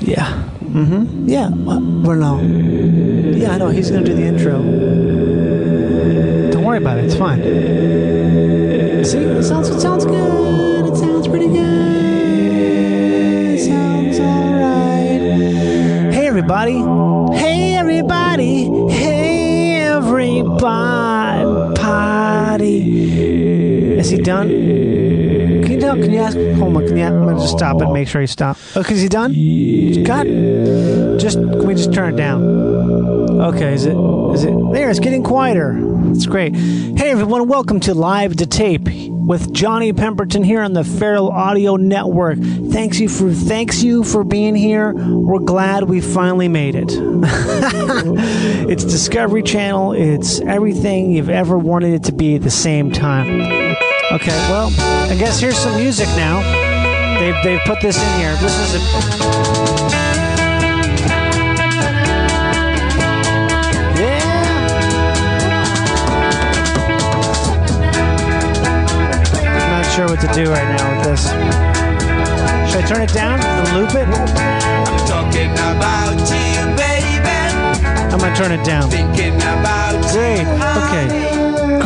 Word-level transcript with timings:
Yeah. 0.00 0.42
Mm-hmm. 0.60 1.28
Yeah. 1.28 1.48
Well, 1.50 1.80
no. 1.80 2.40
Yeah, 3.36 3.52
I 3.52 3.58
know. 3.58 3.68
He's 3.68 3.90
going 3.90 4.04
to 4.04 4.10
do 4.10 4.16
the 4.16 4.26
intro. 4.26 4.58
Don't 6.52 6.64
worry 6.64 6.78
about 6.78 6.98
it. 6.98 7.04
It's 7.04 7.16
fine. 7.16 7.42
See, 9.04 9.18
it 9.18 9.44
sounds, 9.44 9.68
it 9.68 9.80
sounds 9.80 10.04
good. 10.04 10.86
It 10.86 10.96
sounds 10.96 11.28
pretty 11.28 11.48
good. 11.48 11.58
It 13.54 13.60
sounds 13.60 14.18
all 14.18 14.52
right. 14.52 16.12
Hey, 16.12 16.26
everybody. 16.26 16.82
Hey, 17.36 17.74
everybody. 17.76 18.68
Hey, 18.90 19.80
everybody. 19.82 21.26
Is 24.06 24.12
he 24.12 24.18
done? 24.18 24.48
Can 24.48 25.72
you 25.72 25.80
tell? 25.80 25.96
Can 25.96 26.12
you 26.12 26.20
ask? 26.20 26.36
Hold 26.36 26.76
on. 26.76 26.86
Can 26.86 26.96
you? 26.96 27.02
I'm 27.02 27.24
gonna 27.24 27.40
just 27.40 27.58
stop 27.58 27.82
it. 27.82 27.90
Make 27.90 28.06
sure 28.06 28.20
he 28.20 28.28
stop. 28.28 28.56
Oh, 28.76 28.82
is 28.82 29.02
he 29.02 29.08
done? 29.08 29.32
God. 30.04 30.28
Just 31.18 31.38
can 31.38 31.66
we 31.66 31.74
just 31.74 31.92
turn 31.92 32.14
it 32.14 32.16
down? 32.16 32.40
Okay. 33.40 33.74
Is 33.74 33.84
it? 33.84 33.96
Is 33.96 34.44
it? 34.44 34.54
There. 34.72 34.90
It's 34.90 35.00
getting 35.00 35.24
quieter. 35.24 35.76
It's 36.12 36.26
great. 36.26 36.54
Hey 36.54 37.10
everyone. 37.10 37.48
Welcome 37.48 37.80
to 37.80 37.94
Live 37.94 38.36
to 38.36 38.46
Tape 38.46 38.86
with 38.86 39.52
Johnny 39.52 39.92
Pemberton 39.92 40.44
here 40.44 40.62
on 40.62 40.72
the 40.72 40.84
Feral 40.84 41.30
Audio 41.30 41.74
Network. 41.74 42.38
Thanks 42.38 43.00
you 43.00 43.08
for 43.08 43.32
thanks 43.32 43.82
you 43.82 44.04
for 44.04 44.22
being 44.22 44.54
here. 44.54 44.94
We're 44.94 45.40
glad 45.40 45.82
we 45.88 46.00
finally 46.00 46.46
made 46.46 46.76
it. 46.76 46.90
it's 48.70 48.84
Discovery 48.84 49.42
Channel. 49.42 49.94
It's 49.94 50.38
everything 50.42 51.10
you've 51.10 51.28
ever 51.28 51.58
wanted 51.58 51.94
it 51.94 52.04
to 52.04 52.12
be 52.12 52.36
at 52.36 52.42
the 52.42 52.52
same 52.52 52.92
time. 52.92 53.74
Okay, 54.12 54.36
well, 54.48 54.72
I 55.10 55.16
guess 55.18 55.40
here's 55.40 55.58
some 55.58 55.76
music 55.76 56.06
now. 56.10 56.40
They've, 57.18 57.34
they've 57.42 57.60
put 57.66 57.80
this 57.80 58.00
in 58.00 58.18
here. 58.20 58.36
This 58.36 58.56
is 58.56 58.74
a. 58.76 58.78
Yeah! 63.98 64.22
I'm 69.42 69.70
not 69.72 69.84
sure 69.92 70.06
what 70.06 70.20
to 70.20 70.28
do 70.32 70.52
right 70.52 70.76
now 70.76 70.96
with 70.96 71.06
this. 71.08 71.26
Should 72.70 72.84
I 72.84 72.86
turn 72.86 73.02
it 73.02 73.12
down 73.12 73.40
and 73.40 73.76
loop 73.76 73.90
it? 73.96 74.06
I'm 74.06 75.06
talking 75.08 75.50
about 75.50 76.20
you, 76.30 76.76
baby. 76.76 77.28
I'm 78.12 78.20
gonna 78.20 78.36
turn 78.36 78.52
it 78.52 78.64
down. 78.64 78.88
Thinking 78.88 79.34
about 79.34 80.00
Great. 80.12 80.42
you. 80.42 81.26
Okay. 81.26 81.35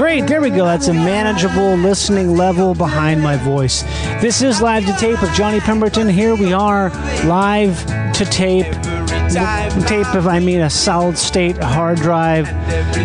Great. 0.01 0.27
There 0.27 0.41
we 0.41 0.49
go. 0.49 0.65
That's 0.65 0.89
a 0.89 0.95
manageable 0.95 1.75
listening 1.77 2.35
level 2.35 2.75
behind 2.75 3.23
my 3.23 3.37
voice. 3.37 3.83
This 4.23 4.41
is 4.41 4.63
live 4.63 4.87
to 4.87 4.95
tape 4.95 5.21
with 5.21 5.31
Johnny 5.35 5.61
Pemberton. 5.61 6.09
Here 6.09 6.35
we 6.35 6.55
are 6.55 6.89
live 7.27 7.85
to 8.15 8.25
tape. 8.25 8.65
Tape, 8.65 10.07
if 10.15 10.27
I 10.27 10.41
mean 10.43 10.63
a 10.63 10.71
solid 10.71 11.19
state 11.19 11.59
hard 11.59 11.99
drive 11.99 12.47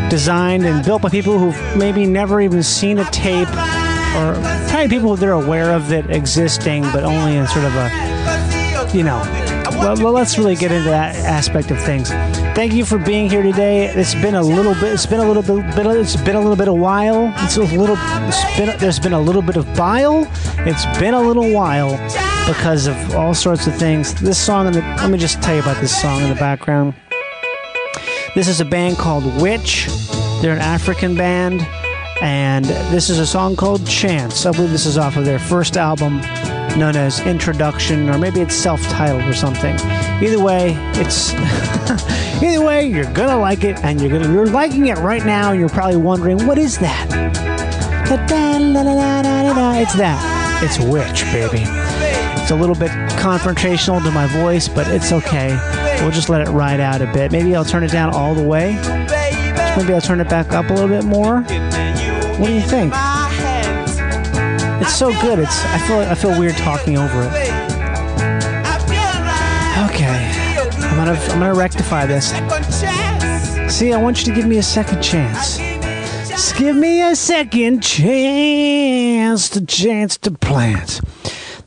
designed 0.09 0.65
and 0.65 0.85
built 0.85 1.01
by 1.01 1.09
people 1.09 1.37
who've 1.37 1.77
maybe 1.77 2.05
never 2.05 2.39
even 2.39 2.63
seen 2.63 2.97
a 2.99 3.05
tape 3.11 3.49
or 3.49 4.39
probably 4.69 4.87
people 4.87 5.17
that 5.17 5.27
are 5.27 5.33
aware 5.33 5.73
of 5.73 5.91
it 5.91 6.09
existing, 6.09 6.83
but 6.93 7.03
only 7.03 7.35
in 7.35 7.45
sort 7.47 7.65
of 7.65 7.75
a 7.75 8.89
you 8.95 9.03
know. 9.03 9.19
Well, 9.79 9.97
well, 9.97 10.13
let's 10.13 10.37
really 10.37 10.55
get 10.55 10.71
into 10.71 10.91
that 10.91 11.17
aspect 11.17 11.71
of 11.71 11.81
things. 11.83 12.09
Thank 12.55 12.71
you 12.71 12.85
for 12.85 12.97
being 12.97 13.29
here 13.29 13.43
today. 13.43 13.87
It's 13.87 14.15
been 14.15 14.33
a 14.33 14.41
little 14.41 14.73
bit. 14.75 14.93
It's 14.93 15.05
been 15.05 15.19
a 15.19 15.27
little 15.27 15.43
bit. 15.43 15.75
it's 15.97 16.15
been 16.15 16.37
a 16.37 16.39
little 16.39 16.55
bit 16.55 16.69
a 16.69 16.73
while. 16.73 17.33
It's 17.39 17.57
a 17.57 17.63
little. 17.63 17.97
It's 17.99 18.57
been, 18.57 18.79
there's 18.79 18.97
been 18.97 19.11
a 19.11 19.19
little 19.19 19.41
bit 19.41 19.57
of 19.57 19.65
bile. 19.75 20.25
It's 20.59 20.85
been 20.97 21.13
a 21.13 21.21
little 21.21 21.51
while 21.51 21.91
because 22.47 22.87
of 22.87 23.13
all 23.13 23.33
sorts 23.33 23.67
of 23.67 23.75
things. 23.75 24.13
This 24.21 24.37
song. 24.37 24.67
In 24.67 24.73
the, 24.73 24.79
let 24.79 25.11
me 25.11 25.17
just 25.17 25.41
tell 25.41 25.53
you 25.53 25.61
about 25.61 25.81
this 25.81 26.01
song 26.01 26.21
in 26.21 26.29
the 26.29 26.35
background. 26.35 26.93
This 28.35 28.47
is 28.47 28.61
a 28.61 28.65
band 28.65 28.95
called 28.95 29.25
Witch. 29.41 29.89
They're 30.41 30.53
an 30.53 30.59
African 30.59 31.17
band, 31.17 31.61
and 32.21 32.63
this 32.63 33.09
is 33.09 33.19
a 33.19 33.27
song 33.27 33.57
called 33.57 33.85
Chance. 33.85 34.45
I 34.45 34.51
believe 34.51 34.71
this 34.71 34.85
is 34.85 34.97
off 34.97 35.17
of 35.17 35.25
their 35.25 35.39
first 35.39 35.75
album, 35.75 36.21
known 36.77 36.95
as 36.95 37.19
Introduction, 37.25 38.09
or 38.09 38.17
maybe 38.17 38.41
it's 38.41 38.55
self-titled 38.55 39.23
or 39.23 39.33
something. 39.33 39.75
Either 40.21 40.41
way, 40.41 40.73
it's 40.95 41.33
either 42.43 42.63
way 42.63 42.87
you're 42.87 43.11
gonna 43.13 43.37
like 43.37 43.63
it, 43.63 43.77
and 43.83 43.99
you're 43.99 44.09
gonna 44.09 44.31
you're 44.31 44.45
liking 44.47 44.87
it 44.87 44.97
right 44.97 45.25
now. 45.25 45.51
And 45.51 45.59
you're 45.59 45.69
probably 45.69 45.97
wondering 45.97 46.45
what 46.45 46.57
is 46.57 46.77
that? 46.79 47.07
It's 49.81 49.95
that. 49.95 50.61
It's 50.63 50.79
Witch, 50.79 51.23
baby. 51.31 51.63
It's 52.41 52.51
a 52.51 52.55
little 52.55 52.75
bit 52.75 52.91
confrontational 53.17 54.03
to 54.03 54.11
my 54.11 54.27
voice, 54.27 54.67
but 54.67 54.87
it's 54.87 55.11
okay. 55.11 55.57
We'll 56.01 56.11
just 56.11 56.29
let 56.29 56.47
it 56.47 56.51
ride 56.51 56.79
out 56.79 57.01
a 57.01 57.11
bit. 57.11 57.31
Maybe 57.31 57.55
I'll 57.55 57.65
turn 57.65 57.83
it 57.83 57.91
down 57.91 58.13
all 58.13 58.35
the 58.35 58.43
way. 58.43 58.73
Maybe 59.75 59.93
I'll 59.93 60.01
turn 60.01 60.19
it 60.19 60.29
back 60.29 60.51
up 60.51 60.69
a 60.69 60.73
little 60.73 60.89
bit 60.89 61.03
more. 61.03 61.41
What 61.41 62.47
do 62.47 62.53
you 62.53 62.61
think? 62.61 62.93
It's 64.85 64.95
so 64.95 65.11
good. 65.19 65.39
It's 65.39 65.65
I 65.65 65.79
feel 65.79 65.97
I 65.97 66.13
feel 66.13 66.39
weird 66.39 66.55
talking 66.57 66.95
over 66.95 67.23
it. 67.23 67.31
Okay, 69.89 70.31
I'm 70.85 70.95
gonna 70.95 71.19
I'm 71.19 71.39
gonna 71.39 71.55
rectify 71.55 72.05
this. 72.05 72.29
See, 73.75 73.93
I 73.93 74.01
want 74.01 74.19
you 74.19 74.31
to 74.31 74.35
give 74.39 74.47
me 74.47 74.57
a 74.59 74.63
second 74.63 75.01
chance. 75.01 75.57
Just 76.29 76.55
give 76.55 76.75
me 76.75 77.01
a 77.01 77.15
second 77.15 77.81
chance, 77.81 79.49
the 79.49 79.65
chance 79.65 80.17
to 80.19 80.31
plant. 80.31 81.01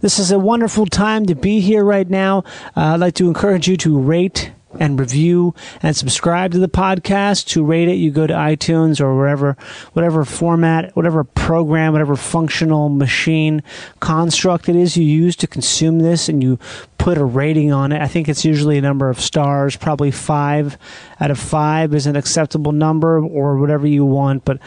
This 0.01 0.21
is 0.21 0.31
a 0.31 0.39
wonderful 0.39 0.87
time 0.87 1.27
to 1.27 1.35
be 1.35 1.59
here 1.59 1.85
right 1.85 2.09
now. 2.09 2.45
Uh, 2.77 2.95
I'd 2.95 3.01
like 3.01 3.15
to 3.15 3.27
encourage 3.27 3.67
you 3.67 3.77
to 3.79 3.99
rate 3.99 4.53
and 4.79 4.99
review 4.99 5.55
and 5.83 5.97
subscribe 5.97 6.53
to 6.53 6.59
the 6.59 6.69
podcast. 6.69 7.47
To 7.49 7.65
rate 7.65 7.89
it, 7.89 7.95
you 7.95 8.11
go 8.11 8.27
to 8.27 8.35
iTunes 8.35 9.01
or 9.01 9.17
wherever, 9.17 9.57
whatever 9.93 10.25
format, 10.25 10.95
whatever 10.97 11.25
program, 11.25 11.93
whatever 11.93 12.17
functional 12.17 12.89
machine 12.89 13.63
construct 14.01 14.69
it 14.69 14.77
is 14.77 14.97
you 14.97 15.05
use 15.05 15.37
to 15.37 15.47
consume 15.47 16.01
this, 16.01 16.29
and 16.29 16.43
you 16.43 16.59
put 16.99 17.19
a 17.19 17.25
rating 17.25 17.73
on 17.73 17.93
it. 17.93 18.03
I 18.03 18.09
think 18.09 18.29
it's 18.29 18.45
usually 18.45 18.79
a 18.79 18.83
number 18.83 19.09
of 19.09 19.21
stars, 19.21 19.77
probably 19.77 20.11
five 20.11 20.77
out 21.21 21.31
of 21.31 21.39
five 21.39 21.95
is 21.95 22.07
an 22.07 22.17
acceptable 22.17 22.73
number, 22.73 23.21
or 23.21 23.59
whatever 23.59 23.87
you 23.87 24.05
want, 24.05 24.45
but 24.45 24.59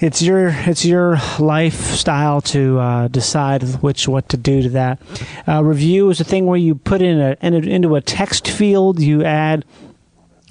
it's 0.00 0.22
your 0.22 0.48
it's 0.48 0.84
your 0.84 1.18
lifestyle 1.38 2.40
to 2.40 2.78
uh, 2.78 3.08
decide 3.08 3.62
which 3.82 4.08
what 4.08 4.28
to 4.30 4.36
do 4.36 4.62
to 4.62 4.68
that. 4.70 5.00
Uh, 5.46 5.62
review 5.62 6.10
is 6.10 6.20
a 6.20 6.24
thing 6.24 6.46
where 6.46 6.58
you 6.58 6.74
put 6.74 7.02
in 7.02 7.20
a, 7.20 7.36
in 7.40 7.54
into 7.54 7.96
a 7.96 8.00
text 8.00 8.48
field. 8.48 9.00
You 9.00 9.24
add 9.24 9.64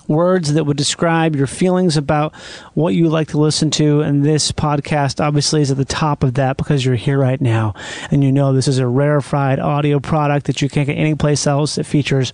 words 0.07 0.53
that 0.53 0.63
would 0.63 0.77
describe 0.77 1.35
your 1.35 1.47
feelings 1.47 1.97
about 1.97 2.33
what 2.73 2.93
you 2.93 3.09
like 3.09 3.27
to 3.29 3.37
listen 3.37 3.69
to 3.69 4.01
and 4.01 4.23
this 4.23 4.51
podcast 4.51 5.23
obviously 5.23 5.61
is 5.61 5.69
at 5.69 5.77
the 5.77 5.85
top 5.85 6.23
of 6.23 6.35
that 6.35 6.55
because 6.55 6.85
you're 6.85 6.95
here 6.95 7.19
right 7.19 7.41
now 7.41 7.73
and 8.09 8.23
you 8.23 8.31
know 8.31 8.53
this 8.53 8.69
is 8.69 8.77
a 8.79 8.87
rarefied 8.87 9.59
audio 9.59 9.99
product 9.99 10.45
that 10.45 10.61
you 10.61 10.69
can't 10.69 10.87
get 10.87 10.93
anyplace 10.93 11.45
else 11.45 11.75
that 11.75 11.83
features 11.83 12.31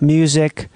music 0.00 0.68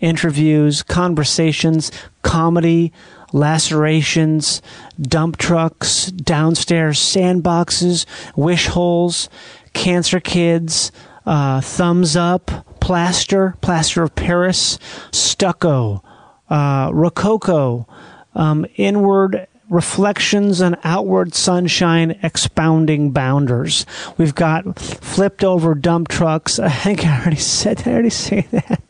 interviews 0.00 0.82
conversations 0.82 1.90
comedy 2.22 2.92
lacerations, 3.32 4.62
dump 5.00 5.36
trucks, 5.36 6.06
downstairs 6.06 6.98
sandboxes, 6.98 8.06
wish 8.34 8.66
holes, 8.66 9.28
cancer 9.72 10.20
kids, 10.20 10.90
uh, 11.26 11.60
thumbs 11.60 12.16
up, 12.16 12.50
plaster, 12.80 13.54
plaster 13.60 14.02
of 14.02 14.14
Paris, 14.14 14.78
stucco, 15.12 16.02
uh, 16.48 16.90
rococo, 16.92 17.86
um, 18.34 18.64
inward 18.76 19.46
reflections 19.68 20.60
and 20.60 20.76
outward 20.84 21.34
sunshine 21.34 22.18
expounding 22.22 23.10
bounders. 23.10 23.84
We've 24.16 24.34
got 24.34 24.78
flipped 24.78 25.42
over 25.42 25.74
dump 25.74 26.08
trucks. 26.08 26.58
I 26.60 26.70
think 26.70 27.04
I 27.04 27.20
already 27.20 27.36
said. 27.36 27.82
I 27.86 27.92
already 27.92 28.10
say 28.10 28.46
that? 28.52 28.82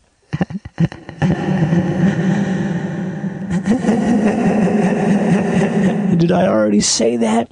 Did 6.18 6.32
I 6.32 6.46
already 6.46 6.80
say 6.80 7.16
that? 7.18 7.50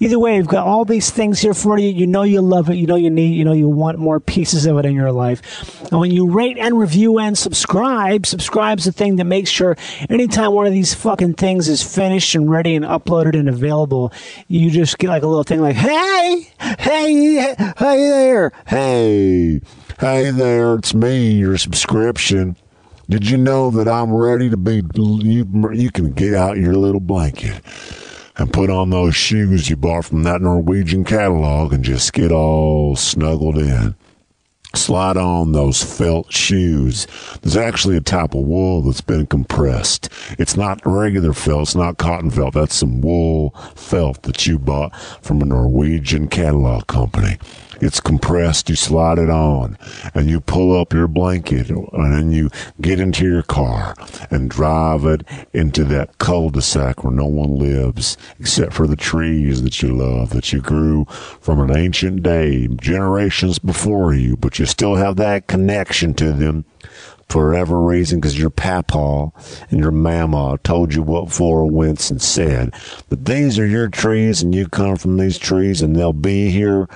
Either 0.00 0.18
way, 0.18 0.38
we've 0.38 0.46
got 0.46 0.66
all 0.66 0.84
these 0.84 1.10
things 1.10 1.40
here 1.40 1.54
for 1.54 1.78
you. 1.78 1.88
You 1.88 2.06
know 2.06 2.24
you 2.24 2.42
love 2.42 2.68
it. 2.68 2.74
You 2.74 2.86
know 2.86 2.96
you 2.96 3.10
need. 3.10 3.34
You 3.34 3.44
know 3.44 3.52
you 3.52 3.68
want 3.68 3.98
more 3.98 4.20
pieces 4.20 4.66
of 4.66 4.76
it 4.78 4.84
in 4.84 4.94
your 4.94 5.12
life. 5.12 5.80
And 5.90 6.00
when 6.00 6.10
you 6.10 6.30
rate 6.30 6.58
and 6.58 6.78
review 6.78 7.18
and 7.18 7.36
subscribe, 7.38 8.26
subscribe's 8.26 8.84
the 8.84 8.92
thing 8.92 9.16
that 9.16 9.24
makes 9.24 9.50
sure 9.50 9.76
anytime 10.10 10.52
one 10.52 10.66
of 10.66 10.72
these 10.72 10.94
fucking 10.94 11.34
things 11.34 11.68
is 11.68 11.82
finished 11.82 12.34
and 12.34 12.50
ready 12.50 12.74
and 12.74 12.84
uploaded 12.84 13.38
and 13.38 13.48
available, 13.48 14.12
you 14.46 14.70
just 14.70 14.98
get 14.98 15.08
like 15.08 15.22
a 15.22 15.26
little 15.26 15.44
thing 15.44 15.60
like, 15.60 15.76
"Hey, 15.76 16.48
hey, 16.58 17.54
hey 17.78 17.78
there, 17.78 18.52
Hey, 18.66 19.60
hey 19.98 20.30
there, 20.30 20.76
it's 20.76 20.94
me, 20.94 21.32
your 21.32 21.58
subscription. 21.58 22.56
Did 23.08 23.28
you 23.28 23.36
know 23.36 23.70
that 23.70 23.88
I'm 23.88 24.12
ready 24.12 24.48
to 24.50 24.56
be? 24.56 24.82
You, 24.94 25.70
you 25.72 25.90
can 25.90 26.12
get 26.12 26.34
out 26.34 26.56
your 26.58 26.74
little 26.74 27.00
blanket 27.00 27.62
and 28.36 28.52
put 28.52 28.70
on 28.70 28.90
those 28.90 29.16
shoes 29.16 29.68
you 29.68 29.76
bought 29.76 30.04
from 30.04 30.22
that 30.22 30.40
Norwegian 30.40 31.04
catalog 31.04 31.72
and 31.72 31.82
just 31.82 32.12
get 32.12 32.30
all 32.30 32.94
snuggled 32.96 33.58
in. 33.58 33.96
slide 34.74 35.16
on 35.16 35.52
those 35.52 35.82
felt 35.82 36.32
shoes. 36.32 37.06
There's 37.42 37.56
actually 37.56 37.96
a 37.96 38.00
type 38.02 38.34
of 38.34 38.42
wool 38.42 38.82
that's 38.82 39.00
been 39.00 39.26
compressed. 39.26 40.08
It's 40.38 40.56
not 40.56 40.80
regular 40.84 41.32
felt, 41.32 41.62
it's 41.62 41.74
not 41.74 41.98
cotton 41.98 42.30
felt. 42.30 42.54
That's 42.54 42.74
some 42.74 43.00
wool 43.00 43.50
felt 43.74 44.22
that 44.22 44.46
you 44.46 44.58
bought 44.58 44.94
from 45.22 45.42
a 45.42 45.46
Norwegian 45.46 46.28
catalog 46.28 46.86
company. 46.86 47.38
It's 47.80 48.00
compressed, 48.00 48.68
you 48.68 48.74
slide 48.76 49.18
it 49.18 49.30
on, 49.30 49.78
and 50.14 50.28
you 50.28 50.40
pull 50.40 50.78
up 50.78 50.92
your 50.92 51.06
blanket, 51.06 51.70
and 51.70 52.12
then 52.12 52.32
you 52.32 52.50
get 52.80 52.98
into 52.98 53.24
your 53.24 53.42
car 53.42 53.94
and 54.30 54.50
drive 54.50 55.04
it 55.04 55.22
into 55.52 55.84
that 55.84 56.18
cul-de-sac 56.18 57.04
where 57.04 57.12
no 57.12 57.26
one 57.26 57.56
lives 57.56 58.16
except 58.40 58.72
for 58.72 58.86
the 58.86 58.96
trees 58.96 59.62
that 59.62 59.80
you 59.80 59.94
love, 59.94 60.30
that 60.30 60.52
you 60.52 60.60
grew 60.60 61.04
from 61.40 61.60
an 61.60 61.76
ancient 61.76 62.22
day, 62.22 62.66
generations 62.66 63.58
before 63.58 64.12
you, 64.12 64.36
but 64.36 64.58
you 64.58 64.66
still 64.66 64.96
have 64.96 65.16
that 65.16 65.46
connection 65.46 66.14
to 66.14 66.32
them 66.32 66.64
for 67.28 67.52
reason, 67.86 68.18
because 68.18 68.38
your 68.38 68.50
papa 68.50 69.30
and 69.70 69.78
your 69.78 69.90
mama 69.90 70.58
told 70.64 70.94
you 70.94 71.02
what 71.02 71.30
for, 71.30 71.66
whence, 71.66 72.10
and 72.10 72.22
said. 72.22 72.72
But 73.10 73.26
these 73.26 73.58
are 73.58 73.66
your 73.66 73.88
trees, 73.88 74.42
and 74.42 74.54
you 74.54 74.66
come 74.66 74.96
from 74.96 75.18
these 75.18 75.36
trees, 75.36 75.82
and 75.82 75.94
they'll 75.94 76.14
be 76.14 76.50
here. 76.50 76.88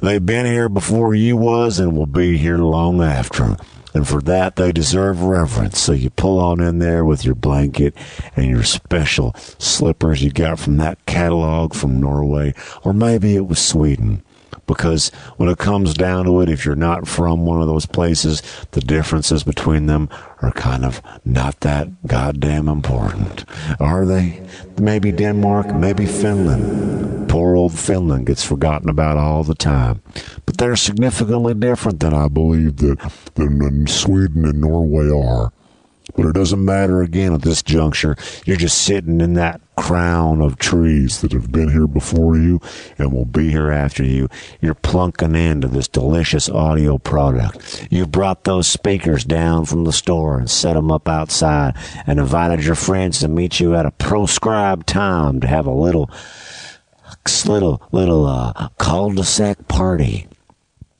They've 0.00 0.24
been 0.24 0.46
here 0.46 0.68
before 0.68 1.14
you 1.14 1.36
was, 1.36 1.78
and 1.78 1.96
will 1.96 2.06
be 2.06 2.36
here 2.36 2.58
long 2.58 3.02
after. 3.02 3.56
And 3.94 4.06
for 4.06 4.20
that, 4.22 4.56
they 4.56 4.70
deserve 4.70 5.22
reverence. 5.22 5.80
So 5.80 5.92
you 5.92 6.10
pull 6.10 6.38
on 6.38 6.60
in 6.60 6.78
there 6.78 7.04
with 7.04 7.24
your 7.24 7.34
blanket 7.34 7.94
and 8.36 8.46
your 8.46 8.62
special 8.62 9.34
slippers 9.58 10.22
you 10.22 10.30
got 10.30 10.58
from 10.58 10.76
that 10.76 11.04
catalog 11.06 11.74
from 11.74 12.00
Norway, 12.00 12.54
or 12.84 12.92
maybe 12.92 13.34
it 13.34 13.46
was 13.46 13.58
Sweden 13.58 14.22
because 14.66 15.08
when 15.36 15.48
it 15.48 15.58
comes 15.58 15.94
down 15.94 16.24
to 16.26 16.40
it, 16.40 16.48
if 16.48 16.64
you're 16.64 16.76
not 16.76 17.08
from 17.08 17.46
one 17.46 17.60
of 17.60 17.66
those 17.66 17.86
places, 17.86 18.42
the 18.72 18.80
differences 18.80 19.42
between 19.42 19.86
them 19.86 20.08
are 20.42 20.52
kind 20.52 20.84
of 20.84 21.02
not 21.24 21.60
that 21.60 21.88
goddamn 22.06 22.68
important. 22.68 23.44
Are 23.80 24.04
they? 24.04 24.46
Maybe 24.80 25.10
Denmark, 25.10 25.74
maybe 25.74 26.06
Finland. 26.06 27.28
Poor 27.28 27.56
old 27.56 27.78
Finland 27.78 28.26
gets 28.26 28.44
forgotten 28.44 28.88
about 28.88 29.16
all 29.16 29.44
the 29.44 29.54
time. 29.54 30.00
But 30.46 30.58
they're 30.58 30.76
significantly 30.76 31.54
different 31.54 32.00
than 32.00 32.14
I 32.14 32.28
believe 32.28 32.76
that 32.78 33.12
than 33.34 33.86
Sweden 33.86 34.44
and 34.44 34.60
Norway 34.60 35.10
are. 35.10 35.52
But 36.18 36.26
it 36.26 36.34
doesn't 36.34 36.64
matter 36.64 37.00
again 37.00 37.32
at 37.32 37.42
this 37.42 37.62
juncture. 37.62 38.16
You're 38.44 38.56
just 38.56 38.82
sitting 38.82 39.20
in 39.20 39.34
that 39.34 39.60
crown 39.76 40.40
of 40.40 40.58
trees 40.58 41.20
that 41.20 41.30
have 41.30 41.52
been 41.52 41.70
here 41.70 41.86
before 41.86 42.36
you 42.36 42.60
and 42.98 43.12
will 43.12 43.24
be 43.24 43.50
here 43.50 43.70
after 43.70 44.02
you. 44.02 44.28
You're 44.60 44.74
plunking 44.74 45.36
into 45.36 45.68
this 45.68 45.86
delicious 45.86 46.48
audio 46.48 46.98
product. 46.98 47.86
You've 47.88 48.10
brought 48.10 48.42
those 48.42 48.66
speakers 48.66 49.24
down 49.24 49.66
from 49.66 49.84
the 49.84 49.92
store 49.92 50.40
and 50.40 50.50
set 50.50 50.72
them 50.72 50.90
up 50.90 51.08
outside 51.08 51.76
and 52.04 52.18
invited 52.18 52.64
your 52.64 52.74
friends 52.74 53.20
to 53.20 53.28
meet 53.28 53.60
you 53.60 53.76
at 53.76 53.86
a 53.86 53.92
proscribed 53.92 54.88
time 54.88 55.40
to 55.40 55.46
have 55.46 55.66
a 55.66 55.70
little, 55.70 56.10
little, 57.46 57.80
little, 57.92 58.26
uh, 58.26 58.70
cul-de-sac 58.78 59.68
party. 59.68 60.26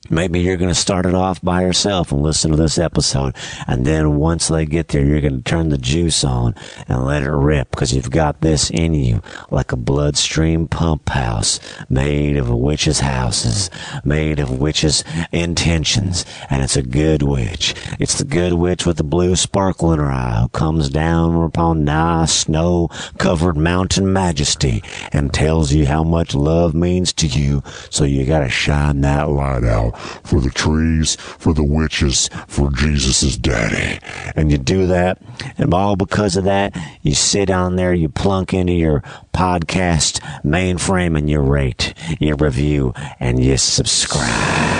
Maybe 0.09 0.39
you're 0.39 0.57
going 0.57 0.73
to 0.73 0.75
start 0.75 1.05
it 1.05 1.13
off 1.13 1.41
by 1.41 1.61
yourself 1.61 2.11
and 2.11 2.21
listen 2.21 2.51
to 2.51 2.57
this 2.57 2.79
episode. 2.79 3.35
And 3.67 3.85
then 3.85 4.15
once 4.15 4.47
they 4.47 4.65
get 4.65 4.87
there, 4.87 5.05
you're 5.05 5.21
going 5.21 5.37
to 5.37 5.43
turn 5.43 5.69
the 5.69 5.77
juice 5.77 6.23
on 6.23 6.55
and 6.87 7.05
let 7.05 7.21
it 7.21 7.29
rip 7.29 7.69
because 7.69 7.93
you've 7.93 8.09
got 8.09 8.41
this 8.41 8.71
in 8.71 8.95
you 8.95 9.21
like 9.51 9.71
a 9.71 9.77
bloodstream 9.77 10.67
pump 10.67 11.09
house 11.09 11.59
made 11.89 12.37
of 12.37 12.49
witches' 12.49 13.01
houses, 13.01 13.69
made 14.03 14.39
of 14.39 14.59
witches' 14.59 15.03
intentions. 15.31 16.25
And 16.49 16.63
it's 16.63 16.75
a 16.75 16.81
good 16.81 17.21
witch. 17.21 17.75
It's 17.99 18.17
the 18.17 18.25
good 18.25 18.53
witch 18.53 18.85
with 18.85 18.97
the 18.97 19.03
blue 19.03 19.35
sparkle 19.35 19.93
in 19.93 19.99
her 19.99 20.11
eye 20.11 20.39
who 20.41 20.49
comes 20.49 20.89
down 20.89 21.35
upon 21.35 21.83
nice 21.83 22.33
snow 22.33 22.89
covered 23.19 23.57
mountain 23.57 24.11
majesty 24.11 24.83
and 25.11 25.33
tells 25.33 25.71
you 25.71 25.85
how 25.85 26.03
much 26.03 26.33
love 26.33 26.73
means 26.73 27.13
to 27.13 27.27
you. 27.27 27.61
So 27.91 28.05
you 28.05 28.25
got 28.25 28.39
to 28.39 28.49
shine 28.49 29.01
that 29.01 29.29
light 29.29 29.63
out 29.63 29.98
for 30.23 30.39
the 30.39 30.49
trees, 30.49 31.15
for 31.15 31.53
the 31.53 31.63
witches, 31.63 32.29
for 32.47 32.71
Jesus' 32.71 33.37
daddy. 33.37 33.99
And 34.35 34.51
you 34.51 34.57
do 34.57 34.87
that, 34.87 35.21
and 35.57 35.73
all 35.73 35.95
because 35.95 36.35
of 36.35 36.45
that, 36.45 36.75
you 37.01 37.13
sit 37.13 37.47
down 37.47 37.75
there, 37.75 37.93
you 37.93 38.09
plunk 38.09 38.53
into 38.53 38.73
your 38.73 39.01
podcast 39.33 40.19
mainframe, 40.43 41.17
and 41.17 41.29
you 41.29 41.39
rate, 41.39 41.93
you 42.19 42.35
review, 42.35 42.93
and 43.19 43.43
you 43.43 43.57
subscribe. 43.57 44.78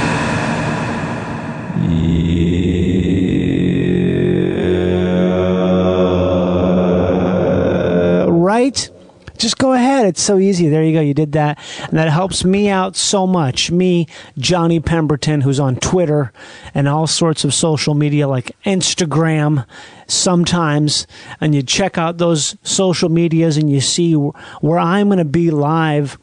Just 9.49 9.57
go 9.57 9.73
ahead. 9.73 10.05
It's 10.05 10.21
so 10.21 10.37
easy. 10.37 10.69
There 10.69 10.83
you 10.83 10.93
go. 10.93 11.01
You 11.01 11.15
did 11.15 11.31
that. 11.31 11.57
And 11.87 11.97
that 11.97 12.07
helps 12.07 12.45
me 12.45 12.69
out 12.69 12.95
so 12.95 13.25
much. 13.25 13.71
Me, 13.71 14.05
Johnny 14.37 14.79
Pemberton, 14.79 15.41
who's 15.41 15.59
on 15.59 15.77
Twitter 15.77 16.31
and 16.75 16.87
all 16.87 17.07
sorts 17.07 17.43
of 17.43 17.51
social 17.51 17.95
media 17.95 18.27
like 18.27 18.55
Instagram 18.63 19.65
sometimes. 20.05 21.07
And 21.41 21.55
you 21.55 21.63
check 21.63 21.97
out 21.97 22.19
those 22.19 22.57
social 22.61 23.09
medias 23.09 23.57
and 23.57 23.71
you 23.71 23.81
see 23.81 24.13
where 24.13 24.77
I'm 24.77 25.07
going 25.07 25.17
to 25.17 25.25
be 25.25 25.49
live 25.49 26.19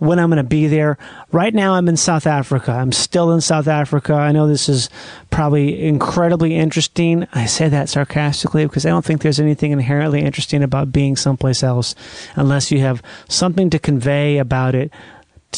when 0.00 0.18
I'm 0.18 0.30
going 0.30 0.38
to 0.38 0.42
be 0.42 0.66
there. 0.66 0.98
Right 1.30 1.54
now, 1.54 1.74
I'm 1.74 1.86
in 1.86 1.96
South 1.96 2.26
Africa. 2.26 2.72
I'm 2.72 2.90
still 2.90 3.32
in 3.32 3.40
South 3.40 3.68
Africa. 3.68 4.14
I 4.14 4.32
know 4.32 4.48
this 4.48 4.68
is 4.68 4.88
probably 5.30 5.86
incredibly 5.86 6.56
interesting. 6.56 7.28
I 7.32 7.46
say 7.46 7.68
that 7.68 7.88
sarcastically 7.88 8.64
because 8.66 8.86
I 8.86 8.88
don't 8.88 9.04
think 9.04 9.20
there's 9.20 9.38
anything 9.38 9.72
inherently 9.72 10.22
interesting 10.22 10.62
about 10.62 10.90
being 10.90 11.16
someplace 11.16 11.62
else 11.62 11.94
unless 12.34 12.70
you 12.70 12.80
have 12.80 13.02
something 13.28 13.68
to 13.70 13.78
convey 13.78 14.38
about 14.38 14.74
it. 14.74 14.90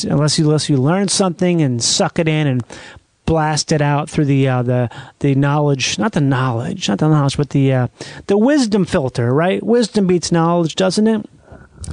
Unless 0.08 0.38
you, 0.38 0.46
unless 0.46 0.68
you 0.68 0.76
learn 0.76 1.08
something 1.08 1.62
and 1.62 1.82
suck 1.82 2.18
it 2.18 2.26
in 2.26 2.46
and 2.46 2.64
blast 3.26 3.70
it 3.70 3.80
out 3.80 4.10
through 4.10 4.24
the 4.24 4.48
uh, 4.48 4.62
the 4.62 4.90
the 5.20 5.34
knowledge, 5.34 5.98
not 5.98 6.12
the 6.12 6.20
knowledge, 6.20 6.88
not 6.88 6.98
the 6.98 7.08
knowledge, 7.08 7.36
but 7.36 7.50
the 7.50 7.72
uh, 7.72 7.88
the 8.26 8.38
wisdom 8.38 8.86
filter, 8.86 9.32
right? 9.34 9.62
Wisdom 9.62 10.06
beats 10.06 10.32
knowledge, 10.32 10.74
doesn't 10.74 11.06
it? 11.06 11.26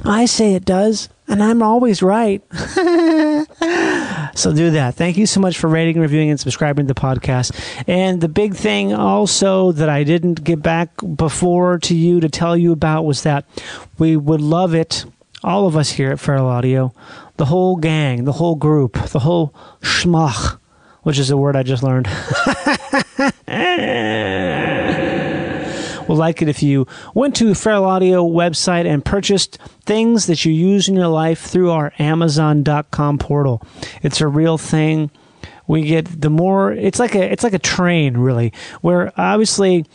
I 0.04 0.24
say 0.24 0.54
it 0.54 0.64
does, 0.64 1.10
and 1.30 1.42
I'm 1.42 1.62
always 1.62 2.02
right. 2.02 2.42
so 4.34 4.52
do 4.52 4.70
that. 4.70 4.94
Thank 4.96 5.16
you 5.16 5.26
so 5.26 5.40
much 5.40 5.58
for 5.58 5.68
rating, 5.68 6.00
reviewing, 6.00 6.30
and 6.30 6.40
subscribing 6.40 6.86
to 6.88 6.94
the 6.94 7.00
podcast. 7.00 7.54
And 7.86 8.20
the 8.20 8.28
big 8.28 8.54
thing 8.54 8.92
also 8.92 9.72
that 9.72 9.88
I 9.88 10.02
didn't 10.04 10.42
get 10.44 10.60
back 10.62 10.90
before 11.16 11.78
to 11.78 11.94
you 11.94 12.20
to 12.20 12.28
tell 12.28 12.56
you 12.56 12.72
about 12.72 13.04
was 13.04 13.22
that 13.22 13.44
we 13.98 14.16
would 14.16 14.40
love 14.40 14.74
it, 14.74 15.04
all 15.44 15.66
of 15.66 15.76
us 15.76 15.90
here 15.92 16.10
at 16.10 16.20
Feral 16.20 16.46
Audio, 16.46 16.92
the 17.36 17.46
whole 17.46 17.76
gang, 17.76 18.24
the 18.24 18.32
whole 18.32 18.56
group, 18.56 18.94
the 19.10 19.20
whole 19.20 19.54
schmach, 19.80 20.58
which 21.02 21.18
is 21.18 21.30
a 21.30 21.36
word 21.36 21.56
I 21.56 21.62
just 21.62 21.82
learned. 21.82 22.08
like 26.20 26.40
it 26.42 26.48
if 26.48 26.62
you 26.62 26.86
went 27.14 27.34
to 27.36 27.54
Feral 27.54 27.84
Audio 27.84 28.24
website 28.24 28.86
and 28.86 29.04
purchased 29.04 29.58
things 29.84 30.26
that 30.26 30.44
you 30.44 30.52
use 30.52 30.88
in 30.88 30.94
your 30.94 31.08
life 31.08 31.40
through 31.40 31.70
our 31.70 31.92
Amazon.com 31.98 33.18
portal. 33.18 33.62
It's 34.02 34.20
a 34.20 34.28
real 34.28 34.58
thing. 34.58 35.10
We 35.66 35.82
get 35.82 36.20
the 36.20 36.30
more 36.30 36.72
it's 36.72 36.98
like 36.98 37.14
a 37.14 37.32
it's 37.32 37.42
like 37.42 37.54
a 37.54 37.58
train 37.58 38.16
really, 38.16 38.52
where 38.82 39.12
obviously 39.16 39.86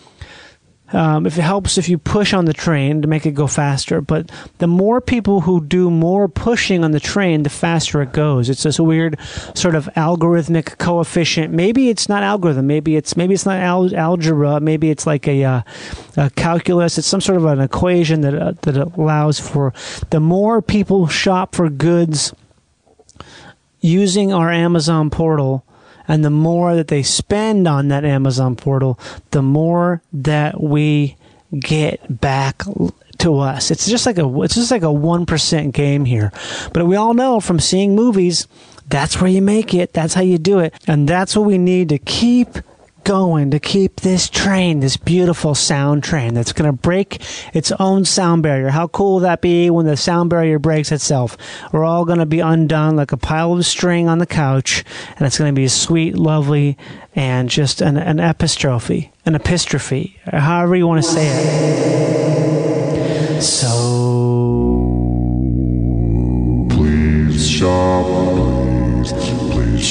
um, 0.96 1.26
if 1.26 1.38
it 1.38 1.42
helps 1.42 1.78
if 1.78 1.90
you 1.90 1.98
push 1.98 2.34
on 2.34 2.46
the 2.46 2.54
train 2.54 3.02
to 3.02 3.08
make 3.08 3.26
it 3.26 3.32
go 3.32 3.48
faster. 3.48 4.02
But 4.02 4.32
the 4.60 4.68
more 4.68 5.02
people 5.02 5.42
who 5.42 5.64
do 5.64 5.92
more 5.92 6.28
pushing 6.28 6.84
on 6.84 6.92
the 6.92 7.00
train, 7.00 7.44
the 7.44 7.50
faster 7.50 8.02
it 8.02 8.14
goes. 8.14 8.50
It's 8.50 8.64
this 8.64 8.80
weird 8.80 9.20
sort 9.54 9.76
of 9.76 9.90
algorithmic 9.96 10.78
coefficient. 10.78 11.54
Maybe 11.54 11.90
it's 11.90 12.08
not 12.08 12.24
algorithm. 12.24 12.68
Maybe 12.68 12.96
it's 12.96 13.18
maybe 13.18 13.34
it's 13.34 13.46
not 13.46 13.60
al- 13.60 13.96
algebra. 13.96 14.60
Maybe 14.62 14.90
it's 14.90 15.06
like 15.06 15.28
a, 15.28 15.44
uh, 15.44 15.62
a, 16.16 16.30
calculus. 16.32 16.98
It's 16.98 17.08
some 17.08 17.22
sort 17.22 17.38
of 17.38 17.46
an 17.46 17.60
equation 17.60 18.22
that 18.22 18.34
uh, 18.34 18.54
that 18.62 18.78
allows 18.78 19.40
for 19.40 19.74
the 20.12 20.22
more 20.22 20.62
people 20.62 21.08
shop 21.08 21.56
for 21.56 21.70
goods 21.70 22.34
using 23.82 24.34
our 24.34 24.50
Amazon 24.50 25.10
portal 25.10 25.66
and 26.08 26.24
the 26.24 26.30
more 26.30 26.76
that 26.76 26.88
they 26.88 27.04
spend 27.04 27.68
on 27.68 27.88
that 27.90 28.06
Amazon 28.06 28.56
portal, 28.56 29.00
the 29.32 29.42
more 29.42 30.02
that 30.14 30.62
we 30.62 31.18
get 31.60 32.22
back 32.22 32.64
to 33.20 33.40
us. 33.40 33.72
It's 33.72 33.88
just 33.88 34.06
like 34.06 34.18
a 34.18 34.42
it's 34.42 34.56
just 34.56 34.72
like 34.72 34.84
a 34.84 34.88
1% 34.88 35.72
game 35.74 36.06
here. 36.06 36.32
But 36.74 36.86
we 36.86 36.96
all 36.96 37.14
know 37.14 37.40
from 37.40 37.60
seeing 37.60 37.96
movies, 37.96 38.48
that's 38.88 39.20
where 39.20 39.30
you 39.30 39.42
make 39.42 39.74
it. 39.74 39.94
That's 39.94 40.14
how 40.14 40.22
you 40.22 40.38
do 40.38 40.60
it. 40.60 40.74
And 40.88 41.08
that's 41.08 41.36
what 41.36 41.46
we 41.46 41.58
need 41.58 41.90
to 41.90 41.98
keep 41.98 42.58
going 43.06 43.52
to 43.52 43.60
keep 43.60 44.02
this 44.02 44.28
train, 44.30 44.82
this 44.82 44.98
beautiful 44.98 45.56
sound 45.56 46.04
train 46.04 46.34
that's 46.34 46.52
going 46.52 46.70
to 46.70 46.74
break 46.76 47.22
its 47.54 47.72
own 47.80 48.04
sound 48.04 48.44
barrier. 48.44 48.70
How 48.70 48.88
cool 48.90 49.14
will 49.14 49.22
that 49.22 49.42
be 49.42 49.70
when 49.70 49.86
the 49.86 49.96
sound 49.96 50.30
barrier 50.30 50.60
breaks 50.60 50.92
itself? 50.92 51.38
We're 51.72 51.86
all 51.86 52.04
going 52.04 52.20
to 52.20 52.26
be 52.26 52.42
undone 52.42 52.98
like 52.98 53.14
a 53.14 53.18
pile 53.18 53.54
of 53.54 53.66
string 53.66 54.10
on 54.10 54.18
the 54.18 54.26
couch, 54.26 54.84
and 55.16 55.26
it's 55.26 55.38
going 55.38 55.54
to 55.54 55.56
be 55.56 55.70
sweet, 55.70 56.18
lovely, 56.18 56.78
and 57.16 57.50
just 57.50 57.80
an, 57.80 57.96
an 57.96 58.18
epistrophe, 58.18 59.12
an 59.26 59.36
epistrophe, 59.36 60.18
however 60.26 60.76
you 60.76 60.88
want 60.88 61.02
to 61.04 61.10
say 61.10 61.28
it. 63.38 63.42
So. 63.42 64.02
Please 66.72 67.16
please 67.36 67.60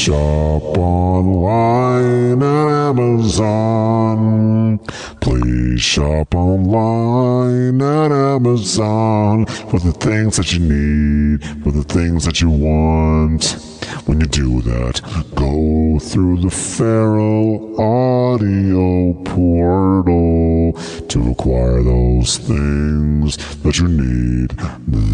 shop 0.05 0.63
online 0.77 2.43
at 2.43 2.91
Amazon. 2.91 4.79
Please 5.23 5.81
shop 5.81 6.35
online 6.35 7.81
at 7.81 8.13
Amazon 8.13 9.47
for 9.47 9.79
the 9.79 9.93
things 9.93 10.37
that 10.37 10.53
you 10.53 10.59
need, 10.59 11.43
for 11.63 11.71
the 11.71 11.85
things 11.85 12.27
that 12.27 12.43
you 12.43 12.51
want. 12.51 13.57
When 14.05 14.21
you 14.21 14.27
do 14.27 14.61
that, 14.61 15.01
go 15.35 15.99
through 15.99 16.43
the 16.43 16.51
Feral 16.51 17.81
Audio 17.81 19.15
portal 19.25 20.75
to 21.09 21.31
acquire 21.31 21.83
those 21.83 22.37
things 22.37 23.39
that 23.63 23.79
you 23.79 23.89
need, 23.89 24.51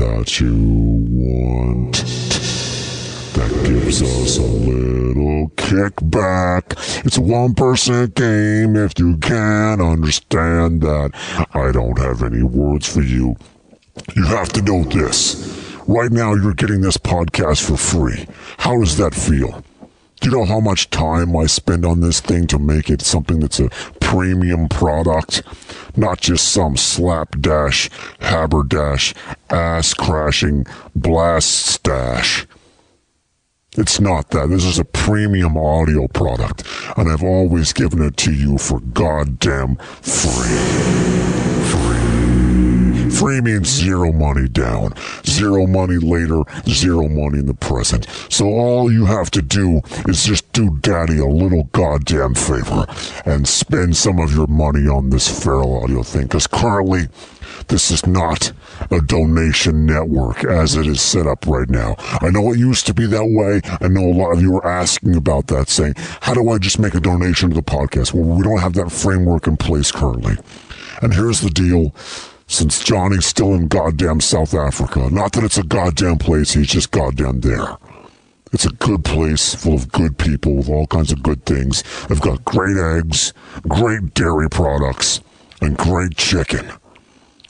that 0.00 0.40
you 0.40 0.56
want 1.12 2.29
that 3.40 3.66
gives 3.66 4.02
us 4.02 4.37
a 4.37 4.42
little 4.42 5.49
kickback. 5.56 6.76
It's 7.06 7.16
a 7.16 7.23
one 7.23 7.54
percent 7.54 8.14
game 8.14 8.76
if 8.76 8.99
you 8.99 9.16
can 9.16 9.80
understand 9.80 10.82
that. 10.82 11.12
I 11.54 11.73
don't 11.73 11.99
have 11.99 12.23
any 12.23 12.42
words 12.42 12.92
for 12.92 13.00
you. 13.00 13.37
You 14.14 14.26
have 14.26 14.50
to 14.50 14.62
know 14.62 14.85
this. 14.85 15.56
Right 15.87 16.12
now, 16.12 16.35
you're 16.35 16.52
getting 16.52 16.82
this 16.82 16.99
podcast 16.99 17.66
for 17.66 17.78
free. 17.78 18.26
How 18.59 18.78
does 18.78 18.99
that 18.99 19.14
feel? 19.14 19.64
Do 20.20 20.28
you 20.28 20.37
know 20.37 20.44
how 20.44 20.61
much 20.61 20.90
time 20.90 21.35
I 21.35 21.47
spend 21.47 21.87
on 21.87 22.02
this 22.02 22.20
thing 22.20 22.47
to 22.49 22.59
make 22.59 22.90
it 22.90 23.00
something 23.00 23.40
that's 23.40 23.59
a 23.59 23.70
premium 24.00 24.68
product? 24.68 25.42
Not 25.97 26.20
just 26.20 26.52
some 26.52 26.76
slapdash, 26.76 27.88
haberdash, 28.18 29.14
ass 29.49 29.94
crashing 29.94 30.66
blast 30.94 31.50
stash. 31.50 32.47
It's 33.76 34.00
not 34.00 34.30
that. 34.30 34.48
This 34.48 34.64
is 34.64 34.80
a 34.80 34.84
premium 34.84 35.56
audio 35.56 36.08
product, 36.08 36.64
and 36.96 37.08
I've 37.08 37.22
always 37.22 37.72
given 37.72 38.02
it 38.02 38.16
to 38.16 38.32
you 38.32 38.58
for 38.58 38.80
goddamn 38.80 39.76
free. 40.02 41.59
Free. 43.20 43.40
Means 43.40 43.68
zero 43.68 44.12
money 44.12 44.48
down, 44.48 44.94
zero 45.24 45.66
money 45.66 45.96
later, 45.96 46.42
zero 46.68 47.08
money 47.08 47.38
in 47.38 47.46
the 47.46 47.54
present. 47.54 48.06
So 48.28 48.46
all 48.46 48.92
you 48.92 49.06
have 49.06 49.30
to 49.32 49.40
do 49.40 49.80
is 50.08 50.24
just 50.24 50.52
do 50.52 50.76
daddy 50.80 51.18
a 51.18 51.26
little 51.26 51.64
goddamn 51.72 52.34
favor 52.34 52.86
and 53.24 53.48
spend 53.48 53.96
some 53.96 54.18
of 54.18 54.34
your 54.34 54.46
money 54.46 54.88
on 54.88 55.08
this 55.08 55.42
feral 55.42 55.82
audio 55.82 56.02
thing, 56.02 56.24
because 56.24 56.46
currently 56.46 57.08
this 57.68 57.90
is 57.90 58.06
not 58.06 58.52
a 58.90 59.00
donation 59.00 59.86
network 59.86 60.44
as 60.44 60.76
it 60.76 60.86
is 60.86 61.00
set 61.00 61.26
up 61.26 61.46
right 61.46 61.70
now. 61.70 61.96
I 62.20 62.30
know 62.30 62.52
it 62.52 62.58
used 62.58 62.86
to 62.86 62.94
be 62.94 63.06
that 63.06 63.26
way. 63.26 63.60
I 63.80 63.88
know 63.88 64.04
a 64.04 64.16
lot 64.16 64.32
of 64.32 64.42
you 64.42 64.56
are 64.56 64.66
asking 64.66 65.16
about 65.16 65.46
that, 65.48 65.68
saying, 65.68 65.94
How 66.20 66.34
do 66.34 66.48
I 66.50 66.58
just 66.58 66.78
make 66.78 66.94
a 66.94 67.00
donation 67.00 67.50
to 67.50 67.54
the 67.54 67.62
podcast? 67.62 68.12
Well, 68.12 68.24
we 68.36 68.42
don't 68.42 68.60
have 68.60 68.74
that 68.74 68.92
framework 68.92 69.46
in 69.46 69.56
place 69.56 69.92
currently. 69.92 70.36
And 71.02 71.14
here's 71.14 71.40
the 71.40 71.50
deal. 71.50 71.94
Since 72.50 72.83
Johnny's 72.83 73.26
still 73.26 73.54
in 73.54 73.69
goddamn 73.69 74.21
South 74.21 74.54
Africa, 74.54 75.09
not 75.09 75.33
that 75.33 75.45
it's 75.45 75.57
a 75.57 75.62
goddamn 75.62 76.19
place, 76.19 76.52
he's 76.52 76.66
just 76.66 76.90
goddamn 76.90 77.42
there. 77.42 77.76
It's 78.52 78.66
a 78.66 78.73
good 78.73 79.04
place 79.04 79.54
full 79.54 79.75
of 79.75 79.92
good 79.92 80.19
people 80.19 80.57
with 80.57 80.69
all 80.69 80.88
kinds 80.88 81.12
of 81.12 81.23
good 81.23 81.47
things. 81.47 81.85
They've 82.09 82.21
got 82.21 82.45
great 82.45 82.76
eggs, 82.76 83.33
great 83.69 84.14
dairy 84.14 84.50
products, 84.50 85.21
and 85.61 85.78
great 85.78 86.16
chicken. 86.16 86.73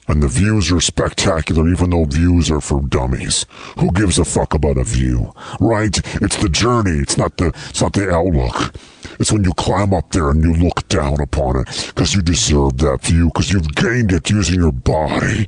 And 0.06 0.22
the 0.22 0.28
views 0.28 0.70
are 0.70 0.82
spectacular, 0.82 1.66
even 1.68 1.90
though 1.90 2.04
views 2.04 2.50
are 2.50 2.60
for 2.60 2.82
dummies. 2.82 3.46
Who 3.78 3.90
gives 3.92 4.18
a 4.18 4.24
fuck 4.26 4.52
about 4.52 4.76
a 4.76 4.84
view? 4.84 5.32
Right? 5.60 5.96
It's 6.20 6.36
the 6.36 6.50
journey. 6.50 6.98
It's 6.98 7.16
not 7.16 7.38
the, 7.38 7.54
it's 7.70 7.80
not 7.80 7.94
the 7.94 8.10
outlook. 8.10 8.74
It's 9.20 9.30
when 9.30 9.44
you 9.44 9.52
climb 9.52 9.92
up 9.92 10.12
there 10.12 10.30
and 10.30 10.42
you 10.42 10.54
look 10.54 10.88
down 10.88 11.20
upon 11.20 11.60
it 11.60 11.66
because 11.88 12.14
you 12.14 12.22
deserve 12.22 12.78
that 12.78 13.02
view 13.02 13.26
because 13.26 13.52
you've 13.52 13.74
gained 13.74 14.12
it 14.12 14.30
using 14.30 14.58
your 14.58 14.72
body. 14.72 15.46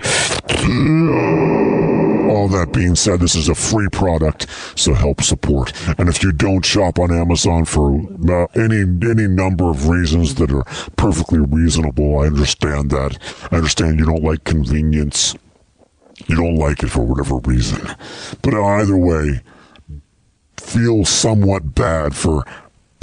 All 2.31 2.49
that 2.49 2.73
being 2.75 2.95
said, 2.95 3.21
this 3.21 3.35
is 3.35 3.49
a 3.49 3.55
free 3.55 3.89
product, 3.91 4.47
so 4.79 4.93
help 4.93 5.23
support. 5.23 5.73
And 5.99 6.11
if 6.11 6.23
you 6.23 6.33
don't 6.33 6.65
shop 6.65 6.99
on 6.99 7.11
Amazon 7.11 7.65
for 7.65 7.99
uh, 8.31 8.47
any 8.55 8.83
any 9.09 9.27
number 9.27 9.71
of 9.71 9.89
reasons 9.89 10.35
that 10.35 10.53
are 10.53 10.65
perfectly 10.97 11.39
reasonable, 11.41 12.21
I 12.21 12.27
understand 12.27 12.91
that. 12.91 13.19
I 13.51 13.57
understand 13.57 13.99
you 13.99 14.05
don't 14.05 14.23
like 14.23 14.45
convenience. 14.45 15.35
You 16.27 16.37
don't 16.37 16.57
like 16.57 16.83
it 16.83 16.89
for 16.89 17.05
whatever 17.05 17.37
reason. 17.39 17.81
But 18.43 18.53
either 18.53 18.97
way, 18.97 19.41
feel 20.59 21.07
somewhat 21.07 21.75
bad 21.75 22.15
for 22.15 22.45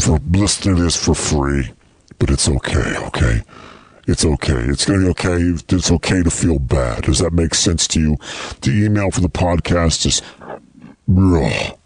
for 0.06 0.20
listening 0.32 0.78
to 0.78 0.84
this 0.84 0.96
for 0.96 1.16
free, 1.16 1.72
but 2.18 2.30
it's 2.30 2.48
okay, 2.48 2.98
okay? 3.08 3.42
It's 4.08 4.26
okay. 4.26 4.54
It's 4.54 4.86
going 4.86 5.00
to 5.02 5.06
be 5.06 5.12
okay. 5.12 5.38
It's 5.70 5.92
okay 5.92 6.24
to 6.24 6.32
feel 6.32 6.58
bad. 6.58 7.04
Does 7.04 7.20
that 7.20 7.32
make 7.32 7.54
sense 7.54 7.88
to 7.90 8.00
you? 8.00 8.18
The 8.62 8.72
email 8.86 9.12
for 9.12 9.22
the 9.22 9.30
podcast 9.30 10.06
is. 10.08 10.22
Ugh. 11.08 11.78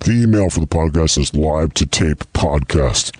The 0.00 0.12
email 0.12 0.50
for 0.50 0.60
the 0.60 0.66
podcast 0.66 1.16
is 1.16 1.34
live 1.34 1.72
to 1.74 1.86
tape 1.86 2.18
podcast 2.34 3.16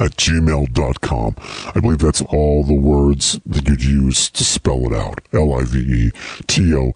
at 0.00 0.12
gmail.com. 0.12 1.36
I 1.74 1.80
believe 1.80 1.98
that's 1.98 2.22
all 2.22 2.64
the 2.64 2.72
words 2.72 3.38
that 3.44 3.68
you'd 3.68 3.84
use 3.84 4.30
to 4.30 4.44
spell 4.44 4.86
it 4.86 4.96
out. 4.96 5.20
L 5.34 5.52
I 5.54 5.64
V 5.64 5.78
E 5.78 6.10
T 6.46 6.74
O 6.74 6.92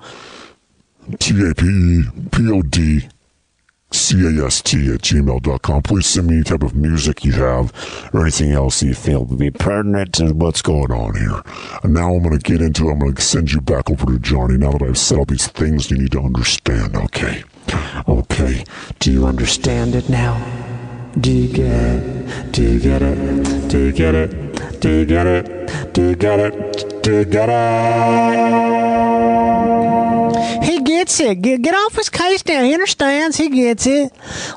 T 1.19 1.47
A 1.47 1.55
P 1.55 1.67
E 1.67 2.03
P 2.33 2.50
O 2.50 2.62
D 2.62 3.09
cast 3.90 4.75
at 4.75 5.00
gmail.com. 5.00 5.83
Please 5.83 6.07
send 6.07 6.26
me 6.28 6.37
any 6.37 6.45
type 6.45 6.62
of 6.62 6.75
music 6.75 7.25
you 7.25 7.33
have 7.33 7.73
or 8.12 8.23
anything 8.23 8.52
else 8.52 8.81
that 8.81 8.87
you 8.87 8.95
feel 8.95 9.26
to 9.26 9.37
be 9.37 9.50
pertinent 9.50 10.14
to 10.14 10.33
what's 10.33 10.62
going 10.62 10.90
on 10.90 11.14
here. 11.14 11.43
And 11.83 11.95
now 11.95 12.14
I'm 12.14 12.23
going 12.23 12.38
to 12.38 12.43
get 12.43 12.61
into 12.61 12.88
it. 12.88 12.93
I'm 12.93 12.99
going 12.99 13.14
to 13.14 13.23
send 13.23 13.52
you 13.52 13.61
back 13.61 13.90
over 13.90 14.07
to 14.07 14.19
Johnny 14.19 14.57
now 14.57 14.73
that 14.73 14.83
I've 14.83 14.99
said 14.99 15.19
all 15.19 15.25
these 15.25 15.47
things 15.49 15.90
you 15.90 15.99
need 15.99 16.12
to 16.12 16.21
understand. 16.21 16.97
Okay. 16.97 17.45
Okay. 18.09 18.64
Do 18.99 19.12
you 19.12 19.26
understand 19.26 19.95
it 19.95 20.09
now? 20.09 20.35
Do 21.19 21.33
you 21.33 21.52
get 21.52 21.66
it? 21.66 22.52
Do 22.52 22.62
you 22.62 22.81
get 22.81 23.02
it? 23.02 23.69
Do 23.69 23.87
you 23.87 23.93
get 23.93 24.14
it? 24.14 24.81
Do 24.81 24.90
you 24.99 25.05
get 25.05 25.26
it? 25.26 25.93
Do 25.95 26.09
you 26.11 26.14
get 26.14 26.38
it? 26.40 27.02
Do 27.02 27.12
you 27.19 27.25
get 27.25 27.49
it? 27.49 28.66
Gets 30.97 31.21
it. 31.21 31.43
Get, 31.43 31.61
get 31.61 31.75
off 31.75 31.95
his 31.95 32.09
case 32.09 32.43
now. 32.47 32.62
He 32.62 32.73
understands. 32.73 33.37
He 33.37 33.50
gets 33.50 33.87
it. 33.87 34.11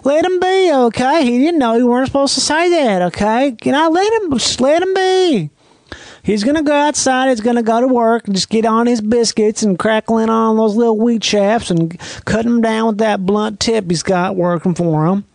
Let 0.05 0.23
him 0.23 0.39
be, 0.39 0.71
okay? 0.73 1.25
He 1.25 1.37
didn't 1.37 1.59
know 1.59 1.75
you 1.75 1.85
weren't 1.85 2.07
supposed 2.07 2.33
to 2.35 2.39
say 2.39 2.69
that, 2.69 3.01
okay? 3.01 3.57
You 3.61 3.73
know, 3.73 3.89
let 3.89 4.13
him, 4.13 4.31
just 4.31 4.61
let 4.61 4.81
him 4.81 4.93
be. 4.93 5.49
He's 6.23 6.45
gonna 6.45 6.63
go 6.63 6.73
outside. 6.73 7.27
He's 7.27 7.41
gonna 7.41 7.61
go 7.61 7.81
to 7.81 7.87
work 7.87 8.25
and 8.27 8.35
just 8.35 8.49
get 8.49 8.65
on 8.65 8.87
his 8.87 9.01
biscuits 9.01 9.63
and 9.63 9.77
crackling 9.77 10.29
on 10.29 10.55
those 10.55 10.77
little 10.77 10.97
wheat 10.97 11.25
shafts 11.25 11.71
and 11.71 11.99
cut 12.23 12.45
them 12.45 12.61
down 12.61 12.87
with 12.87 12.97
that 12.99 13.25
blunt 13.25 13.59
tip 13.59 13.89
he's 13.89 14.01
got 14.01 14.37
working 14.37 14.75
for 14.75 15.07
him. 15.07 15.25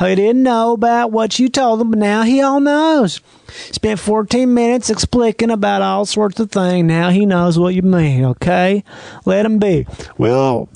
He 0.00 0.14
didn't 0.14 0.42
know 0.42 0.72
about 0.72 1.12
what 1.12 1.38
you 1.38 1.50
told 1.50 1.80
him, 1.80 1.90
but 1.90 1.98
now 1.98 2.22
he 2.22 2.40
all 2.40 2.58
knows. 2.58 3.20
Spent 3.48 4.00
14 4.00 4.52
minutes 4.52 4.88
explaining 4.88 5.50
about 5.50 5.82
all 5.82 6.06
sorts 6.06 6.40
of 6.40 6.50
things. 6.50 6.86
Now 6.86 7.10
he 7.10 7.26
knows 7.26 7.58
what 7.58 7.74
you 7.74 7.82
mean, 7.82 8.24
okay? 8.24 8.82
Let 9.26 9.44
him 9.44 9.58
be. 9.58 9.86
Well, 10.16 10.70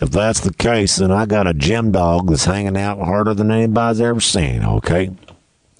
if 0.00 0.10
that's 0.10 0.40
the 0.40 0.54
case, 0.54 0.96
then 0.96 1.10
I 1.10 1.26
got 1.26 1.48
a 1.48 1.54
gym 1.54 1.90
dog 1.90 2.30
that's 2.30 2.44
hanging 2.44 2.76
out 2.76 3.00
harder 3.00 3.34
than 3.34 3.50
anybody's 3.50 4.00
ever 4.00 4.20
seen, 4.20 4.64
okay? 4.64 5.10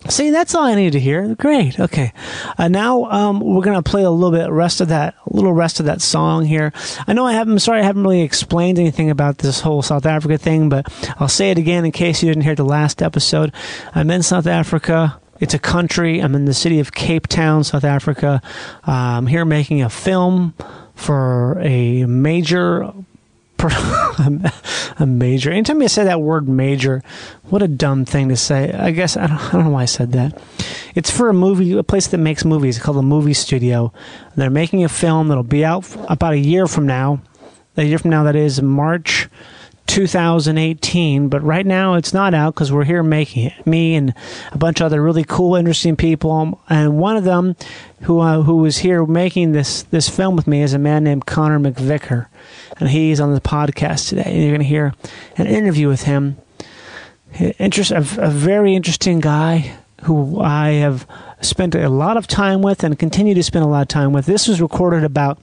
See, 0.09 0.31
that's 0.31 0.55
all 0.55 0.65
I 0.65 0.75
need 0.75 0.93
to 0.93 1.01
hear. 1.01 1.35
Great. 1.35 1.79
Okay. 1.79 2.13
Uh, 2.57 2.69
now 2.69 3.05
um, 3.05 3.41
we're 3.41 3.63
gonna 3.63 3.83
play 3.83 4.03
a 4.03 4.11
little 4.11 4.37
bit 4.37 4.51
rest 4.51 4.81
of 4.81 4.89
that, 4.89 5.15
little 5.27 5.53
rest 5.53 5.79
of 5.79 5.87
that 5.87 6.01
song 6.01 6.47
here. 6.47 6.73
I 7.07 7.13
know 7.13 7.27
I 7.27 7.33
haven't. 7.33 7.53
I'm 7.53 7.59
sorry, 7.59 7.81
I 7.81 7.85
haven't 7.85 8.03
really 8.03 8.23
explained 8.23 8.79
anything 8.79 9.11
about 9.11 9.39
this 9.39 9.61
whole 9.61 9.83
South 9.83 10.07
Africa 10.07 10.39
thing, 10.39 10.69
but 10.71 10.87
I'll 11.21 11.29
say 11.29 11.51
it 11.51 11.59
again 11.59 11.85
in 11.85 11.93
case 11.93 12.23
you 12.23 12.31
didn't 12.31 12.45
hear 12.45 12.55
the 12.55 12.65
last 12.65 13.03
episode. 13.03 13.53
I'm 13.95 14.11
in 14.11 14.23
South 14.23 14.47
Africa. 14.47 15.21
It's 15.39 15.55
a 15.55 15.59
country. 15.59 16.21
I'm 16.21 16.35
in 16.35 16.45
the 16.45 16.55
city 16.55 16.81
of 16.81 16.93
Cape 16.93 17.27
Town, 17.27 17.65
South 17.65 17.85
Africa. 17.85 18.41
Uh, 18.87 18.91
I'm 18.91 19.27
here 19.27 19.45
making 19.45 19.83
a 19.83 19.91
film 19.91 20.55
for 20.95 21.59
a 21.61 22.05
major 22.07 22.93
a 23.69 25.07
major. 25.07 25.51
Anytime 25.51 25.83
you 25.83 25.89
say 25.89 26.05
that 26.05 26.21
word 26.21 26.49
major, 26.49 27.03
what 27.45 27.63
a 27.63 27.69
dumb 27.69 28.05
thing 28.05 28.29
to 28.29 28.37
say. 28.37 28.73
I 28.73 28.91
guess 28.91 29.17
I 29.17 29.27
don't, 29.27 29.39
I 29.39 29.53
don't 29.53 29.65
know 29.65 29.71
why 29.71 29.83
I 29.83 29.87
said 29.87 30.13
that. 30.13 30.41
It's 30.95 31.11
for 31.11 31.29
a 31.29 31.35
movie, 31.35 31.77
a 31.77 31.83
place 31.83 32.09
that 32.09 32.19
makes 32.19 32.45
movies 32.45 32.79
called 32.79 32.97
a 32.97 33.03
movie 33.03 33.35
studio. 33.35 33.93
They're 34.37 34.51
making 34.51 34.85
a 34.85 34.89
film 34.89 35.29
that'll 35.29 35.43
be 35.43 35.65
out 35.65 35.87
about 36.09 36.35
a 36.35 36.39
year 36.39 36.67
from 36.67 36.87
now. 36.87 37.23
A 37.77 37.85
year 37.85 37.99
from 37.99 38.11
now, 38.11 38.25
that 38.25 38.37
is 38.37 38.61
March 38.61 39.29
2018. 39.91 41.29
But 41.29 41.43
right 41.43 41.67
now, 41.67 41.95
it's 41.95 42.15
not 42.15 42.33
out 42.33 42.55
because 42.55 42.71
we're 42.71 42.85
here 42.85 43.03
making 43.03 43.47
it. 43.47 43.67
Me 43.67 43.97
and 43.97 44.15
a 44.53 44.59
bunch 44.59 44.81
of 44.81 44.87
other 44.87 45.03
really 45.03 45.25
cool, 45.25 45.57
interesting 45.57 45.97
people. 45.97 46.61
And 46.69 46.99
one 46.99 47.17
of 47.17 47.25
them, 47.25 47.57
who 48.03 48.21
uh, 48.21 48.43
who 48.43 48.59
was 48.59 48.79
here 48.79 49.05
making 49.05 49.53
this 49.53 49.83
this 49.85 50.09
film 50.09 50.37
with 50.37 50.47
me, 50.47 50.63
is 50.63 50.75
a 50.75 50.79
man 50.79 51.03
named 51.03 51.27
Connor 51.27 51.59
McVicker, 51.59 52.29
and 52.79 52.89
he's 52.89 53.21
on 53.21 53.35
the 53.35 53.41
podcast 53.41 54.09
today. 54.09 54.23
And 54.27 54.37
you're 54.43 54.51
going 54.51 54.61
to 54.61 54.67
hear 54.67 54.95
an 55.37 55.49
interview 55.49 55.89
with 55.89 56.03
him. 56.03 56.39
Interest, 57.59 57.91
a, 57.91 57.99
a 57.99 58.31
very 58.31 58.75
interesting 58.75 59.21
guy 59.21 59.77
who 60.03 60.41
I 60.41 60.71
have 60.75 61.07
spent 61.41 61.75
a 61.75 61.89
lot 61.89 62.17
of 62.17 62.27
time 62.27 62.63
with 62.63 62.85
and 62.85 62.99
continue 62.99 63.35
to 63.35 63.43
spend 63.43 63.65
a 63.65 63.69
lot 63.69 63.83
of 63.83 63.89
time 63.89 64.13
with. 64.13 64.27
This 64.27 64.47
was 64.47 64.61
recorded 64.61 65.05
about 65.05 65.39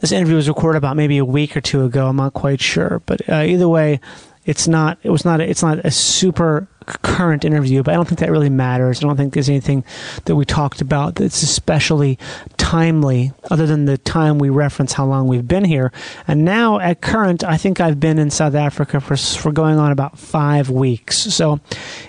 this 0.00 0.12
interview 0.12 0.36
was 0.36 0.48
recorded 0.48 0.78
about 0.78 0.96
maybe 0.96 1.18
a 1.18 1.24
week 1.24 1.56
or 1.56 1.60
two 1.60 1.84
ago. 1.84 2.08
I'm 2.08 2.16
not 2.16 2.34
quite 2.34 2.60
sure, 2.60 3.02
but 3.06 3.28
uh, 3.28 3.42
either 3.46 3.68
way, 3.68 4.00
it's 4.46 4.68
not. 4.68 4.98
It 5.02 5.10
was 5.10 5.24
not. 5.24 5.40
It's 5.40 5.62
not 5.62 5.84
a 5.84 5.90
super 5.90 6.68
current 7.02 7.44
interview, 7.44 7.82
but 7.82 7.92
I 7.92 7.94
don't 7.96 8.06
think 8.06 8.20
that 8.20 8.30
really 8.30 8.48
matters. 8.48 9.02
I 9.02 9.06
don't 9.08 9.16
think 9.16 9.34
there's 9.34 9.48
anything 9.48 9.84
that 10.26 10.36
we 10.36 10.44
talked 10.44 10.80
about 10.80 11.16
that's 11.16 11.42
especially 11.42 12.16
timely, 12.56 13.32
other 13.50 13.66
than 13.66 13.86
the 13.86 13.98
time 13.98 14.38
we 14.38 14.48
reference 14.48 14.92
how 14.92 15.04
long 15.04 15.26
we've 15.26 15.48
been 15.48 15.64
here. 15.64 15.90
And 16.28 16.44
now 16.44 16.78
at 16.78 17.00
current, 17.00 17.42
I 17.42 17.56
think 17.56 17.80
I've 17.80 17.98
been 17.98 18.20
in 18.20 18.30
South 18.30 18.54
Africa 18.54 19.00
for 19.00 19.16
for 19.16 19.50
going 19.50 19.78
on 19.78 19.90
about 19.90 20.16
five 20.16 20.70
weeks. 20.70 21.18
So 21.34 21.58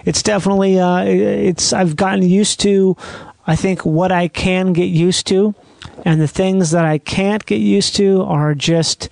it's 0.05 0.21
definitely. 0.21 0.79
Uh, 0.79 1.05
it's. 1.05 1.73
I've 1.73 1.95
gotten 1.95 2.21
used 2.21 2.59
to. 2.59 2.95
I 3.47 3.55
think 3.55 3.83
what 3.83 4.11
I 4.11 4.27
can 4.27 4.73
get 4.73 4.89
used 4.89 5.25
to, 5.27 5.55
and 6.05 6.21
the 6.21 6.27
things 6.27 6.71
that 6.71 6.85
I 6.85 6.97
can't 6.97 7.45
get 7.45 7.59
used 7.59 7.95
to 7.97 8.23
are 8.23 8.53
just 8.55 9.09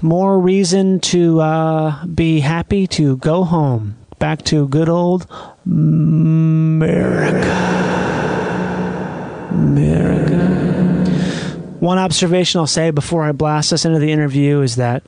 more 0.00 0.38
reason 0.38 1.00
to 1.00 1.40
uh, 1.40 2.04
be 2.06 2.40
happy 2.40 2.86
to 2.88 3.16
go 3.16 3.44
home 3.44 3.96
back 4.18 4.42
to 4.44 4.68
good 4.68 4.88
old 4.88 5.26
America. 5.66 7.38
America. 9.50 10.48
One 11.80 11.98
observation 11.98 12.60
I'll 12.60 12.66
say 12.68 12.90
before 12.92 13.24
I 13.24 13.32
blast 13.32 13.72
us 13.72 13.84
into 13.84 13.98
the 13.98 14.12
interview 14.12 14.60
is 14.60 14.76
that 14.76 15.02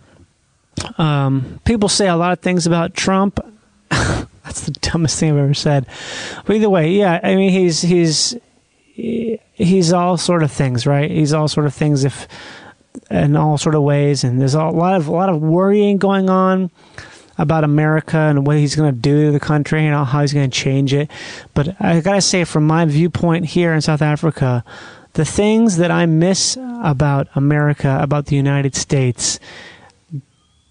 um, 0.98 1.60
people 1.64 1.88
say 1.88 2.08
a 2.08 2.16
lot 2.16 2.32
of 2.32 2.40
things 2.40 2.66
about 2.66 2.94
Trump. 2.94 3.38
That's 3.90 4.62
the 4.62 4.72
dumbest 4.72 5.20
thing 5.20 5.30
I've 5.30 5.38
ever 5.38 5.54
said. 5.54 5.86
But 6.44 6.56
either 6.56 6.68
way, 6.68 6.90
yeah, 6.90 7.20
I 7.22 7.36
mean 7.36 7.50
he's 7.50 7.82
he's 7.82 8.36
he's 8.94 9.92
all 9.92 10.16
sort 10.16 10.42
of 10.42 10.52
things, 10.52 10.86
right? 10.86 11.10
He's 11.10 11.32
all 11.32 11.48
sort 11.48 11.66
of 11.66 11.74
things 11.74 12.04
if 12.04 12.28
in 13.10 13.36
all 13.36 13.58
sort 13.58 13.74
of 13.74 13.82
ways, 13.82 14.24
and 14.24 14.40
there's 14.40 14.54
a 14.54 14.64
lot 14.64 14.94
of 14.94 15.08
a 15.08 15.12
lot 15.12 15.28
of 15.28 15.42
worrying 15.42 15.98
going 15.98 16.30
on 16.30 16.70
about 17.36 17.64
America 17.64 18.16
and 18.16 18.46
what 18.46 18.56
he's 18.56 18.76
going 18.76 18.92
to 18.92 18.98
do 18.98 19.26
to 19.26 19.32
the 19.32 19.40
country 19.40 19.84
and 19.84 20.06
how 20.06 20.20
he's 20.20 20.32
going 20.32 20.48
to 20.48 20.56
change 20.56 20.94
it. 20.94 21.10
But 21.52 21.80
I 21.80 22.00
gotta 22.00 22.20
say, 22.20 22.44
from 22.44 22.66
my 22.66 22.84
viewpoint 22.84 23.46
here 23.46 23.74
in 23.74 23.80
South 23.80 24.02
Africa, 24.02 24.64
the 25.14 25.24
things 25.24 25.76
that 25.78 25.90
I 25.90 26.06
miss 26.06 26.56
about 26.82 27.28
America, 27.34 27.98
about 28.00 28.26
the 28.26 28.36
United 28.36 28.76
States, 28.76 29.40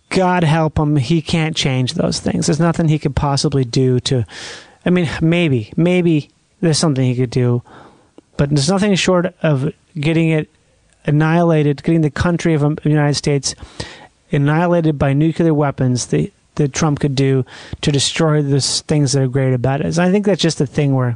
God 0.10 0.44
help 0.44 0.78
him, 0.78 0.96
he 0.96 1.22
can't 1.22 1.56
change 1.56 1.96
those 1.96 2.20
things. 2.20 2.46
There's 2.46 2.60
nothing 2.60 2.88
he 2.88 3.00
could 3.00 3.16
possibly 3.16 3.66
do 3.66 4.00
to. 4.02 4.26
I 4.86 4.90
mean, 4.90 5.10
maybe, 5.22 5.74
maybe 5.76 6.30
there's 6.62 6.78
something 6.78 7.04
he 7.04 7.16
could 7.16 7.30
do, 7.30 7.64
but 8.44 8.50
there's 8.50 8.68
nothing 8.68 8.94
short 8.96 9.34
of 9.42 9.72
getting 9.98 10.28
it 10.28 10.50
annihilated, 11.06 11.82
getting 11.82 12.02
the 12.02 12.12
country 12.12 12.54
of 12.54 12.60
the 12.60 12.90
United 12.90 13.14
States 13.14 13.56
annihilated 14.34 15.00
by 15.00 15.14
nuclear 15.14 15.54
weapons 15.54 16.08
that, 16.08 16.30
that 16.56 16.74
Trump 16.74 17.00
could 17.00 17.16
do 17.16 17.46
to 17.80 17.90
destroy 17.90 18.42
the 18.42 18.60
things 18.60 19.14
that 19.14 19.24
are 19.24 19.30
great 19.30 19.54
about 19.54 19.80
it. 19.80 19.86
And 19.86 20.00
I 20.00 20.12
think 20.12 20.26
that's 20.26 20.42
just 20.42 20.60
a 20.60 20.66
thing 20.66 20.94
where 20.94 21.16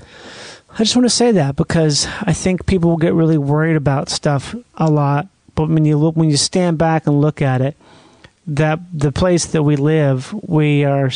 I 0.00 0.78
just 0.78 0.96
want 0.96 1.06
to 1.06 1.10
say 1.10 1.30
that 1.30 1.54
because 1.54 2.08
I 2.22 2.32
think 2.32 2.66
people 2.66 2.90
will 2.90 2.96
get 2.96 3.14
really 3.14 3.38
worried 3.38 3.76
about 3.76 4.08
stuff 4.08 4.56
a 4.74 4.90
lot, 4.90 5.28
but 5.54 5.68
when 5.68 5.84
you 5.84 5.96
look, 5.96 6.16
when 6.16 6.28
you 6.28 6.36
stand 6.36 6.76
back 6.76 7.06
and 7.06 7.20
look 7.20 7.40
at 7.40 7.60
it, 7.60 7.76
that 8.48 8.80
the 8.92 9.12
place 9.12 9.46
that 9.46 9.62
we 9.62 9.76
live, 9.76 10.34
we 10.46 10.84
are. 10.84 11.08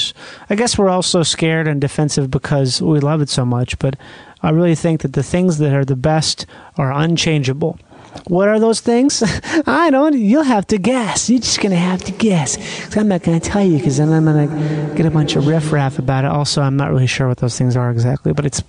I 0.49 0.55
guess 0.55 0.79
we're 0.79 0.89
also 0.89 1.25
scared 1.25 1.67
and 1.67 1.81
defensive 1.81 2.31
because 2.31 2.81
we 2.81 3.01
love 3.01 3.21
it 3.21 3.29
so 3.29 3.45
much. 3.45 3.79
But 3.79 3.97
I 4.43 4.51
really 4.51 4.75
think 4.75 5.01
that 5.03 5.15
the 5.15 5.23
things 5.23 5.59
that 5.59 5.73
are 5.73 5.85
the 5.85 5.97
best 5.97 6.47
are 6.77 6.93
unchangeable. 6.93 7.79
What 8.27 8.49
are 8.49 8.59
those 8.59 8.81
things? 8.81 9.23
I 9.67 9.91
don't. 9.91 10.15
You'll 10.19 10.43
have 10.43 10.67
to 10.69 10.79
guess. 10.79 11.31
You're 11.31 11.41
just 11.41 11.61
gonna 11.61 11.77
have 11.77 12.03
to 12.05 12.13
guess. 12.13 12.57
'Cause 12.87 12.97
I'm 12.97 13.09
not 13.09 13.23
gonna 13.23 13.41
tell 13.41 13.65
you 13.65 13.79
because 13.79 13.99
then 13.99 14.13
I'm 14.13 14.25
gonna 14.25 14.93
get 14.95 15.07
a 15.07 15.11
bunch 15.11 15.37
of 15.37 15.47
riffraff 15.47 15.99
about 15.99 16.25
it. 16.25 16.31
Also, 16.31 16.63
I'm 16.63 16.77
not 16.77 16.91
really 16.91 17.07
sure 17.07 17.29
what 17.29 17.39
those 17.39 17.57
things 17.57 17.77
are 17.77 17.91
exactly, 17.91 18.33
but 18.33 18.45
it's 18.45 18.63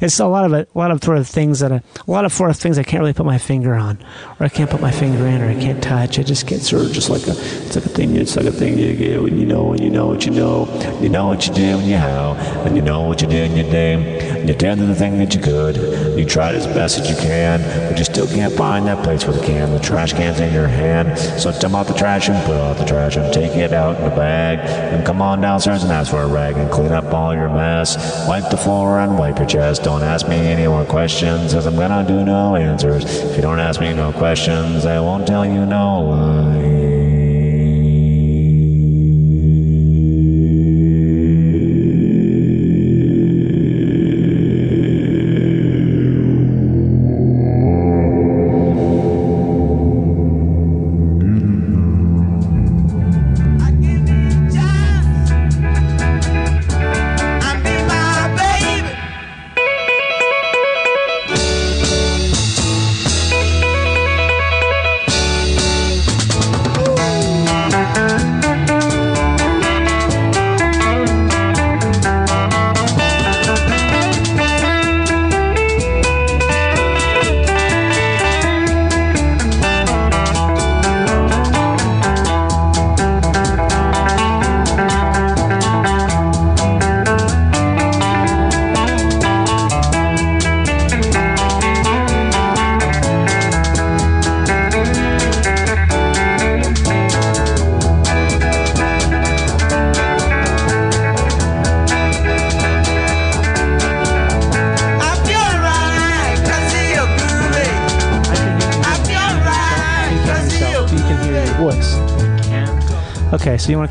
it's 0.00 0.18
a 0.20 0.26
lot 0.26 0.44
of 0.44 0.52
it, 0.52 0.68
a 0.74 0.78
lot 0.78 0.90
of 0.90 1.02
sort 1.02 1.18
of 1.18 1.26
things 1.26 1.60
that 1.60 1.72
I, 1.72 1.76
a 2.06 2.10
lot 2.10 2.24
of 2.24 2.32
sort 2.32 2.50
of 2.50 2.56
things 2.56 2.78
I 2.78 2.82
can't 2.82 3.00
really 3.00 3.12
put 3.12 3.26
my 3.26 3.38
finger 3.38 3.74
on, 3.74 3.98
or 4.40 4.46
I 4.46 4.48
can't 4.48 4.70
put 4.70 4.80
my 4.80 4.90
finger 4.90 5.26
in, 5.26 5.42
or 5.42 5.48
I 5.48 5.54
can't 5.54 5.82
touch. 5.82 6.18
I 6.18 6.22
just 6.22 6.46
get 6.46 6.60
sort 6.62 6.84
of 6.84 6.92
just 6.92 7.10
like 7.10 7.26
a 7.26 7.32
it's 7.32 7.76
like 7.76 7.84
a 7.86 7.88
thing. 7.88 8.16
It's 8.16 8.36
like 8.36 8.46
a 8.46 8.52
thing 8.52 8.78
you 8.78 8.94
get 8.94 9.22
when 9.22 9.38
you 9.38 9.46
know, 9.46 9.72
and 9.72 9.80
you 9.80 9.90
know 9.90 10.06
what 10.06 10.24
you 10.26 10.32
know, 10.32 10.68
you 11.00 11.08
know 11.08 11.26
what 11.26 11.46
you 11.46 11.54
do, 11.54 11.78
and 11.78 11.86
you 11.86 11.96
how, 11.96 12.32
and 12.64 12.76
you 12.76 12.82
know 12.82 13.02
what 13.02 13.20
you 13.22 13.28
did, 13.28 13.50
and 13.50 13.56
you 13.58 13.64
did. 13.64 14.32
And 14.42 14.48
you 14.48 14.54
did 14.56 14.78
the 14.78 14.94
thing 14.94 15.18
that 15.18 15.34
you 15.34 15.40
could. 15.40 15.76
You 16.18 16.24
tried 16.24 16.54
as 16.56 16.66
best 16.66 16.98
as 16.98 17.08
you 17.08 17.16
can, 17.16 17.60
but 17.88 17.98
you 17.98 18.04
still 18.04 18.26
can't 18.26 18.52
find 18.54 18.86
that 18.86 18.91
place 18.96 19.26
where 19.26 19.36
the 19.36 19.44
can. 19.44 19.72
The 19.72 19.78
trash 19.78 20.12
can's 20.12 20.40
in 20.40 20.52
your 20.52 20.68
hand. 20.68 21.18
So 21.18 21.52
dump 21.52 21.74
out 21.74 21.86
the 21.86 21.94
trash 21.94 22.28
and 22.28 22.44
put 22.44 22.56
out 22.56 22.76
the 22.76 22.84
trash 22.84 23.16
and 23.16 23.32
take 23.32 23.56
it 23.56 23.72
out 23.72 23.96
in 23.96 24.04
the 24.04 24.10
bag. 24.10 24.58
And 24.58 25.04
come 25.06 25.22
on 25.22 25.40
downstairs 25.40 25.82
and 25.82 25.92
ask 25.92 26.10
for 26.10 26.22
a 26.22 26.26
rag 26.26 26.56
and 26.56 26.70
clean 26.70 26.92
up 26.92 27.12
all 27.12 27.34
your 27.34 27.48
mess. 27.48 27.96
Wipe 28.28 28.50
the 28.50 28.56
floor 28.56 28.98
and 29.00 29.18
wipe 29.18 29.38
your 29.38 29.46
chest. 29.46 29.84
Don't 29.84 30.02
ask 30.02 30.28
me 30.28 30.36
any 30.36 30.66
more 30.66 30.84
questions, 30.84 31.52
cause 31.52 31.66
I'm 31.66 31.76
gonna 31.76 32.06
do 32.06 32.24
no 32.24 32.56
answers. 32.56 33.04
If 33.04 33.36
you 33.36 33.42
don't 33.42 33.60
ask 33.60 33.80
me 33.80 33.92
no 33.94 34.12
questions, 34.12 34.86
I 34.86 35.00
won't 35.00 35.26
tell 35.26 35.44
you 35.46 35.64
no 35.64 36.02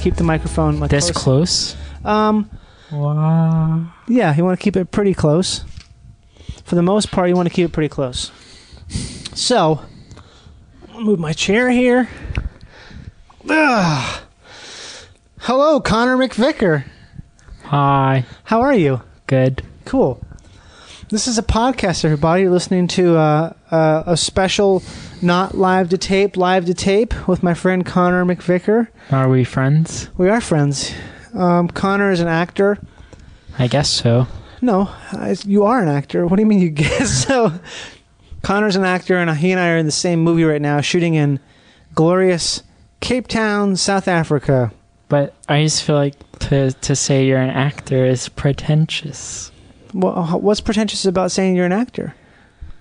keep 0.01 0.15
the 0.15 0.23
microphone 0.23 0.79
like 0.79 0.89
This 0.91 1.11
close? 1.11 1.75
Um, 2.03 2.49
Wow. 2.91 3.91
yeah, 4.07 4.35
you 4.35 4.43
want 4.43 4.59
to 4.59 4.63
keep 4.63 4.75
it 4.75 4.91
pretty 4.91 5.13
close. 5.13 5.63
For 6.65 6.75
the 6.75 6.81
most 6.81 7.11
part, 7.11 7.29
you 7.29 7.35
want 7.35 7.47
to 7.47 7.53
keep 7.53 7.65
it 7.65 7.71
pretty 7.71 7.89
close. 7.89 8.31
So, 9.33 9.81
I'll 10.93 11.01
move 11.01 11.19
my 11.19 11.33
chair 11.33 11.69
here. 11.69 12.09
Ugh. 13.49 14.21
Hello, 15.39 15.79
Connor 15.79 16.17
McVicker. 16.17 16.83
Hi. 17.65 18.25
How 18.43 18.61
are 18.61 18.73
you? 18.73 19.01
Good. 19.27 19.63
Cool. 19.85 20.21
This 21.11 21.27
is 21.27 21.37
a 21.37 21.43
podcast, 21.43 22.05
everybody. 22.05 22.43
You're 22.43 22.51
listening 22.51 22.87
to 22.87 23.17
uh, 23.17 23.53
uh, 23.69 24.03
a 24.05 24.15
special, 24.15 24.81
not 25.21 25.57
live 25.57 25.89
to 25.89 25.97
tape, 25.97 26.37
live 26.37 26.67
to 26.67 26.73
tape 26.73 27.27
with 27.27 27.43
my 27.43 27.53
friend 27.53 27.85
Connor 27.85 28.23
McVicker. 28.23 28.87
Are 29.11 29.27
we 29.27 29.43
friends? 29.43 30.09
We 30.17 30.29
are 30.29 30.39
friends. 30.39 30.93
Um, 31.33 31.67
Connor 31.67 32.11
is 32.11 32.21
an 32.21 32.29
actor. 32.29 32.77
I 33.59 33.67
guess 33.67 33.89
so. 33.89 34.25
No, 34.61 34.83
I, 35.11 35.35
you 35.45 35.65
are 35.65 35.81
an 35.81 35.89
actor. 35.89 36.25
What 36.25 36.37
do 36.37 36.43
you 36.43 36.47
mean 36.47 36.61
you 36.61 36.69
guess 36.69 37.25
so? 37.25 37.51
Connor's 38.41 38.77
an 38.77 38.85
actor, 38.85 39.17
and 39.17 39.29
he 39.37 39.51
and 39.51 39.59
I 39.59 39.71
are 39.71 39.77
in 39.77 39.85
the 39.85 39.91
same 39.91 40.21
movie 40.21 40.45
right 40.45 40.61
now, 40.61 40.79
shooting 40.79 41.15
in 41.15 41.41
glorious 41.93 42.63
Cape 43.01 43.27
Town, 43.27 43.75
South 43.75 44.07
Africa. 44.07 44.71
But 45.09 45.35
I 45.49 45.61
just 45.63 45.83
feel 45.83 45.97
like 45.97 46.15
to 46.39 46.71
to 46.71 46.95
say 46.95 47.25
you're 47.25 47.37
an 47.37 47.49
actor 47.49 48.05
is 48.05 48.29
pretentious. 48.29 49.51
Well, 49.93 50.39
what's 50.39 50.61
pretentious 50.61 51.05
about 51.05 51.31
saying 51.31 51.55
you're 51.55 51.65
an 51.65 51.71
actor? 51.71 52.15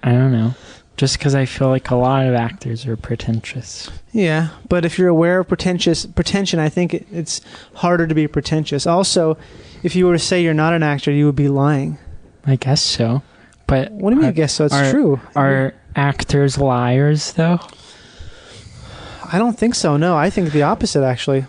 I 0.03 0.13
don't 0.13 0.33
know. 0.33 0.55
Just 0.97 1.19
because 1.19 1.35
I 1.35 1.47
feel 1.47 1.69
like 1.69 1.91
a 1.91 1.97
lot 1.97 2.27
of 2.27 2.35
actors 2.35 2.87
are 2.87 2.97
pretentious. 2.97 3.91
Yeah, 4.13 4.49
but 4.69 4.85
if 4.85 4.99
you're 4.99 5.09
aware 5.09 5.41
of 5.41 5.49
pretentious 5.49 6.05
pretension, 6.05 6.59
I 6.61 6.69
think 6.69 6.93
it, 6.93 7.07
it's 7.11 7.41
harder 7.75 8.07
to 8.07 8.15
be 8.15 8.29
pretentious. 8.29 8.87
Also, 8.87 9.39
if 9.83 9.97
you 9.97 10.07
were 10.07 10.13
to 10.13 10.19
say 10.19 10.43
you're 10.43 10.53
not 10.53 10.75
an 10.75 10.83
actor, 10.83 11.11
you 11.11 11.25
would 11.27 11.37
be 11.37 11.49
lying. 11.49 11.97
I 12.45 12.57
guess 12.57 12.83
so. 12.83 13.23
But 13.67 13.93
What 13.93 14.11
do 14.11 14.17
you 14.17 14.21
mean? 14.21 14.27
are, 14.27 14.29
I 14.29 14.33
guess 14.33 14.53
so. 14.55 14.67
It's 14.67 14.75
are- 14.75 14.91
true. 14.91 15.21
Are 15.35 15.75
actors 15.97 16.59
liars 16.59 17.33
though? 17.33 17.61
I 19.33 19.39
don't 19.39 19.59
think 19.59 19.75
so. 19.75 19.97
No, 19.97 20.17
I 20.17 20.29
think 20.29 20.53
the 20.53 20.63
opposite. 20.63 21.03
Actually, 21.05 21.47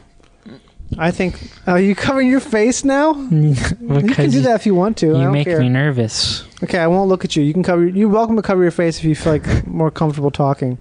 I 0.98 1.12
think. 1.12 1.52
Are 1.68 1.80
you 1.80 1.96
covering 1.96 2.30
your 2.30 2.40
face 2.40 2.84
now? 2.84 3.14
you 3.32 3.56
can 3.56 4.30
do 4.30 4.42
that 4.42 4.56
if 4.56 4.66
you 4.66 4.76
want 4.76 4.98
to. 4.98 5.18
You 5.18 5.32
make 5.32 5.46
care. 5.48 5.60
me 5.60 5.70
nervous. 5.70 6.44
Okay, 6.64 6.78
I 6.78 6.88
won't 6.88 7.10
look 7.10 7.24
at 7.26 7.36
you. 7.36 7.44
You 7.44 7.54
can 7.54 7.64
cover. 7.64 7.88
You're 7.88 8.10
welcome 8.10 8.36
to 8.36 8.42
cover 8.42 8.62
your 8.62 8.72
face 8.72 8.98
if 9.00 9.06
you 9.06 9.16
feel 9.16 9.34
like 9.34 9.68
more 9.68 9.92
comfortable 9.92 10.32
talking. 10.32 10.78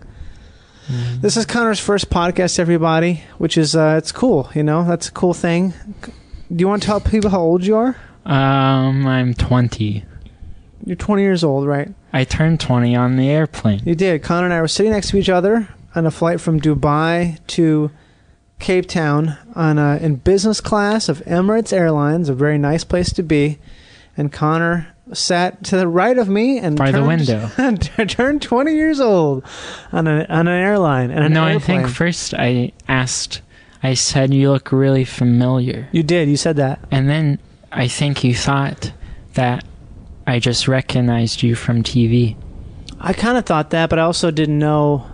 This 1.21 1.37
is 1.37 1.47
Connor's 1.47 1.79
first 1.79 2.11
podcast, 2.11 2.59
everybody, 2.59 3.23
which 3.39 3.57
is 3.57 3.77
uh, 3.77 3.95
it's 3.97 4.11
cool. 4.11 4.51
You 4.55 4.65
know, 4.65 4.83
that's 4.83 5.09
a 5.09 5.13
cool 5.13 5.35
thing. 5.35 5.73
Do 6.03 6.63
you 6.63 6.67
want 6.67 6.83
to 6.83 6.87
tell 6.87 7.01
people 7.01 7.31
how 7.31 7.41
old 7.41 7.65
you 7.65 7.77
are? 7.77 7.97
Um, 8.25 9.07
I'm 9.07 9.35
20. 9.35 10.05
You're 10.85 10.97
20 10.97 11.23
years 11.23 11.45
old, 11.45 11.69
right? 11.69 11.95
I 12.13 12.25
turned 12.25 12.59
20 12.59 12.97
on 12.97 13.17
the 13.17 13.29
airplane. 13.29 13.83
You 13.85 13.95
did. 13.95 14.25
Connor 14.25 14.47
and 14.47 14.55
I 14.55 14.61
were 14.61 14.69
sitting 14.69 14.91
next 14.91 15.11
to 15.11 15.17
each 15.17 15.29
other 15.29 15.69
on 15.95 16.07
a 16.07 16.11
flight 16.11 16.41
from 16.41 16.61
Dubai 16.61 17.39
to 17.49 17.93
Cape 18.61 18.87
Town 18.87 19.37
on 19.55 19.79
a, 19.79 19.97
in 19.97 20.17
business 20.17 20.61
class 20.61 21.09
of 21.09 21.19
Emirates 21.21 21.73
Airlines, 21.73 22.29
a 22.29 22.35
very 22.35 22.59
nice 22.59 22.85
place 22.85 23.13
to 23.15 23.23
be. 23.23 23.59
And 24.17 24.31
Connor 24.31 24.95
sat 25.13 25.65
to 25.65 25.77
the 25.77 25.89
right 25.89 26.17
of 26.19 26.29
me 26.29 26.59
and 26.59 26.77
By 26.77 26.91
the 26.91 26.99
turned, 26.99 27.27
window. 27.57 28.07
turned 28.07 28.43
20 28.43 28.75
years 28.75 29.01
old 29.01 29.45
on, 29.93 30.07
a, 30.07 30.25
on 30.29 30.47
an 30.47 30.63
airline 30.63 31.11
and 31.11 31.25
an 31.25 31.33
no, 31.33 31.45
I 31.45 31.59
think 31.59 31.89
first 31.89 32.35
I 32.35 32.73
asked, 32.87 33.41
I 33.83 33.95
said, 33.95 34.33
you 34.33 34.51
look 34.51 34.71
really 34.73 35.05
familiar. 35.05 35.89
you 35.91 36.03
did. 36.03 36.29
You 36.29 36.37
said 36.37 36.57
that. 36.57 36.81
And 36.91 37.09
then 37.09 37.39
I 37.73 37.89
think 37.89 38.23
you 38.23 38.35
thought 38.35 38.93
that 39.35 39.65
I 40.27 40.39
just 40.39 40.69
recognized 40.69 41.43
you 41.43 41.55
from 41.55 41.83
TV. 41.83 42.37
I 43.01 43.13
kind 43.15 43.39
of 43.39 43.47
thought 43.47 43.71
that, 43.71 43.89
but 43.91 43.99
I 43.99 44.03
also 44.03 44.31
didn't 44.31 44.59
know. 44.59 45.07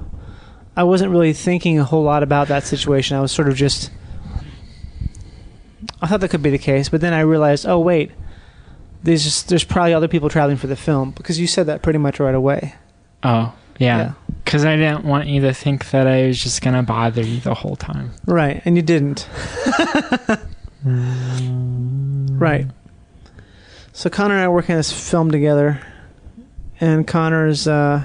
I 0.76 0.84
wasn't 0.84 1.10
really 1.10 1.32
thinking 1.32 1.78
a 1.78 1.84
whole 1.84 2.02
lot 2.02 2.22
about 2.22 2.48
that 2.48 2.64
situation. 2.64 3.16
I 3.16 3.20
was 3.20 3.32
sort 3.32 3.48
of 3.48 3.56
just. 3.56 3.90
I 6.02 6.06
thought 6.06 6.20
that 6.20 6.28
could 6.28 6.42
be 6.42 6.50
the 6.50 6.58
case, 6.58 6.90
but 6.90 7.00
then 7.00 7.14
I 7.14 7.20
realized, 7.20 7.64
oh 7.66 7.78
wait, 7.78 8.12
there's 9.02 9.24
just, 9.24 9.48
there's 9.48 9.64
probably 9.64 9.94
other 9.94 10.08
people 10.08 10.28
traveling 10.28 10.58
for 10.58 10.66
the 10.66 10.76
film 10.76 11.12
because 11.12 11.40
you 11.40 11.46
said 11.46 11.66
that 11.66 11.80
pretty 11.80 11.98
much 11.98 12.20
right 12.20 12.34
away. 12.34 12.74
Oh, 13.22 13.54
yeah. 13.78 14.12
Because 14.44 14.64
I 14.66 14.76
didn't 14.76 15.04
want 15.04 15.28
you 15.28 15.40
to 15.42 15.54
think 15.54 15.90
that 15.90 16.06
I 16.06 16.26
was 16.26 16.42
just 16.42 16.60
going 16.60 16.74
to 16.74 16.82
bother 16.82 17.22
you 17.22 17.40
the 17.40 17.54
whole 17.54 17.76
time. 17.76 18.12
right, 18.26 18.60
and 18.64 18.76
you 18.76 18.82
didn't. 18.82 19.28
right. 20.84 22.66
So 23.92 24.10
Connor 24.10 24.34
and 24.34 24.42
I 24.42 24.44
are 24.44 24.50
working 24.50 24.74
on 24.74 24.78
this 24.78 24.92
film 24.92 25.30
together, 25.30 25.80
and 26.80 27.06
Connor's. 27.06 27.66
Uh, 27.66 28.04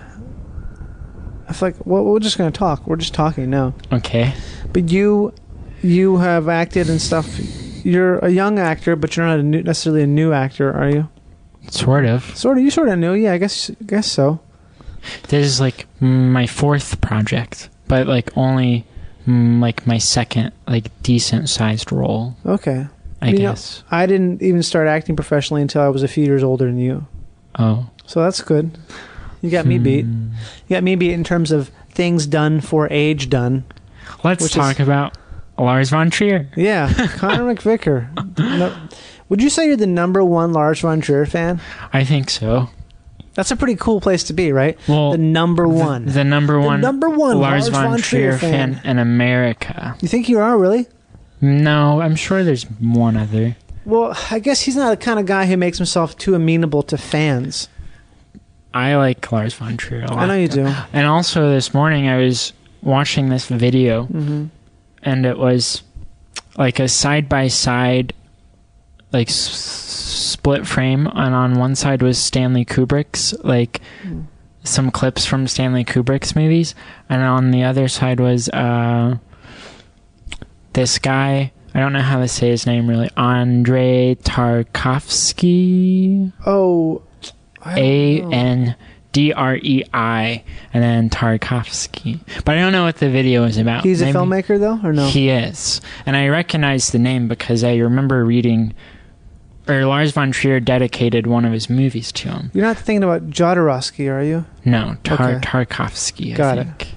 I 1.51 1.53
feel 1.53 1.67
like 1.69 1.85
well, 1.85 2.03
we're 2.03 2.19
just 2.19 2.37
gonna 2.37 2.51
talk. 2.51 2.87
We're 2.87 2.95
just 2.95 3.13
talking 3.13 3.49
now. 3.49 3.73
Okay. 3.91 4.33
But 4.73 4.89
you, 4.89 5.33
you 5.83 6.17
have 6.17 6.47
acted 6.49 6.89
and 6.89 7.01
stuff. 7.01 7.27
You're 7.85 8.19
a 8.19 8.29
young 8.29 8.57
actor, 8.59 8.95
but 8.95 9.15
you're 9.17 9.25
not 9.25 9.39
a 9.39 9.43
new, 9.43 9.61
necessarily 9.63 10.03
a 10.03 10.07
new 10.07 10.31
actor, 10.33 10.71
are 10.71 10.89
you? 10.89 11.09
Sort 11.69 12.05
of. 12.05 12.23
Sort 12.37 12.57
of. 12.57 12.63
You 12.63 12.71
sort 12.71 12.89
of 12.89 12.97
new, 12.99 13.13
yeah. 13.13 13.33
I 13.33 13.37
guess. 13.37 13.69
Guess 13.85 14.09
so. 14.11 14.39
This 15.29 15.45
is 15.45 15.59
like 15.59 15.87
my 15.99 16.45
fourth 16.47 17.01
project, 17.01 17.69
but 17.87 18.07
like 18.07 18.35
only 18.37 18.85
mm, 19.27 19.59
like 19.59 19.85
my 19.87 19.97
second 19.97 20.51
like 20.67 20.89
decent 21.03 21.49
sized 21.49 21.91
role, 21.91 22.35
Okay. 22.45 22.87
I 23.21 23.27
You 23.29 23.33
know- 23.33 23.39
guess. 23.51 23.83
I 23.91 24.05
didn't 24.05 24.41
even 24.41 24.61
start 24.63 24.87
acting 24.87 25.15
professionally 25.15 25.61
until 25.63 25.81
I 25.81 25.87
was 25.89 26.03
a 26.03 26.07
few 26.07 26.23
years 26.23 26.43
older 26.43 26.65
than 26.65 26.77
you, 26.79 27.05
Oh. 27.57 27.89
so 28.05 28.21
that's 28.23 28.41
good. 28.41 28.77
You 29.41 29.49
got 29.49 29.65
me 29.65 29.77
beat. 29.79 30.05
Hmm. 30.05 30.29
You 30.67 30.75
got 30.75 30.83
me 30.83 30.95
beat 30.95 31.13
in 31.13 31.23
terms 31.23 31.51
of 31.51 31.69
things 31.89 32.25
done 32.27 32.61
for 32.61 32.87
age 32.91 33.29
done. 33.29 33.63
Let's 34.23 34.43
Which 34.43 34.51
is- 34.51 34.55
talk 34.55 34.79
about 34.79 35.17
Lars 35.57 35.89
von 35.89 36.09
Trier. 36.09 36.47
Yeah, 36.55 36.91
Connor 37.17 37.53
McVicker. 37.55 38.37
No, 38.39 38.75
would 39.29 39.41
you 39.41 39.49
say 39.49 39.67
you're 39.67 39.77
the 39.77 39.87
number 39.87 40.23
one 40.23 40.53
Lars 40.53 40.79
von 40.81 41.01
Trier 41.01 41.25
fan? 41.25 41.59
I 41.93 42.03
think 42.03 42.29
so. 42.29 42.69
That's 43.33 43.49
a 43.51 43.55
pretty 43.55 43.75
cool 43.77 44.01
place 44.01 44.23
to 44.25 44.33
be, 44.33 44.51
right? 44.51 44.77
Well, 44.89 45.11
the 45.11 45.17
number 45.17 45.65
one. 45.67 46.05
The 46.05 46.23
number 46.25 46.59
The 46.59 46.67
one 46.67 46.81
number 46.81 47.09
one 47.09 47.39
Lars, 47.39 47.69
von, 47.69 47.97
Trier 47.99 48.37
fan. 48.37 48.81
in 48.83 48.99
America. 48.99 49.95
you 50.01 50.07
think 50.09 50.27
you 50.27 50.39
are 50.39 50.57
really? 50.57 50.87
No, 51.39 52.01
I'm 52.01 52.15
sure 52.17 52.43
there's 52.43 52.63
one 52.63 53.15
other. 53.15 53.55
Well, 53.85 54.15
I 54.29 54.39
guess 54.39 54.61
he's 54.61 54.75
not 54.75 54.89
the 54.89 54.97
kind 54.97 55.17
of 55.19 55.25
guy 55.25 55.45
who 55.45 55.55
makes 55.57 55.77
himself 55.77 56.17
too 56.17 56.35
amenable 56.35 56.83
to 56.83 56.97
fans. 56.97 57.69
I 58.73 58.95
like 58.95 59.31
Lars 59.31 59.53
von 59.53 59.77
Trier 59.77 60.03
a 60.03 60.07
lot. 60.11 60.19
I 60.19 60.25
know 60.27 60.35
you 60.35 60.47
do. 60.47 60.65
And 60.93 61.07
also 61.07 61.49
this 61.49 61.73
morning 61.73 62.07
I 62.07 62.17
was 62.17 62.53
watching 62.81 63.29
this 63.29 63.47
video 63.47 64.03
hmm 64.05 64.45
and 65.03 65.25
it 65.25 65.37
was 65.37 65.81
like 66.57 66.79
a 66.79 66.87
side 66.87 67.27
by 67.27 67.47
side 67.47 68.13
like 69.11 69.29
s- 69.29 69.35
split 69.35 70.65
frame 70.67 71.07
and 71.07 71.35
on 71.35 71.55
one 71.59 71.75
side 71.75 72.01
was 72.01 72.17
Stanley 72.17 72.65
Kubrick's 72.65 73.33
like 73.43 73.81
Mm. 74.03 74.25
some 74.63 74.91
clips 74.91 75.25
from 75.25 75.47
Stanley 75.47 75.83
Kubrick's 75.83 76.35
movies 76.35 76.73
and 77.09 77.21
on 77.23 77.51
the 77.51 77.63
other 77.63 77.87
side 77.87 78.19
was 78.19 78.47
uh 78.49 79.17
this 80.73 80.97
guy 80.99 81.51
I 81.73 81.79
don't 81.79 81.93
know 81.93 82.01
how 82.01 82.19
to 82.19 82.27
say 82.27 82.49
his 82.49 82.65
name 82.65 82.87
really 82.87 83.09
Andre 83.17 84.15
Tarkovsky 84.15 86.31
Oh, 86.45 87.01
A. 87.65 88.21
N 88.21 88.75
D 89.11 89.33
R 89.33 89.57
E 89.57 89.83
I 89.93 90.43
and 90.73 90.81
then 90.83 91.09
Tarkovsky. 91.09 92.19
But 92.45 92.57
I 92.57 92.61
don't 92.61 92.71
know 92.71 92.83
what 92.83 92.97
the 92.97 93.09
video 93.09 93.43
is 93.43 93.57
about. 93.57 93.83
He's 93.83 94.01
a 94.01 94.05
filmmaker, 94.07 94.59
though, 94.59 94.79
or 94.87 94.93
no? 94.93 95.05
He 95.07 95.29
is. 95.29 95.81
And 96.05 96.15
I 96.15 96.27
recognize 96.29 96.91
the 96.91 96.99
name 96.99 97.27
because 97.27 97.63
I 97.63 97.75
remember 97.77 98.23
reading 98.23 98.73
or 99.67 99.85
Lars 99.85 100.11
von 100.11 100.31
Trier 100.31 100.59
dedicated 100.59 101.27
one 101.27 101.45
of 101.45 101.53
his 101.53 101.69
movies 101.69 102.11
to 102.13 102.29
him. 102.29 102.51
You're 102.53 102.65
not 102.65 102.77
thinking 102.77 103.03
about 103.03 103.29
Jodorowsky, 103.29 104.11
are 104.11 104.23
you? 104.23 104.45
No, 104.65 104.95
Tar- 105.03 105.33
Okay. 105.35 105.39
Tarkovsky, 105.47 106.33
I 106.33 106.37
Got 106.37 106.57
it. 106.59 106.87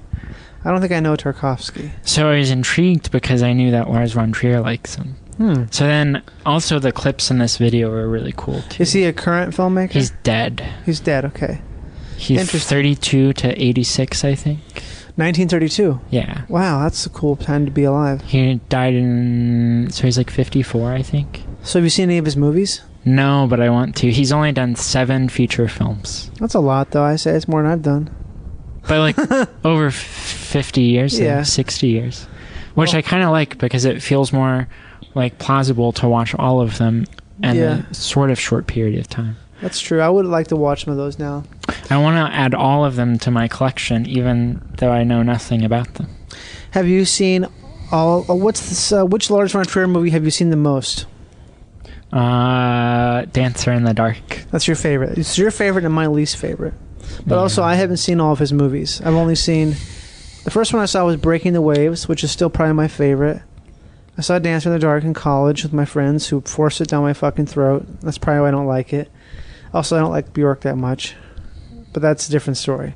I 0.65 0.71
don't 0.71 0.81
think 0.81 0.93
I 0.93 1.01
know 1.01 1.15
Tarkovsky. 1.15 1.91
So 2.05 2.31
I 2.31 2.39
was 2.39 2.51
intrigued 2.51 3.11
because 3.11 3.43
I 3.43 3.53
knew 3.53 3.71
that 3.73 3.91
Lars 3.91 4.13
von 4.13 4.33
Trier 4.33 4.61
likes 4.61 4.95
him. 4.95 5.17
Hmm. 5.37 5.65
So 5.71 5.87
then 5.87 6.23
also 6.47 6.79
the 6.79 6.93
clips 6.93 7.31
in 7.31 7.39
this 7.39 7.57
video 7.57 7.91
are 7.93 8.09
really 8.09 8.35
cool 8.37 8.63
too. 8.69 8.83
Is 8.83 8.93
he 8.93 9.05
a 9.05 9.13
current 9.13 9.55
filmmaker? 9.55 9.91
He's 9.93 10.11
dead. 10.23 10.65
He's 10.87 11.01
dead. 11.01 11.25
Okay. 11.25 11.61
He's 12.17 12.51
32 12.51 13.33
to 13.35 13.63
86, 13.63 14.25
I 14.25 14.35
think. 14.37 14.61
1932. 15.17 16.01
Yeah. 16.11 16.43
Wow, 16.49 16.83
that's 16.83 17.05
a 17.07 17.11
cool 17.11 17.37
time 17.37 17.65
to 17.67 17.71
be 17.71 17.85
alive. 17.85 18.23
He 18.23 18.55
died 18.69 18.95
in 18.95 19.89
so 19.91 20.05
he's 20.05 20.17
like 20.19 20.31
54, 20.31 20.93
I 20.93 21.03
think. 21.03 21.43
So, 21.63 21.79
have 21.79 21.85
you 21.85 21.91
seen 21.91 22.05
any 22.11 22.19
of 22.19 22.25
his 22.25 22.37
movies? 22.37 22.83
No, 23.05 23.47
but 23.49 23.61
I 23.61 23.71
want 23.71 23.97
to. 23.97 24.11
He's 24.11 24.33
only 24.33 24.53
done 24.53 24.77
7 24.77 25.29
feature 25.29 25.69
films. 25.69 26.31
That's 26.41 26.55
a 26.55 26.61
lot, 26.61 26.91
though. 26.91 27.03
I 27.03 27.17
say 27.17 27.33
it's 27.37 27.49
more 27.49 27.63
than 27.63 27.71
I've 27.71 27.83
done. 27.83 28.15
But 28.89 28.99
like 28.99 29.49
over 29.65 29.91
50 29.91 30.81
years, 30.83 31.19
Yeah. 31.19 31.27
yeah. 31.39 31.43
60 31.43 31.87
years. 31.87 32.25
Which 32.75 32.91
Well- 32.93 32.99
I 32.99 33.03
kind 33.03 33.23
of 33.23 33.31
like 33.31 33.59
because 33.59 33.85
it 33.85 34.03
feels 34.03 34.33
more 34.33 34.69
like 35.15 35.39
plausible 35.39 35.93
to 35.93 36.09
watch 36.09 36.35
all 36.35 36.61
of 36.61 36.79
them 36.79 37.07
in 37.43 37.57
Yeah. 37.57 37.83
a 37.91 37.95
sort 37.95 38.31
of 38.31 38.39
short 38.39 38.67
period 38.67 38.99
of 38.99 39.09
time. 39.09 39.37
That's 39.61 39.81
true. 39.81 40.01
I 40.01 40.09
would 40.09 40.27
like 40.27 40.49
to 40.49 40.57
watch 40.57 40.85
some 40.85 40.93
of 40.93 40.97
those 40.99 41.19
now. 41.19 41.45
I 41.91 41.97
want 41.99 42.17
to 42.17 42.37
add 42.37 42.55
all 42.55 42.85
of 42.85 42.97
them 42.97 43.19
to 43.21 43.31
my 43.31 43.49
collection 43.49 44.07
even 44.07 44.61
though 44.79 44.91
I 44.91 45.05
know 45.05 45.23
nothing 45.23 45.65
about 45.65 45.95
them. 45.95 46.09
Have 46.73 46.89
you 46.89 47.05
seen 47.05 47.47
Oh, 47.93 48.25
oh, 48.29 48.35
what's 48.35 48.69
this? 48.69 48.93
Uh, 48.93 49.05
which 49.05 49.31
Lars 49.31 49.53
von 49.53 49.65
Trier 49.65 49.87
movie 49.87 50.11
have 50.11 50.25
you 50.25 50.31
seen 50.31 50.51
the 50.51 50.57
most? 50.57 51.07
Uh, 52.13 53.25
Dancer 53.27 53.73
in 53.73 53.85
the 53.85 53.95
Dark. 53.95 54.45
That's 54.51 54.67
your 54.67 54.77
favorite. 54.77 55.19
It's 55.19 55.37
your 55.39 55.51
favorite 55.51 55.85
and 55.85 55.95
my 55.95 56.07
least 56.07 56.37
favorite. 56.37 56.75
But 57.27 57.39
also, 57.39 57.63
I 57.63 57.75
haven't 57.75 57.99
seen 57.99 58.21
all 58.21 58.33
of 58.33 58.39
his 58.39 58.53
movies. 58.53 59.01
I've 59.01 59.15
only 59.15 59.35
seen 59.35 59.71
the 60.45 60.51
first 60.51 60.73
one 60.73 60.83
I 60.83 60.87
saw 60.87 61.05
was 61.05 61.17
Breaking 61.17 61.53
the 61.53 61.61
Waves, 61.61 62.09
which 62.09 62.25
is 62.25 62.31
still 62.31 62.51
probably 62.51 62.75
my 62.75 62.89
favorite. 62.89 63.43
I 64.17 64.21
saw 64.23 64.39
Dancer 64.39 64.69
in 64.69 64.75
the 64.75 64.79
Dark 64.79 65.05
in 65.05 65.15
college 65.15 65.63
with 65.63 65.73
my 65.73 65.85
friends 65.85 66.29
who 66.29 66.41
forced 66.43 66.81
it 66.81 66.89
down 66.89 67.03
my 67.03 67.13
fucking 67.15 67.47
throat. 67.47 67.85
That's 68.01 68.19
probably 68.19 68.43
why 68.43 68.49
I 68.49 68.53
don't 68.53 68.67
like 68.67 68.93
it. 68.93 69.11
Also, 69.73 69.97
I 69.97 70.01
don't 70.01 70.13
like 70.13 70.33
Bjork 70.33 70.61
that 70.61 70.77
much, 70.77 71.17
but 71.93 72.01
that's 72.01 72.29
a 72.29 72.31
different 72.31 72.57
story. 72.57 72.95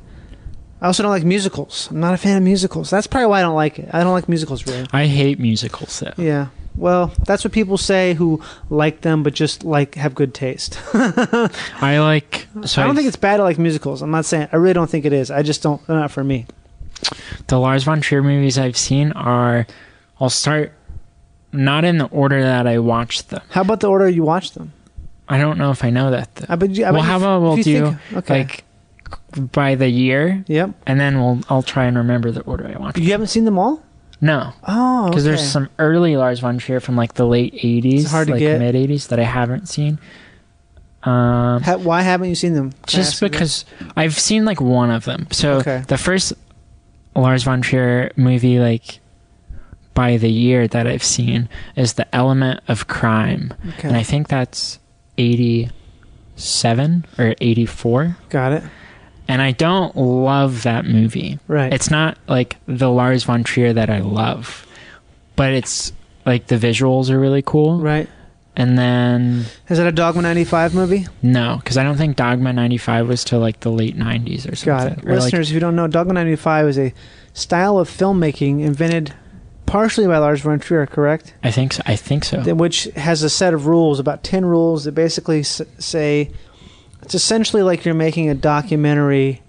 I 0.81 0.87
also 0.87 1.03
don't 1.03 1.11
like 1.11 1.25
musicals. 1.25 1.89
I'm 1.91 1.99
not 1.99 2.15
a 2.15 2.19
fan 2.19 2.37
of 2.37 2.45
musicals. 2.45 2.89
That's 2.89 3.09
probably 3.09 3.27
why 3.27 3.41
I 3.41 3.43
don't 3.43 3.57
like 3.57 3.81
it. 3.81 3.89
I 3.93 4.05
don't 4.05 4.13
like 4.13 4.29
musicals 4.29 4.65
really. 4.67 4.87
I 4.93 5.07
hate 5.07 5.41
musicals 5.41 5.99
though. 5.99 6.13
Yeah. 6.17 6.49
Well, 6.77 7.13
that's 7.27 7.43
what 7.43 7.53
people 7.53 7.77
say 7.77 8.15
who 8.15 8.41
like 8.71 9.01
them 9.01 9.25
but 9.25 9.35
just 9.35 9.65
like 9.65 9.97
have 9.97 10.15
good 10.15 10.35
taste. 10.35 10.79
I 10.95 11.99
like. 11.99 12.47
So 12.65 12.81
I 12.81 12.87
don't 12.87 12.95
think 12.95 13.09
it's 13.09 13.17
bad 13.17 13.39
to 13.39 13.43
like 13.43 13.59
musicals. 13.59 14.03
I'm 14.03 14.13
not 14.13 14.25
saying 14.25 14.49
I 14.53 14.57
really 14.57 14.75
don't 14.75 14.89
think 14.89 15.05
it 15.05 15.13
is. 15.13 15.33
I 15.33 15.43
just 15.43 15.65
don't. 15.65 15.85
They're 15.89 15.97
not 15.97 16.13
for 16.13 16.23
me. 16.23 16.47
the 17.49 17.59
Lars 17.59 17.83
von 17.83 18.01
Trier 18.01 18.23
movies 18.23 18.57
I've 18.57 18.77
seen 18.77 19.11
are. 19.13 19.67
I'll 20.21 20.31
start 20.31 20.73
not 21.53 21.85
in 21.85 21.99
the 21.99 22.07
order 22.07 22.43
that 22.43 22.67
I 22.67 22.79
watched 22.79 23.31
them. 23.31 23.43
How 23.51 23.63
about 23.63 23.81
the 23.81 23.89
order 23.89 24.09
you 24.09 24.23
watched 24.23 24.55
them? 24.55 24.73
I 25.29 25.39
don't 25.39 25.59
know 25.59 25.71
if 25.71 25.85
I 25.85 25.91
know 25.91 26.11
that 26.11 26.35
though. 26.37 26.47
I 26.49 26.57
bet 26.57 26.71
you, 26.71 26.85
I 26.85 26.91
well, 26.91 27.03
how 27.03 27.17
about 27.19 27.43
we'll 27.43 27.59
you 27.59 27.65
do 27.65 27.87
think- 27.87 28.17
okay. 28.17 28.39
like 28.41 28.65
by 29.53 29.75
the 29.75 29.89
year, 29.89 30.45
Yep. 30.47 30.71
and 30.87 30.99
then 31.01 31.21
we'll 31.21 31.41
I'll 31.51 31.63
try 31.63 31.85
and 31.85 31.97
remember 31.97 32.31
the 32.31 32.41
order 32.43 32.67
I 32.75 32.79
watched. 32.79 32.99
You 32.99 33.13
haven't 33.13 33.27
seen 33.29 33.45
them 33.45 33.59
all? 33.59 33.83
No, 34.21 34.53
Oh, 34.67 35.09
because 35.09 35.25
okay. 35.25 35.37
there's 35.37 35.49
some 35.49 35.69
early 35.79 36.17
Lars 36.17 36.41
von 36.41 36.59
Trier 36.59 36.81
from 36.81 36.97
like 36.97 37.15
the 37.15 37.27
late 37.27 37.55
'80s, 37.55 38.01
It's 38.03 38.11
hard 38.11 38.27
to 38.29 38.33
like 38.33 38.41
get. 38.41 38.59
mid 38.59 38.75
'80s 38.75 39.09
that 39.09 39.21
I 39.21 39.25
haven't 39.25 39.69
seen. 39.69 39.99
Um, 41.05 41.63
Ha- 41.63 41.77
why 41.77 42.03
haven't 42.03 42.29
you 42.29 42.35
seen 42.35 42.55
them? 42.55 42.73
Can 42.73 43.01
just 43.03 43.21
because 43.21 43.65
I've 43.97 44.19
seen 44.19 44.45
like 44.45 44.61
one 44.61 44.91
of 44.91 45.05
them. 45.05 45.29
So 45.31 45.55
Okay. 45.59 45.85
the 45.87 45.97
first 45.99 46.33
Lars 47.15 47.45
von 47.45 47.63
Trier 47.63 48.11
movie, 48.17 48.59
like 48.59 48.99
by 49.99 50.17
the 50.17 50.31
year 50.31 50.69
that 50.69 50.87
I've 50.87 51.03
seen, 51.03 51.49
is 51.75 51.95
The 51.95 52.07
Element 52.15 52.61
of 52.69 52.87
Crime. 52.87 53.53
Okay. 53.71 53.89
and 53.89 53.97
I 53.97 54.05
think 54.05 54.29
that's 54.29 54.79
eighty-seven 55.19 57.05
or 57.19 57.35
eighty-four. 57.41 58.17
Got 58.29 58.53
it. 58.53 58.63
And 59.27 59.43
I 59.43 59.51
don't 59.51 59.95
love 59.97 60.63
that 60.63 60.87
movie. 60.87 61.39
Right. 61.49 61.73
It's 61.73 61.91
not 61.91 62.17
like 62.29 62.57
the 62.67 62.89
Lars 62.89 63.25
von 63.25 63.43
Trier 63.45 63.73
that 63.73 63.91
I 63.91 63.99
love, 63.99 64.67
but 65.37 65.53
it's 65.53 65.93
like 66.25 66.47
the 66.47 66.57
visuals 66.57 67.11
are 67.11 67.19
really 67.19 67.43
cool. 67.43 67.81
right. 67.81 68.09
And 68.57 68.77
then 68.77 69.45
Is 69.69 69.79
that 69.79 69.87
a 69.87 69.93
Dogma 69.93 70.21
95 70.23 70.75
movie? 70.75 71.07
no, 71.23 71.59
because 71.63 71.77
I 71.77 71.85
don't 71.85 71.97
think 71.97 72.17
Dogma 72.17 72.53
'95 72.53 73.07
was 73.07 73.23
till 73.25 73.39
like 73.41 73.61
the 73.61 73.71
late 73.71 73.97
'90s 73.97 74.51
or 74.51 74.57
something. 74.57 74.65
Got 74.65 74.87
it. 74.99 75.05
Or, 75.05 75.13
like, 75.15 75.23
Listeners, 75.25 75.51
if 75.51 75.55
you 75.55 75.61
don't 75.61 75.77
know, 75.77 75.87
Dogma 75.87 76.13
95 76.15 76.67
is 76.69 76.79
a 76.79 76.93
style 77.35 77.79
of 77.79 77.89
filmmaking 77.89 78.63
invented 78.63 79.15
partially 79.69 80.07
by 80.07 80.19
Lars 80.19 80.41
von 80.41 80.59
Trier, 80.59 80.87
correct? 80.87 81.35
I 81.45 81.51
think 81.51 81.73
so. 81.75 81.83
I 81.87 81.95
think 81.97 82.25
so. 82.25 82.43
Which 82.55 82.85
has 82.97 83.23
a 83.23 83.31
set 83.31 83.55
of 83.55 83.67
rules, 83.67 84.01
about 84.01 84.23
10 84.25 84.45
rules 84.45 84.85
that 84.85 84.93
basically 84.93 85.41
s- 85.41 85.63
say 85.79 86.31
it's 87.03 87.15
essentially 87.15 87.63
like 87.63 87.85
you're 87.85 87.95
making 87.95 88.29
a 88.29 88.35
documentary, 88.35 89.43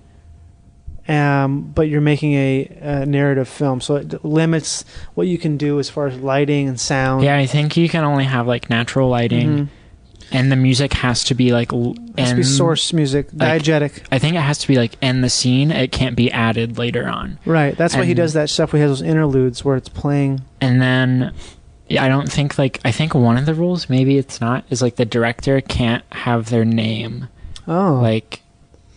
um, 1.07 1.61
but 1.73 1.89
you're 1.89 2.01
making 2.01 2.33
a, 2.33 2.77
a 2.81 3.05
narrative 3.05 3.47
film. 3.47 3.81
So 3.81 3.95
it 3.95 4.23
limits 4.23 4.85
what 5.15 5.27
you 5.27 5.37
can 5.39 5.57
do 5.57 5.79
as 5.79 5.89
far 5.89 6.07
as 6.07 6.17
lighting 6.19 6.67
and 6.67 6.79
sound. 6.79 7.23
Yeah, 7.23 7.37
I 7.37 7.47
think 7.47 7.75
you 7.77 7.89
can 7.89 8.03
only 8.03 8.25
have 8.25 8.45
like 8.47 8.69
natural 8.69 9.09
lighting, 9.09 9.47
Mhm. 9.49 9.67
And 10.31 10.51
the 10.51 10.55
music 10.55 10.93
has 10.93 11.23
to 11.25 11.33
be 11.35 11.51
like. 11.51 11.71
l- 11.73 11.95
It 12.17 12.19
has 12.19 12.29
to 12.31 12.35
be 12.35 12.43
source 12.43 12.91
music, 12.93 13.27
like- 13.33 13.61
diegetic. 13.63 14.01
I 14.11 14.19
think 14.19 14.35
it 14.35 14.41
has 14.41 14.57
to 14.59 14.67
be 14.67 14.77
like 14.77 14.93
in 15.01 15.21
the 15.21 15.29
scene. 15.29 15.71
It 15.71 15.91
can't 15.91 16.15
be 16.15 16.31
added 16.31 16.77
later 16.77 17.07
on. 17.07 17.39
Right. 17.45 17.75
That's 17.77 17.95
why 17.95 18.05
he 18.05 18.13
does 18.13 18.33
that 18.33 18.49
stuff 18.49 18.73
where 18.73 18.81
he 18.81 18.87
has 18.87 18.99
those 18.99 19.07
interludes 19.07 19.63
where 19.65 19.75
it's 19.75 19.89
playing. 19.89 20.41
And 20.61 20.81
then, 20.81 21.33
yeah, 21.87 22.03
I 22.03 22.07
don't 22.09 22.31
think 22.31 22.57
like 22.57 22.79
I 22.85 22.91
think 22.91 23.13
one 23.15 23.37
of 23.37 23.45
the 23.45 23.53
rules, 23.53 23.89
maybe 23.89 24.17
it's 24.17 24.39
not, 24.41 24.63
is 24.69 24.81
like 24.81 24.95
the 24.97 25.05
director 25.05 25.61
can't 25.61 26.03
have 26.11 26.49
their 26.49 26.65
name 26.65 27.27
Oh. 27.67 27.99
like 28.01 28.41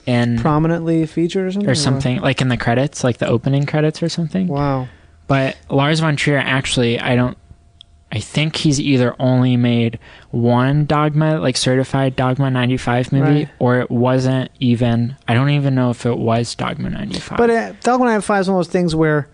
in 0.04 0.38
prominently 0.38 1.06
featured 1.06 1.46
or 1.46 1.52
something? 1.52 1.70
or 1.70 1.74
something 1.76 2.20
like 2.20 2.40
in 2.40 2.48
the 2.48 2.56
credits, 2.56 3.04
like 3.04 3.18
the 3.18 3.28
opening 3.28 3.66
credits 3.66 4.02
or 4.02 4.08
something. 4.08 4.48
Wow. 4.48 4.88
But 5.28 5.56
Lars 5.70 6.00
von 6.00 6.16
Trier 6.16 6.38
actually, 6.38 6.98
I 6.98 7.14
don't. 7.16 7.38
I 8.14 8.20
think 8.20 8.56
he's 8.56 8.78
either 8.78 9.16
only 9.18 9.56
made 9.56 9.98
one 10.30 10.84
Dogma, 10.84 11.38
like 11.40 11.56
certified 11.56 12.14
Dogma 12.14 12.50
95 12.50 13.10
movie, 13.10 13.24
Right. 13.30 13.48
or 13.58 13.80
it 13.80 13.90
wasn't 13.90 14.50
even. 14.60 15.16
I 15.26 15.32
don't 15.34 15.48
even 15.50 15.74
know 15.74 15.88
if 15.90 16.04
it 16.04 16.18
was 16.18 16.54
Dogma 16.54 16.90
95. 16.90 17.38
But 17.38 17.50
uh, 17.50 17.72
Dogma 17.80 18.04
95 18.06 18.40
is 18.42 18.48
one 18.50 18.60
of 18.60 18.66
those 18.66 18.72
things 18.72 18.94
where 18.94 19.28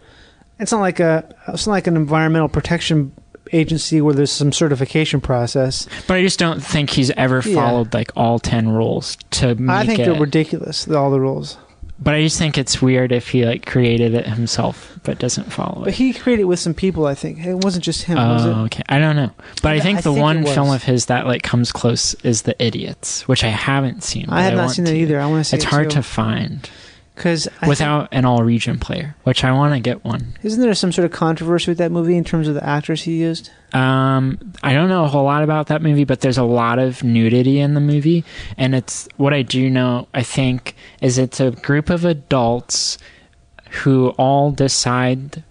it's 0.60 0.70
not 0.72 0.80
like 0.80 1.00
a 1.00 1.24
it's 1.48 1.66
not 1.66 1.72
like 1.72 1.86
an 1.88 1.96
environmental 1.96 2.48
protection 2.48 3.12
agency 3.52 4.00
where 4.00 4.14
there's 4.14 4.30
some 4.30 4.52
certification 4.52 5.20
process. 5.20 5.88
But 6.06 6.18
I 6.18 6.22
just 6.22 6.38
don't 6.38 6.60
think 6.62 6.90
he's 6.90 7.10
ever 7.12 7.42
Yeah. 7.44 7.54
followed 7.54 7.94
like 7.94 8.12
all 8.14 8.38
10 8.38 8.68
rules 8.68 9.16
to 9.32 9.54
make 9.56 9.70
I 9.74 9.86
think 9.86 9.98
it. 10.00 10.04
they're 10.06 10.20
ridiculous, 10.20 10.86
all 10.88 11.10
the 11.10 11.18
rules. 11.20 11.56
But 12.00 12.14
I 12.14 12.22
just 12.22 12.38
think 12.38 12.56
it's 12.56 12.80
weird 12.80 13.10
if 13.10 13.28
he 13.28 13.44
like 13.44 13.66
created 13.66 14.14
it 14.14 14.26
himself 14.26 14.98
but 15.02 15.18
doesn't 15.18 15.52
follow 15.52 15.82
it. 15.82 15.84
But 15.86 15.88
it. 15.88 15.94
he 15.96 16.12
created 16.12 16.42
it 16.42 16.46
with 16.46 16.60
some 16.60 16.74
people, 16.74 17.06
I 17.06 17.14
think. 17.14 17.44
It 17.44 17.56
wasn't 17.56 17.84
just 17.84 18.04
him, 18.04 18.16
was 18.18 18.46
Oh, 18.46 18.50
it? 18.50 18.64
okay. 18.66 18.82
I 18.88 18.98
don't 19.00 19.16
know. 19.16 19.30
But 19.62 19.72
I 19.72 19.80
think 19.80 19.98
I 19.98 20.00
the 20.02 20.10
think 20.10 20.18
it 20.18 20.22
one 20.22 20.42
was. 20.42 20.54
film 20.54 20.70
of 20.70 20.84
his 20.84 21.06
that 21.06 21.26
like 21.26 21.42
comes 21.42 21.72
close 21.72 22.14
is 22.22 22.42
The 22.42 22.54
Idiots, 22.64 23.26
which 23.26 23.42
I 23.42 23.48
haven't 23.48 24.04
seen. 24.04 24.26
I 24.28 24.28
but 24.28 24.42
have 24.42 24.52
not 24.54 24.62
want 24.62 24.72
seen 24.76 24.84
that 24.84 24.92
to. 24.92 24.96
either. 24.98 25.20
I 25.20 25.26
want 25.26 25.40
to 25.44 25.50
see 25.50 25.56
It's 25.56 25.64
it 25.64 25.68
hard 25.70 25.90
too. 25.90 25.96
to 25.96 26.02
find 26.02 26.70
Because 27.18 27.48
without 27.66 28.08
an 28.12 28.24
all 28.24 28.42
region 28.44 28.78
player, 28.78 29.16
which 29.24 29.42
I 29.44 29.50
want 29.52 29.74
to 29.74 29.80
get 29.80 30.04
one. 30.04 30.34
isn't 30.42 30.60
there 30.60 30.72
some 30.74 30.92
sort 30.92 31.04
of 31.04 31.10
controversy 31.10 31.70
with 31.72 31.78
that 31.78 31.90
movie 31.90 32.16
in 32.16 32.22
terms 32.24 32.46
of 32.48 32.54
the 32.54 32.64
actors 32.64 33.02
he 33.02 33.16
used? 33.18 33.50
Um, 33.72 34.38
I 34.62 34.72
don't 34.72 34.88
know 34.88 35.04
a 35.04 35.08
whole 35.08 35.24
lot 35.24 35.42
about 35.42 35.66
that 35.66 35.82
movie, 35.82 36.04
but 36.04 36.20
there's 36.20 36.38
a 36.38 36.44
lot 36.44 36.78
of 36.78 37.02
nudity 37.02 37.58
in 37.60 37.74
the 37.74 37.80
movie, 37.80 38.24
and 38.56 38.74
it's 38.74 39.08
what 39.16 39.34
I 39.34 39.42
do 39.42 39.68
know. 39.68 40.06
I 40.14 40.22
think 40.22 40.74
is 41.02 41.18
it's 41.18 41.40
a 41.40 41.50
group 41.50 41.90
of 41.90 42.04
adults 42.04 42.98
who 43.82 44.10
all 44.10 44.50
decide. 44.52 45.42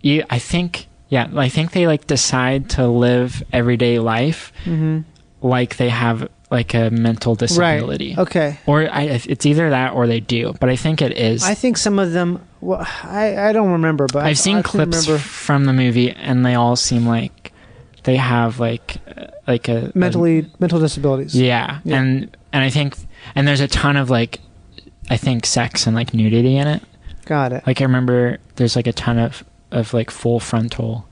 Yeah, 0.00 0.24
I 0.30 0.38
think. 0.38 0.86
Yeah, 1.08 1.28
I 1.36 1.50
think 1.50 1.72
they 1.72 1.86
like 1.86 2.06
decide 2.06 2.70
to 2.70 2.86
live 2.88 3.42
everyday 3.52 3.98
life 3.98 4.50
Mm-hmm. 4.64 5.00
like 5.46 5.76
they 5.76 5.90
have 5.90 6.28
like 6.52 6.74
a 6.74 6.90
mental 6.90 7.34
disability, 7.34 8.10
Right. 8.14 8.18
Okay. 8.28 8.58
or 8.66 8.82
I, 8.88 9.02
it's 9.26 9.44
either 9.46 9.70
that 9.70 9.94
or 9.94 10.06
they 10.06 10.20
do. 10.20 10.54
But 10.60 10.68
I 10.68 10.76
think 10.76 11.02
it 11.02 11.16
is. 11.18 11.42
I 11.42 11.54
think 11.54 11.76
some 11.78 11.98
of 11.98 12.12
them. 12.12 12.46
Well, 12.60 12.86
I 13.02 13.48
I 13.48 13.52
don't 13.52 13.72
remember, 13.72 14.06
but 14.12 14.24
I've 14.24 14.38
seen 14.38 14.58
I 14.58 14.62
clips 14.62 15.08
Remember 15.08 15.18
from 15.18 15.64
the 15.64 15.72
movie, 15.72 16.10
and 16.12 16.46
they 16.46 16.54
all 16.54 16.76
seem 16.76 17.06
like 17.06 17.52
they 18.04 18.16
have 18.16 18.60
like 18.60 18.98
uh, 19.16 19.26
like 19.48 19.68
a 19.68 19.86
a- 19.86 19.92
mentally 19.98 20.46
mental 20.60 20.78
disabilities. 20.78 21.34
yeah. 21.34 21.80
Yeah. 21.84 22.00
and 22.00 22.36
and 22.52 22.62
I 22.62 22.70
think 22.70 22.96
and 23.34 23.48
there's 23.48 23.60
a 23.60 23.68
ton 23.68 23.96
of 23.96 24.10
like 24.10 24.38
I 25.10 25.16
think 25.16 25.46
sex 25.46 25.86
and 25.86 25.96
like 25.96 26.12
nudity 26.14 26.56
in 26.56 26.68
it. 26.68 26.82
Got 27.24 27.52
it. 27.52 27.66
Like 27.66 27.80
I 27.80 27.84
remember 27.84 28.38
there's 28.56 28.76
like 28.76 28.86
a 28.86 28.92
ton 28.92 29.18
of 29.18 29.42
of 29.70 29.94
like 29.94 30.10
full 30.10 30.38
frontal 30.38 31.08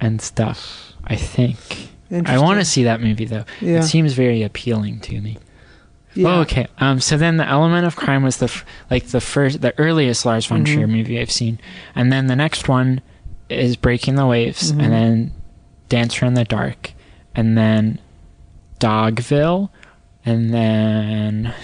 and 0.00 0.20
stuff. 0.22 0.94
I 1.04 1.16
think 1.16 1.90
I 2.26 2.38
want 2.38 2.58
to 2.60 2.64
see 2.64 2.84
that 2.84 3.00
movie 3.00 3.24
though. 3.24 3.44
Yeah. 3.60 3.78
It 3.78 3.84
seems 3.84 4.12
very 4.12 4.42
appealing 4.42 5.00
to 5.00 5.20
me. 5.20 5.38
Yeah. 6.14 6.28
Oh, 6.28 6.40
okay. 6.42 6.66
Um, 6.78 7.00
so 7.00 7.16
then 7.16 7.38
the 7.38 7.48
element 7.48 7.86
of 7.86 7.96
crime 7.96 8.22
was 8.22 8.36
the 8.36 8.44
f- 8.44 8.66
like 8.90 9.06
the 9.08 9.20
first, 9.20 9.62
the 9.62 9.72
earliest 9.78 10.26
Lars 10.26 10.44
von. 10.46 10.62
Trier 10.64 10.86
movie 10.86 11.18
I've 11.18 11.30
seen, 11.30 11.58
and 11.94 12.12
then 12.12 12.26
the 12.26 12.36
next 12.36 12.68
one 12.68 13.00
is 13.48 13.76
Breaking 13.76 14.16
the 14.16 14.26
Waves, 14.26 14.72
Mhm. 14.72 14.82
and 14.82 14.92
then 14.92 15.32
Dancer 15.88 16.26
in 16.26 16.34
the 16.34 16.44
Dark, 16.44 16.92
and 17.34 17.56
then 17.56 17.98
Dogville, 18.78 19.70
and 20.26 20.52
then 20.52 21.54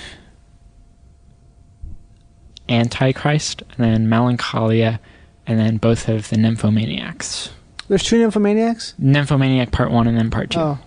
Antichrist, 2.68 3.62
and 3.76 3.84
then 3.84 4.08
Melancholia, 4.08 5.00
and 5.46 5.58
then 5.58 5.76
both 5.78 6.08
of 6.08 6.28
the 6.30 6.37
Nymphomaniacs. 6.37 7.50
There's 7.88 8.03
two 8.05 8.18
nymphomaniacs. 8.18 8.94
Nymphomaniac 8.98 9.70
Part 9.72 9.90
One 9.90 10.07
and 10.07 10.16
then 10.16 10.31
Part 10.31 10.51
Two. 10.51 10.61
Oh, 10.61 10.79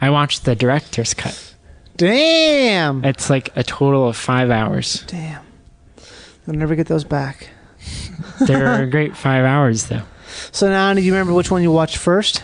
I 0.00 0.10
watched 0.10 0.44
the 0.44 0.54
director's 0.56 1.14
cut. 1.14 1.54
damn! 1.96 3.04
It's 3.04 3.30
like 3.30 3.50
a 3.56 3.62
total 3.62 4.08
of 4.08 4.16
five 4.16 4.50
hours. 4.50 5.04
Damn. 5.06 5.42
I'll 6.48 6.54
never 6.54 6.74
get 6.74 6.86
those 6.86 7.04
back. 7.04 7.48
They're 8.46 8.82
a 8.82 8.90
great 8.90 9.16
five 9.16 9.44
hours, 9.44 9.86
though. 9.86 10.02
So 10.52 10.68
now, 10.68 10.92
do 10.94 11.00
you 11.00 11.12
remember 11.12 11.32
which 11.32 11.50
one 11.50 11.62
you 11.62 11.70
watched 11.72 11.96
first? 11.96 12.42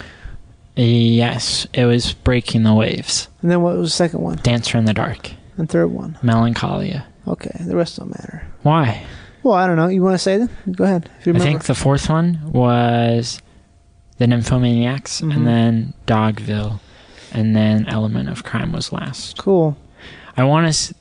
Yes, 0.76 1.66
it 1.74 1.84
was 1.84 2.12
Breaking 2.14 2.62
the 2.62 2.72
Waves, 2.74 3.28
And 3.42 3.50
then 3.50 3.60
what 3.60 3.76
was 3.76 3.90
the 3.90 3.94
second 3.96 4.22
one? 4.22 4.36
Dancer 4.42 4.78
in 4.78 4.86
the 4.86 4.94
Dark, 4.94 5.32
And 5.58 5.68
third 5.68 5.88
one? 5.88 6.18
Melancholia. 6.22 7.06
Okay, 7.28 7.50
the 7.60 7.76
rest 7.76 7.98
don't 7.98 8.08
matter. 8.10 8.46
Why? 8.62 9.04
Well, 9.42 9.54
I 9.54 9.66
don't 9.66 9.76
know. 9.76 9.88
You 9.88 10.02
want 10.02 10.14
to 10.14 10.18
say 10.18 10.38
them? 10.38 10.48
Go 10.70 10.84
ahead. 10.84 11.10
I 11.26 11.32
think 11.38 11.64
the 11.64 11.74
fourth 11.74 12.08
one 12.08 12.40
was 12.52 13.40
the 14.22 14.28
Nymphomaniacs, 14.28 15.20
Mhm. 15.20 15.34
and 15.34 15.46
then 15.46 15.94
Dogville, 16.06 16.78
and 17.32 17.56
then 17.56 17.86
Element 17.88 18.28
of 18.28 18.44
Crime 18.44 18.70
was 18.72 18.92
last. 18.92 19.36
cool. 19.36 19.76
I 20.36 20.44
want 20.44 20.72
to. 20.72 20.94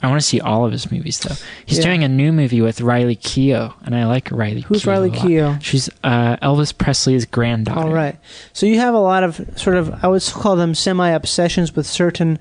I 0.00 0.06
want 0.06 0.20
to 0.20 0.26
see 0.26 0.40
all 0.40 0.64
of 0.64 0.70
his 0.70 0.92
movies 0.92 1.18
though. 1.18 1.34
He's 1.66 1.78
Yeah. 1.78 1.86
doing 1.86 2.04
a 2.04 2.08
new 2.08 2.30
movie 2.30 2.60
with 2.60 2.80
Riley 2.80 3.16
Keough, 3.16 3.72
and 3.84 3.96
I 3.96 4.06
like 4.06 4.28
Riley. 4.30 4.62
Keough. 4.62 4.66
Who's 4.66 4.82
Keough 4.84 4.86
Riley. 4.92 5.10
Keough? 5.10 5.58
She's 5.60 5.90
uh, 6.04 6.36
Elvis 6.36 6.72
Presley's 6.76 7.24
granddaughter. 7.26 7.80
All 7.80 7.92
right. 7.92 8.16
So 8.52 8.64
you 8.66 8.78
have 8.78 8.94
a 8.94 9.00
lot 9.00 9.24
of 9.24 9.40
sort 9.56 9.74
of 9.76 9.92
I 10.04 10.06
would 10.06 10.22
call 10.32 10.54
them 10.54 10.72
semi 10.76 11.08
obsessions 11.08 11.74
with 11.74 11.84
certain 11.86 12.38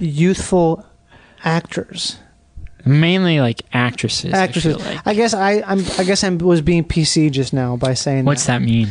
youthful 0.00 0.86
actors. 1.44 2.16
Mainly 2.86 3.40
like 3.40 3.60
actresses. 3.74 4.32
Actresses. 4.32 4.76
I 4.76 4.78
feel 4.78 4.86
like. 4.94 5.00
I 5.06 5.14
guess 5.14 5.34
I 5.34 5.62
I'm 5.66 5.84
I 5.98 6.04
guess 6.04 6.24
I 6.24 6.30
was 6.30 6.62
being 6.62 6.82
PC 6.84 7.30
just 7.30 7.52
now 7.52 7.76
by 7.76 7.92
saying 7.94 8.24
What's 8.24 8.46
that 8.46 8.62
mean? 8.62 8.88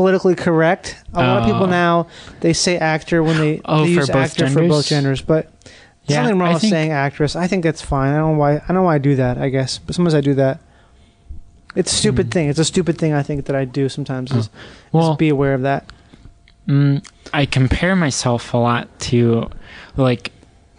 Politically 0.00 0.34
correct. 0.34 0.96
A 1.12 1.18
lot 1.22 1.38
of 1.40 1.44
people 1.44 1.64
Oh. 1.64 1.66
now 1.66 2.06
they 2.40 2.52
say 2.54 2.78
actor 2.78 3.22
when 3.22 3.36
they, 3.38 3.60
Oh, 3.66 3.84
they 3.84 3.92
for 3.94 4.00
use 4.00 4.06
both 4.08 4.16
actor 4.16 4.46
for 4.48 4.54
genders? 4.54 4.68
both 4.70 4.86
genders, 4.86 5.20
but 5.20 5.50
there's 5.64 6.16
Yeah, 6.16 6.22
nothing 6.22 6.38
wrong 6.38 6.48
I 6.48 6.52
with 6.54 6.62
think- 6.62 6.70
saying 6.72 6.92
actress. 6.92 7.36
I 7.36 7.46
think 7.46 7.64
that's 7.64 7.82
fine. 7.82 8.14
I 8.14 8.18
don't 8.18 8.32
know 8.32 8.38
why 8.38 8.54
I 8.56 8.58
don't 8.66 8.74
know 8.76 8.82
why 8.84 8.94
I 8.94 8.98
do 8.98 9.14
that, 9.16 9.36
I 9.38 9.48
guess. 9.50 9.78
But 9.78 9.94
sometimes 9.94 10.14
I 10.14 10.20
do 10.22 10.34
that. 10.34 10.58
It's 11.76 11.92
a 11.92 11.96
stupid 11.96 12.26
Hmm. 12.26 12.30
thing. 12.30 12.48
It's 12.48 12.58
a 12.58 12.64
stupid 12.64 12.96
thing 12.98 13.12
I 13.12 13.22
think 13.22 13.44
that 13.46 13.54
I 13.54 13.64
do 13.64 13.88
sometimes 13.88 14.32
is, 14.32 14.48
Well, 14.90 15.12
is 15.12 15.16
be 15.18 15.28
aware 15.28 15.54
of 15.54 15.62
that. 15.62 15.84
Mm, 16.68 17.04
I 17.32 17.46
compare 17.46 17.94
myself 17.94 18.54
a 18.54 18.56
lot 18.58 18.88
to 19.10 19.48
like 19.96 20.32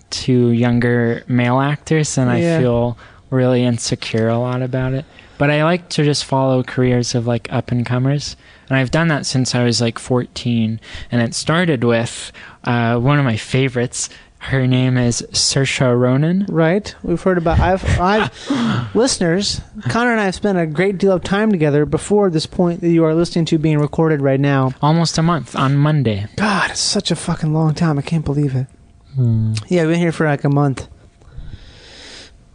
to 0.10 0.50
younger 0.50 1.24
male 1.28 1.60
actors, 1.60 2.18
and 2.18 2.30
Yeah. 2.30 2.58
I 2.58 2.60
feel 2.60 2.98
really 3.30 3.64
insecure 3.64 4.28
a 4.28 4.38
lot 4.38 4.62
about 4.62 4.94
it. 4.94 5.06
But 5.42 5.50
I 5.50 5.64
like 5.64 5.90
to 5.90 6.04
just 6.04 6.24
follow 6.24 6.62
careers 6.62 7.16
of 7.16 7.26
like 7.26 7.52
up 7.52 7.72
and 7.72 7.84
comers, 7.84 8.36
and 8.70 8.78
I've 8.78 8.92
done 8.92 9.08
that 9.08 9.26
since 9.26 9.56
I 9.56 9.64
was 9.64 9.82
like 9.82 9.98
14. 9.98 10.80
And 11.12 11.22
it 11.24 11.34
started 11.34 11.84
with 11.84 12.32
uh, 12.64 13.00
one 13.00 13.18
of 13.18 13.26
my 13.26 13.38
favorites. 13.38 14.08
Her 14.38 14.68
name 14.68 14.98
is 14.98 15.26
Saoirse 15.32 16.00
Ronan. 16.00 16.46
Right. 16.48 16.94
We've 17.02 17.20
heard 17.20 17.40
about 17.40 17.60
I've 17.60 17.84
I've 18.00 18.96
listeners, 18.96 19.62
Connor 19.90 20.12
and 20.12 20.20
I 20.20 20.26
have 20.26 20.36
spent 20.36 20.60
a 20.60 20.68
great 20.68 21.00
deal 21.00 21.14
of 21.14 21.24
time 21.24 21.50
together 21.50 21.88
before 21.88 22.30
this 22.30 22.46
point 22.46 22.82
that 22.82 22.92
you 22.92 23.04
are 23.04 23.16
listening 23.16 23.46
to 23.46 23.58
being 23.58 23.80
recorded 23.80 24.22
right 24.22 24.40
now. 24.40 24.74
Almost 24.80 25.18
a 25.18 25.24
month 25.24 25.56
on 25.56 25.76
Monday. 25.76 26.28
God, 26.36 26.70
it's 26.70 26.80
such 26.80 27.10
a 27.10 27.16
fucking 27.16 27.52
long 27.52 27.74
time. 27.74 27.98
I 27.98 28.04
can't 28.04 28.24
believe 28.24 28.56
it. 28.56 28.68
Hmm. 29.16 29.54
Yeah, 29.70 29.82
I've 29.82 29.88
been 29.88 30.00
here 30.00 30.12
for 30.12 30.28
like 30.28 30.44
a 30.44 30.50
month. 30.50 30.88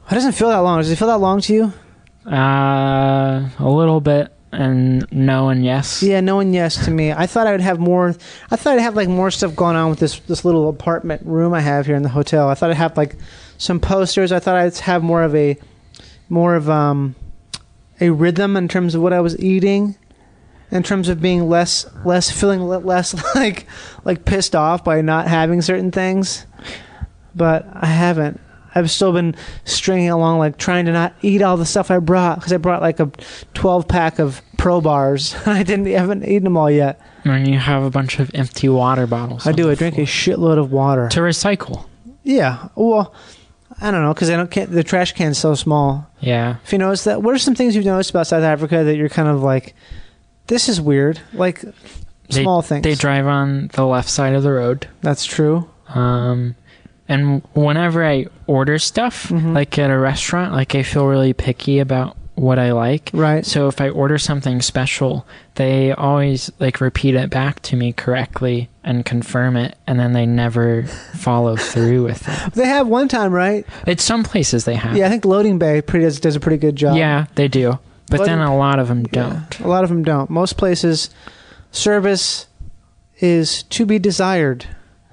It 0.08 0.14
doesn't 0.14 0.34
feel 0.34 0.50
that 0.50 0.58
long. 0.58 0.78
Does 0.78 0.92
it 0.92 0.96
feel 0.98 1.08
that 1.08 1.18
long 1.18 1.40
to 1.40 1.52
you? 1.52 1.72
Uh, 2.26 3.48
a 3.58 3.68
little 3.70 4.00
bit, 4.00 4.32
and 4.52 5.06
no 5.12 5.48
and 5.48 5.64
yes. 5.64 6.02
Yeah, 6.02 6.20
no 6.20 6.40
and 6.40 6.52
yes 6.54 6.84
to 6.84 6.90
me. 6.90 7.12
I 7.12 7.26
thought 7.26 7.46
I 7.46 7.52
would 7.52 7.60
have 7.60 7.78
more. 7.78 8.14
I 8.50 8.56
thought 8.56 8.74
I'd 8.74 8.80
have 8.82 8.96
like 8.96 9.08
more 9.08 9.30
stuff 9.30 9.54
going 9.54 9.76
on 9.76 9.90
with 9.90 10.00
this 10.00 10.18
this 10.20 10.44
little 10.44 10.68
apartment 10.68 11.22
room 11.24 11.54
I 11.54 11.60
have 11.60 11.86
here 11.86 11.94
in 11.94 12.02
the 12.02 12.08
hotel. 12.08 12.48
I 12.48 12.54
thought 12.54 12.70
I'd 12.70 12.76
have 12.76 12.96
like 12.96 13.16
some 13.58 13.78
posters. 13.78 14.32
I 14.32 14.38
thought 14.40 14.56
I'd 14.56 14.76
have 14.78 15.02
more 15.02 15.22
of 15.22 15.34
a 15.34 15.56
more 16.28 16.54
of 16.56 16.68
um 16.68 17.14
a 18.00 18.10
rhythm 18.10 18.56
in 18.56 18.68
terms 18.68 18.94
of 18.94 19.02
what 19.02 19.12
I 19.12 19.20
was 19.20 19.38
eating, 19.38 19.96
in 20.70 20.82
terms 20.82 21.08
of 21.08 21.20
being 21.20 21.48
less 21.48 21.86
less 22.04 22.30
feeling 22.30 22.64
le- 22.64 22.78
less 22.78 23.14
like 23.36 23.66
like 24.04 24.24
pissed 24.24 24.56
off 24.56 24.82
by 24.82 25.00
not 25.00 25.28
having 25.28 25.62
certain 25.62 25.92
things. 25.92 26.44
But 27.34 27.68
I 27.72 27.86
haven't. 27.86 28.40
I've 28.76 28.90
still 28.90 29.12
been 29.12 29.34
stringing 29.64 30.10
along, 30.10 30.38
like 30.38 30.58
trying 30.58 30.84
to 30.86 30.92
not 30.92 31.14
eat 31.22 31.42
all 31.42 31.56
the 31.56 31.66
stuff 31.66 31.90
I 31.90 31.98
brought 31.98 32.36
because 32.38 32.52
I 32.52 32.58
brought 32.58 32.82
like 32.82 33.00
a 33.00 33.10
12 33.54 33.88
pack 33.88 34.18
of 34.18 34.42
Pro 34.58 34.80
bars. 34.80 35.34
I 35.46 35.62
didn't, 35.62 35.86
I 35.88 35.98
haven't 35.98 36.24
eaten 36.24 36.44
them 36.44 36.56
all 36.56 36.70
yet. 36.70 37.00
And 37.24 37.48
you 37.48 37.58
have 37.58 37.82
a 37.82 37.90
bunch 37.90 38.18
of 38.20 38.30
empty 38.34 38.68
water 38.68 39.06
bottles. 39.06 39.46
I 39.46 39.52
do. 39.52 39.70
I 39.70 39.74
drink 39.74 39.98
a 39.98 40.02
shitload 40.02 40.58
of 40.58 40.70
water. 40.72 41.08
to 41.08 41.20
recycle. 41.20 41.86
Yeah. 42.22 42.68
Well, 42.74 43.12
I 43.80 43.90
don't 43.90 44.02
know 44.02 44.14
because 44.14 44.30
I 44.30 44.36
don't. 44.36 44.50
Can't, 44.50 44.70
the 44.70 44.84
trash 44.84 45.12
can's 45.12 45.38
so 45.38 45.54
small. 45.54 46.08
Yeah. 46.20 46.56
If 46.64 46.72
you 46.72 46.78
notice 46.78 47.04
that, 47.04 47.22
what 47.22 47.34
are 47.34 47.38
some 47.38 47.54
things 47.54 47.74
you've 47.76 47.84
noticed 47.84 48.10
about 48.10 48.26
South 48.26 48.42
Africa 48.44 48.84
that 48.84 48.96
you're 48.96 49.08
kind 49.08 49.28
of 49.28 49.42
like, 49.42 49.74
this 50.46 50.68
is 50.68 50.80
weird? 50.80 51.20
Like 51.32 51.62
They- 52.30 52.42
small 52.42 52.62
things. 52.62 52.82
They 52.84 52.94
drive 52.94 53.26
on 53.26 53.68
the 53.74 53.84
left 53.86 54.08
side 54.08 54.34
of 54.34 54.42
the 54.42 54.52
road. 54.52 54.88
That's 55.02 55.24
true. 55.24 55.68
Um, 55.88 56.54
and 57.08 57.42
whenever 57.54 58.04
I 58.04 58.26
order 58.46 58.78
stuff, 58.78 59.28
Mhm. 59.28 59.54
like 59.54 59.78
at 59.78 59.90
a 59.90 59.98
restaurant, 59.98 60.52
like 60.52 60.74
I 60.74 60.82
feel 60.82 61.06
really 61.06 61.32
picky 61.32 61.78
about 61.78 62.16
what 62.34 62.58
I 62.58 62.72
like. 62.72 63.10
Right. 63.14 63.46
So 63.46 63.66
if 63.68 63.80
I 63.80 63.88
order 63.88 64.18
something 64.18 64.60
special, 64.60 65.24
they 65.54 65.92
always 65.92 66.50
like 66.60 66.82
repeat 66.82 67.14
it 67.14 67.30
back 67.30 67.60
to 67.62 67.76
me 67.76 67.92
correctly 67.94 68.68
and 68.84 69.06
confirm 69.06 69.56
it, 69.56 69.74
and 69.86 69.98
then 69.98 70.12
they 70.12 70.26
never 70.26 70.82
follow 71.14 71.56
through 71.56 72.04
with 72.04 72.28
it. 72.28 72.52
They 72.52 72.66
have 72.66 72.88
one 72.88 73.08
time, 73.08 73.32
right? 73.32 73.64
It's 73.86 74.04
some 74.04 74.22
places 74.22 74.64
they 74.66 74.74
have. 74.74 74.96
Yeah, 74.96 75.06
I 75.06 75.08
think 75.08 75.24
Loading 75.24 75.58
Bay 75.58 75.80
pretty 75.80 76.04
does, 76.04 76.20
does 76.20 76.36
a 76.36 76.40
pretty 76.40 76.58
good 76.58 76.76
job. 76.76 76.96
Yeah, 76.96 77.24
they 77.36 77.48
do. 77.48 77.78
But 78.10 78.24
then 78.26 78.38
a 78.40 78.56
lot 78.56 78.78
of 78.78 78.86
them 78.88 79.02
don't. 79.04 79.58
A 79.60 79.66
lot 79.66 79.82
of 79.82 79.88
them 79.90 80.04
don't. 80.04 80.28
Most 80.30 80.56
places, 80.56 81.10
service 81.72 82.46
is 83.18 83.62
to 83.64 83.86
be 83.86 83.98
desired. 83.98 84.66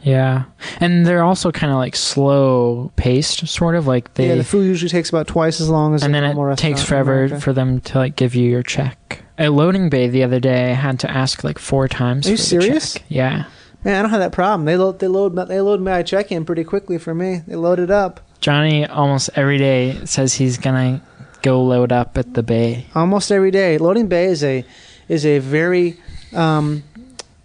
Yeah. 0.04 0.44
And 0.80 1.06
they're 1.06 1.24
also 1.24 1.52
kind 1.52 1.72
of 1.72 1.78
like 1.78 1.96
slow 1.96 2.92
paced, 2.96 3.48
sort 3.48 3.76
of 3.76 3.88
like 3.88 4.14
they. 4.16 4.28
yeah, 4.28 4.36
the 4.36 4.44
food 4.44 4.66
usually 4.66 4.90
takes 4.90 5.10
about 5.10 5.28
twice 5.28 5.62
as 5.62 5.70
long 5.70 5.96
as 5.96 6.04
and 6.04 6.14
then 6.14 6.24
it 6.24 6.58
takes 6.58 6.84
forever 6.84 7.40
for 7.40 7.54
them 7.54 7.80
to 7.82 7.98
like 7.98 8.16
give 8.16 8.36
you 8.36 8.50
your 8.50 8.64
check. 8.64 9.24
At 9.38 9.54
loading 9.54 9.90
bay 9.90 10.08
the 10.10 10.24
other 10.24 10.40
day, 10.40 10.72
I 10.72 10.76
had 10.76 11.00
to 11.00 11.10
ask 11.12 11.44
like 11.44 11.58
four 11.58 11.88
times. 11.88 12.28
Are 12.28 12.32
you 12.32 12.38
serious? 12.38 12.98
Yeah. 13.08 13.46
Man, 13.84 13.98
I 13.98 14.02
don't 14.02 14.12
have 14.12 14.20
that 14.20 14.32
problem. 14.32 14.66
They 14.66 14.78
load 14.78 15.00
they 15.00 15.08
load 15.08 15.34
my- 15.34 15.46
they 15.46 15.60
load 15.60 15.82
my 15.82 16.04
check 16.04 16.32
in 16.32 16.46
pretty 16.46 16.64
quickly 16.64 16.98
for 16.98 17.14
me. 17.14 17.42
They 17.48 17.56
load 17.56 17.80
it 17.80 17.92
up 17.92 18.22
Johnny 18.40 18.86
almost 18.86 19.30
every 19.36 19.58
day 19.58 20.00
says 20.06 20.34
he's 20.34 20.58
gonna 20.58 21.02
go 21.42 21.64
load 21.64 21.92
up 21.92 22.18
at 22.18 22.34
the 22.34 22.44
bay. 22.44 22.88
almost 22.96 23.32
every 23.32 23.52
day. 23.52 23.78
Loading 23.78 24.08
Bay 24.08 24.26
is 24.26 24.44
a 24.44 24.64
is 25.10 25.26
a 25.26 25.40
very 25.40 25.98
um, 26.34 26.84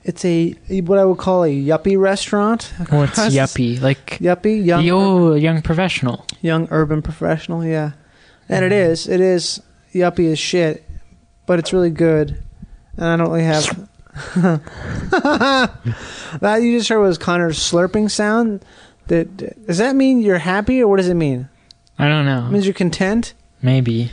it's 0.08 0.24
a 0.24 0.52
what 0.80 0.98
I 0.98 1.04
would 1.04 1.18
call 1.18 1.44
a 1.44 1.48
yuppie 1.48 2.00
restaurant. 2.00 2.72
Oh, 2.90 3.00
What's 3.00 3.18
yuppie? 3.36 3.78
Like 3.80 4.18
Yuppie, 4.18 4.64
young 4.64 4.82
yo, 4.82 5.34
young 5.34 5.60
professional. 5.60 6.24
young 6.40 6.66
urban 6.70 7.02
professional. 7.02 7.62
Yeah, 7.64 7.92
and 8.48 8.64
it 8.64 8.72
is 8.72 9.06
it 9.06 9.20
is 9.20 9.60
yuppie 9.92 10.32
as 10.32 10.38
shit, 10.38 10.88
but 11.44 11.58
it's 11.58 11.74
really 11.74 11.90
good. 11.90 12.42
And 12.96 13.06
I 13.06 13.16
don't 13.16 13.30
really 13.30 13.44
have. 13.44 13.88
that 16.40 16.58
you 16.62 16.76
just 16.78 16.88
heard 16.88 17.00
was 17.00 17.18
Connor's 17.18 17.58
slurping 17.58 18.10
sound. 18.10 18.64
That 19.08 19.66
does 19.66 19.78
that 19.78 19.94
mean 19.94 20.20
you're 20.20 20.38
happy 20.38 20.82
or 20.82 20.88
what 20.88 20.96
does 20.96 21.08
it 21.08 21.14
mean? 21.14 21.48
I 21.98 22.08
don't 22.08 22.24
know. 22.24 22.46
It 22.46 22.50
means 22.50 22.64
you're 22.66 22.74
content. 22.74 23.34
Maybe 23.60 24.10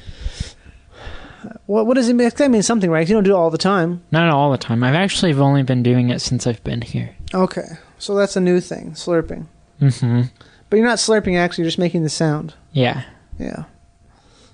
What 1.66 1.86
what 1.88 1.94
does 1.96 2.10
it 2.10 2.14
mean? 2.14 2.30
That 2.36 2.52
means 2.52 2.66
something, 2.66 2.90
right? 2.90 3.08
You 3.08 3.16
don't 3.16 3.24
do 3.24 3.32
it 3.32 3.36
all 3.38 3.50
the 3.50 3.58
time. 3.58 4.02
not 4.12 4.30
all 4.30 4.52
the 4.52 4.58
time. 4.58 4.84
I've 4.84 4.96
actually 4.96 5.34
only 5.34 5.64
been 5.64 5.84
doing 5.84 6.10
it 6.10 6.20
since 6.20 6.46
I've 6.48 6.64
been 6.64 6.82
here. 6.82 7.16
Okay, 7.34 7.68
so 8.00 8.16
that's 8.16 8.36
a 8.36 8.42
new 8.42 8.60
thing, 8.60 8.92
slurping. 8.92 9.46
hmm 9.80 10.22
But 10.70 10.78
you're 10.78 10.86
not 10.88 10.98
slurping. 10.98 11.38
Actually, 11.38 11.64
you're 11.64 11.70
just 11.70 11.80
making 11.80 12.04
the 12.04 12.10
sound. 12.10 12.54
Yeah. 12.74 13.04
Yeah, 13.40 13.64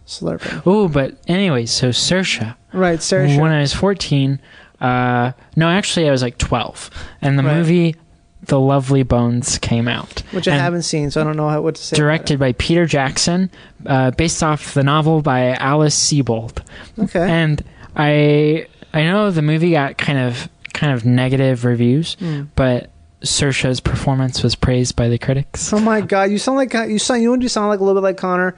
slurping. 0.08 0.64
Oh, 0.66 0.88
but 0.88 1.16
anyway, 1.28 1.66
so 1.66 1.90
Saoirse. 1.90 2.56
Right, 2.74 3.02
Sarah. 3.02 3.28
when 3.38 3.52
I 3.52 3.62
was 3.62 3.74
14, 3.74 4.40
uh, 4.80 5.32
no, 5.56 5.70
actually, 5.70 6.08
I 6.08 6.12
was 6.12 6.22
like 6.22 6.38
12. 6.38 6.90
And 7.22 7.38
the 7.38 7.44
Right. 7.44 7.58
movie 7.58 7.96
The 8.44 8.60
Lovely 8.60 9.04
Bones 9.04 9.58
came 9.60 9.88
out. 9.88 10.24
Which 10.32 10.48
I 10.48 10.54
and 10.54 10.62
haven't 10.62 10.82
seen, 10.84 11.12
so 11.12 11.22
I 11.22 11.24
don't 11.24 11.38
know 11.38 11.48
how, 11.50 11.62
what 11.62 11.76
to 11.76 11.82
say. 11.84 11.96
Directed 11.96 12.40
by 12.40 12.54
Peter 12.54 12.86
Jackson, 12.86 13.52
uh, 13.86 14.12
based 14.12 14.42
off 14.42 14.74
the 14.74 14.84
novel 14.84 15.22
by 15.22 15.54
Alice 15.54 15.96
Sebold. 15.98 16.58
it. 16.98 17.04
Okay. 17.04 17.20
And 17.30 17.64
I 17.96 18.68
I 18.94 19.04
know 19.04 19.30
the 19.32 19.42
movie 19.42 19.72
got 19.72 19.98
kind 19.98 20.18
of 20.20 20.50
kind 20.74 20.94
of 20.94 21.06
negative 21.06 21.66
reviews, 21.66 22.16
Hmm. 22.20 22.44
but 22.56 22.90
Saoirse's 23.24 23.80
performance 23.80 24.42
was 24.42 24.56
praised 24.56 24.96
by 24.96 25.08
the 25.08 25.20
critics. 25.20 25.72
Oh 25.72 25.80
my 25.80 26.02
god, 26.02 26.32
you 26.32 26.40
sound 26.40 26.58
like 26.58 26.74
you 26.74 26.98
sound. 26.98 27.22
You 27.22 27.36
know 27.36 27.42
you 27.42 27.48
sound 27.50 27.68
like 27.70 27.80
a 27.80 27.84
little 27.84 28.02
bit 28.02 28.06
like 28.08 28.18
Connor, 28.18 28.56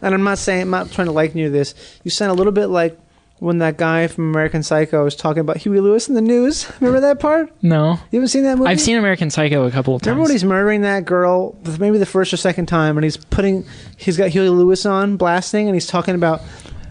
and 0.00 0.14
I'm 0.14 0.22
not 0.22 0.38
saying 0.38 0.62
I'm 0.62 0.70
not 0.70 0.92
trying 0.92 1.06
to 1.06 1.12
liken 1.12 1.38
you 1.38 1.46
to 1.46 1.50
this. 1.50 1.74
You 2.04 2.10
sound 2.12 2.30
a 2.30 2.34
little 2.34 2.52
bit 2.52 2.66
like 2.66 2.96
when 3.40 3.58
that 3.58 3.76
guy 3.76 4.06
from 4.06 4.30
American 4.30 4.62
Psycho 4.62 5.04
was 5.04 5.14
talking 5.16 5.40
about 5.40 5.56
Huey 5.58 5.80
Lewis 5.80 6.08
and 6.08 6.16
the 6.16 6.20
News. 6.22 6.70
Remember 6.80 7.00
that 7.00 7.20
part? 7.20 7.50
No, 7.62 7.98
You 8.10 8.18
haven't 8.18 8.28
seen 8.28 8.44
that 8.44 8.56
movie? 8.58 8.70
I've 8.70 8.80
seen 8.80 8.96
American 8.96 9.30
Psycho 9.30 9.64
a 9.66 9.70
couple 9.70 9.94
of 9.94 10.02
times. 10.02 10.06
Remember 10.08 10.22
when 10.22 10.32
he's 10.32 10.44
murdering 10.44 10.82
that 10.82 11.04
girl, 11.04 11.56
maybe 11.78 11.98
the 11.98 12.06
first 12.06 12.32
or 12.32 12.36
second 12.36 12.66
time, 12.66 12.96
and 12.96 13.04
he's 13.04 13.16
putting, 13.16 13.64
he's 13.96 14.16
got 14.16 14.30
Huey 14.30 14.48
Lewis 14.48 14.86
on 14.86 15.16
blasting, 15.16 15.66
and 15.68 15.74
he's 15.74 15.86
talking 15.86 16.14
about 16.14 16.40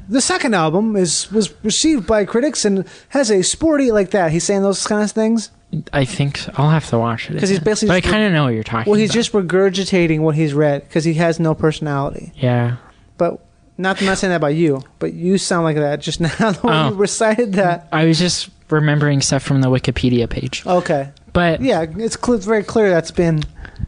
the 0.10 0.22
second 0.22 0.54
album 0.54 0.96
is 0.98 1.32
was 1.32 1.54
received 1.64 2.06
by 2.06 2.26
critics 2.26 2.66
and 2.66 2.86
has 3.10 3.32
a 3.32 3.42
sporty 3.42 3.92
like 3.92 4.12
that. 4.12 4.32
He's 4.32 4.44
saying 4.44 4.62
those 4.62 4.86
kind 4.86 5.02
of 5.02 5.12
things. 5.12 5.50
I 5.92 6.06
think 6.06 6.38
so. 6.38 6.52
I'll 6.56 6.70
have 6.70 6.88
to 6.90 7.00
watch 7.00 7.30
it 7.30 7.34
because 7.34 7.50
he's 7.50 7.60
basically 7.60 7.88
But 8.00 8.06
I 8.06 8.12
kind 8.12 8.24
of 8.26 8.32
know 8.34 8.44
what 8.44 8.54
you're 8.54 8.64
talking. 8.64 8.92
Well, 8.92 9.00
he's 9.00 9.10
about. 9.10 9.14
just 9.16 9.32
regurgitating 9.32 10.20
what 10.20 10.36
he's 10.36 10.54
read 10.54 10.84
because 10.84 11.04
he 11.04 11.16
has 11.16 11.40
no 11.40 11.56
personality. 11.56 12.32
yeah. 12.36 12.76
But 13.18 13.43
not 13.78 14.00
I'm 14.00 14.06
not 14.08 14.18
saying 14.18 14.30
that 14.32 14.38
about 14.38 14.56
you, 14.56 14.82
but 15.00 15.14
you 15.14 15.38
sound 15.38 15.64
like 15.66 15.76
that 15.78 16.00
just 16.00 16.20
now 16.22 16.30
the 16.52 16.60
way 16.68 16.74
Oh. 16.74 16.90
you 16.90 16.96
recited 16.96 17.54
that. 17.54 17.88
I 17.92 18.06
was 18.06 18.20
just 18.20 18.50
remembering 18.70 19.22
stuff 19.22 19.44
from 19.44 19.62
the 19.62 19.68
Wikipedia 19.70 20.30
page. 20.30 20.66
Okay. 20.66 21.12
But 21.34 21.62
Yeah, 21.62 21.86
it's 21.98 22.16
cl- 22.20 22.36
it's 22.38 22.46
very 22.46 22.64
clear 22.64 22.90
that's 22.90 23.12
been 23.12 23.44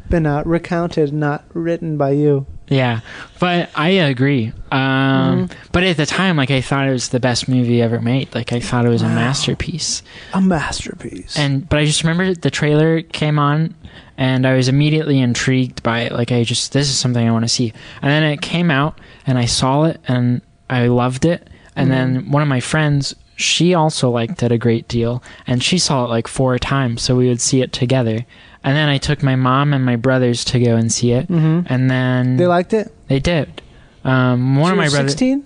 been 0.10 0.26
uh, 0.26 0.44
recounted, 0.46 1.14
not 1.14 1.44
written 1.54 1.98
by 1.98 2.12
you. 2.12 2.46
Yeah, 2.68 3.02
but 3.40 3.70
I 3.76 3.90
agree. 3.90 4.52
Um, 4.72 5.50
But 5.72 5.84
at 5.84 5.98
the 5.98 6.06
time, 6.08 6.36
like 6.38 6.50
I 6.50 6.62
thought 6.62 6.88
it 6.88 6.92
was 6.92 7.10
the 7.10 7.20
best 7.20 7.48
movie 7.48 7.80
ever 7.82 8.02
made. 8.02 8.34
Like 8.34 8.52
I 8.54 8.60
thought 8.60 8.86
it 8.86 8.90
was 8.90 9.04
a 9.04 9.08
masterpiece. 9.08 10.02
A 10.34 10.42
masterpiece. 10.42 11.38
And 11.38 11.68
but 11.70 11.78
I 11.80 11.86
just 11.86 12.04
remember 12.04 12.34
the 12.34 12.50
trailer 12.50 13.02
came 13.04 13.38
on, 13.38 13.76
and 14.18 14.45
I 14.47 14.55
was 14.55 14.68
immediately 14.68 15.20
intrigued 15.20 15.84
by 15.84 16.01
it. 16.01 16.11
Like 16.11 16.32
I 16.32 16.43
just 16.43 16.72
this 16.74 16.89
is 16.89 16.97
something 16.97 17.28
I 17.28 17.32
want 17.32 17.45
to 17.45 17.49
see. 17.49 17.74
And 18.01 18.11
then 18.11 18.24
it 18.24 18.41
came 18.41 18.72
out, 18.72 18.99
and 19.28 19.38
I 19.38 19.45
saw 19.45 19.84
it, 19.84 19.99
and 20.07 20.41
I 20.70 20.88
loved 20.88 21.26
it. 21.26 21.47
And 21.76 21.91
then 21.91 22.32
one 22.32 22.41
of 22.41 22.47
my 22.47 22.61
friends, 22.61 23.13
she 23.36 23.74
also 23.74 24.09
liked 24.09 24.41
it 24.43 24.51
a 24.51 24.57
great 24.57 24.88
deal, 24.88 25.22
and 25.45 25.61
she 25.61 25.78
saw 25.78 26.05
it 26.05 26.09
like 26.09 26.28
four 26.28 26.57
times, 26.57 27.01
so 27.01 27.16
we 27.18 27.28
would 27.28 27.41
see 27.41 27.61
it 27.61 27.74
together. 27.74 28.26
And 28.63 28.76
then 28.76 28.88
I 28.89 28.97
took 28.97 29.22
my 29.22 29.36
mom 29.36 29.74
and 29.74 29.84
my 29.86 29.95
brothers 29.97 30.43
to 30.45 30.59
go 30.59 30.76
and 30.78 30.91
see 30.91 31.11
it, 31.11 31.28
Mhm. 31.28 31.66
and 31.70 31.91
then 31.91 32.38
they 32.38 32.47
liked 32.47 32.74
it. 32.74 32.91
they 33.09 33.20
did. 33.20 33.61
Um, 34.05 34.55
one 34.55 34.70
So 34.70 34.72
of 34.74 34.78
my 34.78 34.89
brothers. 34.89 35.11
Sixteen. 35.11 35.43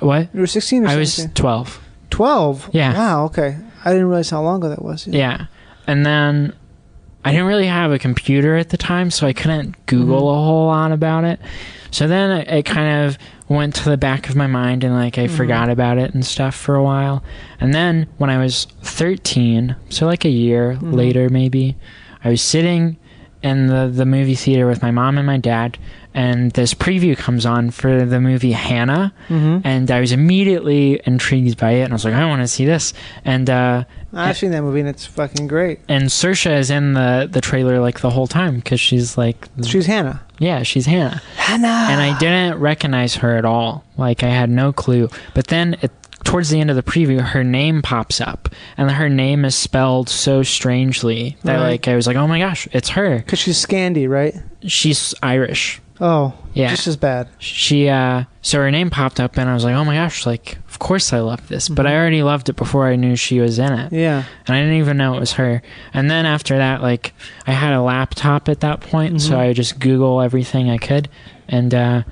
What? 0.00 0.28
You 0.34 0.40
were 0.40 0.46
sixteen 0.46 0.84
or 0.84 0.88
I 0.88 0.96
was 0.96 1.26
twelve. 1.34 1.80
twelve. 2.10 2.68
Yeah. 2.72 2.92
Wow. 2.92 3.24
Okay. 3.26 3.56
I 3.84 3.90
didn't 3.92 4.06
realize 4.08 4.28
how 4.30 4.42
long 4.42 4.56
ago 4.58 4.68
that 4.68 4.82
was. 4.84 5.06
Yeah, 5.06 5.46
and 5.86 6.04
then 6.04 6.52
I 7.24 7.32
didn't 7.32 7.46
really 7.46 7.66
have 7.66 7.92
a 7.92 7.98
computer 7.98 8.56
at 8.56 8.70
the 8.70 8.76
time, 8.78 9.10
so 9.10 9.26
I 9.26 9.32
couldn't 9.32 9.74
Google 9.86 10.20
Mm-hmm. 10.22 10.38
a 10.40 10.44
whole 10.44 10.66
lot 10.68 10.90
about 10.92 11.24
it. 11.24 11.38
So 11.90 12.06
then 12.08 12.30
it, 12.40 12.48
it 12.48 12.64
kind 12.64 13.04
of 13.06 13.18
went 13.48 13.74
to 13.76 13.90
the 13.90 13.96
back 13.96 14.28
of 14.30 14.36
my 14.36 14.46
mind, 14.46 14.84
and 14.84 14.94
like 14.94 15.18
I 15.18 15.26
Mm-hmm. 15.26 15.36
forgot 15.36 15.68
about 15.68 15.98
it 15.98 16.14
and 16.14 16.24
stuff 16.24 16.54
for 16.54 16.74
a 16.76 16.82
while. 16.82 17.22
And 17.60 17.74
then 17.74 18.06
when 18.18 18.30
I 18.30 18.38
was 18.38 18.66
thirteen, 18.82 19.76
so 19.90 20.06
like 20.06 20.24
a 20.24 20.30
year 20.30 20.74
Mm-hmm. 20.74 20.92
later 20.92 21.28
maybe, 21.28 21.76
I 22.24 22.30
was 22.30 22.42
sitting 22.42 22.96
in 23.42 23.66
the 23.68 23.90
the 23.92 24.06
movie 24.06 24.34
theater 24.34 24.66
with 24.66 24.82
my 24.82 24.90
mom 24.90 25.18
and 25.18 25.26
my 25.26 25.38
dad. 25.38 25.78
And 26.12 26.50
this 26.52 26.74
preview 26.74 27.16
comes 27.16 27.46
on 27.46 27.70
for 27.70 28.04
the 28.04 28.20
movie 28.20 28.52
Hannah, 28.52 29.12
Mm-hmm. 29.28 29.60
and 29.66 29.90
I 29.90 30.00
was 30.00 30.10
immediately 30.12 31.00
intrigued 31.06 31.56
by 31.58 31.72
it, 31.72 31.82
and 31.82 31.92
I 31.92 31.94
was 31.94 32.04
like, 32.04 32.14
I 32.14 32.26
want 32.26 32.42
to 32.42 32.48
see 32.48 32.64
this. 32.64 32.92
And 33.24 33.48
uh, 33.48 33.84
I've 34.12 34.36
seen 34.36 34.50
that 34.50 34.62
movie 34.62 34.80
and 34.80 34.88
it's 34.88 35.06
fucking 35.06 35.46
great. 35.46 35.78
and 35.88 36.04
Saoirse 36.06 36.58
is 36.58 36.70
in 36.70 36.94
the 36.94 37.28
the 37.30 37.40
trailer 37.40 37.78
like 37.80 38.00
the 38.00 38.10
whole 38.10 38.26
time 38.26 38.56
because 38.56 38.80
she's 38.80 39.16
like, 39.16 39.48
She's 39.64 39.86
Hannah. 39.86 40.20
yeah, 40.40 40.64
she's 40.64 40.86
Hannah, 40.86 41.22
Hannah. 41.36 41.86
and 41.92 42.00
I 42.00 42.18
didn't 42.18 42.58
recognize 42.58 43.14
her 43.16 43.36
at 43.36 43.44
all. 43.44 43.84
Like 43.96 44.24
I 44.24 44.30
had 44.30 44.50
no 44.50 44.72
clue. 44.72 45.08
But 45.34 45.46
then 45.46 45.76
it, 45.80 45.92
towards 46.24 46.50
the 46.50 46.58
end 46.60 46.70
of 46.70 46.76
the 46.76 46.82
preview, 46.82 47.20
her 47.20 47.44
name 47.44 47.82
pops 47.82 48.20
up, 48.20 48.48
and 48.76 48.90
her 48.90 49.08
name 49.08 49.44
is 49.44 49.54
spelled 49.54 50.08
so 50.08 50.42
strangely 50.42 51.36
that 51.44 51.54
Right. 51.58 51.68
like 51.70 51.86
I 51.88 51.94
was 51.94 52.08
like, 52.08 52.16
oh 52.16 52.26
my 52.26 52.40
gosh, 52.40 52.66
it's 52.72 52.88
her. 52.90 53.18
Because 53.18 53.38
she's 53.38 53.64
Scandi, 53.64 54.08
right? 54.08 54.34
She's 54.66 55.14
Irish. 55.22 55.80
Oh. 56.00 56.32
Yeah. 56.54 56.70
Just 56.70 56.86
as 56.86 56.96
bad. 56.96 57.28
She 57.38 57.88
uh 57.88 58.24
so 58.42 58.58
her 58.58 58.70
name 58.70 58.90
popped 58.90 59.20
up 59.20 59.36
and 59.36 59.48
I 59.48 59.54
was 59.54 59.64
like, 59.64 59.74
"Oh 59.74 59.84
my 59.84 59.94
gosh, 59.94 60.24
like 60.26 60.58
of 60.68 60.78
course 60.78 61.12
I 61.12 61.20
love 61.20 61.46
this." 61.48 61.68
But 61.68 61.86
I 61.86 61.94
already 61.94 62.22
loved 62.22 62.48
it 62.48 62.56
before 62.56 62.86
I 62.88 62.96
knew 62.96 63.14
she 63.16 63.38
was 63.38 63.58
in 63.58 63.72
it. 63.72 63.92
Yeah. 63.92 64.24
and 64.46 64.56
I 64.56 64.60
didn't 64.60 64.76
even 64.78 64.96
know 64.96 65.14
it 65.14 65.20
was 65.20 65.32
her. 65.32 65.62
And 65.94 66.10
then 66.10 66.26
after 66.26 66.56
that, 66.56 66.82
like 66.82 67.12
I 67.46 67.52
had 67.52 67.72
a 67.74 67.82
laptop 67.82 68.48
at 68.48 68.60
that 68.60 68.80
point, 68.80 69.20
so 69.20 69.32
Mhm. 69.34 69.38
I 69.38 69.52
just 69.52 69.78
Google 69.78 70.20
everything 70.20 70.70
I 70.70 70.78
could, 70.78 71.08
and 71.48 71.72
uh, 71.74 72.02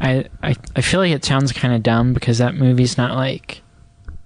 I 0.00 0.24
I 0.42 0.56
I 0.74 0.80
feel 0.80 0.98
like 1.00 1.12
it 1.12 1.24
sounds 1.24 1.52
kind 1.52 1.74
of 1.74 1.82
dumb 1.82 2.12
because 2.14 2.38
that 2.38 2.54
movie's 2.54 2.96
not 2.98 3.14
like 3.16 3.62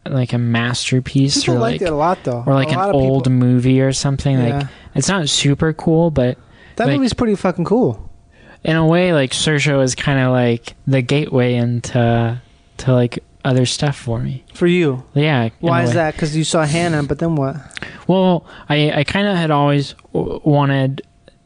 like 0.06 0.32
a 0.32 0.38
masterpiece 0.38 1.40
People 1.40 1.56
or 1.56 1.58
liked 1.60 1.80
like 1.80 1.88
it 1.88 1.92
a 1.92 1.96
lot 1.96 2.22
though. 2.24 2.44
or 2.46 2.54
like 2.54 2.70
an 2.72 2.78
old 2.78 3.24
people- 3.24 3.32
movie 3.32 3.80
or 3.80 3.92
something. 3.92 4.38
Yeah. 4.38 4.58
Like 4.58 4.66
it's 4.94 5.08
not 5.08 5.28
super 5.28 5.72
cool, 5.72 6.10
but 6.10 6.38
that 6.76 6.86
like- 6.86 6.96
movie's 6.96 7.12
pretty 7.14 7.34
fucking 7.34 7.64
cool. 7.64 8.10
In 8.64 8.76
a 8.76 8.86
way, 8.86 9.12
like 9.12 9.32
Saoirse 9.32 9.82
is 9.84 9.94
kind 9.94 10.18
of 10.18 10.32
like 10.32 10.74
the 10.86 11.02
gateway 11.02 11.54
into 11.54 12.40
to 12.78 12.92
like 12.92 13.18
other 13.44 13.66
stuff 13.66 13.94
for 13.96 14.18
me. 14.18 14.42
For 14.54 14.66
you. 14.66 15.04
Yeah. 15.14 15.50
Why 15.60 15.82
is 15.82 15.92
that? 15.92 16.14
Because 16.14 16.34
you 16.34 16.44
saw 16.44 16.64
Hannah, 16.64 17.02
but 17.02 17.18
then 17.18 17.36
what? 17.36 17.56
Well, 18.08 18.46
I, 18.70 18.90
I 19.00 19.04
kind 19.04 19.28
of 19.28 19.36
had 19.36 19.50
always 19.50 19.94
w- 20.14 20.40
wanted 20.44 21.02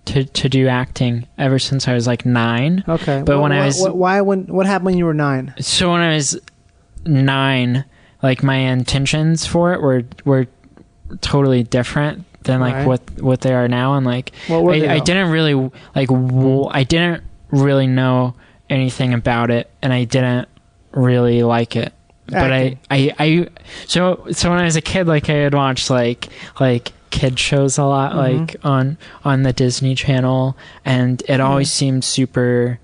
to, 0.06 0.24
to 0.24 0.48
do 0.48 0.68
acting 0.68 1.26
ever 1.38 1.58
since 1.58 1.88
I 1.88 1.94
was 1.94 2.06
like 2.06 2.24
nine. 2.24 2.84
Okay. 2.88 3.22
But 3.26 3.38
Wh- 3.38 3.42
when 3.42 3.52
I 3.52 3.66
was- 3.66 3.84
wh- 3.84 3.96
why 3.96 4.20
when 4.20 4.44
what 4.46 4.66
happened 4.66 4.86
when 4.86 4.98
you 4.98 5.04
were 5.06 5.12
nine? 5.14 5.54
So 5.60 5.90
when 5.90 6.00
I 6.00 6.14
was 6.14 6.38
nine, 7.04 7.84
like 8.22 8.44
my 8.44 8.56
intentions 8.56 9.44
for 9.44 9.72
it 9.74 9.82
were 9.82 10.04
were 10.24 10.46
totally 11.20 11.62
different 11.64 12.24
than 12.48 12.58
like 12.60 12.74
Right. 12.74 12.86
what 12.86 13.00
what 13.20 13.40
they 13.42 13.54
are 13.54 13.68
now, 13.68 13.94
and 13.94 14.04
like 14.04 14.32
I, 14.50 14.54
I 14.96 14.98
didn't 14.98 15.30
really 15.30 15.54
like 15.94 16.08
w- 16.08 16.66
I 16.68 16.82
didn't 16.82 17.22
really 17.52 17.86
know 17.86 18.34
anything 18.68 19.14
about 19.14 19.50
it, 19.52 19.70
and 19.80 19.92
I 19.92 20.02
didn't 20.04 20.48
really 20.90 21.44
like 21.44 21.76
it. 21.76 21.92
But 22.26 22.52
I, 22.52 22.78
I, 22.90 23.14
I, 23.18 23.48
so 23.86 24.26
so 24.32 24.50
when 24.50 24.58
I 24.58 24.64
was 24.64 24.76
a 24.76 24.82
kid, 24.82 25.06
like 25.06 25.30
I 25.30 25.34
had 25.34 25.54
watched 25.54 25.88
like 25.88 26.28
like 26.60 26.92
kid 27.10 27.38
shows 27.38 27.78
a 27.78 27.84
lot, 27.84 28.12
Mhm. 28.12 28.16
like 28.16 28.56
on 28.64 28.98
on 29.24 29.44
the 29.44 29.52
Disney 29.54 29.94
Channel, 29.94 30.54
and 30.84 31.22
it 31.28 31.40
always 31.40 31.72
seemed 31.72 32.04
super 32.04 32.78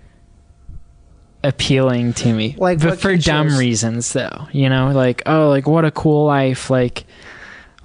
appealing 1.43 2.15
to 2.15 2.33
me. 2.33 2.55
Like 2.59 2.81
but 2.81 2.99
for 2.99 3.17
dumb 3.17 3.51
shows? 3.51 3.59
reasons, 3.59 4.13
though. 4.15 4.49
You 4.53 4.69
know, 4.71 4.93
like 4.93 5.23
oh, 5.27 5.49
like 5.51 5.67
what 5.67 5.85
a 5.85 5.91
cool 5.91 6.25
life, 6.27 6.71
like 6.71 7.05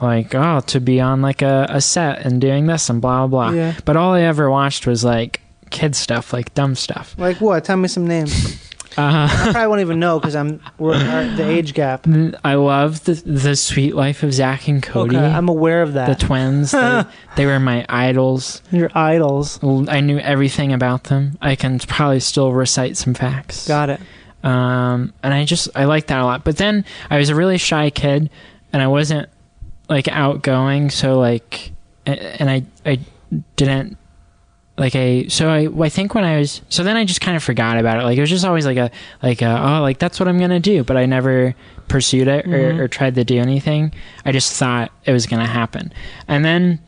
like 0.01 0.33
oh, 0.35 0.61
to 0.67 0.79
be 0.79 0.99
on 1.01 1.21
like 1.21 1.41
a, 1.41 1.67
a 1.69 1.81
set 1.81 2.25
and 2.25 2.39
doing 2.39 2.67
this 2.67 2.89
and 2.89 3.01
blah 3.01 3.27
blah. 3.27 3.49
blah. 3.49 3.57
Yeah. 3.57 3.75
But 3.85 3.97
all 3.97 4.13
I 4.13 4.21
ever 4.21 4.49
watched 4.49 4.87
was 4.87 5.03
like 5.03 5.41
kid 5.69 5.95
stuff, 5.95 6.33
like 6.33 6.53
dumb 6.53 6.75
stuff. 6.75 7.15
Like 7.17 7.41
what? 7.41 7.65
Tell 7.65 7.77
me 7.77 7.87
some 7.87 8.07
names. 8.07 8.65
Uh, 8.97 9.29
I 9.31 9.51
probably 9.51 9.67
won't 9.67 9.81
even 9.81 9.99
know 9.99 10.19
because 10.19 10.35
I'm 10.35 10.59
we're 10.77 10.95
our, 10.95 11.23
the 11.35 11.47
age 11.47 11.73
gap. 11.73 12.07
I 12.43 12.55
love 12.55 13.03
the 13.03 13.13
the 13.13 13.55
Suite 13.55 13.95
Life 13.95 14.23
of 14.23 14.33
Zack 14.33 14.67
and 14.67 14.81
Cody. 14.81 15.15
Okay, 15.15 15.25
I'm 15.25 15.47
aware 15.47 15.83
of 15.83 15.93
that. 15.93 16.07
the 16.07 16.25
twins. 16.25 16.71
They, 16.71 17.03
they 17.35 17.45
were 17.45 17.59
my 17.59 17.85
idols. 17.87 18.61
Your 18.71 18.89
idols. 18.95 19.59
I 19.63 20.01
knew 20.01 20.17
everything 20.17 20.73
about 20.73 21.05
them. 21.05 21.37
I 21.41 21.55
can 21.55 21.79
probably 21.79 22.19
still 22.19 22.51
recite 22.51 22.97
some 22.97 23.13
facts. 23.13 23.67
Got 23.67 23.89
it. 23.91 24.01
Um, 24.43 25.13
and 25.21 25.33
I 25.33 25.45
just 25.45 25.69
I 25.75 25.85
like 25.85 26.07
that 26.07 26.19
a 26.19 26.25
lot. 26.25 26.43
But 26.43 26.57
then 26.57 26.83
I 27.09 27.19
was 27.19 27.29
a 27.29 27.35
really 27.35 27.57
shy 27.57 27.91
kid, 27.91 28.29
and 28.73 28.81
I 28.81 28.87
wasn't 28.87 29.29
like 29.89 30.07
outgoing. 30.07 30.89
So 30.89 31.19
like, 31.19 31.71
and 32.05 32.49
I 32.49 32.63
I 32.85 32.99
didn't 33.55 33.97
like 34.77 34.95
I 34.95 35.25
so 35.27 35.49
I 35.49 35.67
I 35.67 35.89
think 35.89 36.15
when 36.15 36.23
I 36.23 36.39
was 36.39 36.61
so 36.69 36.83
then 36.83 36.95
I 36.95 37.03
just 37.03 37.21
kind 37.21 37.35
of 37.35 37.43
forgot 37.43 37.77
about 37.77 37.99
it. 37.99 38.03
Like 38.03 38.17
it 38.17 38.21
was 38.21 38.29
just 38.29 38.45
always 38.45 38.65
like 38.65 38.77
a 38.77 38.89
like 39.21 39.41
a, 39.41 39.61
oh 39.61 39.81
like 39.81 39.99
that's 39.99 40.19
what 40.19 40.29
I'm 40.29 40.39
gonna 40.39 40.59
do. 40.59 40.83
But 40.83 40.97
I 40.97 41.05
never 41.05 41.53
pursued 41.87 42.27
it 42.27 42.45
or, 42.45 42.49
mm-hmm. 42.49 42.79
or 42.79 42.87
tried 42.87 43.15
to 43.15 43.23
do 43.23 43.39
anything. 43.39 43.93
I 44.25 44.31
just 44.31 44.53
thought 44.53 44.91
it 45.05 45.11
was 45.11 45.25
gonna 45.25 45.47
happen, 45.47 45.93
and 46.27 46.43
then. 46.43 46.79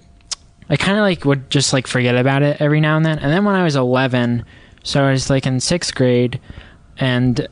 I 0.70 0.78
kind 0.78 0.98
of 0.98 1.02
like 1.02 1.26
would 1.26 1.50
just 1.50 1.74
like 1.74 1.86
forget 1.86 2.16
about 2.16 2.44
it 2.44 2.62
every 2.62 2.80
now 2.80 2.96
and 2.96 3.06
then. 3.06 3.20
And 3.20 3.30
then 3.30 3.44
when 3.44 3.56
I 3.56 3.64
was 3.66 3.76
11, 3.76 4.46
so 4.84 5.04
I 5.04 5.12
was 5.12 5.30
like 5.30 5.46
in 5.46 5.60
sixth 5.60 5.94
grade, 5.94 6.40
and 6.98 7.46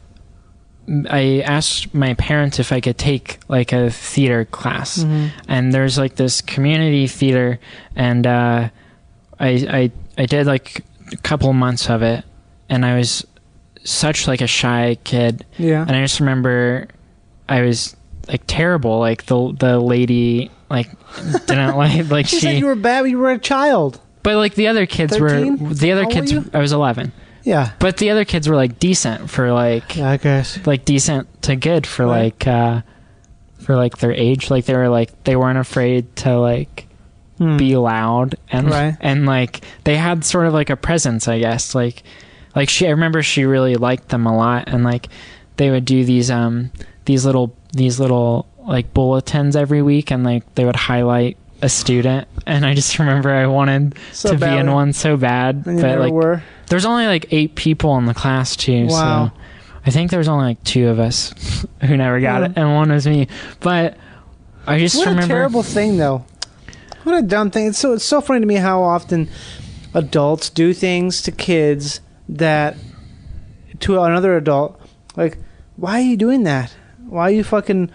I 1.09 1.41
asked 1.45 1.93
my 1.93 2.13
parents 2.15 2.59
if 2.59 2.71
I 2.71 2.79
could 2.81 2.97
take 2.97 3.39
like 3.47 3.71
a 3.73 3.91
theater 3.91 4.45
class. 4.45 5.05
And 5.47 5.73
there's 5.73 5.97
like 5.97 6.15
this 6.15 6.41
community 6.41 7.05
theater, 7.07 7.59
and 7.95 8.25
uh, 8.25 8.69
I 9.39 9.49
I 9.49 9.91
I 10.17 10.25
did 10.25 10.47
like 10.47 10.83
a 11.11 11.17
couple 11.17 11.51
months 11.53 11.89
of 11.89 12.01
it, 12.01 12.23
and 12.69 12.85
I 12.85 12.97
was 12.97 13.25
such 13.83 14.27
like 14.27 14.41
a 14.41 14.47
shy 14.47 14.97
kid, 15.03 15.45
Yeah. 15.57 15.81
and 15.87 15.95
I 15.95 16.01
just 16.01 16.19
remember 16.19 16.87
I 17.47 17.61
was 17.61 17.95
like 18.27 18.41
terrible. 18.47 18.99
Like 18.99 19.25
the 19.25 19.53
the 19.57 19.79
lady 19.79 20.49
like 20.69 20.89
didn't 21.47 21.77
like 21.83 22.09
like 22.09 22.25
She, 22.27 22.37
she 22.37 22.41
said 22.41 22.57
you 22.59 22.65
were 22.65 22.75
bad. 22.75 23.01
when 23.01 23.11
You 23.11 23.19
were 23.19 23.31
a 23.31 23.39
child. 23.39 23.99
but 24.23 24.35
like 24.37 24.55
the 24.55 24.67
other 24.67 24.85
kids 24.85 25.15
13? 25.17 25.57
were 25.69 25.73
the 25.73 25.91
other 25.91 26.03
How 26.03 26.09
kids? 26.09 26.33
I 26.53 26.59
was 26.59 26.71
11. 26.73 27.11
Yeah. 27.43 27.71
But 27.79 27.97
the 27.97 28.09
other 28.11 28.25
kids 28.25 28.47
were 28.49 28.55
like 28.55 28.79
decent 28.79 29.29
for 29.29 29.51
like 29.51 29.95
Yeah, 29.95 30.11
I 30.11 30.17
guess. 30.17 30.59
like 30.65 30.85
decent 30.85 31.41
to 31.43 31.55
good 31.55 31.87
for 31.87 32.05
Right. 32.05 32.23
like 32.35 32.47
uh 32.47 32.81
for 33.59 33.75
like 33.75 33.97
their 33.99 34.11
age 34.13 34.49
like 34.49 34.65
they 34.65 34.75
were 34.75 34.89
like 34.89 35.23
they 35.25 35.35
weren't 35.35 35.57
afraid 35.59 36.15
to 36.17 36.37
like 36.39 36.85
Hmm. 37.37 37.55
be 37.55 37.77
loud 37.77 38.35
and 38.51 38.69
Right. 38.69 38.97
and 39.01 39.25
like 39.25 39.61
they 39.85 39.95
had 39.95 40.25
sort 40.25 40.45
of 40.47 40.53
like 40.53 40.69
a 40.69 40.75
presence 40.75 41.27
I 41.29 41.39
guess 41.39 41.73
like 41.73 42.03
like 42.55 42.67
she 42.67 42.85
I 42.87 42.91
remember 42.91 43.23
she 43.23 43.45
really 43.45 43.75
liked 43.75 44.09
them 44.09 44.25
a 44.27 44.35
lot 44.35 44.65
and 44.67 44.83
like 44.83 45.07
they 45.55 45.69
would 45.71 45.85
do 45.85 46.03
these 46.03 46.29
um 46.29 46.71
these 47.05 47.25
little 47.25 47.55
these 47.71 47.97
little 47.99 48.45
like 48.59 48.93
bulletins 48.93 49.55
every 49.55 49.81
week 49.81 50.11
and 50.11 50.23
like 50.25 50.53
they 50.55 50.65
would 50.65 50.75
highlight 50.75 51.37
a 51.61 51.69
student 51.69 52.27
and 52.45 52.65
I 52.65 52.73
just 52.73 52.99
remember 52.99 53.29
I 53.31 53.47
wanted 53.47 53.95
So 54.11 54.31
to 54.33 54.37
be 54.37 54.45
in 54.45 54.71
one 54.73 54.91
so 54.93 55.15
bad 55.15 55.63
but 55.63 55.75
like 55.99 56.11
were. 56.11 56.43
There's 56.69 56.85
only 56.85 57.05
like 57.07 57.27
eight 57.31 57.55
people 57.55 57.97
in 57.97 58.05
the 58.05 58.13
class 58.13 58.55
too 58.55 58.87
Wow. 58.87 59.31
so 59.31 59.39
I 59.85 59.91
think 59.91 60.11
there's 60.11 60.27
only 60.27 60.45
like 60.45 60.63
two 60.63 60.87
of 60.89 60.99
us 60.99 61.33
who 61.81 61.97
never 61.97 62.19
got 62.19 62.41
Yeah. 62.41 62.45
it, 62.47 62.51
and 62.55 62.73
one 62.75 62.91
was 62.91 63.07
me. 63.07 63.27
But 63.59 63.97
I 64.67 64.77
just 64.79 64.97
What 64.97 65.07
remember 65.07 65.25
a 65.25 65.27
terrible 65.37 65.63
thing, 65.63 65.97
though. 65.97 66.25
What 67.03 67.15
a 67.17 67.21
dumb 67.21 67.49
thing. 67.49 67.67
It's 67.67 67.79
so 67.79 67.93
it's 67.93 68.03
so 68.05 68.21
funny 68.21 68.41
to 68.41 68.45
me 68.45 68.55
how 68.55 68.83
often 68.83 69.29
adults 69.93 70.49
do 70.49 70.73
things 70.73 71.21
to 71.23 71.31
kids 71.31 72.01
that 72.27 72.75
to 73.79 73.99
another 74.01 74.35
adult. 74.35 74.79
Like, 75.15 75.37
why 75.77 75.93
are 75.99 76.03
you 76.03 76.17
doing 76.17 76.43
that? 76.43 76.75
Why 77.07 77.23
are 77.23 77.31
you 77.31 77.43
fucking? 77.43 77.89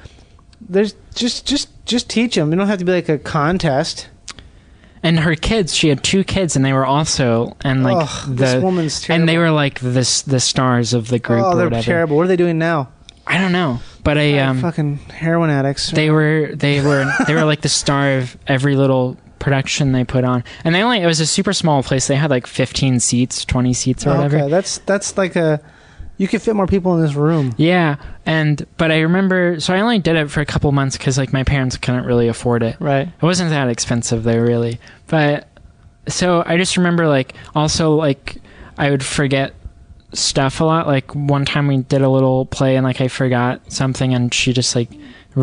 There's 0.61 0.95
just 1.15 1.47
just 1.47 1.69
just 1.85 2.09
teach 2.09 2.35
them. 2.35 2.51
You 2.51 2.57
don't 2.57 2.67
have 2.67 2.79
to 2.79 2.85
be 2.85 2.93
like 2.93 3.11
a 3.11 3.19
contest. 3.19 4.09
And 5.05 5.21
her 5.21 5.37
kids. 5.37 5.73
She 5.73 5.89
had 5.89 6.03
two 6.03 6.25
kids, 6.25 6.57
and 6.57 6.65
they 6.65 6.73
were 6.73 6.85
also 6.87 7.57
and 7.63 7.85
like 7.85 7.99
Ugh, 8.09 8.29
the 8.31 8.35
this 8.35 8.63
woman's 8.63 9.01
terrible. 9.01 9.21
and 9.21 9.29
they 9.29 9.39
were 9.39 9.53
like 9.53 9.79
this 9.79 10.23
the 10.23 10.41
stars 10.41 10.93
of 10.95 11.07
the 11.09 11.21
group 11.21 11.45
oh, 11.45 11.55
they're 11.55 11.67
whatever. 11.67 11.83
terrible. 11.85 12.17
What 12.17 12.25
are 12.25 12.29
they 12.29 12.37
doing 12.37 12.59
now? 12.59 12.89
I 13.27 13.39
don't 13.39 13.53
know, 13.53 13.79
but 14.03 14.19
I 14.19 14.39
um 14.41 14.61
fucking 14.61 14.97
heroin 14.97 15.49
addicts. 15.51 15.91
they 15.93 16.11
were 16.11 16.51
they 16.55 16.81
were 16.81 17.07
they 17.27 17.35
were 17.35 17.45
like 17.45 17.61
the 17.63 17.69
star 17.69 18.19
of 18.19 18.37
every 18.49 18.75
little 18.77 19.17
production 19.39 19.93
they 19.93 20.05
put 20.05 20.25
on, 20.25 20.43
and 20.65 20.75
they 20.75 20.83
only 20.83 21.01
it 21.01 21.07
was 21.07 21.21
a 21.21 21.27
super 21.27 21.53
small 21.53 21.83
place. 21.83 22.07
They 22.07 22.17
had 22.17 22.31
like 22.31 22.47
fifteen 22.47 22.99
seats, 23.01 23.45
twenty 23.45 23.73
seats 23.73 24.07
or 24.07 24.11
Oh, 24.11 24.17
whatever. 24.17 24.39
okay, 24.41 24.49
that's 24.51 24.79
that's 24.79 25.17
like 25.17 25.37
a. 25.37 25.61
You 26.17 26.29
could 26.29 26.43
fit 26.43 26.55
more 26.55 26.67
people 26.67 26.95
in 26.95 27.03
this 27.03 27.15
room. 27.15 27.55
Yeah, 27.57 27.97
and 28.25 28.65
but 28.77 28.93
I 28.93 29.01
remember 29.01 29.59
so 29.59 29.75
I 29.75 29.81
only 29.81 29.99
did 29.99 30.17
it 30.17 30.31
for 30.31 30.41
a 30.41 30.47
couple 30.47 30.71
months 30.71 30.97
because 30.97 31.19
like 31.19 31.33
my 31.33 31.43
parents 31.43 31.77
couldn't 31.77 32.05
really 32.05 32.29
afford 32.29 32.63
it. 32.63 32.77
Right. 32.79 33.09
It 33.09 33.23
wasn't 33.23 33.51
that 33.51 33.69
expensive 33.69 34.23
though, 34.23 34.39
really. 34.39 34.79
But 35.09 35.49
so 36.07 36.43
I 36.47 36.57
just 36.57 36.77
remember 36.77 37.09
like 37.09 37.35
also 37.55 37.95
like 37.95 38.37
I 38.79 38.91
would 38.91 39.05
forget 39.05 39.55
stuff 40.13 40.61
a 40.61 40.65
lot. 40.65 40.87
Like 40.87 41.15
one 41.15 41.45
time 41.45 41.67
we 41.67 41.79
did 41.79 42.03
a 42.03 42.09
little 42.09 42.47
play 42.47 42.77
and 42.77 42.85
like 42.85 43.01
I 43.01 43.09
forgot 43.09 43.73
something 43.73 44.15
and 44.15 44.33
she 44.33 44.53
just 44.53 44.77
like 44.77 44.91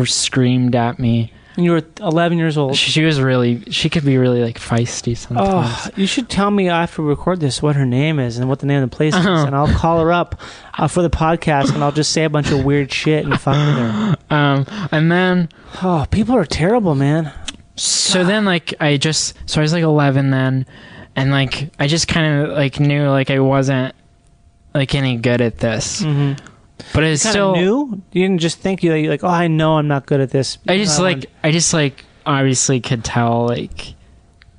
screamed 0.04 0.74
at 0.74 0.98
me. 0.98 1.32
And 1.56 1.64
you 1.66 1.72
were 1.72 1.82
11 2.00 2.38
years 2.38 2.56
old. 2.56 2.76
She, 2.76 2.90
she 2.90 3.02
was 3.04 3.20
really 3.20 3.62
she 3.70 3.90
could 3.90 4.04
be 4.06 4.16
really 4.16 4.42
like 4.42 4.58
feisty 4.58 5.14
sometimes. 5.16 5.48
Oh, 5.50 5.90
you 5.96 6.06
should 6.06 6.28
tell 6.30 6.50
me 6.50 6.68
after 6.70 7.02
we 7.02 7.08
record 7.10 7.40
this 7.40 7.60
what 7.60 7.76
her 7.76 7.84
name 7.84 8.18
is 8.18 8.38
and 8.38 8.48
what 8.48 8.60
the 8.60 8.66
name 8.66 8.82
of 8.82 8.90
the 8.90 8.96
place 8.96 9.14
is, 9.14 9.26
Uh-huh. 9.26 9.46
and 9.46 9.54
I'll 9.54 9.72
call 9.74 10.00
her 10.00 10.10
up 10.12 10.40
uh, 10.78 10.88
for 10.88 11.02
the 11.02 11.10
podcast, 11.10 11.74
and 11.74 11.84
I'll 11.84 11.92
just 11.92 12.12
say 12.12 12.24
a 12.24 12.30
bunch 12.30 12.50
of 12.50 12.64
weird 12.64 12.90
shit 12.92 13.24
and 13.26 13.38
fuck 13.40 13.54
with 13.56 13.76
her. 13.76 14.16
Um, 14.34 14.64
and 14.90 15.12
then 15.12 15.50
Oh, 15.82 16.06
people 16.10 16.34
are 16.36 16.46
terrible, 16.46 16.94
man. 16.94 17.30
so 17.76 18.24
then 18.24 18.46
like 18.46 18.72
I 18.80 18.96
just 18.96 19.34
so 19.44 19.60
I 19.60 19.62
was 19.62 19.74
like 19.74 19.82
11 19.82 20.30
then 20.30 20.64
and 21.16 21.30
like 21.30 21.70
I 21.78 21.86
just 21.86 22.08
kind 22.08 22.44
of 22.46 22.56
like 22.56 22.80
knew 22.80 23.08
like 23.10 23.28
I 23.28 23.40
wasn't 23.40 23.94
like 24.72 24.94
any 24.94 25.16
good 25.18 25.42
at 25.42 25.58
this. 25.58 26.00
Mm-hmm. 26.02 26.42
But 26.94 27.04
it's 27.04 27.22
Kind 27.22 27.32
still 27.32 27.50
of 27.52 27.56
new. 27.56 28.02
You 28.12 28.22
didn't 28.28 28.40
just 28.40 28.58
think 28.58 28.82
you 28.82 28.92
like, 29.08 29.24
oh, 29.24 29.28
I 29.28 29.48
know 29.48 29.78
I'm 29.78 29.88
not 29.88 30.06
good 30.06 30.20
at 30.20 30.30
this. 30.30 30.58
I 30.68 30.76
just 30.78 30.98
like 31.00 31.26
I 31.42 31.50
just 31.50 31.72
like 31.72 32.04
obviously 32.26 32.80
could 32.80 33.04
tell 33.04 33.46
like 33.46 33.94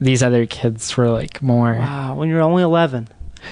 these 0.01 0.21
other 0.21 0.45
kids 0.45 0.95
were 0.97 1.09
like 1.09 1.41
more 1.41 1.73
wow, 1.75 2.15
when 2.15 2.27
you're 2.29 2.41
only 2.41 2.61
11. 2.63 3.07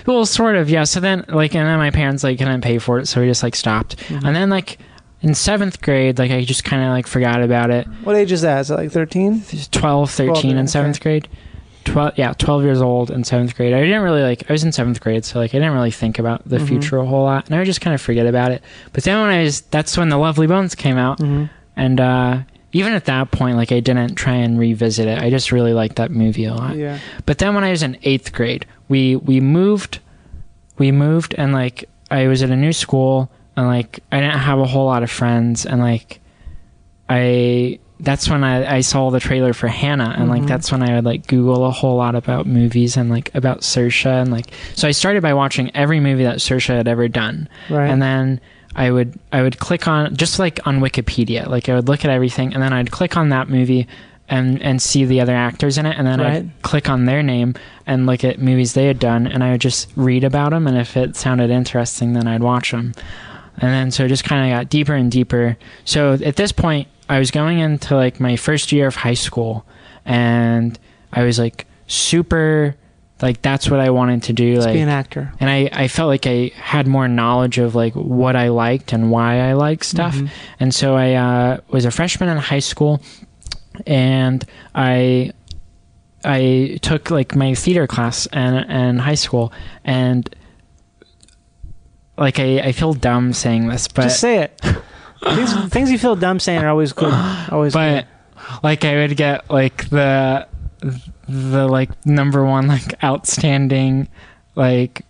well 0.05 0.25
sort 0.25 0.55
of 0.57 0.69
yeah 0.69 0.83
so 0.83 0.99
then 0.99 1.23
like 1.29 1.55
and 1.55 1.65
then 1.65 1.77
my 1.77 1.91
parents 1.91 2.21
like 2.23 2.37
couldn't 2.37 2.59
pay 2.59 2.77
for 2.77 2.99
it 2.99 3.07
so 3.07 3.21
we 3.21 3.27
just 3.27 3.41
like 3.43 3.55
stopped 3.55 3.95
Mm-hmm. 4.09 4.25
and 4.25 4.35
then 4.35 4.49
like 4.49 4.77
in 5.21 5.33
seventh 5.33 5.81
grade 5.81 6.19
like 6.19 6.29
I 6.31 6.43
just 6.43 6.65
kind 6.65 6.83
of 6.83 6.89
like 6.89 7.07
forgot 7.07 7.41
about 7.41 7.69
it 7.71 7.87
What 8.03 8.17
age 8.17 8.33
is 8.33 8.41
that? 8.41 8.59
Is 8.61 8.71
it 8.71 8.75
like 8.75 8.91
13? 8.91 9.43
12 9.71 10.11
13 10.11 10.33
Twelve, 10.33 10.45
in 10.57 10.67
seventh 10.67 10.99
grade 10.99 11.29
12 11.85 12.13
yeah 12.17 12.33
12 12.33 12.63
years 12.63 12.81
old 12.81 13.09
in 13.11 13.23
seventh 13.23 13.55
grade 13.55 13.73
i 13.73 13.81
didn't 13.81 14.01
really 14.03 14.21
like 14.21 14.43
i 14.49 14.53
was 14.53 14.63
in 14.63 14.71
seventh 14.71 14.99
grade 15.01 15.25
so 15.25 15.39
like 15.39 15.51
i 15.55 15.57
didn't 15.57 15.73
really 15.73 15.91
think 15.91 16.19
about 16.19 16.47
the 16.47 16.57
Mhm. 16.57 16.67
future 16.67 16.97
a 16.97 17.05
whole 17.05 17.23
lot 17.23 17.45
and 17.47 17.55
i 17.55 17.57
would 17.57 17.65
just 17.65 17.81
kind 17.81 17.93
of 17.93 18.01
forget 18.01 18.25
about 18.27 18.51
it 18.51 18.61
but 18.93 19.03
then 19.03 19.19
when 19.21 19.29
i 19.31 19.41
was 19.43 19.61
that's 19.61 19.97
when 19.97 20.09
the 20.09 20.17
lovely 20.17 20.47
bones 20.47 20.75
came 20.75 20.97
out 20.97 21.19
Mm-hmm. 21.19 21.45
and 21.75 21.99
uh 21.99 22.39
even 22.73 22.93
at 22.93 23.05
that 23.05 23.31
point 23.31 23.57
like 23.57 23.71
i 23.71 23.79
didn't 23.79 24.15
try 24.15 24.35
and 24.35 24.59
revisit 24.59 25.07
it 25.07 25.17
i 25.19 25.29
just 25.29 25.51
really 25.51 25.73
liked 25.73 25.95
that 25.95 26.11
movie 26.11 26.45
a 26.45 26.53
lot 26.53 26.75
Yeah. 26.75 26.99
but 27.25 27.39
then 27.39 27.55
when 27.55 27.63
i 27.63 27.71
was 27.71 27.81
in 27.83 27.97
eighth 28.03 28.31
grade 28.31 28.65
we 28.87 29.15
we 29.15 29.39
moved 29.39 29.99
we 30.77 30.91
moved 30.91 31.33
and 31.37 31.51
like 31.51 31.85
i 32.11 32.27
was 32.27 32.43
at 32.43 32.49
a 32.51 32.55
new 32.55 32.73
school 32.73 33.31
and 33.57 33.65
like 33.67 33.99
i 34.11 34.19
didn't 34.19 34.39
have 34.39 34.59
a 34.59 34.65
whole 34.67 34.85
lot 34.85 35.01
of 35.03 35.09
friends 35.09 35.65
and 35.65 35.81
like 35.81 36.19
i 37.09 37.79
that's 38.01 38.29
when 38.29 38.43
i, 38.43 38.77
I 38.77 38.81
saw 38.81 39.09
the 39.11 39.19
trailer 39.19 39.53
for 39.53 39.67
hannah 39.67 40.13
and 40.17 40.27
like 40.29 40.41
Mhm. 40.43 40.47
that's 40.47 40.71
when 40.71 40.81
i 40.83 40.95
would 40.95 41.05
like 41.05 41.27
google 41.27 41.65
a 41.65 41.71
whole 41.71 41.97
lot 41.97 42.15
about 42.15 42.45
movies 42.47 42.97
and 42.97 43.09
like 43.09 43.29
about 43.33 43.61
Saoirse 43.61 44.05
and 44.23 44.31
like 44.31 44.47
so 44.75 44.87
i 44.87 44.91
started 44.91 45.21
by 45.21 45.33
watching 45.33 45.69
every 45.75 45.99
movie 45.99 46.23
that 46.23 46.37
Saoirse 46.37 46.67
had 46.75 46.87
ever 46.87 47.07
done 47.07 47.47
Right. 47.69 47.87
and 47.89 48.01
then 48.01 48.39
I 48.73 48.89
would 48.89 49.19
I 49.33 49.41
would 49.41 49.59
click 49.59 49.85
on 49.87 50.15
just 50.15 50.39
like 50.39 50.65
on 50.65 50.79
Wikipedia, 50.79 51.45
like 51.45 51.67
I 51.67 51.75
would 51.75 51.89
look 51.89 52.05
at 52.05 52.09
everything, 52.11 52.53
and 52.53 52.63
then 52.63 52.71
I'd 52.71 52.89
click 52.89 53.17
on 53.17 53.27
that 53.27 53.49
movie 53.49 53.85
and 54.29 54.61
and 54.61 54.81
see 54.81 55.03
the 55.03 55.19
other 55.19 55.35
actors 55.35 55.77
in 55.77 55.85
it, 55.85 55.97
and 55.97 56.07
then 56.07 56.21
Right. 56.21 56.33
I'd 56.37 56.61
click 56.61 56.89
on 56.89 57.03
their 57.03 57.21
name 57.21 57.53
and 57.85 58.05
look 58.05 58.23
at 58.23 58.39
movies 58.39 58.71
they 58.73 58.85
had 58.85 58.97
done, 58.97 59.27
and 59.27 59.43
I 59.43 59.51
would 59.51 59.59
just 59.59 59.89
read 59.97 60.23
about 60.23 60.51
them, 60.51 60.67
and 60.67 60.77
if 60.77 60.95
it 60.95 61.17
sounded 61.17 61.49
interesting, 61.49 62.13
then 62.13 62.27
I'd 62.29 62.41
watch 62.43 62.71
them, 62.71 62.93
and 63.57 63.71
then 63.73 63.91
so 63.91 64.05
it 64.05 64.07
just 64.07 64.23
kind 64.23 64.49
of 64.49 64.57
got 64.57 64.69
deeper 64.69 64.93
and 64.93 65.11
deeper. 65.11 65.57
So 65.83 66.13
at 66.13 66.37
this 66.37 66.53
point, 66.53 66.87
I 67.11 67.19
was 67.19 67.29
going 67.31 67.59
into 67.59 67.95
like 67.95 68.19
my 68.19 68.35
first 68.37 68.71
year 68.71 68.87
of 68.87 68.95
high 68.95 69.13
school, 69.15 69.65
and 70.05 70.79
I 71.11 71.23
was 71.23 71.37
like 71.37 71.67
super 71.87 72.75
like 73.21 73.41
that's 73.41 73.69
what 73.69 73.79
I 73.79 73.89
wanted 73.91 74.23
to 74.23 74.33
do, 74.33 74.53
Let's 74.55 74.65
like 74.65 74.73
be 74.75 74.79
an 74.79 74.89
actor. 74.89 75.31
and 75.39 75.49
I, 75.49 75.69
I 75.71 75.87
felt 75.87 76.07
like 76.07 76.25
I 76.25 76.51
had 76.55 76.87
more 76.87 77.07
knowledge 77.07 77.59
of 77.59 77.75
like 77.75 77.93
what 77.93 78.35
I 78.35 78.47
liked 78.49 78.93
and 78.93 79.11
why 79.11 79.41
I 79.41 79.53
liked 79.53 79.85
stuff. 79.85 80.15
Mhm. 80.15 80.29
And 80.59 80.73
so 80.73 80.95
I 80.95 81.13
uh, 81.13 81.57
was 81.69 81.85
a 81.85 81.91
freshman 81.91 82.29
in 82.29 82.37
high 82.37 82.59
school, 82.59 83.01
and 83.85 84.43
I 84.73 85.33
I 86.23 86.79
took 86.81 87.11
like 87.11 87.35
my 87.35 87.53
theater 87.53 87.87
class 87.87 88.25
and 88.31 88.71
in 88.71 88.99
high 88.99 89.15
school, 89.15 89.51
and 89.83 90.33
like 92.17 92.39
I, 92.39 92.59
I 92.59 92.71
feel 92.71 92.93
dumb 92.93 93.33
saying 93.33 93.67
this, 93.67 93.87
but 93.87 94.03
Just 94.03 94.19
say 94.19 94.39
it. 94.39 94.61
things, 95.23 95.53
things 95.69 95.91
you 95.91 95.97
feel 95.97 96.15
dumb 96.15 96.39
saying 96.39 96.59
are 96.63 96.69
always 96.69 96.93
good. 96.93 97.13
Always 97.51 97.73
but 97.73 98.07
like 98.63 98.85
I 98.85 98.95
would 98.95 99.15
get 99.17 99.49
like 99.49 99.89
the 99.89 100.47
the 101.29 101.67
like 101.67 102.05
number 102.05 102.43
one 102.45 102.67
like 102.67 103.03
outstanding 103.03 104.07
like 104.55 105.03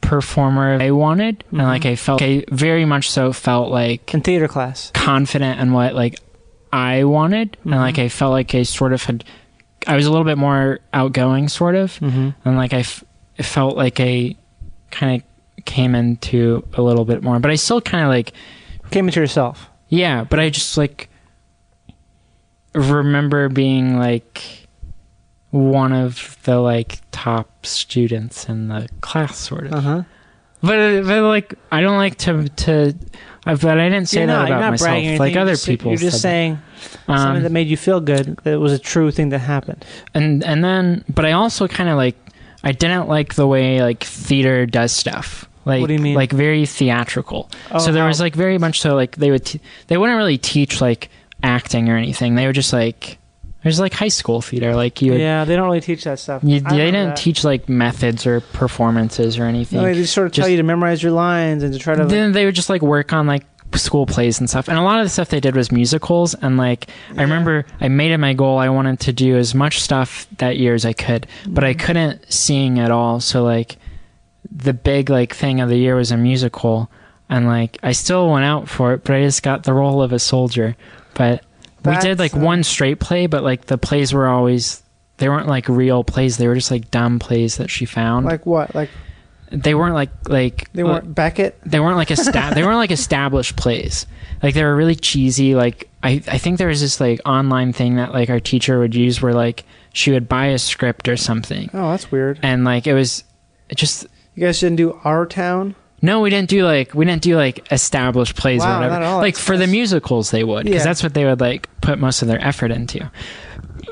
performer 0.00 0.78
I 0.80 0.92
wanted 0.92 1.44
and 1.50 1.58
like 1.62 1.84
I 1.84 1.96
felt 1.96 2.20
like, 2.20 2.48
I 2.50 2.54
very 2.54 2.84
much 2.84 3.10
so 3.10 3.32
felt 3.32 3.70
like 3.70 4.14
in 4.14 4.22
theater 4.22 4.48
class. 4.48 4.90
confident 4.94 5.60
in 5.60 5.72
what 5.72 5.94
like 5.94 6.20
I 6.72 7.04
wanted 7.04 7.56
and 7.64 7.72
like 7.72 7.98
I 7.98 8.08
felt 8.08 8.32
like 8.32 8.54
I 8.54 8.62
sort 8.62 8.92
of 8.92 9.02
had 9.02 9.24
I 9.86 9.96
was 9.96 10.06
a 10.06 10.10
little 10.10 10.24
bit 10.24 10.38
more 10.38 10.80
outgoing 10.94 11.48
sort 11.48 11.74
of 11.74 11.98
Mm-hmm. 11.98 12.30
and 12.48 12.56
like 12.56 12.72
I 12.72 12.80
f- 12.80 13.04
felt 13.40 13.76
like 13.76 14.00
I 14.00 14.36
kind 14.90 15.20
of 15.20 15.64
came 15.64 15.94
into 15.94 16.64
a 16.74 16.80
little 16.82 17.04
bit 17.04 17.22
more 17.22 17.38
but 17.40 17.50
I 17.50 17.56
still 17.56 17.80
kind 17.80 18.04
of 18.04 18.08
like 18.10 18.32
Came 18.90 19.06
into 19.08 19.20
yourself. 19.20 19.68
yeah, 19.88 20.24
but 20.24 20.38
I 20.40 20.50
just 20.50 20.76
like 20.78 21.08
remember 22.74 23.48
being 23.48 23.98
like 23.98 24.66
one 25.50 25.92
of 25.92 26.36
the 26.44 26.58
like 26.58 27.00
top 27.10 27.64
students 27.66 28.48
in 28.48 28.68
the 28.68 28.88
class, 29.00 29.36
sort 29.38 29.66
of. 29.66 29.72
Uh 29.72 29.80
huh. 29.80 30.02
But, 30.60 31.04
but 31.04 31.22
like 31.22 31.54
I 31.70 31.80
don't 31.80 31.96
like 31.98 32.16
to 32.18 32.48
to. 32.48 32.94
uh, 33.46 33.56
But 33.56 33.78
I 33.78 33.88
didn't 33.88 34.08
say 34.08 34.18
you're 34.20 34.26
that 34.26 34.48
not, 34.48 34.58
about 34.58 34.70
myself. 34.72 35.18
Like 35.20 35.36
other 35.36 35.56
people. 35.56 35.92
You're 35.92 35.98
just 36.00 36.20
said 36.20 36.28
that. 36.28 36.32
saying 36.32 36.58
something 37.06 37.36
Um, 37.36 37.42
that 37.44 37.52
made 37.52 37.68
you 37.68 37.76
feel 37.76 38.00
good. 38.00 38.36
That 38.42 38.54
it 38.54 38.56
was 38.58 38.72
a 38.72 38.78
true 38.78 39.10
thing 39.10 39.28
that 39.30 39.38
happened. 39.40 39.84
and 40.14 40.42
and 40.44 40.64
then, 40.64 41.04
but 41.08 41.24
I 41.24 41.32
also 41.32 41.68
kind 41.68 41.88
of 41.88 41.96
like 41.96 42.16
I 42.64 42.72
didn't 42.72 43.08
like 43.08 43.34
the 43.34 43.46
way 43.46 43.80
like 43.82 44.02
theater 44.02 44.66
does 44.66 44.92
stuff. 44.92 45.48
Like, 45.68 45.80
What 45.82 45.88
do 45.88 45.94
you 45.94 46.00
mean? 46.00 46.14
Like 46.14 46.32
very 46.32 46.66
theatrical. 46.66 47.50
Oh, 47.70 47.78
so 47.78 47.92
there 47.92 48.06
was 48.06 48.20
like 48.20 48.34
very 48.34 48.58
much 48.58 48.80
so 48.80 48.94
like 48.94 49.16
they 49.16 49.30
would 49.30 49.44
t- 49.44 49.60
they 49.86 49.96
wouldn't 49.96 50.16
really 50.16 50.38
teach 50.38 50.80
like 50.80 51.10
acting 51.42 51.88
or 51.88 51.96
anything. 51.96 52.34
They 52.34 52.46
were 52.46 52.52
just 52.52 52.72
like 52.72 53.18
there's 53.62 53.80
like 53.80 53.92
high 53.92 54.08
school 54.08 54.40
theater. 54.40 54.74
Like 54.74 55.02
you 55.02 55.12
would 55.12 55.20
Yeah, 55.20 55.44
they 55.44 55.56
don't 55.56 55.66
really 55.66 55.80
teach 55.80 56.04
that 56.04 56.18
stuff. 56.18 56.42
You, 56.42 56.60
they 56.60 56.76
didn't 56.76 57.10
that. 57.10 57.16
teach 57.16 57.44
like 57.44 57.68
methods 57.68 58.26
or 58.26 58.40
performances 58.40 59.38
or 59.38 59.44
anything. 59.44 59.78
No, 59.78 59.84
they 59.84 59.94
just 59.94 60.14
sort 60.14 60.26
of 60.26 60.32
tell 60.32 60.48
you 60.48 60.56
to 60.56 60.62
memorize 60.62 61.02
your 61.02 61.12
lines 61.12 61.62
and 61.62 61.72
to 61.72 61.78
try 61.78 61.94
to. 61.94 62.02
like- 62.02 62.10
then 62.10 62.32
they 62.32 62.44
would 62.44 62.54
just 62.54 62.70
like 62.70 62.82
work 62.82 63.12
on 63.12 63.26
like 63.26 63.44
school 63.74 64.06
plays 64.06 64.40
and 64.40 64.48
stuff. 64.48 64.68
And 64.68 64.78
a 64.78 64.82
lot 64.82 65.00
of 65.00 65.04
the 65.04 65.10
stuff 65.10 65.28
they 65.28 65.40
did 65.40 65.54
was 65.54 65.70
musicals. 65.70 66.34
And 66.34 66.56
like 66.56 66.88
I 67.16 67.22
remember 67.22 67.66
I 67.80 67.88
made 67.88 68.12
it 68.12 68.18
my 68.18 68.32
goal. 68.32 68.58
I 68.58 68.70
wanted 68.70 69.00
to 69.00 69.12
do 69.12 69.36
as 69.36 69.54
much 69.54 69.82
stuff 69.82 70.26
that 70.38 70.56
year 70.56 70.74
as 70.74 70.86
I 70.86 70.92
could, 70.92 71.26
but 71.46 71.64
I 71.64 71.74
mm-hmm. 71.74 71.86
couldn't 71.86 72.32
sing 72.32 72.78
at 72.78 72.90
all. 72.90 73.20
So 73.20 73.42
like 73.42 73.76
the 74.50 74.72
big 74.72 75.10
like 75.10 75.34
thing 75.34 75.60
of 75.60 75.68
the 75.68 75.76
year 75.78 75.94
was 75.96 76.10
a 76.10 76.16
musical. 76.16 76.90
And 77.30 77.46
like 77.46 77.78
I 77.82 77.92
still 77.92 78.30
went 78.30 78.44
out 78.44 78.68
for 78.68 78.94
it, 78.94 79.04
but 79.04 79.14
I 79.14 79.22
just 79.22 79.42
got 79.42 79.64
the 79.64 79.74
role 79.74 80.02
of 80.02 80.12
a 80.12 80.18
soldier. 80.18 80.76
But 81.14 81.44
we 81.84 81.96
did 81.98 82.18
like 82.18 82.34
uh, 82.34 82.40
one 82.40 82.62
straight 82.64 83.00
play, 83.00 83.26
but 83.26 83.42
like 83.42 83.66
the 83.66 83.76
plays 83.78 84.12
were 84.12 84.26
always 84.26 84.82
they 85.18 85.28
weren't 85.28 85.46
like 85.48 85.68
real 85.68 86.04
plays. 86.04 86.36
They 86.38 86.48
were 86.48 86.54
just 86.54 86.70
like 86.70 86.90
dumb 86.90 87.18
plays 87.18 87.56
that 87.58 87.70
she 87.70 87.84
found. 87.84 88.24
like 88.26 88.46
what? 88.46 88.74
Like 88.74 88.88
they 89.50 89.74
weren't 89.74 89.94
like 89.94 90.10
like 90.28 90.70
They 90.72 90.84
weren't 90.84 91.14
Beckett. 91.14 91.58
they 91.64 91.80
weren't 91.80 91.96
like 91.96 92.10
esta- 92.10 92.52
they 92.54 92.62
weren't 92.62 92.76
like 92.76 92.90
established 92.90 93.56
plays. 93.56 94.06
Like 94.42 94.54
they 94.54 94.64
were 94.64 94.76
really 94.76 94.94
cheesy. 94.94 95.54
Like 95.54 95.88
I 96.02 96.22
I 96.28 96.38
think 96.38 96.56
there 96.58 96.68
was 96.68 96.80
this 96.80 96.98
like 97.00 97.20
online 97.26 97.72
thing 97.74 97.96
that 97.96 98.12
like 98.14 98.30
our 98.30 98.40
teacher 98.40 98.78
would 98.78 98.94
use 98.94 99.20
where 99.20 99.34
like 99.34 99.64
she 99.92 100.12
would 100.12 100.28
buy 100.28 100.46
a 100.46 100.58
script 100.58 101.08
or 101.08 101.16
something, 101.18 101.68
Oh, 101.74 101.90
that's 101.90 102.10
weird. 102.10 102.38
and 102.42 102.64
like 102.64 102.86
it 102.86 102.94
was 102.94 103.24
it 103.68 103.76
just 103.76 104.06
You 104.38 104.46
guys 104.46 104.60
didn't 104.60 104.76
do 104.76 104.98
Our 105.02 105.26
Town? 105.26 105.74
no, 106.00 106.20
we 106.20 106.30
didn't 106.30 106.48
do 106.48 106.64
like 106.64 106.94
we 106.94 107.04
didn't 107.04 107.22
do 107.22 107.34
like 107.34 107.72
established 107.72 108.36
plays 108.36 108.60
Wow, 108.60 108.70
or 108.70 108.74
whatever. 108.76 108.94
not 108.94 109.02
at 109.02 109.08
all. 109.08 109.18
Like 109.18 109.36
for 109.36 109.56
the 109.56 109.66
musicals, 109.66 110.30
they 110.30 110.44
would 110.44 110.62
because 110.64 110.82
Yeah. 110.82 110.84
that's 110.84 111.02
what 111.02 111.12
they 111.14 111.24
would 111.24 111.40
like 111.40 111.68
put 111.80 111.98
most 111.98 112.22
of 112.22 112.28
their 112.28 112.40
effort 112.40 112.70
into. 112.70 113.10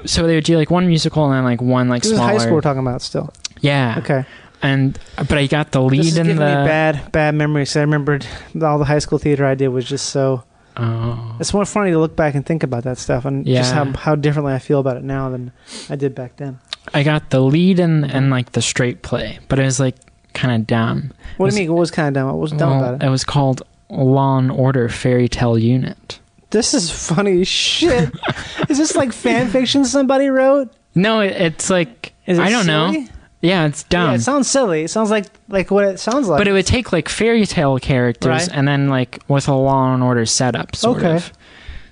So 0.05 0.25
they 0.29 0.37
would 0.37 0.45
do 0.45 0.57
like 0.57 0.71
one 0.71 0.87
musical 0.87 1.25
and 1.25 1.35
then 1.35 1.43
like 1.43 1.61
one 1.61 1.89
like 1.89 2.03
This 2.05 2.13
is 2.13 2.19
high 2.19 2.39
school 2.39 2.55
we're 2.55 2.61
talking 2.61 2.79
about 2.81 3.03
still. 3.03 3.33
Yeah. 3.61 3.97
Okay. 3.99 4.25
And 4.63 4.97
but 5.17 5.33
I 5.33 5.49
got 5.49 5.73
the 5.73 5.83
lead 5.83 5.99
This 5.99 6.07
is 6.13 6.19
in 6.19 6.29
the. 6.29 6.35
me 6.35 6.39
bad, 6.39 7.11
bad 7.11 7.35
memories. 7.35 7.77
I 7.77 7.81
remembered 7.81 8.25
all 8.63 8.79
the 8.79 8.85
high 8.85 9.01
school 9.01 9.19
theater 9.19 9.45
I 9.45 9.57
did 9.57 9.69
was 9.69 9.85
just 9.85 10.11
so. 10.11 10.45
Oh. 10.77 11.37
It's 11.41 11.53
more 11.53 11.65
funny 11.65 11.91
to 11.91 11.99
look 11.99 12.15
back 12.15 12.37
and 12.37 12.47
think 12.47 12.63
about 12.63 12.85
that 12.85 12.99
stuff 12.99 13.25
and 13.25 13.45
just 13.45 13.73
how, 13.75 13.85
how 13.97 14.15
differently 14.15 14.53
I 14.55 14.61
feel 14.61 14.79
about 14.79 14.97
it 14.97 15.03
now 15.03 15.29
than 15.31 15.51
I 15.91 15.97
did 15.97 16.15
back 16.15 16.37
then. 16.37 16.61
I 16.95 17.03
got 17.03 17.31
the 17.31 17.41
lead 17.41 17.81
in 17.81 18.05
and 18.05 18.31
like 18.31 18.53
the 18.53 18.63
straight 18.63 19.03
play, 19.03 19.41
but 19.49 19.59
it 19.59 19.65
was 19.65 19.81
like 19.81 19.97
kind 20.37 20.61
of 20.61 20.67
dumb. 20.67 21.13
What 21.39 21.47
Was- 21.47 21.55
do 21.57 21.61
you 21.63 21.67
mean? 21.69 21.75
What 21.75 21.81
was 21.81 21.91
kind 21.91 22.07
of 22.09 22.15
dumb? 22.15 22.29
What 22.29 22.39
was 22.39 22.53
dumb 22.53 22.71
Well, 22.71 22.79
about 22.85 23.03
it? 23.03 23.07
it 23.07 23.11
was 23.11 23.25
called 23.25 23.63
Law 23.91 24.39
and 24.39 24.51
Order 24.53 24.89
Fairy 24.89 25.29
Tale 25.29 25.59
Unit. 25.59 26.21
This 26.51 26.73
is 26.75 26.91
funny 26.91 27.43
shit. 27.45 28.11
is 28.69 28.79
this 28.79 28.95
like 28.95 29.13
fan 29.13 29.49
fiction 29.49 29.85
somebody 29.85 30.29
wrote? 30.29 30.73
No, 30.95 31.21
it, 31.21 31.33
it's 31.33 31.69
like 31.71 32.13
Is 32.27 32.39
it 32.39 32.43
I 32.43 32.51
don't 32.51 32.67
know. 32.67 32.95
Yeah, 33.43 33.67
it's 33.67 33.83
dumb. 33.85 34.11
Yeah, 34.11 34.15
it 34.17 34.21
sounds 34.23 34.49
silly. 34.49 34.85
It 34.85 34.89
sounds 34.91 35.11
like 35.11 35.27
like 35.49 35.71
what 35.71 35.85
it 35.85 35.99
sounds 36.01 36.27
like. 36.29 36.39
but 36.39 36.49
it 36.49 36.53
would 36.53 36.67
take 36.67 36.93
like 36.93 37.09
fairy 37.09 37.45
tale 37.47 37.79
characters 37.79 38.29
Right. 38.29 38.49
and 38.53 38.67
then 38.67 38.89
like 38.89 39.21
with 39.29 39.47
a 39.49 39.55
Law 39.55 39.93
and 39.93 40.03
Order 40.03 40.25
setup, 40.25 40.75
sort 40.77 40.99
Okay. 40.99 41.17
of. 41.17 41.33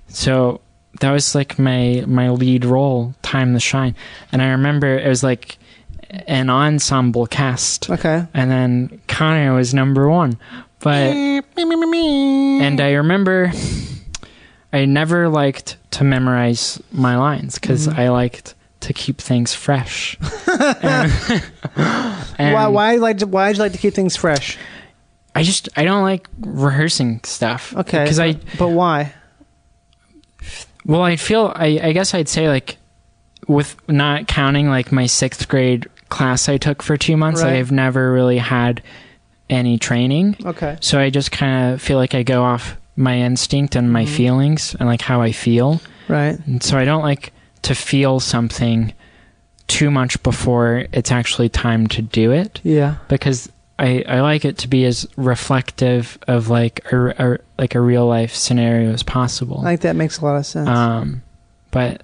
So 0.09 0.61
that 1.01 1.11
was 1.11 1.34
like 1.34 1.59
my 1.59 2.05
my 2.07 2.30
lead 2.30 2.64
role, 2.64 3.14
Time 3.22 3.53
to 3.55 3.61
Shine, 3.61 3.95
and 4.32 4.40
I 4.40 4.49
remember 4.51 4.97
it 4.99 5.09
was 5.09 5.22
like 5.22 5.59
an 6.26 6.50
ensemble 6.50 7.26
cast. 7.26 7.90
okay. 7.90 8.26
and 8.34 8.50
then 8.50 9.00
Connor 9.08 9.54
was 9.54 9.72
number 9.74 10.08
one. 10.08 10.38
But 10.80 11.14
and 11.14 12.80
I 12.80 12.92
remember 12.92 13.50
I 14.72 14.84
never 14.84 15.28
liked 15.28 15.76
to 15.92 16.04
memorize 16.04 16.80
my 16.92 17.16
lines 17.16 17.58
because 17.58 17.86
Mm-hmm. 17.88 17.98
I 18.00 18.08
liked 18.10 18.54
to 18.80 18.92
keep 18.92 19.18
things 19.18 19.54
fresh. 19.54 20.18
and, 20.46 21.10
and 22.38 22.54
Why 22.54 22.66
why 22.66 22.96
like 22.96 23.18
to, 23.18 23.26
why 23.26 23.48
would 23.48 23.56
you 23.56 23.62
like 23.62 23.72
to 23.72 23.78
keep 23.78 23.94
things 23.94 24.14
fresh? 24.16 24.58
I 25.34 25.42
just 25.42 25.68
I 25.76 25.84
don't 25.84 26.02
like 26.02 26.28
rehearsing 26.40 27.20
stuff. 27.24 27.74
Okay. 27.76 28.04
because 28.04 28.18
I 28.20 28.34
but 28.58 28.68
why? 28.68 29.14
well 30.84 31.02
I 31.02 31.16
feel 31.16 31.52
I 31.54 31.80
I 31.82 31.92
guess 31.92 32.12
I'd 32.14 32.28
say 32.28 32.48
like 32.48 32.76
with 33.48 33.76
not 33.88 34.26
counting 34.28 34.68
like 34.68 34.92
my 34.92 35.06
sixth 35.06 35.48
grade 35.48 35.86
class 36.14 36.48
I 36.48 36.56
took 36.56 36.82
for 36.82 36.96
two 36.96 37.16
months, 37.16 37.42
Right. 37.42 37.54
I've 37.56 37.72
never 37.72 38.12
really 38.12 38.38
had 38.38 38.82
any 39.50 39.78
training. 39.78 40.36
Okay. 40.44 40.76
So 40.80 40.98
I 40.98 41.10
just 41.10 41.30
kind 41.32 41.74
of 41.74 41.82
feel 41.82 41.98
like 41.98 42.14
I 42.14 42.22
go 42.22 42.42
off 42.42 42.76
my 42.96 43.18
instinct 43.18 43.76
and 43.76 43.86
Mm-hmm. 43.86 43.92
my 43.92 44.06
feelings 44.06 44.74
and 44.78 44.88
like 44.88 45.02
how 45.02 45.20
I 45.20 45.32
feel. 45.32 45.80
Right. 46.08 46.38
And 46.46 46.62
so 46.62 46.78
I 46.78 46.84
don't 46.84 47.02
like 47.02 47.32
to 47.62 47.74
feel 47.74 48.20
something 48.20 48.92
too 49.66 49.90
much 49.90 50.22
before 50.22 50.86
it's 50.92 51.10
actually 51.10 51.48
time 51.48 51.86
to 51.88 52.02
do 52.02 52.30
it 52.32 52.60
Yeah. 52.62 52.96
because 53.08 53.50
I, 53.78 54.04
I 54.06 54.20
like 54.20 54.44
it 54.44 54.58
to 54.58 54.68
be 54.68 54.84
as 54.84 55.06
reflective 55.16 56.16
of 56.28 56.48
like 56.48 56.80
a, 56.92 56.96
a 57.18 57.38
like 57.58 57.74
a 57.74 57.80
real 57.80 58.06
life 58.06 58.34
scenario 58.34 58.92
as 58.92 59.02
possible. 59.02 59.60
I 59.64 59.70
think 59.70 59.80
that 59.80 59.96
makes 59.96 60.18
a 60.20 60.24
lot 60.24 60.36
of 60.36 60.46
sense. 60.46 60.68
Um, 60.68 61.22
but 61.70 62.02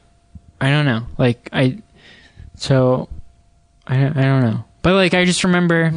I 0.60 0.70
don't 0.70 0.86
know. 0.86 1.04
Like 1.18 1.48
I, 1.52 1.78
so 2.56 3.08
I 3.90 3.96
don't- 4.00 4.16
I 4.16 4.22
don't 4.22 4.42
know. 4.42 4.64
But 4.82 4.94
like 4.94 5.12
I 5.14 5.24
just 5.26 5.44
remember, 5.44 5.92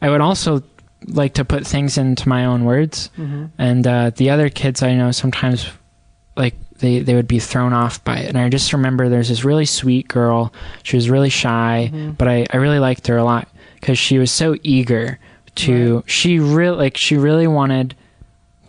I 0.00 0.08
would 0.08 0.20
also 0.22 0.62
like 1.06 1.34
to 1.34 1.44
put 1.44 1.66
things 1.66 1.98
into 1.98 2.28
my 2.28 2.44
own 2.46 2.64
words, 2.64 3.10
hmm 3.16 3.46
and 3.58 3.86
uh, 3.86 4.10
the 4.16 4.30
other 4.30 4.48
kids 4.48 4.82
I 4.82 4.94
know 4.94 5.10
sometimes 5.10 5.66
like 6.36 6.54
they 6.78 7.00
they 7.00 7.14
would 7.14 7.28
be 7.28 7.38
thrown 7.40 7.72
off 7.74 8.02
by 8.04 8.18
it. 8.18 8.28
And 8.28 8.38
I 8.38 8.48
just 8.48 8.72
remember 8.72 9.08
there's 9.08 9.28
this 9.28 9.44
really 9.44 9.66
sweet 9.66 10.08
girl. 10.08 10.52
She 10.82 10.96
was 10.96 11.10
really 11.10 11.28
shy, 11.30 11.90
Mm-hmm. 11.92 12.10
but 12.12 12.28
I 12.28 12.46
I 12.52 12.56
really 12.56 12.78
liked 12.78 13.06
her 13.08 13.16
a 13.18 13.24
lot 13.24 13.48
because 13.74 13.98
she 13.98 14.18
was 14.18 14.30
so 14.30 14.56
eager 14.62 15.18
to. 15.56 16.02
She 16.06 16.38
really 16.38 16.76
like 16.76 16.96
she 16.96 17.16
really 17.18 17.46
wanted. 17.46 17.94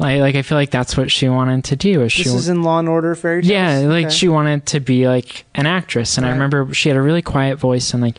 Like, 0.02 0.20
like 0.20 0.36
I 0.36 0.42
feel 0.42 0.58
like 0.58 0.72
that's 0.72 0.98
what 0.98 1.12
she 1.12 1.30
wanted 1.30 1.64
to 1.66 1.76
do. 1.76 2.02
Is 2.02 2.12
she 2.12 2.24
This 2.24 2.34
is 2.34 2.50
in 2.50 2.64
Law 2.64 2.80
and 2.80 2.90
Order 2.90 3.16
Fairy 3.16 3.44
Tales. 3.44 3.52
yeah, 3.52 3.78
like 3.88 4.08
Okay. 4.08 4.16
she 4.16 4.28
wanted 4.28 4.66
to 4.68 4.80
be 4.80 5.08
like 5.08 5.46
an 5.56 5.66
actress, 5.68 6.18
and 6.18 6.26
I 6.26 6.32
remember 6.32 6.74
she 6.74 6.90
had 6.90 6.98
a 6.98 7.02
really 7.02 7.22
quiet 7.22 7.58
voice, 7.60 7.94
and 7.94 8.02
like 8.02 8.18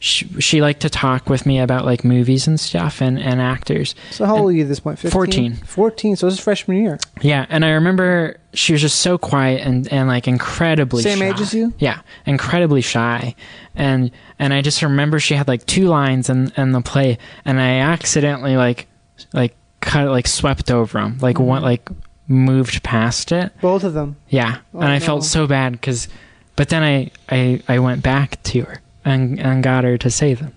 she, 0.00 0.26
she 0.40 0.60
liked 0.62 0.82
to 0.82 0.88
talk 0.90 1.28
with 1.28 1.44
me 1.44 1.58
about 1.58 1.84
like 1.84 2.04
movies 2.04 2.46
and 2.46 2.60
stuff 2.60 3.00
and, 3.02 3.18
and 3.18 3.40
actors. 3.40 3.96
So 4.12 4.26
how 4.26 4.36
old 4.38 4.50
are 4.50 4.52
you 4.52 4.62
at 4.62 4.68
this 4.68 4.78
point? 4.78 4.96
15? 5.00 5.10
14. 5.10 5.54
14. 5.56 6.14
So 6.16 6.26
this 6.26 6.34
is 6.34 6.40
freshman 6.40 6.80
year. 6.80 6.98
Yeah, 7.20 7.46
and 7.48 7.64
I 7.64 7.70
remember 7.70 8.36
she 8.54 8.70
was 8.72 8.80
just 8.80 9.00
so 9.00 9.18
quiet 9.18 9.62
and, 9.66 9.92
and 9.92 10.06
like 10.06 10.28
incredibly 10.28 11.02
Same 11.02 11.18
shy. 11.18 11.30
age 11.30 11.40
as 11.40 11.52
you? 11.52 11.74
Yeah, 11.80 12.00
incredibly 12.26 12.80
shy, 12.80 13.34
and 13.74 14.12
and 14.38 14.54
I 14.54 14.62
just 14.62 14.82
remember 14.82 15.18
she 15.18 15.34
had 15.34 15.48
like 15.48 15.66
two 15.66 15.88
lines 15.88 16.30
in 16.30 16.52
in 16.56 16.70
the 16.70 16.80
play, 16.80 17.18
and 17.44 17.60
I 17.60 17.80
accidentally 17.80 18.56
like 18.56 18.86
like 19.32 19.56
cut 19.88 20.06
it 20.06 20.10
like 20.10 20.26
swept 20.28 20.70
over 20.70 21.00
them, 21.00 21.18
like 21.20 21.36
Mm-hmm. 21.36 21.46
one 21.46 21.62
like 21.62 21.88
moved 22.28 22.82
past 22.82 23.32
it. 23.32 23.52
Both 23.60 23.84
of 23.84 23.94
them. 23.94 24.16
Yeah, 24.28 24.58
Oh, 24.74 24.80
and 24.80 24.88
I 24.90 24.98
no. 24.98 25.04
felt 25.04 25.24
so 25.24 25.46
bad 25.46 25.72
because, 25.72 26.08
but 26.56 26.68
then 26.68 26.82
I, 26.82 27.10
I 27.30 27.62
I 27.68 27.78
went 27.78 28.02
back 28.02 28.42
to 28.44 28.60
her 28.62 28.82
and 29.04 29.40
and 29.40 29.62
got 29.62 29.84
her 29.84 29.96
to 29.98 30.10
say 30.10 30.34
them 30.34 30.52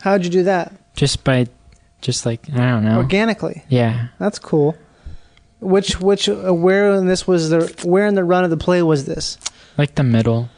How'd 0.00 0.24
you 0.24 0.30
do 0.30 0.42
that? 0.44 0.72
just 0.96 1.22
by, 1.24 1.46
just 2.00 2.24
like 2.26 2.40
I 2.52 2.70
don't 2.70 2.84
know. 2.84 2.96
Organically. 2.98 3.62
Yeah, 3.68 4.08
That's 4.18 4.38
cool. 4.38 4.76
Which 5.60 6.00
which 6.00 6.28
uh, 6.28 6.52
where 6.52 6.92
in 6.94 7.06
this 7.06 7.26
was 7.26 7.50
the 7.50 7.60
where 7.84 8.06
in 8.06 8.14
the 8.14 8.24
run 8.24 8.42
of 8.44 8.50
the 8.50 8.56
play 8.56 8.82
was 8.82 9.04
this? 9.04 9.38
like 9.78 9.94
the 9.94 10.02
middle. 10.02 10.48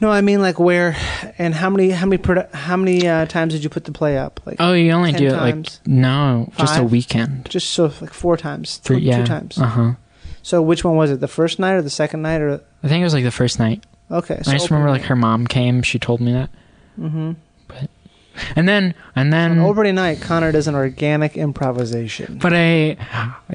No, 0.00 0.10
I 0.10 0.20
mean 0.20 0.42
like 0.42 0.58
where 0.60 0.94
and 1.38 1.54
how 1.54 1.70
many 1.70 1.90
how 1.90 2.06
many 2.06 2.22
produ- 2.22 2.52
how 2.52 2.76
many 2.76 3.06
uh, 3.08 3.24
times 3.26 3.54
did 3.54 3.64
you 3.64 3.70
put 3.70 3.84
the 3.84 3.92
play 3.92 4.18
up? 4.18 4.40
Like 4.44 4.56
Oh, 4.60 4.72
you 4.74 4.90
only 4.92 5.12
10 5.12 5.20
do 5.20 5.26
it 5.28 5.30
times. 5.30 5.80
like 5.84 5.88
no, 5.88 6.52
just 6.58 6.78
a 6.78 6.82
weekend. 6.84 7.48
just 7.48 7.70
so 7.70 7.84
like 8.00 8.12
four 8.12 8.36
times, 8.36 8.76
Three, 8.76 8.98
two, 9.00 9.06
yeah, 9.06 9.18
two 9.20 9.24
times. 9.26 9.58
Uh 9.58 9.64
huh. 9.66 9.92
So 10.42 10.60
which 10.60 10.84
one 10.84 10.96
was 10.96 11.10
it? 11.10 11.20
The 11.20 11.28
first 11.28 11.58
night 11.58 11.72
or 11.72 11.82
the 11.82 11.90
second 11.90 12.22
night 12.22 12.40
or 12.42 12.60
I 12.82 12.88
think 12.88 13.00
it 13.00 13.04
was 13.04 13.14
like 13.14 13.24
the 13.24 13.30
first 13.30 13.58
night. 13.58 13.84
okay? 14.10 14.38
So 14.42 14.50
I 14.50 14.54
just 14.54 14.70
remember 14.70 14.90
like 14.90 15.02
her 15.02 15.16
mom 15.16 15.46
came. 15.46 15.82
She 15.82 15.98
told 15.98 16.20
me 16.20 16.32
that, 16.32 16.50
Mm-hmm. 17.00 17.32
But 17.68 17.88
and 18.56 18.68
then 18.68 18.94
and 19.16 19.32
then. 19.32 19.52
On 19.52 19.58
opening 19.60 19.94
night, 19.94 20.20
Connor 20.20 20.52
does 20.52 20.68
an 20.68 20.74
organic 20.74 21.38
improvisation. 21.38 22.36
but 22.38 22.52
I, 22.54 22.98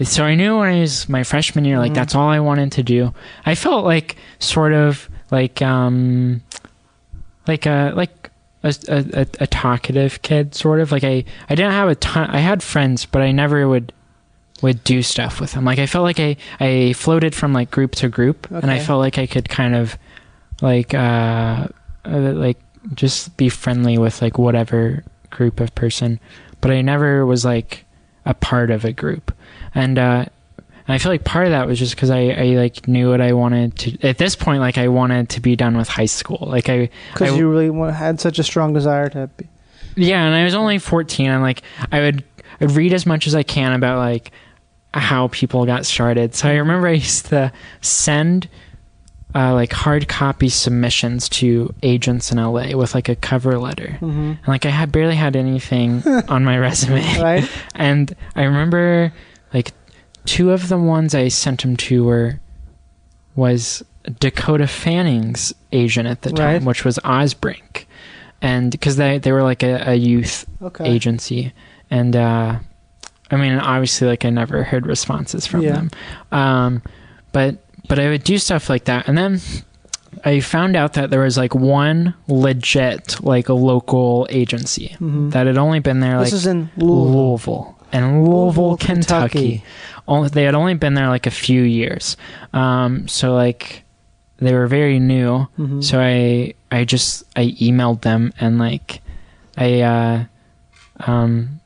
so 0.01 0.23
I 0.23 0.33
knew 0.33 0.57
when 0.57 0.73
I 0.73 0.79
was 0.79 1.07
my 1.07 1.23
freshman 1.23 1.65
year, 1.65 1.77
like 1.77 1.91
Mhm. 1.91 1.95
that's 1.95 2.15
all 2.15 2.29
I 2.29 2.39
wanted 2.39 2.71
to 2.73 2.83
do. 2.83 3.13
I 3.45 3.53
felt 3.53 3.85
like 3.85 4.15
sort 4.39 4.73
of 4.73 5.07
like 5.31 5.61
um, 5.61 6.41
like 7.47 7.65
a 7.65 7.93
like 7.95 8.29
a, 8.63 8.71
a, 8.89 9.27
a 9.39 9.47
talkative 9.47 10.21
kid, 10.21 10.53
sort 10.53 10.79
of. 10.79 10.91
Like 10.91 11.03
I 11.03 11.23
I 11.49 11.55
didn't 11.55 11.71
have 11.71 11.89
a 11.89 11.95
ton. 11.95 12.29
I 12.29 12.39
had 12.39 12.61
friends, 12.61 13.05
but 13.05 13.21
I 13.21 13.31
never 13.31 13.67
would 13.67 13.93
would 14.61 14.83
do 14.83 15.01
stuff 15.01 15.41
with 15.41 15.53
them. 15.53 15.65
Like 15.65 15.79
I 15.79 15.87
felt 15.87 16.03
like 16.03 16.19
I 16.19 16.37
I 16.59 16.93
floated 16.93 17.33
from 17.33 17.53
like 17.53 17.71
group 17.71 17.95
to 17.95 18.09
group, 18.09 18.49
and 18.51 18.69
I 18.69 18.79
felt 18.79 18.99
like 18.99 19.17
I 19.17 19.25
could 19.25 19.49
kind 19.49 19.75
of 19.75 19.97
like 20.61 20.93
uh, 20.93 21.67
uh 22.05 22.33
like 22.33 22.59
just 22.93 23.35
be 23.37 23.49
friendly 23.49 23.97
with 23.97 24.21
like 24.21 24.37
whatever 24.37 25.03
group 25.29 25.59
of 25.59 25.73
person, 25.75 26.19
but 26.59 26.71
I 26.71 26.81
never 26.81 27.25
was 27.25 27.45
like 27.45 27.85
a 28.25 28.33
part 28.33 28.69
of 28.69 28.85
a 28.85 28.91
group, 28.91 29.35
and 29.73 29.97
uh, 29.97 30.25
and 30.91 30.95
I 30.95 30.97
feel 30.97 31.11
like 31.11 31.23
part 31.23 31.45
of 31.45 31.51
that 31.51 31.67
was 31.67 31.79
just 31.79 31.95
because 31.95 32.09
I 32.09 32.19
I 32.31 32.43
like 32.57 32.85
knew 32.87 33.09
what 33.09 33.21
I 33.21 33.31
wanted 33.31 33.77
to 33.79 34.07
at 34.07 34.17
this 34.17 34.35
point. 34.35 34.59
Like 34.59 34.77
I 34.77 34.89
wanted 34.89 35.29
to 35.29 35.39
be 35.39 35.55
done 35.55 35.77
with 35.77 35.87
high 35.87 36.05
school. 36.05 36.39
Like 36.49 36.67
I 36.67 36.89
Because 37.13 37.37
you 37.37 37.49
really 37.49 37.69
wa- 37.69 37.91
had 37.91 38.19
such 38.19 38.39
a 38.39 38.43
strong 38.43 38.73
desire 38.73 39.07
to 39.09 39.29
be. 39.37 39.47
yeah, 39.95 40.25
and 40.25 40.35
I 40.35 40.43
was 40.43 40.53
only 40.53 40.79
14. 40.79 41.29
I'm 41.31 41.41
like, 41.41 41.61
I 41.91 41.99
would 42.01 42.23
I'd 42.59 42.71
read 42.71 42.91
as 42.93 43.05
much 43.05 43.25
as 43.25 43.35
I 43.35 43.43
can 43.43 43.71
about 43.73 43.99
like 43.99 44.31
how 44.93 45.29
people 45.29 45.65
got 45.65 45.85
started. 45.85 46.35
So 46.35 46.49
I 46.49 46.55
remember 46.55 46.87
I 46.89 46.91
used 46.99 47.27
to 47.27 47.53
send 47.79 48.49
uh, 49.33 49.53
like 49.53 49.71
hard 49.71 50.09
copy 50.09 50.49
submissions 50.49 51.29
to 51.29 51.73
agents 51.83 52.33
in 52.33 52.37
LA 52.37 52.75
with 52.75 52.93
like 52.93 53.07
a 53.07 53.15
cover 53.15 53.57
letter. 53.57 53.93
hmm 53.93 54.33
And 54.37 54.47
like 54.47 54.65
I 54.65 54.69
had 54.69 54.91
barely 54.91 55.15
had 55.15 55.37
anything 55.37 56.03
on 56.27 56.43
my 56.43 56.57
resume. 56.57 57.01
Right? 57.21 57.49
And 57.75 58.13
I 58.35 58.43
remember 58.43 59.13
like 59.53 59.71
two 60.25 60.51
of 60.51 60.69
the 60.69 60.77
ones 60.77 61.13
I 61.15 61.27
sent 61.29 61.63
him 61.63 61.75
to 61.77 62.03
were 62.03 62.39
was 63.35 63.83
Dakota 64.19 64.65
Fanning's 64.67 65.53
agent 65.71 66.07
at 66.07 66.21
the 66.23 66.31
time, 66.31 66.45
Right. 66.59 66.63
which 66.63 66.83
was 66.85 66.97
Osbrink. 66.99 67.85
and 68.41 68.71
because 68.71 68.95
they 68.95 69.19
they 69.19 69.31
were 69.31 69.43
like 69.43 69.61
a, 69.63 69.91
a 69.91 69.95
youth 69.95 70.45
Okay. 70.61 70.85
agency, 70.89 71.53
and 71.91 72.15
uh, 72.15 72.57
I 73.29 73.35
mean, 73.37 73.53
obviously, 73.53 74.07
like 74.07 74.25
I 74.25 74.29
never 74.31 74.63
heard 74.63 74.87
responses 74.87 75.45
from 75.45 75.61
Yeah. 75.61 75.73
them, 75.73 75.91
um, 76.31 76.81
but 77.31 77.57
but 77.87 77.99
I 77.99 78.09
would 78.09 78.23
do 78.23 78.37
stuff 78.39 78.67
like 78.69 78.85
that, 78.85 79.07
and 79.07 79.15
then 79.17 79.39
I 80.25 80.39
found 80.39 80.75
out 80.75 80.93
that 80.93 81.09
there 81.11 81.21
was 81.21 81.37
like 81.37 81.53
one 81.55 82.15
legit 82.27 83.23
like 83.23 83.47
a 83.47 83.53
local 83.53 84.25
agency 84.31 84.95
that 84.99 85.45
had 85.47 85.57
only 85.59 85.79
been 85.79 85.99
there 85.99 86.13
Mm-hmm. 86.15 86.23
This 86.23 86.31
like 86.33 86.37
is 86.39 86.47
in 86.47 86.69
Louisville. 86.77 87.29
Louisville 87.29 87.79
and 87.91 88.23
Louisville, 88.25 88.43
Louisville, 88.45 88.77
Kentucky. 88.77 89.39
Kentucky. 89.39 89.63
Only, 90.07 90.29
they 90.29 90.43
had 90.43 90.55
only 90.55 90.73
been 90.73 90.93
there 90.95 91.07
like 91.09 91.27
a 91.27 91.31
few 91.31 91.61
years, 91.61 92.17
um, 92.53 93.07
so 93.07 93.33
like 93.33 93.83
they 94.37 94.53
were 94.53 94.67
very 94.67 94.99
new. 94.99 95.47
Mm-hmm. 95.59 95.81
So 95.81 95.99
I 95.99 96.53
I 96.71 96.83
just 96.85 97.23
I 97.35 97.55
emailed 97.61 98.01
them 98.01 98.33
and 98.39 98.57
like 98.57 99.01
I 99.57 99.81
uh, 99.81 100.23
um 100.99 101.59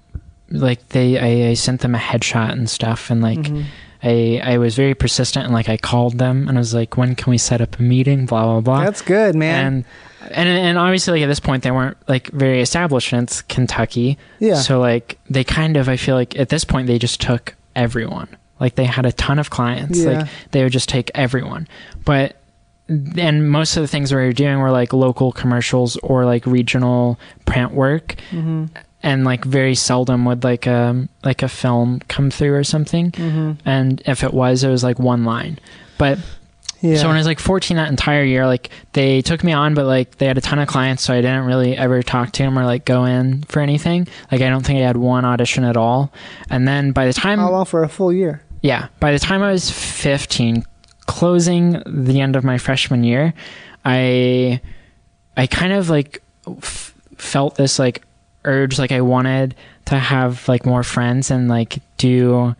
like 0.49 0.89
they 0.89 1.17
I, 1.17 1.49
I 1.51 1.53
sent 1.53 1.81
them 1.81 1.95
a 1.95 1.97
headshot 1.97 2.51
and 2.51 2.69
stuff 2.69 3.09
and 3.09 3.21
like 3.21 3.39
Mm-hmm. 3.39 3.61
I 4.03 4.39
I 4.43 4.57
was 4.59 4.75
very 4.75 4.93
persistent 4.93 5.45
and 5.45 5.53
like 5.53 5.67
I 5.69 5.77
called 5.77 6.19
them 6.19 6.47
and 6.47 6.57
I 6.57 6.61
was 6.61 6.73
like 6.75 6.95
when 6.97 7.15
can 7.15 7.31
we 7.31 7.37
set 7.39 7.59
up 7.61 7.79
a 7.79 7.81
meeting 7.81 8.25
blah 8.27 8.43
blah 8.45 8.61
blah 8.61 8.83
That's 8.83 9.01
good, 9.01 9.33
man. 9.35 9.65
and 9.65 9.85
and 10.31 10.49
and 10.49 10.77
obviously 10.77 11.13
like 11.19 11.23
at 11.23 11.27
this 11.27 11.39
point 11.39 11.63
they 11.63 11.71
weren't 11.71 11.97
like 12.07 12.27
very 12.31 12.61
established 12.61 13.13
it's 13.13 13.41
Kentucky 13.43 14.17
Yeah. 14.39 14.55
so 14.55 14.79
like 14.79 15.17
they 15.29 15.43
kind 15.43 15.77
of 15.77 15.87
I 15.89 15.97
feel 15.97 16.15
like 16.15 16.37
at 16.37 16.49
this 16.49 16.63
point 16.65 16.87
they 16.87 16.99
just 16.99 17.21
took 17.21 17.55
everyone 17.75 18.27
like 18.59 18.75
they 18.75 18.85
had 18.85 19.05
a 19.05 19.11
ton 19.11 19.37
of 19.39 19.49
clients 19.49 19.99
Yeah. 19.99 20.11
like 20.19 20.27
they 20.51 20.63
would 20.63 20.71
just 20.73 20.89
take 20.89 21.11
everyone 21.15 21.67
but 22.05 22.35
and 22.87 23.49
most 23.49 23.77
of 23.77 23.81
the 23.81 23.87
things 23.87 24.13
we 24.13 24.21
were 24.21 24.31
doing 24.33 24.59
were 24.59 24.69
like 24.71 24.93
local 24.93 25.31
commercials 25.31 25.97
or 25.97 26.23
like 26.25 26.45
regional 26.45 27.19
print 27.45 27.73
work 27.73 28.15
Mm-hmm. 28.31 28.65
and 29.03 29.23
like 29.25 29.43
very 29.43 29.75
seldom 29.75 30.23
would 30.25 30.43
like 30.43 30.67
um 30.67 31.09
like 31.23 31.41
a 31.43 31.47
film 31.49 31.99
come 32.07 32.29
through 32.31 32.53
or 32.55 32.63
something 32.63 33.11
Mm-hmm. 33.11 33.67
and 33.67 34.01
if 34.05 34.23
it 34.23 34.33
was 34.33 34.63
it 34.63 34.69
was 34.69 34.83
like 34.83 34.99
one 34.99 35.25
line 35.25 35.59
but 35.97 36.17
yeah. 36.91 36.97
so 36.97 37.07
when 37.07 37.15
I 37.15 37.19
was 37.19 37.27
like 37.27 37.39
14 37.39 37.77
that 37.77 37.89
entire 37.89 38.23
year, 38.23 38.45
like 38.45 38.69
they 38.93 39.21
took 39.21 39.43
me 39.43 39.51
on, 39.53 39.73
but 39.73 39.85
like 39.85 40.17
they 40.17 40.25
had 40.27 40.37
a 40.37 40.41
ton 40.41 40.59
of 40.59 40.67
clients, 40.67 41.03
so 41.03 41.13
I 41.13 41.21
didn't 41.21 41.45
really 41.45 41.77
ever 41.77 42.01
talk 42.03 42.31
to 42.33 42.43
them 42.43 42.57
or 42.57 42.65
like 42.65 42.85
go 42.85 43.05
in 43.05 43.43
for 43.43 43.59
anything. 43.61 44.07
Like 44.31 44.41
I 44.41 44.49
don't 44.49 44.65
think 44.65 44.79
I 44.79 44.83
had 44.85 44.97
one 44.97 45.25
audition 45.25 45.63
at 45.63 45.77
all. 45.77 46.11
And 46.49 46.67
then 46.67 46.91
by 46.91 47.05
the 47.05 47.13
time, 47.13 47.39
How 47.39 47.51
long 47.51 47.65
for 47.65 47.83
a 47.83 47.89
full 47.89 48.11
year? 48.13 48.41
yeah, 48.61 48.87
by 48.99 49.11
the 49.11 49.19
time 49.19 49.43
I 49.43 49.51
was 49.51 49.69
15, 49.69 50.63
closing 51.07 51.81
the 51.85 52.21
end 52.21 52.35
of 52.35 52.43
my 52.43 52.57
freshman 52.57 53.03
year, 53.03 53.33
I, 53.83 54.59
I 55.37 55.47
kind 55.47 55.73
of 55.73 55.89
like 55.89 56.21
f- 56.47 56.93
felt 57.17 57.55
this 57.55 57.77
like 57.79 58.01
urge, 58.43 58.79
like 58.79 58.91
I 58.91 59.01
wanted 59.01 59.55
to 59.85 59.99
have 59.99 60.47
like 60.47 60.65
more 60.65 60.81
friends 60.83 61.29
and 61.29 61.47
like 61.47 61.77
do 61.97 62.55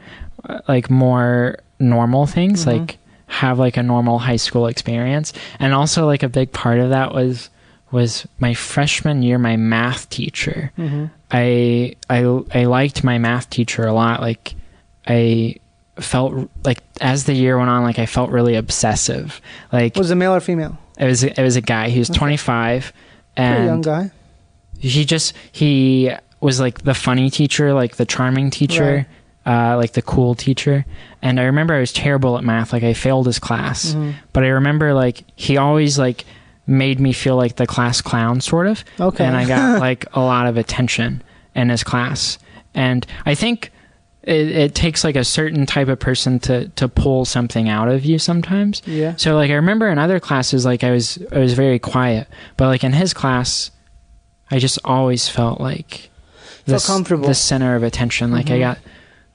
uh, 0.47 0.59
like 0.67 0.89
more 0.91 1.57
normal 1.79 2.27
things, 2.27 2.67
like 2.67 2.97
have 3.27 3.59
like 3.59 3.77
a 3.77 3.83
normal 3.83 4.19
high 4.19 4.35
school 4.35 4.67
experience. 4.67 5.33
And 5.59 5.73
also 5.73 6.05
like 6.05 6.23
a 6.23 6.29
big 6.29 6.51
part 6.51 6.79
of 6.79 6.89
that 6.89 7.13
was 7.13 7.49
was 7.91 8.27
my 8.39 8.53
freshman 8.53 9.23
year 9.23 9.37
my 9.37 9.55
math 9.57 10.09
teacher. 10.09 10.71
Mm-hmm. 10.77 11.05
I 11.31 11.95
I 12.09 12.19
I 12.53 12.65
liked 12.65 13.03
my 13.03 13.17
math 13.17 13.49
teacher 13.49 13.83
a 13.85 13.93
lot. 13.93 14.21
Like 14.21 14.55
I 15.07 15.55
felt 15.97 16.49
like 16.63 16.79
as 17.01 17.23
the 17.23 17.33
year 17.33 17.57
went 17.57 17.69
on 17.69 17.83
like 17.83 17.99
I 17.99 18.05
felt 18.05 18.29
really 18.29 18.55
obsessive. 18.55 19.41
Like 19.71 19.95
Was 19.95 20.11
it 20.11 20.15
male 20.15 20.33
or 20.35 20.39
female? 20.39 20.77
it 20.97 21.05
was 21.05 21.23
it 21.23 21.37
was 21.39 21.55
a 21.55 21.61
guy. 21.61 21.89
He 21.89 21.99
was 21.99 22.09
25 22.09 22.91
and 23.37 23.55
Pretty 23.55 23.65
young 23.67 23.81
guy. 23.81 24.11
he 24.79 25.05
just 25.05 25.33
he 25.51 26.11
was 26.41 26.59
like 26.59 26.81
the 26.83 26.93
funny 26.93 27.29
teacher, 27.29 27.73
like 27.73 27.95
the 27.95 28.05
charming 28.05 28.49
teacher, 28.49 29.07
uh, 29.45 29.77
like 29.77 29.93
the 29.93 30.01
cool 30.01 30.35
teacher. 30.35 30.85
And 31.21 31.39
I 31.39 31.43
remember 31.43 31.73
I 31.73 31.79
was 31.79 31.93
terrible 31.93 32.37
at 32.37 32.43
math, 32.43 32.73
like 32.73 32.83
I 32.83 32.93
failed 32.93 33.27
his 33.27 33.39
class. 33.39 33.93
Mm-hmm. 33.93 34.11
But 34.33 34.43
I 34.43 34.47
remember 34.47 34.93
like 34.93 35.23
he 35.35 35.57
always 35.57 35.99
like 35.99 36.25
made 36.67 36.99
me 36.99 37.13
feel 37.13 37.35
like 37.35 37.55
the 37.55 37.67
class 37.67 38.01
clown, 38.01 38.41
sort 38.41 38.67
of. 38.67 38.83
Okay. 38.99 39.23
And 39.23 39.35
I 39.35 39.45
got 39.45 39.79
like 39.79 40.05
a 40.13 40.19
lot 40.19 40.47
of 40.47 40.57
attention 40.57 41.21
in 41.53 41.69
his 41.69 41.83
class. 41.83 42.37
And 42.73 43.05
I 43.25 43.35
think 43.35 43.71
it, 44.23 44.49
it 44.49 44.75
takes 44.75 45.03
like 45.03 45.15
a 45.15 45.23
certain 45.23 45.65
type 45.65 45.87
of 45.87 45.99
person 45.99 46.39
to 46.39 46.67
to 46.69 46.87
pull 46.87 47.25
something 47.25 47.69
out 47.69 47.87
of 47.87 48.03
you 48.03 48.17
sometimes. 48.17 48.81
Yeah. 48.85 49.15
So 49.15 49.35
like 49.35 49.51
I 49.51 49.55
remember 49.55 49.87
in 49.89 49.99
other 49.99 50.19
classes 50.19 50.65
like 50.65 50.83
I 50.83 50.91
was 50.91 51.19
I 51.31 51.39
was 51.39 51.53
very 51.53 51.79
quiet, 51.79 52.27
but 52.57 52.67
like 52.67 52.83
in 52.83 52.93
his 52.93 53.13
class 53.13 53.71
I 54.49 54.59
just 54.59 54.79
always 54.83 55.27
felt 55.27 55.61
like 55.61 56.09
the, 56.65 56.79
comfortable. 56.79 57.23
Mm-hmm. 57.23 57.29
the 57.29 57.35
center 57.35 57.75
of 57.75 57.83
attention. 57.83 58.31
Like 58.31 58.49
I 58.49 58.59
got 58.59 58.79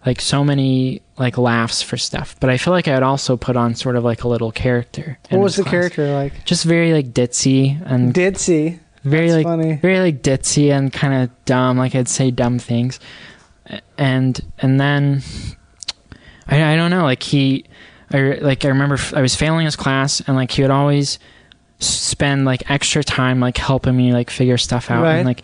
like 0.06 0.20
so 0.20 0.42
many 0.44 1.02
like 1.18 1.36
laughs 1.36 1.82
for 1.82 1.96
stuff, 1.96 2.34
but 2.40 2.48
I 2.50 2.56
feel 2.56 2.72
like 2.72 2.88
I 2.88 2.94
would 2.94 3.02
also 3.02 3.36
put 3.36 3.56
on 3.56 3.74
sort 3.74 3.96
of 3.96 4.04
like 4.04 4.24
a 4.24 4.28
little 4.28 4.50
character. 4.52 5.18
What 5.28 5.40
was 5.40 5.56
the 5.56 5.62
class. 5.62 5.70
character 5.72 6.12
like? 6.12 6.44
Just 6.44 6.64
very 6.64 6.92
like 6.92 7.12
ditzy 7.12 7.80
and 7.84 8.14
ditzy. 8.14 8.78
very 9.04 9.26
That's 9.30 9.36
like 9.36 9.46
funny. 9.46 9.74
very 9.76 10.00
like 10.00 10.22
ditzy 10.22 10.70
and 10.72 10.92
kind 10.92 11.22
of 11.22 11.44
dumb. 11.44 11.76
Like 11.76 11.94
I'd 11.94 12.08
say 12.08 12.30
dumb 12.30 12.58
things, 12.58 12.98
and 13.98 14.40
and 14.58 14.80
then 14.80 15.22
I 16.46 16.72
I 16.72 16.76
don't 16.76 16.90
know. 16.90 17.02
Like 17.04 17.22
he, 17.22 17.66
I 18.12 18.18
like 18.40 18.64
I 18.64 18.68
remember 18.68 18.94
f- 18.94 19.14
I 19.14 19.20
was 19.20 19.34
failing 19.36 19.64
his 19.66 19.76
class, 19.76 20.20
and 20.26 20.34
like 20.36 20.50
he 20.50 20.62
would 20.62 20.70
always 20.70 21.18
spend 21.78 22.44
like 22.44 22.70
extra 22.70 23.02
time 23.04 23.40
like 23.40 23.56
helping 23.56 23.96
me 23.96 24.12
like 24.12 24.30
figure 24.30 24.58
stuff 24.58 24.90
out, 24.90 25.02
Right. 25.02 25.16
and 25.16 25.26
like 25.26 25.42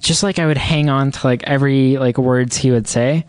just 0.00 0.22
like 0.22 0.38
I 0.38 0.46
would 0.46 0.58
hang 0.58 0.88
on 0.88 1.10
to 1.12 1.26
like 1.26 1.42
every 1.44 1.98
like 1.98 2.18
words 2.18 2.56
he 2.56 2.70
would 2.70 2.86
say, 2.86 3.24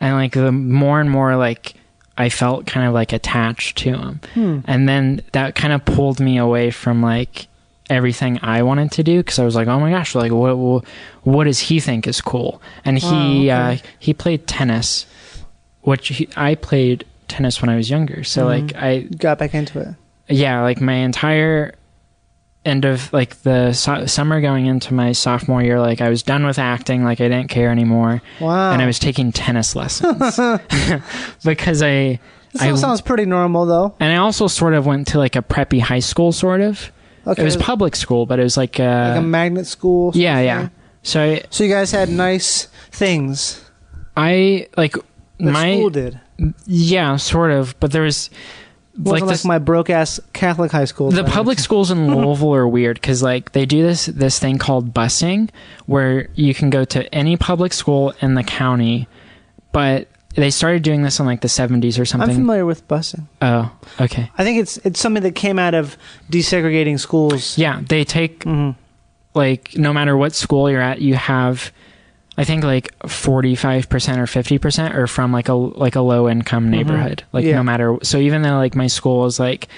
and 0.00 0.14
like 0.14 0.32
the 0.32 0.52
more 0.52 1.00
and 1.00 1.10
more 1.10 1.36
like. 1.36 1.74
I 2.20 2.30
felt 2.30 2.66
kind 2.66 2.84
of 2.84 2.92
like 2.94 3.12
attached 3.12 3.78
to 3.78 3.96
him. 3.96 4.20
Hmm. 4.34 4.58
And 4.64 4.88
then 4.88 5.22
that 5.34 5.54
kind 5.54 5.72
of 5.72 5.84
pulled 5.84 6.18
me 6.18 6.36
away 6.36 6.72
from 6.72 7.00
like 7.00 7.46
everything 7.88 8.40
I 8.42 8.64
wanted 8.64 8.90
to 8.90 9.04
do 9.04 9.18
because 9.18 9.38
I 9.38 9.44
was 9.44 9.54
like, 9.54 9.68
oh 9.68 9.78
my 9.78 9.92
gosh, 9.92 10.16
like 10.16 10.32
what 10.32 10.58
what, 10.58 10.84
what 11.22 11.44
does 11.44 11.60
he 11.60 11.78
think 11.78 12.08
is 12.08 12.20
cool? 12.20 12.60
And 12.84 12.98
he 12.98 13.52
Oh, 13.52 13.54
uh, 13.54 13.76
he 14.00 14.12
played 14.14 14.48
tennis, 14.48 15.06
which 15.82 16.08
he, 16.08 16.28
I 16.34 16.56
played 16.56 17.04
tennis 17.28 17.62
when 17.62 17.68
I 17.68 17.76
was 17.76 17.88
younger. 17.88 18.24
So 18.24 18.46
Mm-hmm. 18.48 18.66
like 18.66 18.82
I 18.82 19.00
Got 19.02 19.38
back 19.38 19.54
into 19.54 19.78
it. 19.78 19.94
yeah, 20.28 20.60
like 20.62 20.80
my 20.80 20.94
entire 20.94 21.76
end 22.68 22.84
of 22.84 23.12
like 23.12 23.42
the 23.42 23.72
summer 23.72 24.40
going 24.40 24.66
into 24.66 24.94
my 24.94 25.12
sophomore 25.12 25.62
year, 25.62 25.80
like 25.80 26.00
I 26.00 26.08
was 26.08 26.22
done 26.22 26.44
with 26.46 26.58
acting, 26.58 27.02
like 27.04 27.20
I 27.20 27.28
didn't 27.28 27.48
care 27.48 27.70
anymore, 27.70 28.22
Wow. 28.40 28.72
and 28.72 28.80
I 28.82 28.86
was 28.86 28.98
taking 28.98 29.32
tennis 29.32 29.74
lessons 29.74 30.38
because 31.44 31.82
I. 31.82 32.20
This 32.52 32.62
I, 32.62 32.74
sounds 32.76 33.00
pretty 33.02 33.26
normal 33.26 33.66
though. 33.66 33.94
and 34.00 34.10
I 34.12 34.16
also 34.16 34.46
sort 34.46 34.72
of 34.74 34.86
went 34.86 35.08
to 35.08 35.18
like 35.18 35.36
a 35.36 35.42
preppy 35.42 35.80
high 35.80 35.98
school, 36.00 36.32
sort 36.32 36.60
of. 36.62 36.90
Okay. 37.26 37.42
It 37.42 37.44
was 37.44 37.56
public 37.58 37.94
school, 37.94 38.24
but 38.24 38.38
it 38.40 38.42
was 38.42 38.56
like, 38.56 38.80
uh, 38.80 39.10
like 39.14 39.18
a 39.18 39.22
magnet 39.22 39.66
school. 39.66 40.12
yeah, 40.14 40.40
yeah. 40.40 40.60
thing? 40.62 40.70
So 41.02 41.22
I, 41.22 41.42
So 41.50 41.64
you 41.64 41.70
guys 41.70 41.90
had 41.92 42.08
nice 42.08 42.68
things. 42.90 43.62
I 44.16 44.68
like 44.78 44.94
The 45.38 45.52
my 45.52 45.74
school 45.76 45.90
did. 45.90 46.18
yeah, 46.66 47.16
sort 47.16 47.50
of. 47.50 47.78
But 47.80 47.92
there 47.92 48.02
was 48.02 48.30
Like 49.00 49.22
like, 49.22 49.44
my 49.44 49.58
broke 49.58 49.90
ass 49.90 50.18
Catholic 50.32 50.72
high 50.72 50.84
school. 50.86 51.10
the 51.10 51.22
public 51.24 51.58
schools 51.60 51.90
in 51.90 52.12
Louisville 52.14 52.54
are 52.54 52.66
weird 52.66 52.96
because 52.96 53.22
like 53.22 53.52
they 53.52 53.64
do 53.64 53.82
this 53.82 54.06
this 54.06 54.38
thing 54.38 54.58
called 54.58 54.92
busing, 54.92 55.50
where 55.86 56.28
you 56.34 56.52
can 56.54 56.68
go 56.70 56.84
to 56.84 57.14
any 57.14 57.36
public 57.36 57.72
school 57.72 58.12
in 58.20 58.34
the 58.34 58.42
county, 58.42 59.06
but 59.72 60.08
they 60.34 60.50
started 60.50 60.82
doing 60.82 61.02
this 61.02 61.18
in 61.20 61.26
like 61.26 61.40
the 61.40 61.48
70s 61.48 61.98
or 61.98 62.04
something. 62.04 62.30
I'm 62.30 62.36
familiar 62.36 62.66
with 62.66 62.86
busing. 62.88 63.26
oh, 63.42 63.70
okay. 64.00 64.30
I 64.36 64.44
think 64.44 64.60
it's 64.60 64.78
it's 64.78 64.98
something 65.00 65.22
that 65.22 65.34
came 65.34 65.58
out 65.58 65.74
of 65.74 65.96
desegregating 66.30 66.98
schools. 66.98 67.56
Yeah, 67.58 67.80
they 67.86 68.04
take 68.04 68.40
Mhm. 68.44 68.74
like 69.34 69.76
no 69.76 69.92
matter 69.92 70.16
what 70.16 70.34
school 70.34 70.70
you're 70.70 70.80
at, 70.82 71.00
you 71.00 71.14
have 71.14 71.72
I 72.38 72.44
think 72.44 72.62
like 72.64 72.96
45% 73.00 73.84
or 74.16 74.22
50% 74.24 74.94
are 74.94 75.06
from 75.08 75.32
like 75.32 75.48
a 75.48 75.54
like 75.54 75.96
a 75.96 76.00
low 76.00 76.28
income 76.28 76.70
neighborhood. 76.70 77.24
Like 77.32 77.42
Mm-hmm. 77.42 77.50
Yeah. 77.50 77.56
no 77.56 77.62
matter 77.64 77.98
so 78.02 78.18
even 78.18 78.42
though 78.42 78.56
like 78.56 78.74
my 78.76 78.86
school 78.86 79.26
is 79.26 79.38
like 79.40 79.68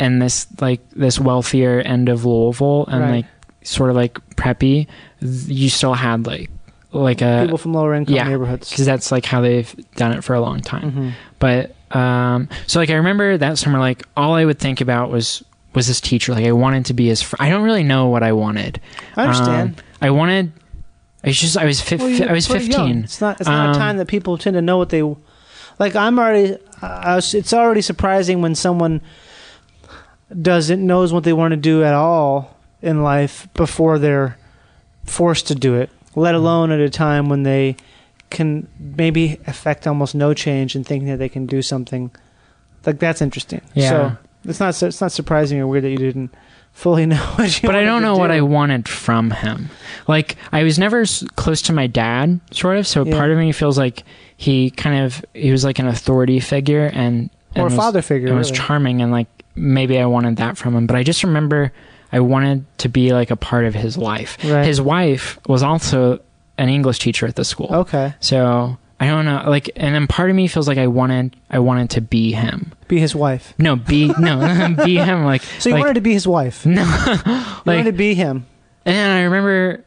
in 0.00 0.18
this 0.18 0.46
like 0.60 0.80
this 0.90 1.18
wealthier 1.20 1.80
end 1.80 2.08
of 2.08 2.24
Louisville 2.26 2.84
and 2.88 3.00
Right. 3.00 3.10
like 3.10 3.26
sort 3.62 3.90
of 3.90 3.96
like 3.96 4.14
preppy, 4.36 4.88
you 5.20 5.68
still 5.70 5.94
had 5.94 6.26
like 6.26 6.50
like 6.90 7.22
a 7.22 7.42
People 7.44 7.58
from 7.58 7.74
lower 7.74 7.94
income 7.94 8.14
yeah, 8.14 8.28
neighborhoods. 8.28 8.70
because 8.70 8.86
that's 8.86 9.10
like 9.12 9.24
how 9.24 9.40
they've 9.40 9.72
done 9.96 10.12
it 10.12 10.22
for 10.24 10.34
a 10.34 10.40
long 10.40 10.60
time. 10.60 10.92
Mhm. 10.92 11.12
But 11.38 11.74
um, 11.96 12.48
so 12.66 12.80
like 12.80 12.90
I 12.90 12.94
remember 12.94 13.38
that 13.38 13.56
summer, 13.58 13.78
like 13.78 14.02
all 14.16 14.34
I 14.34 14.44
would 14.44 14.58
think 14.58 14.80
about 14.80 15.10
was 15.10 15.44
was 15.74 15.86
this 15.86 16.00
teacher. 16.00 16.32
Like 16.32 16.44
I 16.46 16.52
wanted 16.52 16.86
to 16.86 16.94
be 16.94 17.06
his. 17.06 17.22
Fr- 17.22 17.36
I 17.38 17.50
don't 17.50 17.62
really 17.62 17.84
know 17.84 18.06
what 18.08 18.22
I 18.24 18.32
wanted. 18.32 18.80
I 19.16 19.22
understand. 19.22 19.68
Um, 19.70 19.84
I 20.02 20.10
wanted. 20.10 20.52
I 21.24 21.28
was 21.28 21.40
just. 21.40 21.56
I 21.56 21.64
was. 21.64 21.80
Fif- 21.80 22.00
Well, 22.00 22.28
I 22.28 22.32
was 22.32 22.46
fifteen. 22.46 23.04
It's 23.04 23.20
not. 23.20 23.40
It's 23.40 23.48
not 23.48 23.70
Um, 23.70 23.74
a 23.74 23.78
time 23.78 23.96
that 23.96 24.06
people 24.08 24.36
tend 24.38 24.54
to 24.54 24.62
know 24.62 24.76
what 24.78 24.90
they. 24.90 25.02
Like 25.78 25.96
I'm 25.96 26.18
already. 26.18 26.58
I 26.82 27.16
was, 27.16 27.32
it's 27.34 27.52
already 27.54 27.80
surprising 27.80 28.42
when 28.42 28.54
someone 28.54 29.00
doesn't 30.40 30.84
knows 30.86 31.12
what 31.12 31.24
they 31.24 31.32
want 31.32 31.52
to 31.52 31.56
do 31.56 31.82
at 31.84 31.94
all 31.94 32.56
in 32.82 33.02
life 33.02 33.48
before 33.54 33.98
they're 33.98 34.36
forced 35.04 35.46
to 35.48 35.54
do 35.54 35.74
it, 35.74 35.90
let 36.14 36.34
alone 36.34 36.70
at 36.70 36.80
a 36.80 36.90
time 36.90 37.28
when 37.28 37.42
they 37.42 37.76
can 38.30 38.66
maybe 38.78 39.38
affect 39.46 39.86
almost 39.86 40.14
no 40.14 40.34
change 40.34 40.74
and 40.74 40.86
thinking 40.86 41.08
that 41.08 41.18
they 41.18 41.28
can 41.28 41.46
do 41.46 41.62
something. 41.62 42.10
Like 42.84 42.98
that's 42.98 43.22
interesting. 43.22 43.60
Yeah. 43.74 43.88
So 43.88 44.16
it's 44.44 44.60
not 44.60 44.82
it's 44.82 45.00
not 45.00 45.12
surprising 45.12 45.58
or 45.60 45.66
weird 45.66 45.84
that 45.84 45.90
you 45.90 45.96
didn't 45.98 46.34
fully 46.74 47.06
know 47.06 47.16
what 47.16 47.62
you 47.62 47.66
but 47.66 47.74
I 47.76 47.84
don't 47.84 48.02
know 48.02 48.16
what. 48.16 48.30
I 48.30 48.42
wanted 48.42 48.88
from 48.88 49.30
him. 49.30 49.70
Like 50.06 50.36
I 50.52 50.62
was 50.64 50.78
never 50.78 51.00
s- 51.02 51.24
close 51.36 51.62
to 51.62 51.72
my 51.72 51.86
dad, 51.86 52.40
sort 52.50 52.76
of. 52.76 52.86
So 52.86 53.04
Yeah. 53.06 53.16
part 53.16 53.30
of 53.30 53.38
me 53.38 53.52
feels 53.52 53.78
like 53.78 54.02
he 54.36 54.70
kind 54.70 55.04
of 55.04 55.24
he 55.32 55.50
was 55.50 55.64
like 55.64 55.78
an 55.78 55.86
authority 55.88 56.40
figure 56.40 56.86
and 56.92 57.30
or 57.56 57.62
a 57.62 57.64
and 57.64 57.64
was- 57.64 57.74
father 57.76 58.02
figure. 58.02 58.28
It 58.28 58.34
was 58.34 58.50
charming 58.50 59.00
and 59.00 59.10
like 59.10 59.28
maybe 59.54 59.98
I 59.98 60.06
wanted 60.06 60.36
that 60.36 60.58
from 60.58 60.74
him. 60.76 60.86
But 60.86 60.96
I 60.96 61.02
just 61.04 61.22
remember 61.24 61.72
I 62.12 62.20
wanted 62.20 62.64
to 62.78 62.88
be 62.88 63.12
like 63.12 63.30
a 63.30 63.36
part 63.36 63.64
of 63.64 63.74
his 63.74 63.96
life. 63.96 64.36
Right. 64.44 64.66
His 64.66 64.80
wife 64.80 65.38
was 65.48 65.62
also 65.62 66.20
an 66.58 66.68
English 66.68 66.98
teacher 67.00 67.26
at 67.26 67.34
the 67.36 67.44
school. 67.44 67.68
Okay. 67.72 68.14
So 68.20 68.76
I 69.04 69.08
don't 69.08 69.24
know, 69.24 69.44
like, 69.48 69.70
and 69.76 69.94
then 69.94 70.06
part 70.06 70.30
of 70.30 70.36
me 70.36 70.46
feels 70.48 70.66
like 70.68 70.78
I 70.78 70.86
wanted, 70.86 71.36
I 71.50 71.58
wanted 71.58 71.90
to 71.90 72.00
be 72.00 72.32
him. 72.32 72.72
Be 72.88 72.98
his 72.98 73.14
wife. 73.14 73.54
No, 73.58 73.76
be 73.76 74.08
no, 74.18 74.74
be 74.84 74.96
him. 74.96 75.24
Like, 75.24 75.42
So 75.58 75.68
you 75.68 75.74
like, 75.74 75.82
wanted 75.82 75.94
to 75.94 76.00
be 76.00 76.12
his 76.12 76.26
wife. 76.26 76.64
no, 76.66 76.82
You 77.26 77.62
wanted 77.66 77.84
to 77.84 77.92
be 77.92 78.14
him. 78.14 78.46
and 78.84 78.94
then 78.94 79.10
I 79.16 79.22
remember, 79.22 79.84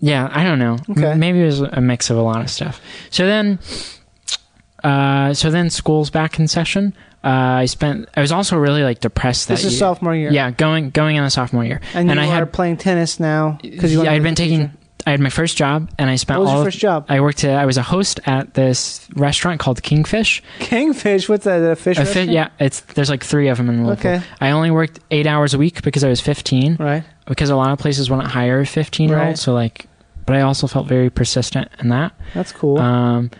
yeah, 0.00 0.28
I 0.32 0.44
don't 0.44 0.58
know. 0.58 0.76
Okay. 0.90 1.06
M- 1.12 1.18
Maybe 1.18 1.40
it 1.42 1.46
was 1.46 1.60
a 1.60 1.80
mix 1.80 2.10
of 2.10 2.16
a 2.16 2.22
lot 2.22 2.40
of 2.40 2.50
stuff. 2.50 2.80
So 3.10 3.26
then, 3.26 3.58
uh, 4.84 5.34
so 5.34 5.50
then 5.50 5.70
school's 5.70 6.10
back 6.10 6.38
in 6.38 6.48
session. 6.48 6.94
Uh, 7.24 7.58
I 7.62 7.64
spent. 7.64 8.08
I 8.16 8.20
was 8.20 8.30
also 8.30 8.56
really 8.56 8.82
like 8.84 9.00
depressed 9.00 9.48
that 9.48 9.54
This 9.54 9.64
is 9.64 9.72
year. 9.72 9.78
sophomore 9.80 10.14
year. 10.14 10.30
Yeah, 10.30 10.52
going 10.52 10.90
going 10.90 11.16
in 11.16 11.24
the 11.24 11.30
sophomore 11.30 11.64
year, 11.64 11.80
And, 11.92 12.08
you 12.08 12.20
I 12.20 12.24
had 12.24 12.52
playing 12.52 12.76
tennis 12.76 13.18
now 13.18 13.58
because 13.62 13.92
yeah, 13.92 14.12
I'd 14.12 14.22
been 14.22 14.36
taking. 14.36 14.68
teacher. 14.68 14.72
I 15.06 15.10
had 15.12 15.20
my 15.20 15.30
first 15.30 15.56
job, 15.56 15.88
and 15.98 16.10
I 16.10 16.16
spent 16.16 16.40
What 16.40 16.44
was 16.46 16.50
all. 16.50 16.56
your 16.56 16.64
first 16.66 16.78
job? 16.80 17.06
I 17.08 17.20
worked. 17.20 17.44
At, 17.44 17.56
I 17.58 17.64
was 17.64 17.76
a 17.76 17.82
host 17.82 18.18
at 18.26 18.54
this 18.54 19.08
restaurant 19.14 19.60
called 19.60 19.80
Kingfish. 19.82 20.42
Kingfish. 20.58 21.28
What's 21.28 21.44
that? 21.44 21.58
A 21.62 21.76
fish? 21.76 21.96
A 21.96 22.04
fi- 22.04 22.22
yeah, 22.22 22.48
it's 22.58 22.80
there's 22.80 23.08
like 23.08 23.22
three 23.22 23.48
of 23.48 23.56
them 23.56 23.68
in 23.68 23.86
Louisville. 23.86 24.14
Okay. 24.16 24.26
I 24.40 24.50
only 24.50 24.72
worked 24.72 24.98
eight 25.12 25.26
hours 25.28 25.54
a 25.54 25.58
week 25.58 25.82
because 25.82 26.02
I 26.02 26.08
was 26.08 26.20
15. 26.20 26.76
Right. 26.80 27.04
Because 27.26 27.50
a 27.50 27.56
lot 27.56 27.70
of 27.70 27.78
places 27.78 28.10
wouldn't 28.10 28.28
hire 28.28 28.60
a 28.60 28.66
15 28.66 29.08
year 29.08 29.16
Right. 29.18 29.38
So 29.38 29.54
like, 29.54 29.86
but 30.26 30.34
I 30.34 30.40
also 30.40 30.66
felt 30.66 30.88
very 30.88 31.08
persistent 31.08 31.68
in 31.78 31.88
that. 31.90 32.12
That's 32.34 32.50
cool. 32.50 32.78
Um, 32.78 33.30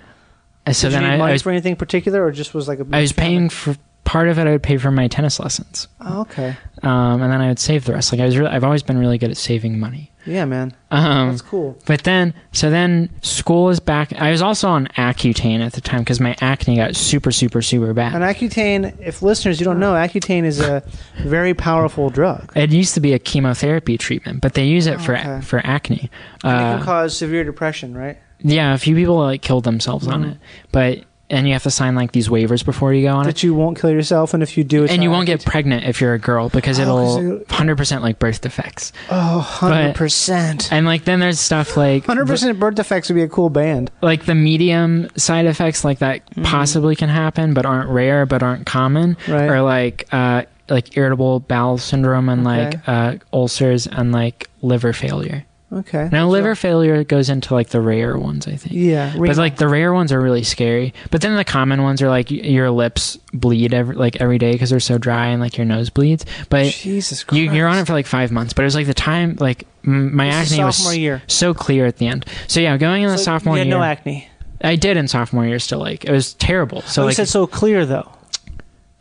and 0.65 0.75
so 0.77 0.89
Did 0.89 0.95
then 0.95 1.03
you 1.03 1.09
need 1.09 1.15
I, 1.15 1.19
money 1.19 1.31
I 1.31 1.33
was 1.35 1.43
for 1.43 1.51
anything 1.51 1.75
particular, 1.77 2.25
or 2.25 2.31
just 2.31 2.55
was 2.55 2.69
like 2.69 2.79
a? 2.79 2.87
I 2.93 3.01
was 3.01 3.13
paying 3.13 3.49
for 3.49 3.77
part 4.07 4.29
of 4.29 4.39
it. 4.39 4.47
I 4.47 4.53
would 4.53 4.63
pay 4.63 4.79
for 4.79 4.91
my 4.91 5.07
tennis 5.09 5.39
lessons, 5.39 5.89
Oh, 6.01 6.21
okay. 6.23 6.57
um, 6.83 7.21
and 7.21 7.31
then 7.31 7.43
I 7.43 7.49
would 7.49 7.59
save 7.59 7.85
the 7.85 7.93
rest. 7.93 8.11
Like 8.13 8.23
I 8.23 8.25
was, 8.25 8.39
really, 8.39 8.51
I've 8.51 8.65
always 8.65 8.83
been 8.83 8.97
really 8.97 9.19
good 9.19 9.31
at 9.31 9.37
saving 9.37 9.79
money. 9.79 10.11
Yeah, 10.25 10.45
man. 10.45 10.75
Um, 10.91 11.29
That's 11.29 11.41
cool. 11.43 11.79
But 11.87 12.03
then, 12.03 12.35
so 12.51 12.69
then 12.69 13.11
school 13.23 13.69
is 13.69 13.79
back. 13.79 14.13
I 14.15 14.33
was 14.33 14.43
also 14.43 14.69
on 14.69 14.87
Accutane 14.97 15.65
at 15.65 15.75
the 15.75 15.81
time 15.81 16.01
because 16.01 16.19
my 16.19 16.35
acne 16.41 16.75
got 16.77 16.97
super, 16.97 17.31
super, 17.31 17.63
super 17.63 17.95
bad. 17.95 18.13
And 18.13 18.25
Accutane, 18.25 18.99
if 18.99 19.23
listeners 19.23 19.61
you 19.61 19.65
don't 19.65 19.79
know, 19.79 19.93
Accutane 19.93 20.43
is 20.43 20.59
a 20.59 20.83
very 21.19 21.55
powerful 21.55 22.11
drug. 22.11 22.53
it 22.57 22.73
used 22.73 22.95
to 22.95 23.01
be 23.01 23.13
a 23.13 23.21
chemotherapy 23.21 23.97
treatment, 23.99 24.41
but 24.41 24.55
they 24.55 24.65
use 24.65 24.89
it 24.89 25.01
for 25.01 25.17
Okay. 25.17 25.41
for 25.43 25.61
acne. 25.65 26.11
And 26.43 26.61
it 26.61 26.65
Uh, 26.65 26.77
can 26.79 26.83
cause 26.85 27.17
severe 27.17 27.45
depression, 27.45 27.97
right? 27.97 28.19
yeah, 28.41 28.75
a 28.75 28.79
few 28.79 28.97
people 28.97 29.19
like 29.19 29.43
killed 29.43 29.63
themselves 29.63 30.09
on 30.09 30.25
Mhm. 30.25 30.31
it, 30.33 30.37
but 30.73 31.05
and 31.29 31.47
you 31.47 31.53
have 31.55 31.63
to 31.65 31.71
sign 31.71 31.95
like 31.95 32.13
these 32.13 32.29
waivers 32.29 32.65
before 32.65 32.93
you 32.95 33.07
go 33.07 33.15
on 33.17 33.23
it. 33.25 33.33
That 33.33 33.43
you 33.43 33.55
won't 33.55 33.79
kill 33.81 33.91
yourself, 33.91 34.33
and 34.35 34.43
if 34.43 34.57
you 34.57 34.65
do, 34.65 34.85
And 34.87 35.03
you 35.03 35.11
won't 35.11 35.27
get 35.27 35.45
pregnant 35.45 35.85
if 35.85 36.01
you're 36.01 36.15
a 36.15 36.19
girl 36.19 36.49
because 36.49 36.79
Oh, 36.79 36.83
it'll 36.83 37.33
it- 37.41 37.49
100% 37.49 38.03
like 38.03 38.19
birth 38.19 38.41
defects. 38.41 38.93
Oh, 39.11 39.39
100 39.61 39.95
percent. 39.95 40.73
And 40.73 40.87
like 40.87 41.05
then 41.05 41.21
there's 41.21 41.41
stuff 41.41 41.77
like 41.77 42.07
Hundred 42.07 42.27
percent 42.27 42.59
birth 42.59 42.75
defects 42.77 43.09
would 43.09 43.15
be 43.17 43.23
a 43.23 43.29
cool 43.29 43.51
band. 43.51 43.91
like 44.03 44.25
the 44.25 44.35
medium 44.35 45.09
side 45.17 45.47
effects 45.47 45.85
like 45.85 45.99
that 45.99 46.23
Mm-hmm. 46.31 46.43
possibly 46.45 46.97
can 46.97 47.09
happen 47.09 47.55
but 47.55 47.65
aren't 47.67 47.89
rare 47.91 48.27
but 48.27 48.43
aren't 48.43 48.67
common 48.67 49.17
Right. 49.29 49.49
or 49.49 49.63
like 49.63 50.07
uh 50.13 50.43
like 50.69 50.97
irritable 50.97 51.41
bowel 51.41 51.79
syndrome 51.79 52.29
and 52.29 52.47
Okay. 52.47 52.65
like 52.77 52.89
uh 52.89 53.15
ulcers 53.33 53.87
and 53.87 54.13
like 54.13 54.49
liver 54.63 54.93
failure 54.93 55.45
Okay. 55.73 56.09
now 56.13 56.27
So- 56.27 56.31
liver 56.31 56.55
failure 56.55 57.03
goes 57.03 57.29
into 57.29 57.53
like 57.53 57.71
the 57.71 57.81
rare 57.81 58.17
ones 58.17 58.47
i 58.47 58.55
think 58.55 58.73
Yeah. 58.73 59.13
but 59.19 59.37
like 59.37 59.57
the 59.57 59.67
rare 59.67 59.93
ones 59.93 60.13
are 60.13 60.21
really 60.21 60.45
scary 60.45 60.95
but 61.11 61.23
then 61.23 61.35
the 61.35 61.45
common 61.45 61.83
ones 61.83 62.01
are 62.01 62.09
like 62.09 62.31
your 62.31 62.71
lips 62.71 63.19
bleed 63.35 63.75
every 63.75 63.97
like 63.97 64.21
every 64.21 64.39
day 64.39 64.53
because 64.53 64.71
they're 64.71 64.79
so 64.79 64.97
dry 64.97 65.27
and 65.27 65.41
like 65.43 65.57
your 65.59 65.65
nose 65.65 65.91
bleeds 65.91 66.25
but 66.51 66.67
Jesus 66.67 67.25
Christ. 67.25 67.43
you, 67.43 67.51
you're 67.53 67.67
on 67.67 67.79
it 67.79 67.87
for 67.87 67.95
like 67.95 68.07
five 68.07 68.31
months 68.31 68.53
but 68.53 68.63
it 68.63 68.67
was 68.67 68.77
like 68.77 68.87
the 68.87 68.95
time 68.95 69.37
like 69.41 69.67
m- 69.85 70.15
my 70.15 70.27
This 70.27 70.53
acne 70.53 70.65
was 70.65 70.97
year. 70.97 71.23
so 71.27 71.53
clear 71.53 71.85
at 71.85 71.97
the 71.97 72.07
end 72.07 72.27
so 72.47 72.61
yeah 72.61 72.77
going 72.77 73.03
in 73.03 73.09
the 73.11 73.19
So 73.19 73.25
sophomore 73.25 73.57
you 73.57 73.61
had 73.61 73.67
year 73.67 73.77
no 73.77 73.83
acne. 73.83 74.29
I 74.63 74.77
did 74.77 74.97
in 74.97 75.09
sophomore 75.09 75.47
year 75.47 75.59
still 75.59 75.81
like 75.81 76.05
it 76.05 76.13
was 76.13 76.33
terrible. 76.35 76.83
So 76.83 77.03
oh, 77.03 77.07
like 77.07 77.17
said 77.17 77.27
so 77.29 77.47
clear 77.49 77.85
though. 77.85 78.09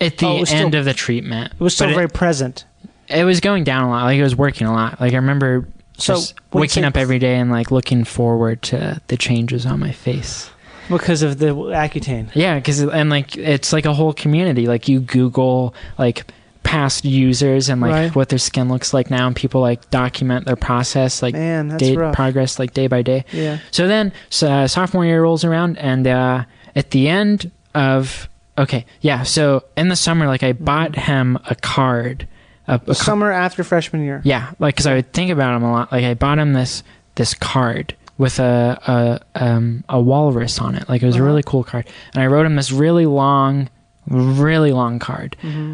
at 0.02 0.18
the 0.18 0.26
oh, 0.26 0.38
end 0.40 0.48
still- 0.48 0.76
of 0.76 0.84
the 0.86 0.94
treatment, 0.94 1.54
It 1.54 1.60
was 1.64 1.76
still 1.76 1.88
very 1.94 2.10
present. 2.10 2.66
it, 3.08 3.20
it 3.20 3.24
was 3.24 3.40
going 3.40 3.64
down 3.64 3.84
a 3.84 3.90
lot. 3.90 4.04
Like 4.04 4.18
it 4.18 4.24
was 4.24 4.36
working 4.36 4.66
a 4.68 4.74
lot. 4.74 5.00
Like 5.00 5.14
I 5.14 5.18
remember 5.18 5.66
So, 5.98 6.20
waking 6.54 6.84
up 6.86 6.98
every 6.98 7.20
day 7.20 7.36
and 7.38 7.50
like 7.52 7.72
looking 7.72 8.04
forward 8.04 8.62
to 8.64 9.02
the 9.08 9.18
changes 9.18 9.66
on 9.66 9.80
my 9.80 9.92
face. 9.92 10.50
Because 10.90 11.24
of 11.24 11.40
the 11.40 11.48
Accutane. 11.48 12.30
Yeah, 12.36 12.56
because 12.56 12.80
and 12.82 13.10
like 13.10 13.36
it's 13.38 13.74
like 13.74 13.86
a 13.86 13.94
whole 13.94 14.14
community. 14.14 14.68
Like 14.68 14.88
you 14.88 15.00
Google 15.00 15.74
like 15.98 16.26
past 16.64 17.06
users 17.06 17.70
and 17.70 17.80
like 17.82 17.92
Right. 17.92 18.16
what 18.16 18.30
their 18.30 18.40
skin 18.40 18.70
looks 18.70 18.94
like 18.94 19.10
now, 19.10 19.26
and 19.28 19.36
people 19.36 19.62
like 19.62 19.90
document 19.90 20.46
their 20.46 20.56
process 20.56 21.22
like 21.24 21.34
Man, 21.34 21.76
day 21.78 21.96
rough. 21.96 22.14
progress 22.16 22.60
like 22.60 22.74
day 22.74 22.88
by 22.88 23.02
day. 23.02 23.24
yeah. 23.32 23.60
So 23.72 23.88
then, 23.88 24.12
so, 24.30 24.48
uh, 24.52 24.68
sophomore 24.68 25.06
year 25.06 25.22
rolls 25.24 25.44
around, 25.44 25.78
and 25.80 26.06
uh, 26.08 26.44
at 26.76 26.92
the 26.92 27.08
end 27.08 27.52
of 27.74 28.30
okay, 28.58 28.86
yeah. 29.02 29.24
So 29.24 29.64
in 29.78 29.88
the 29.90 29.96
summer, 29.96 30.28
like 30.28 30.44
I 30.44 30.54
bought 30.54 30.96
him 30.96 31.38
a 31.50 31.56
card. 31.56 32.28
A, 32.68 32.82
a 32.88 32.96
Summer 32.96 33.32
after 33.32 33.64
freshman 33.64 34.04
year. 34.04 34.22
yeah, 34.24 34.52
like 34.60 34.76
because 34.76 34.88
I 34.88 34.96
would 34.96 35.12
think 35.14 35.32
about 35.32 35.56
him 35.56 35.64
a 35.64 35.72
lot. 35.72 35.92
Like 35.92 36.04
I 36.04 36.14
bought 36.14 36.40
him 36.40 36.54
this 36.54 36.84
this 37.16 37.34
card 37.34 37.96
with 38.18 38.40
a 38.40 39.20
a 39.36 39.44
um 39.44 39.84
a 39.90 40.00
walrus 40.00 40.60
on 40.60 40.76
it. 40.76 40.88
Like 40.90 41.04
it 41.04 41.06
was 41.06 41.16
Uh-huh. 41.16 41.24
a 41.24 41.28
really 41.28 41.44
cool 41.44 41.64
card, 41.64 41.86
and 42.14 42.24
I 42.24 42.28
wrote 42.28 42.46
him 42.46 42.56
this 42.56 42.72
really 42.72 43.06
long, 43.06 43.70
really 44.08 44.72
long 44.72 45.00
card. 45.00 45.36
hmm 45.42 45.74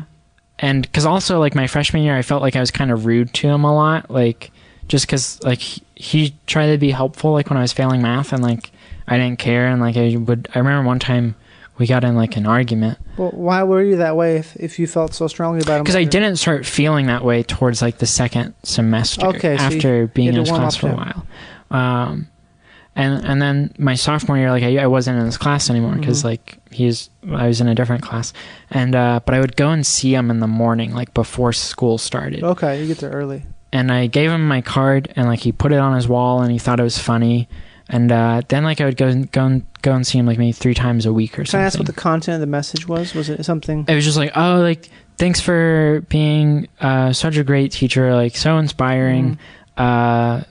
And 0.60 0.82
because 0.84 1.06
also 1.06 1.40
like 1.40 1.56
my 1.56 1.68
freshman 1.68 2.04
year, 2.04 2.16
I 2.16 2.22
felt 2.22 2.42
like 2.42 2.56
I 2.56 2.60
was 2.60 2.72
kind 2.72 2.92
of 2.92 3.06
rude 3.06 3.34
to 3.36 3.48
him 3.48 3.64
a 3.64 3.74
lot. 3.74 4.10
Like 4.12 4.52
just 4.88 5.06
because 5.08 5.42
like 5.44 5.60
he, 5.60 5.82
he 5.96 6.36
tried 6.48 6.72
to 6.72 6.78
be 6.78 6.92
helpful 6.92 7.32
like 7.32 7.50
when 7.50 7.58
I 7.58 7.62
was 7.62 7.74
failing 7.74 8.02
math, 8.02 8.34
and 8.34 8.44
like 8.44 8.72
I 9.08 9.18
didn't 9.18 9.40
care, 9.40 9.68
and 9.68 9.80
like 9.82 9.96
I 9.98 10.16
would. 10.18 10.50
I 10.54 10.60
remember 10.60 10.86
one 10.88 11.00
time 11.00 11.36
we 11.82 11.88
got 11.88 12.04
in 12.06 12.16
like 12.16 12.38
an 12.38 12.46
argument 12.46 12.98
Well, 13.18 13.32
why 13.32 13.64
were 13.64 13.84
you 13.84 13.98
that 13.98 14.16
way 14.16 14.38
if, 14.38 14.56
if 14.56 14.80
you 14.80 14.88
felt 14.88 15.14
so 15.14 15.28
strongly 15.28 15.60
about 15.62 15.78
him? 15.80 15.84
because 15.84 15.96
I 15.98 16.06
didn't 16.06 16.38
start 16.38 16.66
feeling 16.66 17.08
that 17.08 17.24
way 17.26 17.44
towards 17.44 17.82
like 17.82 17.98
the 17.98 18.06
second 18.06 18.54
semester 18.64 19.26
Okay, 19.28 19.58
so 19.58 19.64
you- 19.70 19.76
after 19.76 20.08
being 20.08 20.28
you 20.28 20.30
in 20.32 20.36
had 20.46 20.48
his 20.48 20.50
class 20.58 20.76
for 20.78 20.90
a 20.90 20.96
while. 20.96 21.26
Um, 21.72 22.28
and 22.96 23.24
and 23.26 23.42
then 23.42 23.74
my 23.78 23.96
sophomore 23.96 24.38
year, 24.38 24.52
like 24.52 24.64
I, 24.64 24.78
I 24.80 24.88
wasn't 24.88 25.18
in 25.20 25.26
his 25.26 25.38
class 25.38 25.70
anymore 25.70 25.96
because 25.96 26.22
Mhm. 26.22 26.26
like 26.26 26.58
he's 26.72 27.10
I 27.32 27.48
was 27.48 27.62
in 27.62 27.68
a 27.70 27.76
different 27.76 28.04
class, 28.04 28.34
and 28.70 28.94
uh, 28.96 29.22
but 29.26 29.34
I 29.34 29.40
would 29.40 29.56
go 29.56 29.70
and 29.72 29.86
see 29.86 30.14
him 30.14 30.30
in 30.30 30.40
the 30.42 30.48
morning, 30.48 30.94
like 30.94 31.14
before 31.14 31.54
school 31.54 31.98
started, 31.98 32.44
Okay, 32.44 32.82
you 32.82 32.88
get 32.88 32.98
there 32.98 33.12
early. 33.12 33.44
and 33.72 33.92
I 33.94 34.08
gave 34.08 34.30
him 34.30 34.46
my 34.46 34.60
card, 34.62 35.14
and 35.16 35.26
like 35.28 35.40
he 35.40 35.54
put 35.54 35.72
it 35.72 35.80
on 35.80 35.96
his 35.96 36.10
wall, 36.10 36.42
and 36.42 36.52
he 36.52 36.60
thought 36.60 36.82
it 36.82 36.84
was 36.84 36.98
funny, 37.00 37.48
and 37.92 38.12
uh, 38.12 38.42
then 38.48 38.64
like 38.64 38.82
I 38.82 38.86
would 38.86 38.98
go 38.98 39.08
and 39.08 39.32
go 39.32 39.46
and 39.46 39.66
go 39.84 39.94
and 39.94 40.06
see 40.08 40.18
him 40.18 40.26
like 40.26 40.38
maybe 40.40 40.52
three 40.54 40.74
times 40.74 41.06
a 41.06 41.14
week 41.14 41.34
or 41.34 41.44
Can 41.44 41.46
something. 41.46 41.62
I 41.62 41.66
ask 41.68 41.78
what 41.78 41.86
the 41.88 41.94
content 41.94 42.36
of 42.36 42.42
the 42.42 42.48
message 42.48 42.88
was? 42.88 43.14
Was 43.14 43.30
it 43.30 43.44
something? 43.46 43.86
it 43.88 43.94
was 43.94 44.06
just 44.06 44.18
like 44.18 44.32
oh 44.36 44.58
like 44.62 44.90
thanks 45.18 45.40
for 45.40 46.04
being 46.10 46.68
uh, 46.80 47.14
such 47.14 47.38
a 47.38 47.44
great 47.44 47.72
teacher 47.72 48.16
like 48.16 48.36
so 48.36 48.58
inspiring 48.58 49.38
uh, 49.78 50.42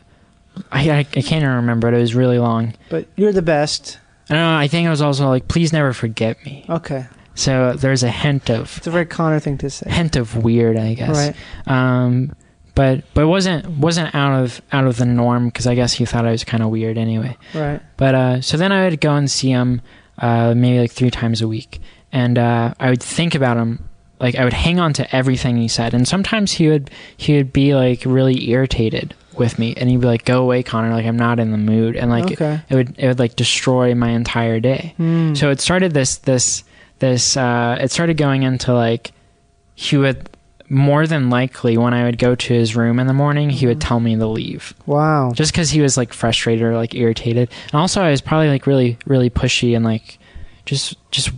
I, 0.70 0.90
I 0.90 0.98
I 0.98 1.04
can't 1.04 1.42
even 1.42 1.48
remember 1.56 1.88
it. 1.88 1.94
It 1.94 1.98
was 2.00 2.14
really 2.14 2.38
long. 2.38 2.74
But 2.88 3.06
you're 3.16 3.32
the 3.32 3.42
best. 3.42 3.98
I 4.28 4.34
know. 4.34 4.56
I 4.56 4.68
think 4.68 4.86
it 4.86 4.90
was 4.90 5.02
also 5.02 5.28
like, 5.28 5.48
please 5.48 5.72
never 5.72 5.92
forget 5.92 6.44
me. 6.44 6.64
Okay, 6.68 7.06
So 7.34 7.72
there's 7.72 8.02
a 8.02 8.10
hint 8.10 8.50
of 8.50 8.76
it's 8.76 8.86
a 8.86 8.90
very 8.90 9.06
Connor 9.06 9.40
thing 9.40 9.58
to 9.58 9.70
say. 9.70 9.90
hint 9.90 10.14
of 10.16 10.36
weird, 10.44 10.76
I 10.76 10.94
guess. 10.94 11.16
Right. 11.16 11.36
Um, 11.66 12.32
but 12.74 13.02
but 13.14 13.22
it 13.22 13.26
wasn't 13.26 13.68
wasn't 13.68 14.14
out 14.14 14.42
of 14.42 14.60
out 14.72 14.86
of 14.86 14.96
the 14.96 15.04
norm 15.04 15.46
because 15.46 15.66
I 15.66 15.74
guess 15.74 15.92
he 15.92 16.04
thought 16.04 16.26
I 16.26 16.30
was 16.30 16.44
kind 16.44 16.62
of 16.62 16.70
weird 16.70 16.98
anyway. 16.98 17.36
Right. 17.54 17.80
But 17.96 18.14
uh, 18.14 18.40
so 18.40 18.56
then 18.56 18.72
I 18.72 18.88
would 18.88 19.00
go 19.00 19.14
and 19.14 19.30
see 19.30 19.50
him 19.50 19.82
uh, 20.18 20.54
maybe 20.54 20.80
like 20.80 20.92
three 20.92 21.10
times 21.10 21.42
a 21.42 21.48
week, 21.48 21.80
and 22.12 22.38
uh, 22.38 22.74
I 22.78 22.90
would 22.90 23.02
think 23.02 23.34
about 23.34 23.56
him. 23.56 23.88
Like 24.18 24.34
I 24.34 24.44
would 24.44 24.52
hang 24.52 24.78
on 24.78 24.92
to 24.94 25.16
everything 25.16 25.56
he 25.56 25.68
said, 25.68 25.94
and 25.94 26.06
sometimes 26.06 26.52
he 26.52 26.68
would 26.68 26.90
he 27.16 27.36
would 27.36 27.52
be 27.52 27.74
like 27.74 28.02
really 28.04 28.50
irritated 28.50 29.14
with 29.34 29.58
me, 29.58 29.74
and 29.76 29.88
he'd 29.88 30.00
be 30.00 30.06
like, 30.06 30.24
"Go 30.24 30.42
away, 30.42 30.62
Connor! 30.62 30.92
Like 30.92 31.06
I'm 31.06 31.16
not 31.16 31.40
in 31.40 31.52
the 31.52 31.58
mood," 31.58 31.96
and 31.96 32.10
like 32.10 32.32
okay. 32.32 32.60
it 32.68 32.74
would 32.74 32.98
it 32.98 33.08
would 33.08 33.18
like 33.18 33.36
destroy 33.36 33.94
my 33.94 34.10
entire 34.10 34.60
day. 34.60 34.94
Hmm. 34.98 35.34
So 35.34 35.50
it 35.50 35.60
started 35.60 35.92
this 35.94 36.18
this 36.18 36.64
this 36.98 37.36
uh, 37.36 37.78
it 37.80 37.90
started 37.90 38.16
going 38.18 38.42
into 38.42 38.74
like 38.74 39.12
he 39.74 39.96
would 39.96 40.29
more 40.72 41.06
than 41.06 41.28
likely, 41.30 41.76
when 41.76 41.92
I 41.92 42.04
would 42.04 42.16
go 42.16 42.34
to 42.36 42.54
his 42.54 42.76
room 42.76 42.98
in 43.00 43.06
the 43.08 43.12
morning, 43.12 43.50
he 43.50 43.66
would 43.66 43.80
tell 43.80 43.98
me 44.00 44.14
to 44.16 44.26
leave. 44.26 44.72
Wow. 44.86 45.32
just 45.34 45.52
because 45.52 45.70
he 45.70 45.80
was 45.80 45.96
like 45.96 46.12
frustrated 46.12 46.62
or 46.64 46.74
like 46.76 46.94
irritated 46.94 47.50
and 47.72 47.74
also 47.74 48.00
i 48.02 48.10
was 48.10 48.20
probably 48.20 48.48
like 48.48 48.66
really 48.66 48.96
really 49.06 49.30
pushy 49.30 49.74
and 49.76 49.84
like 49.84 50.18
just 50.64 50.96
just 51.10 51.30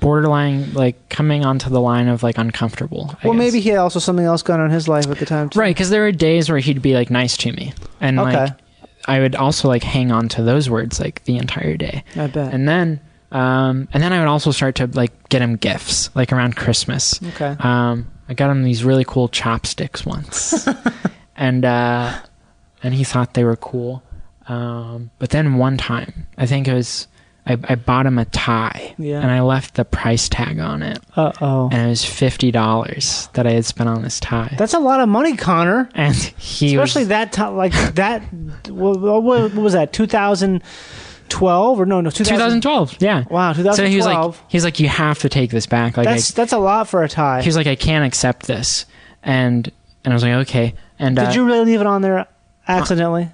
borderline 0.00 0.72
like 0.74 1.08
coming 1.08 1.44
onto 1.44 1.68
the 1.70 1.80
line 1.80 2.08
of 2.08 2.22
like 2.22 2.38
uncomfortable 2.38 3.14
I 3.22 3.28
Well, 3.28 3.34
guess. 3.34 3.38
maybe 3.38 3.60
he 3.60 3.70
had 3.70 3.78
also 3.78 3.98
something 3.98 4.24
else 4.24 4.42
going 4.42 4.60
on 4.60 4.66
in 4.66 4.72
his 4.72 4.88
life 4.88 5.06
at 5.08 5.18
the 5.18 5.26
time. 5.26 5.48
Too. 5.50 5.58
right 5.58 5.74
because 5.74 5.90
there 5.90 6.02
were 6.02 6.12
days 6.12 6.48
where 6.48 6.58
he'd 6.58 6.82
be 6.82 6.94
like 6.94 7.10
nice 7.10 7.36
to 7.38 7.52
me 7.52 7.72
and 8.00 8.18
Okay. 8.20 8.36
like 8.44 8.52
i 9.06 9.20
would 9.20 9.34
also 9.34 9.68
like 9.68 9.82
hang 9.82 10.12
on 10.12 10.28
to 10.28 10.42
those 10.42 10.68
words 10.70 11.00
like 11.00 11.24
the 11.24 11.36
entire 11.36 11.76
day 11.76 12.04
I 12.16 12.26
bet. 12.26 12.52
and 12.52 12.68
then 12.68 13.00
um 13.32 13.88
and 13.92 14.02
then 14.02 14.12
i 14.12 14.18
would 14.18 14.28
also 14.28 14.50
start 14.50 14.74
to 14.74 14.86
like 14.88 15.12
get 15.28 15.40
him 15.42 15.56
gifts 15.56 16.10
like 16.16 16.32
around 16.32 16.56
christmas 16.56 17.22
okay. 17.22 17.56
um, 17.60 18.10
I 18.28 18.34
got 18.34 18.48
him 18.50 18.62
these 18.62 18.84
really 18.84 19.04
cool 19.04 19.26
chopsticks 19.28 20.06
once, 20.06 20.68
and 21.36 21.64
uh, 21.64 22.16
and 22.80 22.94
he 22.94 23.02
thought 23.02 23.34
they 23.34 23.42
were 23.42 23.56
cool. 23.56 24.04
Um, 24.46 25.10
but 25.18 25.30
then 25.30 25.56
one 25.58 25.76
time, 25.76 26.28
I 26.38 26.46
think 26.46 26.68
it 26.68 26.72
was, 26.74 27.08
I, 27.44 27.58
I 27.64 27.74
bought 27.74 28.06
him 28.06 28.18
a 28.18 28.26
tie, 28.26 28.94
Yeah. 28.98 29.20
and 29.20 29.32
I 29.32 29.40
left 29.40 29.74
the 29.74 29.84
price 29.84 30.28
tag 30.28 30.60
on 30.60 30.80
it, 30.84 31.00
Uh 31.16 31.32
oh. 31.40 31.70
and 31.72 31.82
it 31.86 31.88
was 31.88 32.04
fifty 32.04 32.52
dollars 32.52 33.28
that 33.32 33.48
I 33.48 33.50
had 33.50 33.64
spent 33.64 33.88
on 33.88 34.02
this 34.02 34.20
tie. 34.20 34.54
That's 34.56 34.74
a 34.74 34.78
lot 34.78 35.00
of 35.00 35.08
money, 35.08 35.36
Connor. 35.36 35.88
and 35.96 36.14
he 36.14 36.76
Especially 36.76 37.02
was, 37.02 37.08
that 37.08 37.32
time, 37.32 37.56
like 37.56 37.72
that. 37.96 38.22
What, 38.68 39.00
what, 39.00 39.54
was 39.54 39.72
that? 39.72 39.92
2012 41.30 41.80
or 41.80 41.86
no, 41.86 42.00
no, 42.00 42.10
2000, 42.10 42.34
2012, 42.60 42.96
yeah. 43.00 43.24
Wow, 43.30 43.52
2012 43.52 43.76
So 43.76 43.82
2012. 43.84 43.90
he 43.90 43.96
was 43.96 44.06
like, 44.06 44.50
he's 44.50 44.64
like, 44.64 44.80
you 44.80 44.88
have 44.88 45.18
to 45.20 45.28
take 45.28 45.50
this 45.50 45.66
back. 45.66 45.96
Like, 45.96 46.06
I, 46.06 46.12
that's 46.12 46.32
that's 46.32 46.52
a 46.52 46.58
lot 46.58 46.88
for 46.88 47.02
a 47.02 47.08
tie. 47.08 47.40
he 47.42 47.48
was 47.48 47.56
like, 47.56 47.66
I 47.66 47.76
can't 47.76 48.04
accept 48.04 48.46
this, 48.46 48.84
and 49.22 49.70
and 50.04 50.12
I 50.12 50.14
was 50.14 50.22
like, 50.22 50.32
okay. 50.48 50.74
And 50.98 51.18
uh, 51.18 51.26
Did 51.26 51.34
you 51.36 51.46
really 51.46 51.64
leave 51.64 51.80
it 51.80 51.86
on 51.86 52.02
there 52.02 52.26
accidentally? 52.68 53.30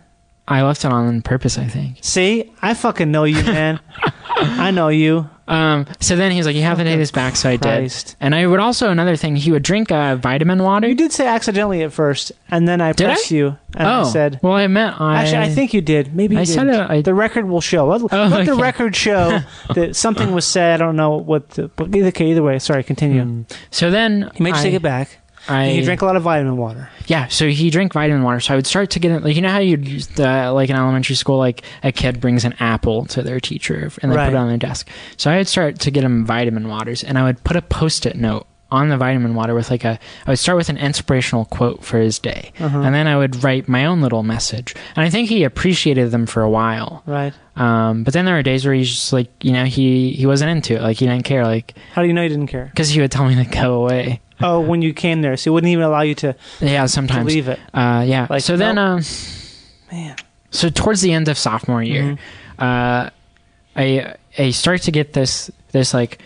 I 0.49 0.63
left 0.63 0.85
it 0.85 0.93
on 0.93 1.07
on 1.07 1.23
purpose, 1.23 1.59
I 1.59 1.67
think. 1.67 1.99
See, 2.03 2.53
I 2.63 2.75
fucking 2.75 3.11
know 3.11 3.25
you, 3.25 3.43
man. 3.43 3.81
I 4.39 4.71
know 4.71 4.89
you. 4.89 5.29
Um, 5.49 5.87
so 6.01 6.17
then 6.17 6.33
he 6.33 6.39
was 6.39 6.47
like, 6.47 6.57
"You 6.57 6.63
have 6.63 6.79
to 6.79 6.85
take 6.85 6.99
this 6.99 7.11
back." 7.13 7.37
So 7.37 7.49
I 7.51 7.57
Christ. 7.57 8.07
did. 8.09 8.17
And 8.21 8.35
I 8.35 8.47
would 8.47 8.59
also 8.61 8.91
another 8.91 9.15
thing. 9.17 9.37
He 9.37 9.53
would 9.53 9.63
drink 9.63 9.91
uh, 9.93 10.17
vitamin 10.17 10.63
water. 10.63 10.89
You 10.89 10.95
did 10.97 11.13
say 11.13 11.27
accidentally 11.27 11.83
at 11.85 11.93
first, 11.93 12.33
and 12.51 12.67
then 12.67 12.81
I 12.81 12.93
Did 12.93 13.05
pressed 13.07 13.31
I? 13.33 13.35
you 13.37 13.47
and 13.77 13.87
oh, 13.89 14.01
I 14.01 14.03
said. 14.11 14.41
well, 14.43 14.55
I 14.55 14.67
meant 14.67 15.01
I. 15.01 15.23
Actually, 15.23 15.39
I 15.45 15.49
think 15.51 15.73
you 15.73 15.81
did. 15.81 16.15
Maybe 16.17 16.35
you 16.35 16.41
I 16.41 16.45
did. 16.45 16.53
said 16.53 16.67
it- 16.67 16.91
I- 16.91 17.01
the 17.03 17.15
record 17.15 17.49
will 17.49 17.61
show. 17.61 17.87
Let, 17.87 18.03
Oh, 18.13 18.27
let 18.27 18.45
the 18.47 18.53
okay. 18.53 18.61
record 18.63 18.97
show 18.97 19.39
that 19.75 19.95
something 19.95 20.33
was 20.33 20.45
said. 20.45 20.81
I 20.83 20.85
don't 20.85 20.97
know 20.97 21.17
what. 21.17 21.49
The, 21.51 21.69
but 21.69 21.95
either 21.95 22.09
okay, 22.09 22.31
either 22.31 22.43
way. 22.43 22.59
Sorry, 22.59 22.83
continue. 22.83 23.45
So 23.71 23.91
then 23.91 24.31
He 24.35 24.45
I, 24.45 24.57
you 24.59 24.63
take 24.65 24.75
it 24.75 24.83
back. 24.83 25.19
I 25.49 25.65
and 25.65 25.77
you 25.77 25.85
drank 25.85 26.03
a 26.03 26.07
lot 26.07 26.17
of 26.17 26.23
vitamin 26.23 26.57
water. 26.57 26.89
yeah. 27.07 27.29
So 27.29 27.49
he 27.49 27.71
drank 27.71 27.93
vitamin 27.93 28.23
water. 28.23 28.41
So 28.41 28.53
I 28.55 28.57
would 28.57 28.67
start 28.67 28.91
to 28.91 28.99
get 29.01 29.13
it. 29.13 29.23
Like 29.23 29.37
you 29.37 29.43
know 29.43 29.49
how 29.51 29.59
you 29.61 30.01
uh, 30.19 30.53
like 30.53 30.71
in 30.71 30.77
elementary 30.77 31.17
school, 31.17 31.39
like 31.39 31.63
a 31.83 31.93
kid 31.93 32.21
brings 32.21 32.45
an 32.45 32.55
apple 32.59 33.05
to 33.07 33.23
their 33.23 33.41
teacher 33.41 33.91
and 34.03 34.11
they 34.13 34.17
Right. 34.17 34.27
put 34.27 34.35
it 34.35 34.39
on 34.39 34.49
their 34.49 34.57
desk. 34.59 34.89
So 35.17 35.31
I 35.31 35.37
would 35.39 35.49
start 35.49 35.79
to 35.81 35.91
get 35.91 36.05
him 36.05 36.27
vitamin 36.27 36.69
waters, 36.69 37.05
and 37.05 37.17
I 37.19 37.23
would 37.25 37.43
put 37.45 37.57
a 37.57 37.63
post-it 37.63 38.17
note 38.17 38.47
on 38.69 38.89
the 38.89 38.97
vitamin 38.97 39.37
water 39.37 39.55
with 39.55 39.71
like 39.71 39.85
a. 39.85 39.97
I 40.27 40.31
would 40.33 40.41
start 40.41 40.59
with 40.59 40.69
an 40.69 40.77
inspirational 40.79 41.45
quote 41.45 41.85
for 41.85 41.99
his 42.01 42.19
day, 42.19 42.51
Uh-huh. 42.59 42.81
and 42.81 42.93
then 42.93 43.07
I 43.07 43.17
would 43.17 43.45
write 43.45 43.69
my 43.69 43.85
own 43.87 44.01
little 44.01 44.25
message. 44.25 44.75
And 44.97 45.05
I 45.07 45.11
think 45.11 45.29
he 45.29 45.45
appreciated 45.45 46.11
them 46.11 46.27
for 46.27 46.43
a 46.43 46.51
while. 46.51 47.05
Right. 47.07 47.33
Um, 47.55 48.03
but 48.03 48.13
then 48.13 48.25
there 48.25 48.35
were 48.35 48.43
days 48.43 48.65
where 48.65 48.75
he's 48.75 48.91
just 48.91 49.13
like, 49.13 49.31
you 49.45 49.53
know, 49.53 49.65
he 49.65 50.11
he 50.11 50.27
wasn't 50.27 50.51
into 50.51 50.75
it. 50.75 50.83
Like 50.83 50.97
he 50.97 51.07
didn't 51.07 51.25
care. 51.25 51.45
Like 51.45 51.75
How 51.93 52.03
do 52.03 52.09
you 52.09 52.15
know 52.15 52.23
he 52.23 52.29
didn't 52.29 52.49
care? 52.49 52.67
because 52.67 52.89
he 52.89 53.01
would 53.01 53.13
tell 53.13 53.25
me 53.29 53.37
to 53.37 53.45
go 53.45 53.75
away. 53.85 54.21
Oh, 54.41 54.61
when 54.61 54.83
you 54.83 54.93
came 54.93 55.23
there, 55.23 55.37
so 55.37 55.45
he 55.45 55.51
wouldn't 55.51 55.71
even 55.71 55.85
allow 55.85 56.03
you 56.03 56.15
to, 56.17 56.37
Yeah, 56.61 56.83
to 56.83 56.89
sometimes. 56.89 57.27
leave 57.27 57.49
it. 57.49 57.59
Uh, 57.73 58.05
yeah. 58.07 58.27
Like, 58.29 58.43
so 58.43 58.57
then, 58.57 58.75
nope. 58.77 58.85
um, 58.85 59.03
Man. 59.91 60.17
so 60.51 60.69
towards 60.69 61.01
the 61.01 61.13
end 61.13 61.29
of 61.29 61.39
sophomore 61.39 61.83
year, 61.83 62.03
Mm-hmm. 62.03 62.63
uh, 62.63 63.11
I 63.77 64.15
I 64.39 64.51
start 64.51 64.83
to 64.83 64.91
get 64.91 65.13
this 65.13 65.51
this 65.73 65.93
like 65.95 66.19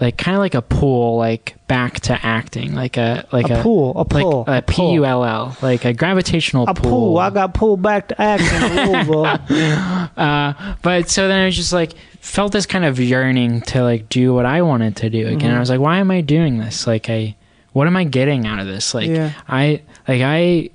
like 0.00 0.16
kind 0.16 0.34
of 0.36 0.40
like 0.40 0.54
a 0.54 0.62
pull 0.62 1.18
like 1.18 1.54
back 1.66 2.00
to 2.00 2.18
acting 2.24 2.74
like 2.74 2.96
a 2.96 3.26
like 3.32 3.50
A 3.50 3.58
a, 3.58 3.62
pool, 3.62 3.92
a 3.98 4.04
pull, 4.04 4.44
like 4.46 4.62
a 4.62 4.66
P 4.66 4.92
U 4.94 5.04
L 5.04 5.24
L 5.24 5.56
like 5.62 5.84
a 5.84 5.92
gravitational 5.92 6.66
A 6.68 6.74
pool. 6.74 7.18
I 7.18 7.30
got 7.30 7.54
pulled 7.54 7.82
back 7.82 8.08
to 8.08 8.20
acting. 8.20 9.08
Uh, 10.16 10.74
but 10.82 11.08
so 11.08 11.28
then 11.28 11.40
I 11.40 11.44
was 11.46 11.56
just 11.56 11.72
like 11.72 11.92
felt 12.20 12.52
this 12.52 12.66
kind 12.66 12.84
of 12.84 13.00
yearning 13.00 13.60
to 13.62 13.82
like 13.82 14.08
do 14.08 14.32
what 14.34 14.46
I 14.46 14.62
wanted 14.62 14.96
to 14.96 15.10
do 15.10 15.26
again. 15.26 15.40
Mm-hmm. 15.40 15.56
I 15.56 15.60
was 15.60 15.70
like, 15.70 15.80
why 15.80 15.98
am 15.98 16.10
I 16.10 16.20
doing 16.20 16.58
this? 16.58 16.86
Like, 16.86 17.10
I 17.10 17.34
what 17.72 17.86
am 17.86 17.96
I 17.96 18.04
getting 18.04 18.46
out 18.46 18.58
of 18.58 18.66
this? 18.66 18.94
Like, 18.94 19.08
Yeah. 19.08 19.32
I 19.48 19.82
like 20.08 20.20
I 20.22 20.70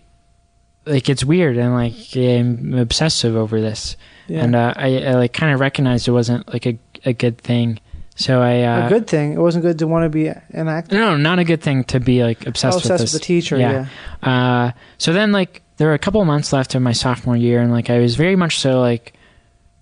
like 0.85 1.09
it's 1.09 1.23
weird 1.23 1.57
and 1.57 1.73
like 1.73 1.93
I'm 2.15 2.73
obsessive 2.73 3.35
over 3.35 3.59
this, 3.61 3.97
Yeah. 4.27 4.43
and 4.43 4.55
uh, 4.55 4.73
I, 4.75 4.97
I 5.03 5.13
like 5.15 5.33
kind 5.33 5.53
of 5.53 5.59
recognized 5.59 6.07
it 6.07 6.11
wasn't 6.11 6.51
like 6.51 6.65
a 6.65 6.77
a 7.05 7.13
good 7.13 7.37
thing. 7.37 7.79
So 8.15 8.41
I 8.41 8.63
uh, 8.63 8.87
a 8.87 8.89
good 8.89 9.05
thing. 9.07 9.33
It 9.33 9.37
wasn't 9.39 9.63
good 9.63 9.77
to 9.79 9.87
want 9.87 10.05
to 10.05 10.09
be 10.09 10.27
an 10.27 10.67
actor. 10.67 10.95
no, 10.97 11.17
not 11.17 11.37
a 11.39 11.43
good 11.43 11.61
thing 11.61 11.83
to 11.85 11.99
be 11.99 12.23
like 12.23 12.47
obsessed, 12.47 12.77
Oh, 12.77 12.77
with 12.89 12.99
this. 12.99 13.13
with 13.13 13.21
the 13.21 13.25
teacher. 13.25 13.57
Yeah. 13.57 13.85
Uh, 14.23 14.71
so 14.97 15.13
then, 15.13 15.31
like, 15.31 15.61
there 15.77 15.87
were 15.89 15.93
a 15.93 15.99
couple 15.99 16.19
of 16.21 16.25
months 16.25 16.51
left 16.51 16.73
of 16.73 16.81
my 16.81 16.93
sophomore 16.93 17.37
year, 17.37 17.61
and 17.61 17.71
like, 17.71 17.91
I 17.91 17.99
was 17.99 18.15
very 18.15 18.35
much 18.35 18.57
so 18.59 18.79
like, 18.79 19.13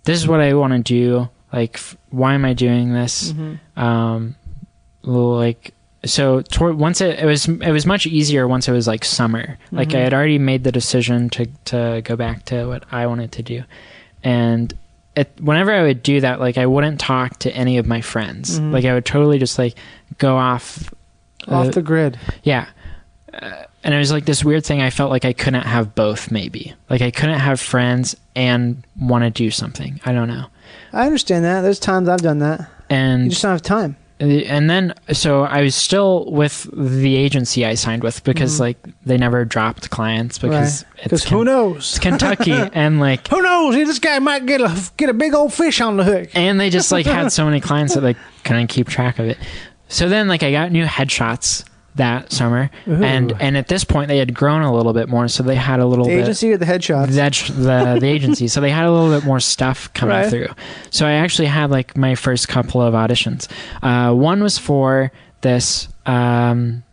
this 0.04 0.18
is 0.20 0.28
what 0.28 0.42
I 0.42 0.54
want 0.54 0.74
to 0.74 0.80
do. 0.80 1.30
Like, 1.54 1.76
f- 1.76 1.96
why 2.10 2.34
am 2.34 2.44
I 2.44 2.52
doing 2.54 2.92
this? 2.92 3.32
Mhm. 3.32 3.60
Um, 3.78 4.36
like, 5.04 5.74
so 6.06 6.42
toward 6.42 6.78
once 6.78 7.02
it, 7.02 7.20
it 7.20 7.26
was 7.26 7.48
it 7.48 7.72
was 7.72 7.86
much 7.86 8.06
easier 8.08 8.48
once 8.48 8.68
it 8.68 8.72
was 8.72 8.88
like 8.88 9.04
summer. 9.06 9.58
Like, 9.72 9.90
I 9.90 9.98
Mhm. 9.98 10.04
had 10.04 10.14
already 10.14 10.38
made 10.40 10.64
the 10.64 10.72
decision 10.72 11.30
to 11.32 11.46
to 11.66 12.02
go 12.04 12.16
back 12.16 12.46
to 12.46 12.68
what 12.68 12.84
I 12.92 13.08
wanted 13.08 13.32
to 13.34 13.44
do, 13.44 13.64
and. 14.24 14.74
It, 15.18 15.32
whenever 15.40 15.72
I 15.72 15.82
would 15.84 16.04
do 16.04 16.20
that, 16.20 16.42
like 16.42 16.58
I 16.58 16.66
wouldn't 16.66 17.00
talk 17.00 17.40
to 17.40 17.56
any 17.56 17.78
of 17.78 17.86
my 17.86 18.02
friends. 18.02 18.60
Mhm. 18.60 18.74
Like 18.74 18.84
I 18.84 18.94
would 18.94 19.06
totally 19.06 19.40
just 19.40 19.58
like 19.58 19.74
go 20.18 20.36
off 20.36 20.94
Off 21.48 21.68
uh, 21.68 21.72
the 21.72 21.82
grid. 21.82 22.20
yeah. 22.44 22.66
Uh, 23.34 23.64
and 23.86 23.94
it 23.94 23.98
was 23.98 24.12
like 24.12 24.26
this 24.26 24.44
weird 24.44 24.66
thing. 24.66 24.82
I 24.82 24.90
felt 24.90 25.12
like 25.12 25.24
I 25.24 25.32
couldn't 25.32 25.64
have 25.64 25.96
both, 25.96 26.32
maybe. 26.32 26.74
Like 26.90 27.02
I 27.02 27.12
couldn't 27.12 27.40
have 27.40 27.62
friends 27.62 28.18
and 28.36 28.84
want 29.00 29.24
to 29.24 29.30
do 29.30 29.52
something. 29.52 30.02
I 30.06 30.12
don't 30.12 30.28
know. 30.28 30.48
I 30.92 31.06
understand 31.06 31.46
that. 31.46 31.62
There's 31.62 31.80
times 31.80 32.10
I've 32.10 32.20
done 32.22 32.40
that. 32.40 32.68
And 32.90 33.24
you 33.24 33.30
just 33.30 33.42
don't 33.42 33.52
have 33.54 33.62
time. 33.62 33.96
And 34.20 34.70
then 34.70 34.94
so 35.12 35.44
I 35.44 35.62
was 35.62 35.76
still 35.76 36.32
with 36.32 36.70
the 36.74 37.16
agency 37.18 37.66
I 37.66 37.74
signed 37.76 38.02
with 38.02 38.24
because 38.24 38.56
Mhm. 38.56 38.60
like 38.62 38.78
they 39.06 39.18
never 39.18 39.44
dropped 39.44 39.90
clients 39.90 40.38
because 40.38 40.86
Because 41.04 41.22
it's, 41.22 41.30
who 41.30 41.44
knows? 41.44 41.78
it's 41.96 42.00
Kentucky 42.00 42.52
and 42.74 43.00
like 43.02 43.28
Who 43.28 43.42
knows? 43.42 43.76
This 43.76 44.00
guy 44.00 44.20
might 44.20 44.46
get 44.46 44.62
a 44.62 44.74
get 44.98 45.10
a 45.10 45.14
big 45.14 45.34
old 45.34 45.54
fish 45.54 45.82
on 45.82 45.98
the 45.98 46.04
hook. 46.06 46.30
and 46.34 46.60
they 46.60 46.70
just 46.70 46.92
like 46.92 47.06
had 47.06 47.32
so 47.32 47.44
many 47.50 47.60
clients 47.60 47.94
that 47.96 48.02
they 48.02 48.16
couldn't 48.46 48.68
keep 48.68 48.88
track 48.88 49.20
of 49.20 49.26
it. 49.28 49.38
So 49.90 50.08
then 50.08 50.28
like 50.30 50.44
I 50.44 50.52
got 50.52 50.72
new 50.72 50.86
headshots 50.86 51.66
that 51.96 52.30
summer 52.32 52.70
and 52.86 53.32
Ooh. 53.32 53.36
and 53.40 53.56
at 53.56 53.70
this 53.70 53.86
point 53.86 54.10
they 54.10 54.18
had 54.18 54.34
grown 54.34 54.64
a 54.64 54.74
little 54.76 54.92
bit 54.92 55.08
more 55.08 55.30
so 55.30 55.44
they 55.44 55.56
had 55.56 55.80
a 55.80 55.86
little 55.86 56.04
The 56.06 56.12
bit 56.16 56.24
agency 56.24 56.52
or 56.52 56.58
the 56.58 56.66
headshots? 56.66 57.12
That's 57.12 57.48
the 57.48 57.98
the 58.02 58.08
agency. 58.18 58.48
So 58.50 58.60
they 58.62 58.70
had 58.70 58.86
a 58.86 58.92
little 58.92 59.18
bit 59.18 59.26
more 59.26 59.40
stuff 59.40 59.94
coming 59.94 60.16
Right. 60.16 60.30
through. 60.30 60.48
So 60.92 61.06
I 61.08 61.14
actually 61.14 61.48
had 61.48 61.72
like 61.72 61.96
my 61.98 62.16
first 62.16 62.48
couple 62.50 62.82
of 62.82 62.94
auditions. 62.94 63.48
Uh, 63.82 64.14
one 64.14 64.44
was 64.44 64.58
for 64.58 65.12
this. 65.42 65.88
Um, 66.06 66.84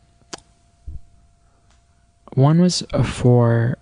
one 2.35 2.61
was 2.61 2.83
for 3.05 3.77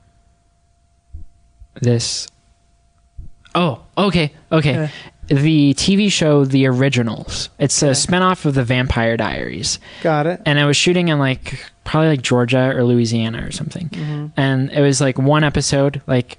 this. 1.80 2.28
Oh, 3.54 3.82
okay, 3.98 4.32
okay. 4.50 4.72
Yeah. 4.72 4.88
The 5.30 5.74
TV 5.74 6.10
show 6.10 6.44
The 6.44 6.66
Originals. 6.66 7.50
It's 7.58 7.82
a 7.82 7.90
spinoff 7.90 8.44
of 8.46 8.54
the 8.54 8.64
Vampire 8.64 9.16
Diaries 9.16 9.78
Got 10.02 10.26
it. 10.26 10.42
and 10.44 10.58
I 10.58 10.64
was 10.66 10.76
shooting 10.76 11.06
in 11.08 11.18
like 11.20 11.64
probably 11.84 12.08
like 12.08 12.22
Georgia 12.22 12.72
or 12.76 12.82
Louisiana 12.84 13.46
or 13.46 13.52
something. 13.52 13.88
Mm-hmm. 13.90 14.26
And 14.36 14.70
it 14.72 14.80
was 14.80 15.00
like 15.00 15.18
one 15.18 15.44
episode, 15.44 16.02
like 16.08 16.38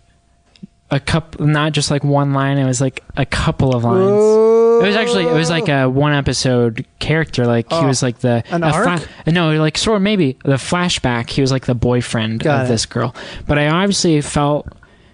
a 0.89 0.99
couple, 0.99 1.47
not 1.47 1.71
just 1.71 1.89
like 1.89 2.03
one 2.03 2.33
line. 2.33 2.57
It 2.57 2.65
was 2.65 2.81
like 2.81 3.01
a 3.15 3.25
couple 3.25 3.73
of 3.73 3.85
lines. 3.85 4.83
It 4.83 4.87
was 4.87 4.95
actually 4.97 5.25
it 5.25 5.33
was 5.33 5.49
like 5.49 5.69
a 5.69 5.87
one 5.89 6.11
episode 6.11 6.85
character. 6.99 7.45
Like 7.45 7.69
he 7.69 7.75
Oh. 7.77 7.87
was 7.87 8.03
like 8.03 8.19
the 8.19 8.43
An 8.49 8.61
arc? 8.63 9.07
no, 9.25 9.51
like 9.53 9.77
sort 9.77 9.95
of 9.97 10.01
maybe 10.01 10.37
the 10.43 10.55
flashback. 10.57 11.29
He 11.29 11.39
was 11.39 11.49
like 11.51 11.65
the 11.65 11.75
boyfriend 11.75 12.43
Got 12.43 12.63
of 12.63 12.65
it. 12.67 12.71
this 12.73 12.85
girl. 12.85 13.15
But 13.47 13.57
I 13.57 13.69
obviously 13.69 14.19
felt 14.19 14.67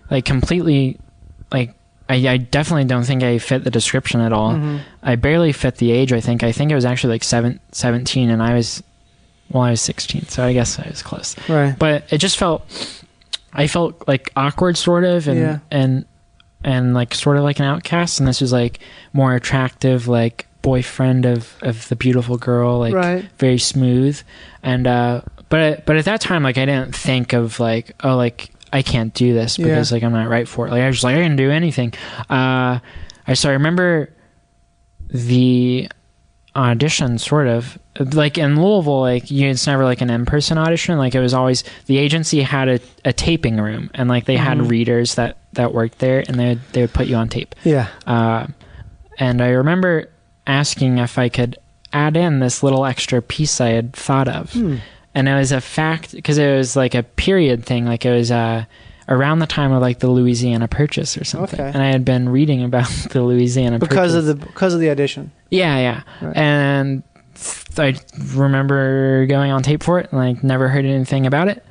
like 0.10 0.26
completely 0.26 0.98
like. 1.52 1.76
I, 2.10 2.16
I 2.28 2.38
definitely 2.38 2.86
don't 2.86 3.04
think 3.04 3.22
I 3.24 3.38
fit 3.38 3.64
the 3.64 3.70
description 3.72 4.22
at 4.22 4.32
all. 4.34 4.54
Mhm. 4.54 4.80
I 5.04 5.16
barely 5.16 5.52
fit 5.52 5.76
the 5.76 5.92
age. 5.92 6.14
I 6.14 6.22
think. 6.22 6.44
I 6.44 6.52
think 6.52 6.72
it 6.72 6.76
was 6.76 6.86
actually 6.86 7.14
like 7.16 7.24
seven, 7.24 7.60
17 7.72 8.30
and 8.30 8.42
I 8.42 8.54
was, 8.54 8.82
well, 9.52 9.64
I 9.64 9.72
was 9.72 9.82
sixteen, 9.82 10.26
so 10.28 10.44
I 10.44 10.54
guess 10.54 10.80
I 10.80 10.88
was 10.90 11.02
close. 11.02 11.36
Right. 11.50 11.76
But 11.78 12.04
it 12.12 12.18
just 12.20 12.38
felt, 12.38 12.66
I 13.54 13.68
felt 13.68 14.08
like 14.08 14.32
awkward, 14.36 14.78
sort 14.78 15.04
of, 15.04 15.28
and 15.28 15.40
Yeah. 15.40 15.60
and 15.72 16.06
and 16.64 16.94
like 16.94 17.14
sort 17.14 17.38
of 17.38 17.44
like 17.44 17.60
an 17.60 17.66
outcast. 17.66 18.20
And 18.20 18.28
this 18.28 18.42
was 18.42 18.52
like 18.52 18.80
more 19.14 19.36
attractive, 19.36 20.08
like 20.08 20.48
boyfriend 20.62 21.26
of 21.26 21.54
of 21.62 21.88
the 21.90 21.96
beautiful 21.96 22.38
girl, 22.38 22.80
like 22.80 22.94
Right. 22.94 23.26
very 23.38 23.58
smooth, 23.58 24.22
and 24.64 24.86
uh, 24.88 25.22
but 25.50 25.86
but 25.86 25.96
at 25.98 26.06
that 26.06 26.20
time, 26.20 26.44
like 26.44 26.58
I 26.58 26.66
didn't 26.66 26.94
think 26.96 27.32
of 27.34 27.60
like 27.60 27.92
oh 28.04 28.16
like 28.18 28.50
I 28.74 28.82
can't 28.82 29.14
do 29.14 29.34
this 29.34 29.58
Yeah. 29.58 29.66
because 29.68 29.92
like 29.92 30.04
I'm 30.04 30.12
not 30.14 30.28
right 30.30 30.48
for 30.48 30.68
it. 30.68 30.72
Like 30.72 30.82
I 30.82 30.88
was 30.88 30.98
just 30.98 31.04
like 31.04 31.16
I 31.16 31.22
can 31.24 31.36
do 31.36 31.52
anything. 31.52 31.94
Uh, 32.30 32.80
I 33.28 33.34
so 33.34 33.50
I 33.50 33.54
remember 33.54 34.14
the 35.10 35.90
audition 36.56 37.18
sort 37.20 37.48
of 37.48 37.78
like 38.14 38.38
in 38.38 38.60
Louisville 38.62 39.02
like 39.02 39.30
you, 39.30 39.48
it's 39.50 39.68
never 39.68 39.84
like 39.84 40.02
an 40.02 40.10
in-person 40.10 40.58
audition 40.58 40.98
like 40.98 41.14
it 41.14 41.20
was 41.20 41.34
always 41.34 41.64
the 41.86 41.98
agency 41.98 42.42
had 42.42 42.68
a, 42.68 42.80
a 43.06 43.14
taping 43.14 43.58
room 43.58 43.92
and 43.94 44.10
like 44.10 44.26
they 44.26 44.38
had 44.38 44.58
Mhm. 44.58 44.70
readers 44.70 45.16
that 45.16 45.38
that 45.54 45.74
worked 45.74 46.00
there 46.00 46.24
and 46.28 46.40
they 46.40 46.50
would, 46.50 46.62
they 46.74 46.82
would 46.82 46.94
put 46.94 47.06
you 47.08 47.16
on 47.16 47.30
tape 47.30 47.54
Yeah. 47.64 47.88
uh, 48.08 48.48
and 49.20 49.42
I 49.42 49.50
remember 49.50 50.10
asking 50.48 50.98
if 50.98 51.18
I 51.20 51.30
could 51.30 51.58
add 51.94 52.18
in 52.18 52.40
this 52.40 52.64
little 52.64 52.86
extra 52.86 53.22
piece 53.22 53.62
I 53.62 53.70
had 53.70 53.94
thought 53.94 54.28
of 54.28 54.52
Hmm. 54.54 54.78
And 55.18 55.28
it 55.28 55.34
was 55.36 55.52
a 55.52 55.60
fact 55.62 56.12
because 56.14 56.38
it 56.38 56.56
was 56.56 56.76
like 56.76 56.94
a 56.96 57.02
period 57.04 57.66
thing 57.66 57.86
like 57.86 58.06
it 58.06 58.12
was 58.12 58.30
uh 58.32 58.64
around 59.10 59.40
the 59.40 59.48
time 59.48 59.72
of 59.72 59.82
like 59.82 60.00
the 60.00 60.10
Louisiana 60.10 60.68
Purchase 60.68 61.18
or 61.18 61.24
something 61.24 61.60
Okay. 61.60 61.72
and 61.74 61.82
I 61.82 61.88
had 61.92 62.04
been 62.06 62.30
reading 62.30 62.64
about 62.64 62.88
the 63.12 63.24
Louisiana 63.24 63.80
Because 63.80 64.12
Purchase 64.12 64.16
of 64.16 64.26
the 64.26 64.36
because 64.46 64.74
of 64.74 64.80
the 64.80 64.90
audition. 64.90 65.32
yeah, 65.50 65.78
yeah. 65.80 66.02
Right. 66.22 66.38
And 66.38 67.04
I 67.78 67.96
remember 68.36 69.26
going 69.28 69.52
on 69.52 69.62
tape 69.64 69.84
for 69.84 70.00
it, 70.00 70.12
and 70.12 70.20
like 70.20 70.44
never 70.44 70.68
heard 70.70 70.86
anything 70.86 71.26
about 71.28 71.48
it. 71.48 71.64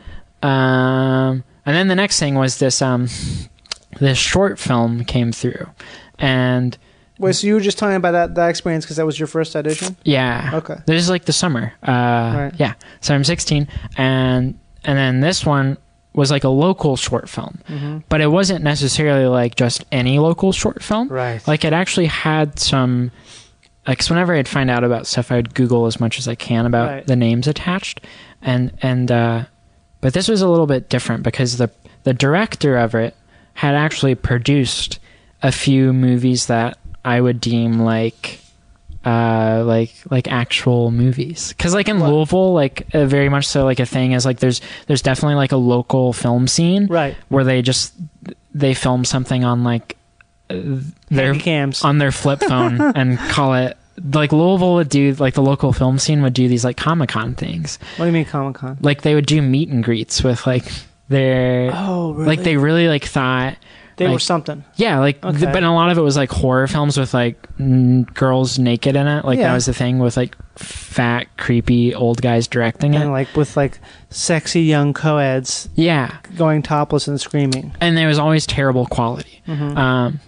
Um, 0.42 1.42
and 1.66 1.74
then 1.76 1.88
the 1.88 1.94
next 1.96 2.18
thing 2.20 2.36
was 2.36 2.58
this 2.58 2.80
um, 2.80 3.08
this 4.00 4.16
short 4.18 4.58
film 4.58 5.04
came 5.04 5.32
through, 5.32 5.66
and 6.18 6.76
Wait, 7.18 7.34
so 7.34 7.46
you 7.46 7.54
were 7.54 7.60
just 7.60 7.78
telling 7.78 7.96
about 7.96 8.12
that 8.12 8.34
that 8.34 8.48
experience 8.50 8.84
because 8.84 8.96
that 8.96 9.06
was 9.06 9.18
your 9.18 9.26
first 9.26 9.56
audition? 9.56 9.96
yeah, 10.04 10.50
Okay. 10.54 10.76
this 10.86 11.02
is 11.02 11.08
like 11.10 11.24
the 11.24 11.32
summer. 11.32 11.72
Uh, 11.82 12.50
Yeah, 12.58 12.74
so 13.00 13.14
I'm 13.14 13.24
16, 13.24 13.68
and 13.96 14.58
and 14.84 14.98
then 14.98 15.20
this 15.20 15.44
one 15.46 15.78
was 16.12 16.30
like 16.30 16.44
a 16.44 16.48
local 16.48 16.96
short 16.96 17.28
film, 17.28 17.58
Mm-hmm. 17.68 17.98
but 18.08 18.20
it 18.20 18.28
wasn't 18.28 18.62
necessarily 18.64 19.26
like 19.26 19.54
just 19.54 19.84
any 19.92 20.18
local 20.18 20.52
short 20.52 20.82
film. 20.82 21.08
Right. 21.08 21.46
Like 21.46 21.64
it 21.64 21.72
actually 21.72 22.06
had 22.06 22.58
some. 22.58 23.10
Like, 23.86 23.98
'cause 23.98 24.10
whenever 24.10 24.34
I'd 24.34 24.48
find 24.48 24.68
out 24.68 24.82
about 24.82 25.06
stuff, 25.06 25.30
I'd 25.30 25.54
Google 25.54 25.86
as 25.86 26.00
much 26.00 26.18
as 26.18 26.26
I 26.26 26.34
can 26.34 26.66
about 26.66 26.88
Right. 26.90 27.06
the 27.06 27.14
names 27.16 27.46
attached, 27.46 28.00
and 28.42 28.72
and 28.82 29.12
uh, 29.12 29.44
but 30.00 30.12
this 30.12 30.26
was 30.28 30.42
a 30.42 30.48
little 30.48 30.66
bit 30.66 30.88
different 30.88 31.22
because 31.22 31.56
the 31.58 31.70
the 32.02 32.12
director 32.14 32.76
of 32.76 32.94
it 32.94 33.14
had 33.54 33.74
actually 33.74 34.14
produced 34.14 34.98
a 35.42 35.52
few 35.52 35.92
movies 35.92 36.46
that 36.46 36.78
I 37.06 37.20
would 37.20 37.40
deem 37.40 37.78
like 37.80 38.40
uh 39.04 39.62
like 39.64 39.94
like 40.10 40.26
actual 40.26 40.90
movies 40.90 41.50
because 41.50 41.72
like 41.72 41.88
in 41.88 42.00
What? 42.00 42.10
louisville 42.10 42.52
like 42.52 42.88
uh, 42.92 43.06
very 43.06 43.28
much 43.28 43.46
so 43.46 43.64
like 43.64 43.78
a 43.78 43.86
thing 43.86 44.10
is 44.12 44.26
like 44.26 44.40
there's 44.40 44.60
there's 44.88 45.00
definitely 45.00 45.36
like 45.36 45.52
a 45.52 45.56
local 45.56 46.12
film 46.12 46.48
scene 46.48 46.88
Right. 46.88 47.14
where 47.28 47.44
they 47.44 47.62
just 47.62 47.94
they 48.52 48.74
film 48.74 49.04
something 49.04 49.44
on 49.44 49.62
like 49.62 49.96
their 50.48 51.26
Handy 51.26 51.38
cams. 51.40 51.84
on 51.84 51.98
their 51.98 52.10
flip 52.10 52.40
phone 52.40 52.80
and 52.96 53.16
call 53.18 53.54
it 53.54 53.76
like 54.12 54.32
Louisville 54.32 54.74
would 54.74 54.88
do 54.88 55.14
like 55.14 55.34
the 55.34 55.42
local 55.42 55.72
film 55.72 55.98
scene 55.98 56.22
would 56.22 56.34
do 56.34 56.48
these 56.48 56.64
like 56.64 56.76
Comic 56.76 57.10
Con 57.10 57.34
things. 57.34 57.78
what 57.96 58.04
do 58.04 58.06
you 58.06 58.12
mean 58.12 58.24
Comic 58.24 58.56
Con? 58.56 58.76
Like 58.80 59.02
they 59.02 59.14
would 59.14 59.26
do 59.26 59.40
meet 59.40 59.68
and 59.68 59.82
greets 59.84 60.22
with 60.24 60.46
like 60.46 60.64
their 61.08 61.70
Oh, 61.72 62.12
really? 62.12 62.26
like 62.26 62.42
they 62.42 62.56
really 62.56 62.88
like 62.88 63.04
thought 63.04 63.56
they 63.96 64.08
were 64.08 64.18
something. 64.18 64.64
yeah 64.76 64.98
like 64.98 65.24
Okay. 65.24 65.46
but 65.46 65.62
a 65.62 65.70
lot 65.70 65.90
of 65.90 65.98
it 65.98 66.02
was 66.02 66.16
like 66.16 66.30
horror 66.30 66.66
films 66.66 66.98
with 66.98 67.14
like 67.14 67.48
n- 67.58 68.04
girls 68.14 68.58
naked 68.58 68.94
in 68.96 69.06
it 69.06 69.24
like 69.24 69.38
Yeah. 69.38 69.48
that 69.48 69.54
was 69.54 69.66
the 69.66 69.72
thing 69.74 69.98
with 69.98 70.16
like 70.16 70.36
fat 70.56 71.26
creepy 71.36 71.94
old 71.94 72.20
guys 72.22 72.46
directing 72.48 72.94
it. 72.94 72.98
And 72.98 73.08
it 73.10 73.12
like 73.12 73.34
with 73.36 73.56
like 73.56 73.78
sexy 74.10 74.62
young 74.62 74.92
co-eds 74.94 75.68
yeah 75.74 76.16
going 76.36 76.62
topless 76.62 77.08
and 77.08 77.20
screaming. 77.20 77.72
and 77.80 77.96
there 77.96 78.08
was 78.08 78.18
always 78.18 78.46
terrible 78.46 78.86
quality 78.86 79.42
Mhm. 79.48 79.76
Um, 79.76 80.20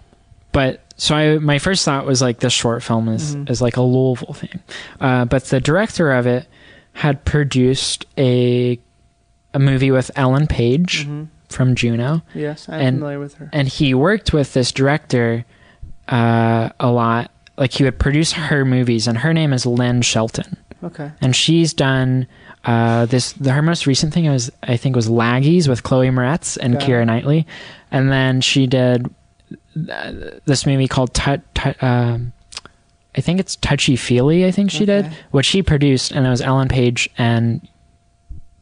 but 0.53 0.81
so 0.97 1.15
I, 1.15 1.39
my 1.39 1.59
first 1.59 1.85
thought 1.85 2.07
was 2.07 2.21
like 2.23 2.41
this 2.41 2.53
short 2.53 2.83
film 2.83 3.09
is 3.09 3.37
Mhm. 3.37 3.51
is 3.51 3.61
like 3.63 3.77
a 3.77 3.83
Louisville 3.83 4.33
thing, 4.35 4.61
uh, 5.01 5.25
but 5.27 5.45
the 5.45 5.61
director 5.61 6.11
of 6.13 6.27
it 6.27 6.47
had 6.95 7.25
produced 7.25 8.07
a 8.17 8.79
a 9.55 9.59
movie 9.59 9.91
with 9.91 10.11
Ellen 10.17 10.47
Page 10.47 11.07
Mhm. 11.07 11.29
From 11.49 11.75
Juno, 11.75 12.23
Yes, 12.35 12.69
I'm 12.69 12.81
And- 12.81 12.97
familiar 12.99 13.19
with 13.19 13.35
her. 13.35 13.49
and 13.53 13.69
he 13.69 13.95
worked 13.95 14.33
with 14.33 14.53
this 14.53 14.71
director 14.73 15.45
uh, 16.09 16.69
a 16.79 16.91
lot. 16.91 17.31
Like 17.57 17.73
he 17.73 17.85
would 17.85 17.99
produce 17.99 18.33
her 18.33 18.65
movies, 18.65 19.09
and 19.09 19.19
her 19.19 19.33
name 19.35 19.53
is 19.53 19.67
Lynn 19.67 20.03
Shelton, 20.03 20.57
Okay. 20.85 21.11
and 21.21 21.35
she's 21.35 21.73
done. 21.75 22.27
Uh, 22.65 23.07
this 23.07 23.33
the, 23.33 23.51
her 23.53 23.63
most 23.63 23.87
recent 23.87 24.13
thing 24.15 24.31
was 24.31 24.51
I 24.63 24.77
think 24.77 24.95
was 24.95 25.09
Laggies 25.09 25.69
with 25.69 25.83
Chloe 25.83 26.09
Moretz 26.11 26.57
and 26.61 26.75
Got 26.75 26.83
Keira. 26.83 27.07
Knightley, 27.07 27.47
and 27.91 28.13
then 28.13 28.41
she 28.43 28.67
did 28.67 29.07
uh, 29.91 30.13
this 30.45 30.67
movie 30.67 30.87
called 30.87 31.15
Tut. 31.15 31.41
Tut 31.55 31.83
um, 31.83 32.33
I 33.17 33.21
think 33.21 33.41
it's 33.41 33.57
Touchy 33.57 33.97
Feely. 33.97 34.47
I 34.47 34.53
think 34.53 34.71
she 34.71 34.85
did, 34.87 35.07
Okay. 35.07 35.15
which 35.33 35.47
she 35.47 35.63
produced, 35.63 36.13
and 36.13 36.25
it 36.27 36.31
was 36.31 36.41
Ellen 36.43 36.69
Page 36.69 37.09
and 37.19 37.67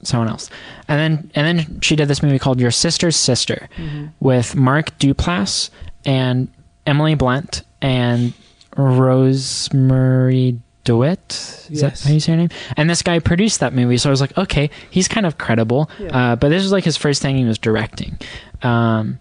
someone 0.03 0.29
else. 0.29 0.51
And 0.89 0.99
then 1.01 1.31
and 1.35 1.59
then 1.59 1.81
she 1.81 1.97
did 1.97 2.09
this 2.09 2.23
movie 2.23 2.39
called 2.39 2.61
Your 2.61 2.71
Sister's 2.71 3.17
Sister 3.17 3.69
Mhm. 3.77 4.11
with 4.21 4.55
Mark 4.55 4.97
Duplass 4.99 5.71
and 6.05 6.49
Emily 6.87 7.15
Blunt 7.15 7.63
and 7.83 8.33
Rosemarie 8.77 10.59
DeWitt. 10.85 11.31
Is 11.71 11.83
Yes. 11.83 12.03
that 12.03 12.09
how 12.09 12.15
you 12.15 12.21
say 12.21 12.33
her 12.33 12.39
name? 12.39 12.49
And 12.77 12.89
this 12.89 13.03
guy 13.03 13.19
produced 13.19 13.61
that 13.61 13.75
movie, 13.75 13.97
so 13.97 14.09
I 14.09 14.13
was 14.13 14.21
like, 14.21 14.37
okay, 14.39 14.71
he's 14.91 15.09
kind 15.09 15.27
of 15.27 15.39
credible. 15.39 15.91
Yeah. 15.99 16.33
Uh, 16.33 16.37
but 16.37 16.49
this 16.51 16.63
was 16.63 16.73
like 16.73 16.85
his 16.85 16.97
first 16.97 17.23
thing 17.23 17.37
he 17.37 17.45
was 17.45 17.59
directing. 17.59 18.19
Um, 18.63 19.19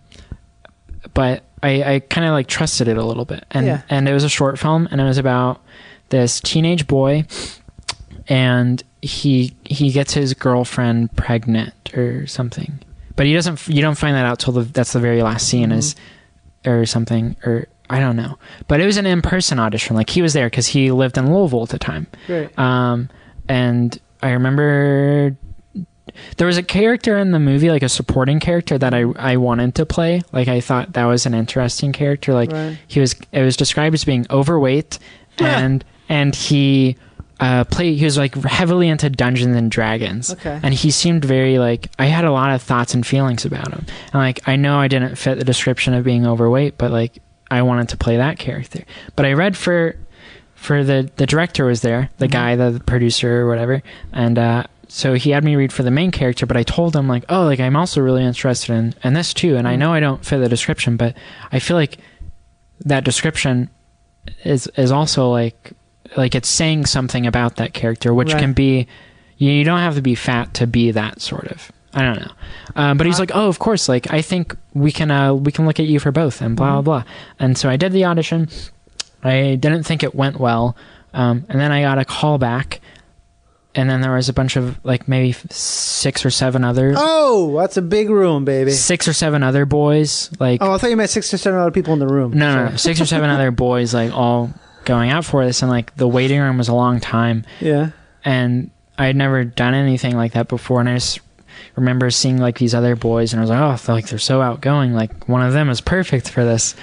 but 1.14 1.44
I, 1.64 1.96
I 1.96 2.00
kind 2.02 2.28
of 2.28 2.34
like 2.34 2.48
trusted 2.48 2.88
it 2.88 2.98
a 2.98 3.04
little 3.04 3.26
bit, 3.26 3.46
and 3.52 3.66
Yeah. 3.66 3.82
and 3.90 4.08
it 4.08 4.14
was 4.14 4.24
a 4.24 4.30
short 4.30 4.60
film, 4.60 4.88
and 4.92 5.02
it 5.02 5.06
was 5.06 5.18
about 5.18 5.62
this 6.10 6.40
teenage 6.40 6.86
boy, 6.86 7.26
and 8.28 8.84
he 9.06 9.54
he 9.66 9.92
gets 9.92 10.14
his 10.14 10.34
girlfriend 10.34 11.16
pregnant 11.16 11.74
or 11.96 12.26
something, 12.28 12.80
but 13.16 13.26
he 13.26 13.34
doesn't. 13.34 13.68
You 13.68 13.82
don't 13.82 13.98
find 13.98 14.16
that 14.16 14.26
out 14.26 14.40
till 14.40 14.54
the 14.54 14.62
that's 14.64 14.94
the 14.94 15.00
very 15.00 15.22
last 15.22 15.48
scene 15.48 15.72
is 15.72 15.96
or 16.66 16.86
something 16.86 17.36
or 17.46 17.68
I 17.90 18.00
don't 18.00 18.16
know. 18.16 18.38
But 18.68 18.82
it 18.82 18.86
was 18.86 18.98
an 18.98 19.06
in 19.06 19.22
person 19.22 19.60
audition. 19.60 19.96
Like 19.96 20.10
he 20.10 20.22
was 20.22 20.34
there 20.34 20.48
because 20.48 20.68
he 20.68 20.92
lived 20.92 21.18
in 21.18 21.32
Louisville 21.34 21.64
at 21.64 21.70
the 21.70 21.78
time. 21.80 22.08
Great. 22.28 22.58
Um, 22.58 23.10
and 23.48 23.98
I 24.24 24.32
remember 24.32 25.36
there 26.38 26.48
was 26.48 26.58
a 26.58 26.64
character 26.64 27.18
in 27.18 27.32
the 27.32 27.40
movie, 27.40 27.70
like 27.70 27.84
a 27.84 27.90
supporting 27.90 28.40
character 28.40 28.78
that 28.78 28.94
I 28.94 29.02
I 29.18 29.38
wanted 29.38 29.76
to 29.76 29.86
play. 29.86 30.22
Like 30.32 30.48
I 30.48 30.62
thought 30.62 30.94
that 30.94 31.06
was 31.06 31.26
an 31.26 31.34
interesting 31.34 31.92
character. 31.92 32.34
Like 32.34 32.52
Right. 32.52 32.78
he 32.88 33.00
was, 33.00 33.16
it 33.32 33.42
was 33.42 33.56
described 33.58 33.94
as 33.94 34.04
being 34.06 34.26
overweight, 34.30 34.98
and 35.40 35.84
and 36.10 36.34
he 36.36 36.96
uh 37.40 37.64
played. 37.66 37.98
He 37.98 38.06
was 38.06 38.18
like 38.18 38.36
heavily 38.36 38.88
into 38.88 39.10
Dungeons 39.10 39.56
and 39.56 39.70
Dragons. 39.70 40.32
Okay. 40.32 40.60
And 40.64 40.74
he 40.74 40.92
seemed 40.92 41.26
very 41.26 41.60
like 41.60 41.90
I 42.00 42.06
had 42.06 42.26
a 42.26 42.32
lot 42.32 42.52
of 42.54 42.62
thoughts 42.62 42.94
and 42.94 43.06
feelings 43.06 43.46
about 43.46 43.74
him. 43.74 43.86
And 44.14 44.16
like 44.16 44.48
I 44.48 44.56
know 44.56 44.80
I 44.80 44.88
didn't 44.88 45.16
fit 45.16 45.38
the 45.38 45.46
description 45.46 45.94
of 45.94 46.04
being 46.04 46.26
overweight, 46.26 46.78
but 46.78 46.92
like 46.92 47.22
I 47.52 47.62
wanted 47.62 47.90
to 47.90 47.98
play 47.98 48.18
that 48.18 48.40
character. 48.40 48.84
But 49.16 49.26
I 49.26 49.34
read 49.34 49.56
for 49.58 49.96
for 50.56 50.84
the 50.84 51.10
the 51.18 51.26
director 51.26 51.66
was 51.66 51.82
there, 51.82 52.10
the 52.18 52.28
guy, 52.28 52.56
the, 52.56 52.72
the 52.72 52.80
producer 52.80 53.42
or 53.42 53.48
whatever, 53.48 53.84
and 54.12 54.40
uh, 54.40 54.64
so 54.88 55.14
he 55.14 55.32
had 55.32 55.44
me 55.44 55.56
read 55.56 55.74
for 55.74 55.84
the 55.84 55.92
main 55.92 56.12
character. 56.12 56.46
But 56.46 56.58
I 56.58 56.64
told 56.64 56.96
him 56.96 57.08
like, 57.08 57.26
oh, 57.30 57.44
like 57.44 57.60
I'm 57.60 57.76
also 57.76 58.02
really 58.02 58.24
interested 58.24 58.74
in 58.74 58.94
in 59.04 59.14
this 59.14 59.34
too, 59.34 59.58
and 59.58 59.68
I 59.68 59.76
know 59.76 59.94
I 59.94 60.00
don't 60.00 60.26
fit 60.26 60.40
the 60.40 60.50
description, 60.50 60.98
but 60.98 61.16
I 61.52 61.60
feel 61.60 61.78
like 61.78 61.98
that 62.86 63.04
description 63.04 63.70
is 64.44 64.68
is 64.76 64.92
also 64.92 65.30
like 65.30 65.74
like 66.18 66.36
it's 66.36 66.50
saying 66.50 66.86
something 66.86 67.26
about 67.28 67.56
that 67.58 67.74
character, 67.74 68.14
which 68.14 68.34
Right. 68.34 68.40
can 68.42 68.54
be 68.54 68.88
you, 69.38 69.52
you 69.52 69.64
don't 69.64 69.80
have 69.80 69.96
to 69.96 70.02
be 70.02 70.16
fat 70.16 70.54
to 70.56 70.68
be 70.68 70.92
that 70.92 71.22
sort 71.22 71.48
of. 71.48 71.72
I 71.94 72.02
don't 72.02 72.20
know, 72.20 72.32
uh, 72.76 72.94
but 72.94 73.06
he's 73.08 73.20
like, 73.20 73.32
oh, 73.34 73.48
of 73.48 73.58
course, 73.60 73.88
like 73.88 74.12
I 74.12 74.22
think 74.22 74.56
we 74.74 74.92
can 74.92 75.12
uh, 75.12 75.34
we 75.34 75.52
can 75.54 75.66
look 75.66 75.80
at 75.80 75.86
you 75.86 76.00
for 76.00 76.12
both, 76.12 76.42
and 76.42 76.56
blah 76.56 76.74
blah 76.74 76.82
blah. 76.82 77.04
And 77.40 77.58
so 77.58 77.70
I 77.70 77.78
did 77.78 77.94
the 77.94 78.04
audition. 78.06 78.50
I 79.24 79.56
didn't 79.60 79.84
think 79.84 80.04
it 80.04 80.14
went 80.14 80.38
well, 80.40 80.76
um, 81.14 81.46
and 81.50 81.60
then 81.60 81.72
I 81.72 81.82
got 81.84 81.98
a 81.98 82.04
call 82.06 82.38
back, 82.38 82.82
and 83.74 83.90
then 83.90 84.02
there 84.02 84.12
was 84.14 84.28
a 84.28 84.34
bunch 84.34 84.58
of 84.58 84.78
like 84.84 85.08
maybe 85.08 85.32
six 85.50 86.26
or 86.26 86.30
seven 86.32 86.64
other 86.66 86.94
Oh, 86.98 87.58
that's 87.60 87.78
a 87.78 87.82
big 87.82 88.10
room, 88.10 88.44
baby. 88.46 88.72
six 88.72 89.08
or 89.08 89.14
seven 89.14 89.42
other 89.42 89.66
boys 89.66 90.30
like 90.40 90.62
Oh, 90.62 90.74
I 90.74 90.78
thought 90.78 90.90
you 90.90 90.98
meant 90.98 91.10
six 91.10 91.30
to 91.30 91.38
seven 91.38 91.60
other 91.60 91.72
people 91.72 91.94
in 91.94 92.00
the 92.00 92.08
room. 92.08 92.32
no, 92.34 92.56
no, 92.56 92.70
no, 92.72 92.76
six 92.76 93.00
or 93.02 93.06
seven 93.06 93.30
other 93.30 93.52
boys 93.66 93.94
like 93.94 94.12
all 94.14 94.52
going 94.86 95.10
out 95.10 95.26
for 95.26 95.46
this, 95.46 95.62
and 95.62 95.70
like 95.72 95.96
the 95.96 96.08
waiting 96.08 96.40
room 96.40 96.58
was 96.58 96.68
a 96.70 96.74
long 96.76 97.00
time, 97.00 97.44
Yeah. 97.60 97.90
and 98.24 98.70
I 98.98 99.08
had 99.08 99.16
never 99.16 99.44
done 99.44 99.74
anything 99.74 100.16
like 100.16 100.34
that 100.34 100.48
before, 100.48 100.80
and 100.80 100.88
I 100.90 100.94
just 100.96 101.20
remember 101.76 102.10
seeing 102.10 102.38
like 102.38 102.58
these 102.60 102.74
other 102.74 102.96
boys, 102.96 103.34
and 103.34 103.40
I 103.40 103.44
was 103.44 103.50
like, 103.50 103.60
oh, 103.60 103.76
they're, 103.86 103.96
like 103.96 104.08
they're 104.08 104.20
so 104.20 104.42
outgoing. 104.42 104.94
Like 104.94 105.28
one 105.28 105.42
of 105.42 105.52
them 105.54 105.70
is 105.70 105.82
perfect 105.82 106.30
for 106.30 106.44
this. 106.46 106.76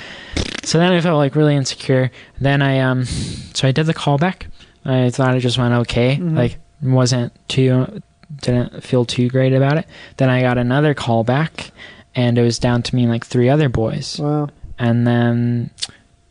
So 0.65 0.79
then 0.79 0.93
I 0.93 1.01
felt 1.01 1.16
like 1.19 1.35
really 1.35 1.57
insecure. 1.57 2.11
Then 2.41 2.61
I 2.62 2.81
um, 2.81 3.05
so 3.05 3.66
I 3.66 3.73
did 3.73 3.87
the 3.87 3.95
callback. 3.95 4.47
I 4.85 5.11
thought 5.11 5.37
it 5.37 5.41
just 5.41 5.59
went 5.59 5.74
okay. 5.74 6.19
Like 6.19 6.59
wasn't 6.83 7.33
too 7.49 8.03
didn't 8.41 8.83
feel 8.83 9.05
too 9.05 9.29
great 9.29 9.53
about 9.53 9.79
it. 9.79 9.87
Then 10.16 10.29
I 10.31 10.41
got 10.43 10.59
another 10.59 10.95
call 10.95 11.23
back, 11.24 11.70
and 12.15 12.37
it 12.39 12.43
was 12.43 12.59
down 12.59 12.83
to 12.83 12.95
me 12.97 13.03
and 13.03 13.11
like 13.11 13.24
three 13.27 13.49
other 13.49 13.69
boys 13.69 14.19
Wow. 14.19 14.49
and 14.79 15.07
then 15.07 15.70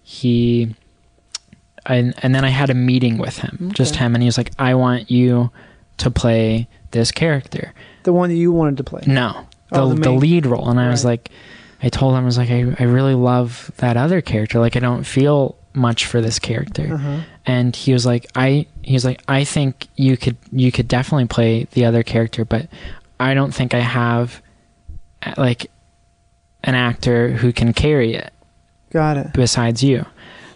he 0.03 0.75
and, 1.85 2.13
and 2.23 2.33
then 2.35 2.45
I 2.45 2.49
had 2.49 2.69
a 2.69 2.73
meeting 2.73 3.17
with 3.17 3.37
him, 3.39 3.71
just 3.73 3.95
him, 3.95 4.13
and 4.15 4.21
he 4.23 4.27
was 4.27 4.37
like, 4.37 4.51
"I 4.59 4.75
want 4.75 5.09
you 5.11 5.51
to 5.97 6.11
play 6.11 6.67
this 6.91 7.11
character." 7.11 7.73
The 8.03 8.13
one 8.13 8.29
that 8.29 8.35
you 8.35 8.51
wanted 8.51 8.77
to 8.77 8.83
play. 8.83 9.03
No, 9.07 9.45
the 9.71 9.79
Oh, 9.81 9.89
the 9.93 10.01
the, 10.01 10.11
lead 10.11 10.45
role, 10.45 10.69
and 10.69 10.79
I 10.79 10.89
was 10.89 11.03
like, 11.05 11.29
I 11.83 11.89
told 11.89 12.15
him 12.15 12.23
I 12.23 12.25
was 12.25 12.37
like, 12.37 12.49
I 12.51 12.75
I 12.79 12.83
really 12.83 13.15
love 13.15 13.71
that 13.77 13.97
other 13.97 14.21
character. 14.21 14.59
Like, 14.59 14.75
I 14.75 14.79
don't 14.79 15.03
feel 15.03 15.55
much 15.73 16.05
for 16.05 16.19
this 16.21 16.37
character, 16.39 16.93
Uh-huh. 16.93 17.19
and 17.45 17.75
he 17.75 17.93
was 17.93 18.05
like, 18.05 18.27
I 18.35 18.65
he 18.81 18.93
was 18.93 19.05
like, 19.05 19.21
I 19.27 19.43
think 19.43 19.87
you 19.95 20.17
could 20.17 20.37
you 20.51 20.71
could 20.71 20.87
definitely 20.87 21.27
play 21.27 21.67
the 21.71 21.85
other 21.85 22.03
character, 22.03 22.43
but 22.45 22.67
I 23.19 23.33
don't 23.33 23.53
think 23.53 23.73
I 23.73 23.79
have 23.79 24.41
like 25.37 25.69
an 26.63 26.75
actor 26.75 27.29
who 27.31 27.53
can 27.53 27.73
carry 27.73 28.13
it 28.15 28.33
Got 28.91 29.17
it. 29.17 29.33
besides 29.33 29.81
you. 29.83 30.05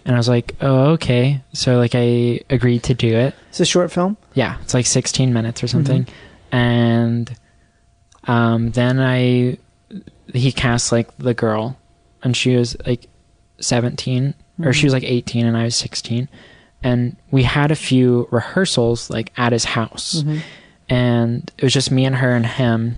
And 0.06 0.14
I 0.14 0.18
was 0.18 0.28
like, 0.28 0.54
oh, 0.60 0.92
okay. 0.92 1.42
So, 1.52 1.78
like, 1.78 1.96
I 1.96 2.40
agreed 2.48 2.84
to 2.84 2.94
do 2.94 3.16
it. 3.16 3.34
It's 3.48 3.58
a 3.58 3.64
short 3.64 3.90
film. 3.90 4.16
Yeah, 4.34 4.56
it's 4.62 4.72
like 4.72 4.86
16 4.86 5.32
minutes 5.32 5.64
or 5.64 5.66
something. 5.66 6.04
Mm-hmm. 6.04 6.56
And 6.56 7.36
um, 8.24 8.70
then 8.70 9.00
I, 9.00 9.58
he 10.32 10.52
cast, 10.52 10.92
like, 10.92 11.16
the 11.18 11.34
girl, 11.34 11.76
and 12.22 12.36
she 12.36 12.54
was, 12.54 12.76
like, 12.86 13.08
17, 13.58 14.32
or 14.62 14.72
she 14.72 14.78
mm-hmm. 14.78 14.86
was, 14.86 14.92
like, 14.92 15.02
18, 15.02 15.44
and 15.44 15.56
I 15.56 15.64
was 15.64 15.74
16. 15.74 16.28
And 16.84 17.16
we 17.32 17.42
had 17.42 17.72
a 17.72 17.76
few 17.76 18.28
rehearsals, 18.30 19.10
like, 19.10 19.32
at 19.36 19.50
his 19.50 19.64
house. 19.64 20.22
Mm-hmm. 20.22 20.38
And 20.88 21.52
it 21.58 21.64
was 21.64 21.72
just 21.72 21.90
me 21.90 22.04
and 22.04 22.14
her 22.14 22.30
and 22.30 22.46
him. 22.46 22.96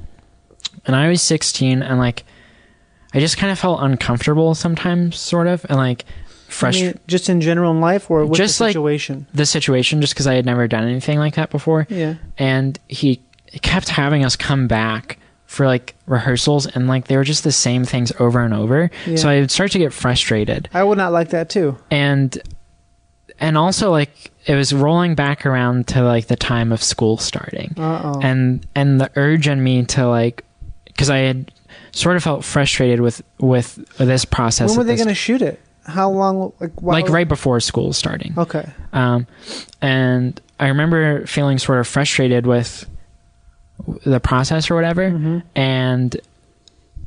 And 0.85 0.94
I 0.94 1.09
was 1.09 1.22
16, 1.22 1.82
and, 1.82 1.98
like, 1.98 2.24
I 3.14 3.20
just 3.20 3.39
kind 3.39 3.51
of 3.51 3.59
felt 3.59 3.80
uncomfortable 3.80 4.55
sometimes, 4.55 5.18
sort 5.18 5.47
of, 5.47 5.64
and, 5.70 5.78
like, 5.78 6.05
I 6.62 6.70
mean, 6.70 6.99
just 7.07 7.29
in 7.29 7.41
general 7.41 7.70
in 7.73 7.81
life 7.81 8.11
or 8.11 8.25
with 8.25 8.37
Just 8.39 8.59
the 8.59 8.65
like- 8.65 8.73
situation. 8.73 9.27
the 9.35 9.47
situation 9.47 10.01
just 10.01 10.15
because 10.15 10.27
I 10.27 10.35
had 10.35 10.47
never 10.47 10.66
done 10.66 10.85
anything 10.85 11.19
like 11.19 11.35
that 11.35 11.51
before. 11.51 11.87
yeah. 11.91 12.15
And 12.39 12.79
he 12.89 13.20
kept 13.62 13.89
having 13.91 14.25
us 14.25 14.37
come 14.37 14.66
back 14.69 15.19
for 15.47 15.66
like 15.66 15.95
rehearsals 16.07 16.66
and 16.66 16.87
like 16.89 17.07
they 17.07 17.16
were 17.16 17.25
just 17.25 17.43
the 17.45 17.53
same 17.53 17.85
things 17.85 18.12
over 18.20 18.41
and 18.41 18.53
over. 18.55 18.91
Yeah. 19.07 19.16
So 19.16 19.29
I 19.29 19.41
would 19.41 19.51
start 19.51 19.73
to 19.73 19.79
get 19.79 19.93
frustrated. 19.93 20.69
I 20.75 20.85
would 20.85 20.99
not 20.99 21.12
like 21.12 21.31
that 21.31 21.49
too. 21.51 21.77
And 21.91 22.37
and 23.41 23.57
also 23.57 23.91
like 23.91 24.31
it 24.47 24.55
was 24.55 24.73
rolling 24.75 25.15
back 25.15 25.47
around 25.47 25.87
to 25.89 26.03
like 26.03 26.27
the 26.27 26.37
time 26.37 26.73
of 26.73 26.83
school 26.83 27.16
starting. 27.19 27.75
Uh 27.79 28.01
oh. 28.16 28.20
And 28.23 28.66
and 28.75 29.01
the 29.01 29.11
urge 29.16 29.49
in 29.49 29.62
me 29.62 29.85
to 29.87 30.07
like 30.07 30.45
cuz 30.97 31.09
I 31.09 31.19
had 31.19 31.51
sort 31.93 32.16
of 32.16 32.23
felt 32.25 32.45
frustrated 32.45 33.01
with 33.01 33.23
with 33.39 33.77
this 33.99 34.25
process. 34.25 34.70
When 34.70 34.79
were 34.79 34.85
they 34.85 34.97
going 34.97 35.09
to 35.09 35.15
shoot 35.15 35.41
it? 35.43 35.61
How 35.89 36.10
long? 36.10 36.52
Like, 36.60 36.81
why, 36.81 37.01
like 37.01 37.09
right 37.09 37.27
before 37.28 37.59
school 37.60 37.93
starting. 37.93 38.35
Okay. 38.39 38.69
Um, 38.93 39.27
and 39.82 40.40
I 40.60 40.69
remember 40.69 41.27
feeling 41.27 41.59
sort 41.59 41.81
of 41.81 41.86
frustrated 41.89 42.47
with 42.47 42.89
the 44.05 44.20
process 44.20 44.70
or 44.70 44.74
whatever, 44.74 45.10
Mm-hmm. 45.10 45.39
and 45.56 46.16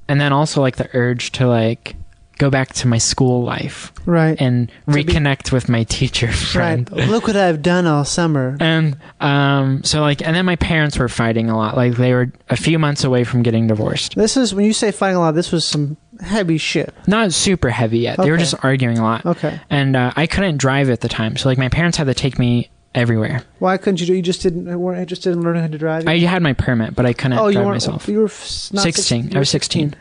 and 0.08 0.20
then 0.20 0.34
also 0.34 0.62
like 0.62 0.78
the 0.78 0.90
urge 0.94 1.32
to 1.34 1.48
like 1.48 1.96
go 2.38 2.50
back 2.50 2.74
to 2.74 2.88
my 2.88 2.98
school 2.98 3.44
life 3.44 3.94
Right. 4.08 4.36
and 4.42 4.72
be- 4.88 5.04
reconnect 5.04 5.52
with 5.52 5.70
my 5.70 5.84
teacher 5.84 6.32
friend. 6.32 6.90
right. 6.92 7.08
Look 7.08 7.28
what 7.28 7.36
I've 7.36 7.62
done 7.62 7.86
all 7.86 8.04
summer. 8.04 8.58
And 8.60 8.98
um, 9.20 9.84
so 9.84 10.02
like, 10.02 10.26
and 10.26 10.36
then 10.36 10.46
my 10.46 10.56
parents 10.56 10.98
were 10.98 11.08
fighting 11.08 11.52
a 11.52 11.56
lot. 11.58 11.78
Like 11.78 11.94
they 11.98 12.14
were 12.14 12.32
a 12.50 12.58
few 12.58 12.80
months 12.80 13.04
away 13.04 13.26
from 13.26 13.44
getting 13.44 13.68
divorced. 13.68 14.16
This 14.16 14.38
is 14.38 14.56
when 14.56 14.66
you 14.66 14.74
say 14.74 14.92
fighting 14.92 15.18
a 15.18 15.20
lot. 15.20 15.36
This 15.36 15.52
was 15.52 15.64
some 15.66 15.98
heavy 16.22 16.58
shit. 16.58 16.94
Not 17.08 17.34
super 17.34 17.70
heavy 17.70 18.00
yet. 18.00 18.18
They 18.18 18.30
were 18.30 18.36
Okay. 18.36 18.44
just 18.44 18.56
arguing 18.64 18.98
a 18.98 19.04
lot. 19.04 19.26
Okay. 19.26 19.60
And 19.70 19.96
uh, 19.96 20.12
I 20.16 20.28
couldn't 20.28 20.58
drive 20.58 20.90
at 20.90 21.02
the 21.02 21.10
time, 21.10 21.36
so 21.38 21.50
like 21.50 21.58
my 21.58 21.70
parents 21.70 21.98
had 21.98 22.06
to 22.08 22.14
take 22.14 22.38
me 22.40 22.70
everywhere. 22.94 23.44
Why 23.60 23.78
couldn't 23.78 24.02
you 24.02 24.06
do? 24.06 24.14
You 24.14 24.22
just 24.22 24.42
didn't 24.42 24.80
weren't 24.80 25.00
interested 25.00 25.32
in 25.34 25.42
learning 25.42 25.62
how 25.62 25.68
to 25.70 25.78
drive. 25.78 26.08
I 26.08 26.18
had 26.20 26.42
my 26.42 26.54
permit, 26.54 26.96
but 26.96 27.06
I 27.06 27.14
couldn't 27.14 27.38
oh, 27.38 27.48
you 27.48 27.54
drive 27.54 27.66
weren't. 27.66 27.76
myself. 27.76 28.08
You 28.08 28.20
were 28.20 28.26
f- 28.26 28.70
not 28.74 28.84
16. 28.84 29.30
you 29.30 29.36
I 29.36 29.40
was 29.40 29.50
16. 29.50 29.96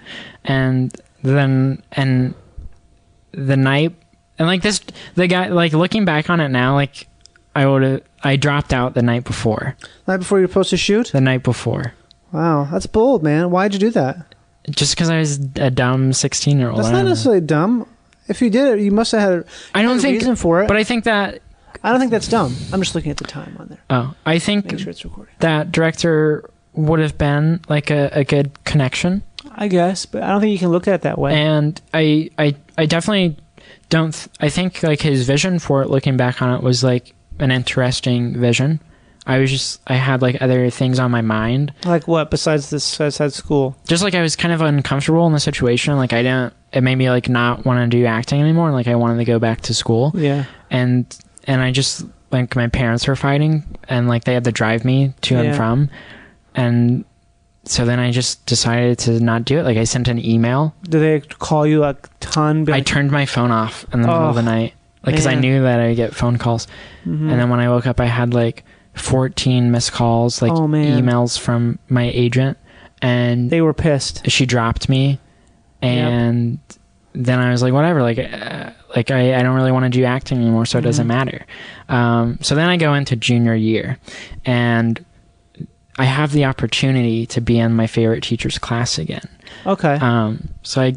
And 0.45 0.95
then, 1.23 1.83
and 1.93 2.35
the 3.33 3.57
night, 3.57 3.95
and 4.39 4.49
like 4.49 4.63
this, 4.63 4.81
the 5.15 5.27
guy, 5.27 5.49
like 5.49 5.73
looking 5.73 6.05
back 6.05 6.31
on 6.31 6.41
it 6.41 6.49
now, 6.49 6.75
like 6.75 7.07
I 7.55 7.67
would 7.67 7.83
have, 7.83 8.03
I 8.25 8.37
dropped 8.37 8.73
out 8.73 8.95
the 8.95 9.03
night 9.03 9.25
before. 9.25 9.77
Night 10.09 10.19
before 10.19 10.39
you 10.39 10.45
were 10.45 10.49
supposed 10.49 10.71
to 10.71 10.77
shoot. 10.77 11.09
The 11.13 11.21
night 11.21 11.43
before. 11.43 11.95
Wow, 12.33 12.69
that's 12.71 12.87
bold, 12.87 13.23
man. 13.23 13.51
Why'd 13.51 13.73
you 13.75 13.79
do 13.81 13.91
that? 13.91 14.35
Just 14.69 14.95
because 14.95 15.09
I 15.11 15.19
was 15.19 15.39
a 15.57 15.70
dumb 15.70 16.12
16 16.12 16.59
year 16.59 16.69
old. 16.70 16.78
That's 16.81 16.91
not 16.91 17.05
necessarily 17.05 17.41
dumb. 17.41 17.87
If 18.28 18.41
you 18.43 18.51
did 18.51 18.78
it, 18.78 18.82
you 18.85 18.91
must 18.93 19.12
have 19.12 19.20
had 19.20 19.32
a, 19.41 19.45
I 19.74 19.82
don't 19.82 19.99
think, 20.01 20.19
reason 20.19 20.37
for 20.37 20.62
it. 20.62 20.69
but 20.69 20.77
I 20.77 20.85
think 20.85 21.05
that, 21.05 21.41
I 21.82 21.91
don't 21.91 21.99
think 21.99 22.12
that's 22.12 22.28
dumb. 22.28 22.55
I'm 22.73 22.81
just 22.81 22.95
looking 22.95 23.11
at 23.11 23.16
the 23.16 23.24
time 23.24 23.57
on 23.59 23.69
there. 23.69 23.78
oh, 23.91 24.15
I 24.27 24.39
think 24.39 24.66
Make 24.70 24.78
sure 24.81 24.91
it's 24.91 25.05
recording. 25.05 25.35
that 25.41 25.73
director 25.73 26.49
would 26.74 27.01
have 27.01 27.19
been 27.19 27.61
like 27.69 27.91
a, 27.91 28.11
a 28.12 28.23
good 28.24 28.53
connection. 28.65 29.23
I 29.53 29.66
guess, 29.69 30.07
but 30.07 30.23
I 30.23 30.28
don't 30.28 30.41
think 30.43 30.53
you 30.53 30.59
can 30.59 30.69
look 30.69 30.87
at 30.87 30.95
it 30.95 31.01
that 31.03 31.19
way. 31.19 31.35
and 31.35 31.81
I, 31.95 32.31
I 32.39 32.55
I 32.77 32.87
definitely 32.87 33.37
don't 33.89 34.12
th- 34.12 34.28
I 34.39 34.49
think 34.51 34.82
like 34.82 35.01
his 35.01 35.27
vision 35.27 35.59
for 35.59 35.82
it 35.82 35.89
looking 35.91 36.16
back 36.16 36.41
on 36.43 36.55
it 36.55 36.62
was 36.62 36.85
like 36.85 37.15
an 37.41 37.51
interesting 37.51 38.39
vision. 38.39 38.78
I 39.27 39.39
was 39.39 39.51
just 39.51 39.81
I 39.87 39.95
had 39.95 40.23
like 40.23 40.41
other 40.41 40.71
things 40.71 40.99
on 40.99 41.11
my 41.11 41.21
mind. 41.21 41.73
like 41.85 42.09
what 42.09 42.31
besides 42.31 42.71
this? 42.71 42.97
Besides 42.99 43.35
school? 43.35 43.77
Just 43.87 44.03
like 44.03 44.15
I 44.15 44.23
was 44.23 44.35
kind 44.37 44.53
of 44.53 44.61
uncomfortable 44.63 45.27
in 45.27 45.33
the 45.33 45.41
situation. 45.41 45.97
Like 45.97 46.13
I 46.13 46.23
didn't 46.23 46.55
it 46.73 46.83
made 46.83 46.97
me 46.97 47.11
like 47.11 47.29
not 47.29 47.65
want 47.67 47.91
to 47.91 47.97
do 47.97 48.07
acting 48.07 48.41
anymore 48.41 48.71
like 48.71 48.87
I 48.89 48.95
wanted 48.95 49.19
to 49.19 49.25
go 49.25 49.39
back 49.39 49.61
to 49.63 49.75
school. 49.75 50.13
Yeah. 50.15 50.45
And 50.71 51.05
and 51.45 51.61
I 51.61 51.71
just 51.71 52.05
like 52.33 52.55
my 52.57 52.69
parents 52.69 53.07
were 53.09 53.17
fighting 53.17 53.65
and 53.89 54.09
like 54.09 54.25
they 54.25 54.35
had 54.35 54.45
to 54.45 54.53
drive 54.53 54.85
me 54.85 55.13
to 55.23 55.35
Yeah. 55.35 55.41
and 55.43 55.57
from. 55.57 55.91
And 56.55 57.05
so 57.65 57.85
then 57.85 57.99
I 57.99 58.11
just 58.11 58.47
decided 58.47 58.99
to 59.01 59.21
not 59.21 59.45
do 59.45 59.59
it. 59.59 59.65
Like 59.65 59.77
I 59.77 59.85
sent 59.85 60.09
an 60.09 60.25
email 60.25 60.75
Do 60.85 60.99
they 60.99 61.21
call 61.21 61.67
you 61.67 61.85
a 61.85 61.97
ton? 62.21 62.69
I 62.71 62.81
turned 62.81 63.11
my 63.11 63.27
phone 63.27 63.51
off 63.51 63.85
in 63.93 64.01
the 64.03 64.09
middle 64.09 64.29
of 64.29 64.35
the 64.35 64.41
Oh, 64.41 64.45
night, 64.45 64.73
like 65.05 65.13
because 65.15 65.27
I 65.27 65.35
knew 65.35 65.63
that 65.63 65.79
I'd 65.81 65.97
get 65.97 66.15
phone 66.15 66.39
calls. 66.39 66.67
Mhm. 67.07 67.31
And 67.31 67.39
then 67.39 67.51
when 67.51 67.61
I 67.61 67.69
woke 67.69 67.87
up, 67.87 68.01
I 68.01 68.07
had 68.07 68.33
like 68.33 68.65
14 68.95 69.71
missed 69.71 69.93
calls, 69.93 70.43
like 70.43 70.53
Oh, 70.53 70.67
emails 70.69 71.39
from 71.39 71.79
my 71.89 72.05
agent, 72.15 72.59
and 73.03 73.51
they 73.51 73.61
were 73.61 73.75
pissed. 73.75 74.29
she 74.31 74.47
dropped 74.47 74.89
me. 74.89 75.19
And 75.83 76.59
then 77.12 77.39
I 77.39 77.51
was 77.51 77.62
like, 77.62 77.73
whatever, 77.73 78.03
like, 78.03 78.19
uh, 78.19 78.71
like 78.95 79.11
I, 79.11 79.39
I 79.39 79.43
don't 79.43 79.55
really 79.57 79.73
want 79.73 79.85
to 79.85 79.89
do 79.91 80.05
acting 80.05 80.39
anymore, 80.39 80.67
so 80.67 80.79
it 80.79 80.83
doesn't 80.83 81.07
Mm-hmm. 81.09 81.17
matter. 81.17 81.47
Um, 81.89 82.39
so 82.43 82.55
then 82.55 82.69
I 82.69 82.77
go 82.77 82.95
into 82.95 83.17
junior 83.17 83.55
year, 83.55 83.99
and 84.45 85.03
I 85.99 86.05
have 86.05 86.33
the 86.33 86.45
opportunity 86.45 87.27
to 87.27 87.41
be 87.41 87.59
in 87.59 87.75
my 87.75 87.87
favorite 87.87 88.23
teacher's 88.23 88.59
class 88.59 88.99
again. 88.99 89.29
Okay. 89.67 89.95
Um, 89.95 90.49
so 90.62 90.83
I, 90.83 90.95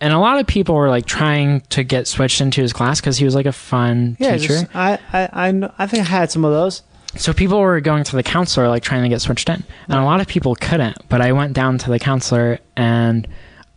and 0.00 0.12
a 0.12 0.18
lot 0.18 0.40
of 0.40 0.46
people 0.46 0.74
were 0.74 0.88
like 0.88 1.06
trying 1.06 1.60
to 1.70 1.84
get 1.84 2.08
switched 2.08 2.40
into 2.40 2.60
his 2.62 2.72
class 2.72 3.00
because 3.00 3.18
he 3.18 3.24
was 3.24 3.34
like 3.34 3.46
a 3.46 3.52
fun 3.52 4.16
yeah. 4.18 4.36
teacher. 4.36 4.48
just- 4.62 4.74
I, 4.74 4.98
I 5.12 5.48
I 5.50 5.70
I 5.78 5.86
think 5.86 6.02
I 6.06 6.08
had 6.10 6.30
some 6.30 6.44
of 6.44 6.52
those. 6.52 6.82
So 7.16 7.32
people 7.32 7.60
were 7.60 7.80
going 7.80 8.04
to 8.04 8.16
the 8.16 8.22
counselor 8.22 8.68
like 8.68 8.82
trying 8.82 9.02
to 9.02 9.08
get 9.08 9.20
switched 9.20 9.48
in, 9.48 9.62
and 9.88 9.98
a 9.98 10.04
lot 10.04 10.20
of 10.20 10.26
people 10.26 10.54
couldn't. 10.54 10.96
But 11.08 11.20
I 11.20 11.32
went 11.32 11.52
down 11.52 11.78
to 11.78 11.90
the 11.90 11.98
counselor 11.98 12.58
and 12.76 13.28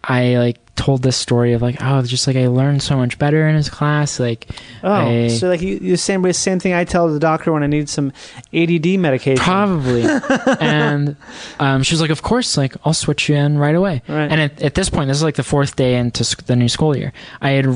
I 0.03 0.38
like 0.38 0.60
told 0.76 1.02
this 1.03 1.16
story 1.18 1.53
of 1.53 1.62
like, 1.62 1.78
oh, 1.82 2.02
just 2.03 2.28
like 2.28 2.36
I 2.36 2.48
learned 2.48 2.84
so 2.84 2.95
much 2.98 3.18
better 3.18 3.48
in 3.48 3.56
his 3.56 3.70
class. 3.70 4.20
Like, 4.20 4.48
Oh, 4.84 4.91
I- 4.91 5.28
so 5.30 5.48
like 5.49 5.62
you, 5.62 5.78
you 5.82 5.95
same 5.98 6.22
way, 6.22 6.32
same 6.34 6.60
thing 6.60 6.74
I 6.74 6.84
tell 6.84 7.12
the 7.12 7.20
doctor 7.20 7.52
when 7.53 7.64
I 7.64 7.68
need 7.68 7.88
some 7.90 8.12
ADD 8.53 8.99
medication. 8.99 9.44
Probably. 9.44 10.03
and 10.60 11.16
um, 11.60 11.84
she 11.84 11.94
was 11.94 12.02
like, 12.02 12.10
"Of 12.12 12.22
course, 12.22 12.56
like 12.57 12.76
I'll 12.86 12.94
switch 12.94 13.30
you 13.30 13.36
in 13.36 13.57
right 13.57 13.76
away." 13.76 14.02
Right. 14.07 14.32
And 14.32 14.40
at, 14.41 14.62
at 14.62 14.76
this 14.76 14.90
point, 14.90 15.07
this 15.07 15.18
is 15.18 15.24
like 15.24 15.36
the 15.36 15.44
fourth 15.44 15.76
day 15.76 15.95
into 15.98 16.24
sc- 16.24 16.45
the 16.45 16.56
new 16.56 16.70
school 16.70 16.95
year. 16.95 17.14
I 17.41 17.52
had 17.52 17.68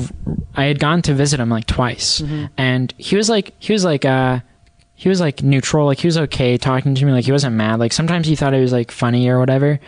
I 0.54 0.64
had 0.64 0.78
gone 0.78 1.02
to 1.02 1.14
visit 1.14 1.40
him 1.40 1.48
like 1.50 1.66
twice, 1.66 2.20
Mm-hmm. 2.20 2.46
and 2.56 2.94
he 2.98 3.16
was 3.16 3.28
like 3.28 3.54
he 3.58 3.72
was 3.72 3.84
like 3.84 4.04
uh 4.04 4.40
he 5.00 5.08
was 5.08 5.18
like 5.18 5.42
neutral, 5.42 5.86
like 5.86 5.98
he 5.98 6.06
was 6.06 6.18
okay 6.18 6.58
talking 6.58 6.94
to 6.94 7.04
me, 7.06 7.10
like 7.10 7.24
he 7.24 7.32
wasn't 7.32 7.56
mad. 7.56 7.80
Like 7.80 7.90
sometimes 7.90 8.26
he 8.26 8.36
thought 8.36 8.52
it 8.52 8.60
was 8.60 8.70
like 8.70 8.90
funny 8.90 9.30
or 9.30 9.38
whatever. 9.38 9.80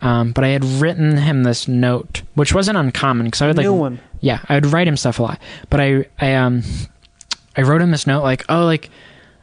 Um, 0.00 0.30
but 0.30 0.44
I 0.44 0.50
had 0.50 0.62
written 0.64 1.16
him 1.16 1.42
this 1.42 1.66
note, 1.66 2.22
which 2.36 2.54
wasn't 2.54 2.78
uncommon 2.78 3.26
because 3.26 3.42
I 3.42 3.48
would 3.48 3.56
like 3.56 3.64
New 3.64 3.74
one. 3.74 3.98
yeah, 4.20 4.38
I 4.48 4.54
would 4.54 4.66
write 4.66 4.86
him 4.86 4.96
stuff 4.96 5.18
a 5.18 5.22
lot. 5.22 5.40
But 5.70 5.80
I 5.80 6.06
I 6.20 6.34
um 6.36 6.62
I 7.56 7.62
wrote 7.62 7.82
him 7.82 7.90
this 7.90 8.06
note 8.06 8.22
like, 8.22 8.44
"Oh, 8.48 8.64
like 8.64 8.90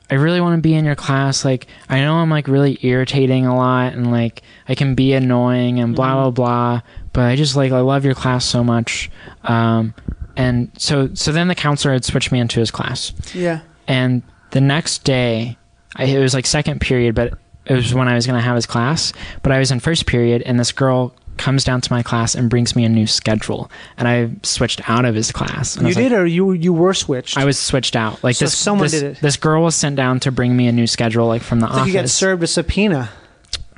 I 0.10 0.16
really 0.16 0.40
want 0.40 0.58
to 0.58 0.62
be 0.62 0.74
in 0.74 0.86
your 0.86 0.96
class. 0.96 1.44
Like, 1.44 1.68
I 1.90 2.00
know 2.00 2.14
I'm 2.14 2.30
like 2.30 2.48
really 2.48 2.80
irritating 2.82 3.46
a 3.46 3.54
lot 3.54 3.92
and 3.92 4.10
like 4.10 4.44
I 4.70 4.76
can 4.76 4.96
be 4.96 5.12
annoying 5.12 5.82
and 5.82 5.94
blah, 5.94 6.14
blah, 6.14 6.32
blah. 6.32 6.82
But 7.12 7.26
I 7.26 7.36
just 7.36 7.58
like, 7.58 7.74
I 7.74 7.82
love 7.82 8.06
your 8.06 8.14
class 8.16 8.46
so 8.46 8.64
much. 8.64 9.12
Um, 9.44 9.94
and 10.38 10.72
so, 10.78 11.10
so 11.14 11.34
then 11.34 11.50
the 11.50 11.56
counselor 11.56 11.94
had 11.94 12.06
switched 12.06 12.32
me 12.32 12.40
into 12.40 12.62
his 12.62 12.72
class. 12.72 13.12
Yeah. 13.34 13.60
And 13.88 14.22
the 14.58 14.62
next 14.62 15.04
day, 15.04 15.56
I, 15.96 16.06
it 16.06 16.18
was 16.20 16.34
like 16.34 16.48
second 16.48 16.82
period, 16.82 17.14
but 17.14 17.38
it 17.68 17.76
was 17.76 17.94
when 17.94 18.08
I 18.08 18.16
was 18.16 18.26
going 18.26 18.40
to 18.40 18.42
have 18.44 18.56
his 18.56 18.66
class. 18.66 19.14
But 19.44 19.52
I 19.52 19.60
was 19.60 19.70
in 19.70 19.80
first 19.80 20.08
period, 20.08 20.42
and 20.42 20.60
this 20.60 20.72
girl 20.72 21.14
comes 21.38 21.64
down 21.64 21.80
to 21.82 21.94
my 21.94 22.02
class 22.02 22.34
and 22.34 22.50
brings 22.50 22.76
me 22.76 22.84
a 22.84 22.90
new 22.90 23.06
schedule. 23.06 23.70
And 24.00 24.08
I 24.08 24.32
switched 24.42 24.90
out 24.90 25.06
of 25.06 25.14
his 25.14 25.32
class. 25.32 25.78
You 25.78 25.86
was 25.86 25.96
like, 25.96 26.06
did, 26.10 26.14
or 26.14 26.26
you 26.26 26.54
you 26.54 26.74
were 26.74 26.96
switched? 26.96 27.38
I 27.38 27.46
was 27.46 27.60
switched 27.60 27.96
out. 27.96 28.24
Like 28.24 28.36
So 28.36 28.46
this, 28.46 28.58
someone 28.58 28.86
this, 28.86 28.94
did 28.94 29.04
it. 29.04 29.22
This 29.22 29.38
girl 29.38 29.62
was 29.62 29.76
sent 29.76 29.96
down 29.96 30.20
to 30.22 30.32
bring 30.32 30.58
me 30.58 30.66
a 30.66 30.72
new 30.72 30.88
schedule, 30.88 31.28
like 31.28 31.44
from 31.44 31.60
the 31.60 31.68
think 31.68 31.86
you 31.90 31.94
got 31.94 32.10
served 32.10 32.42
a 32.42 32.48
subpoena. 32.48 33.12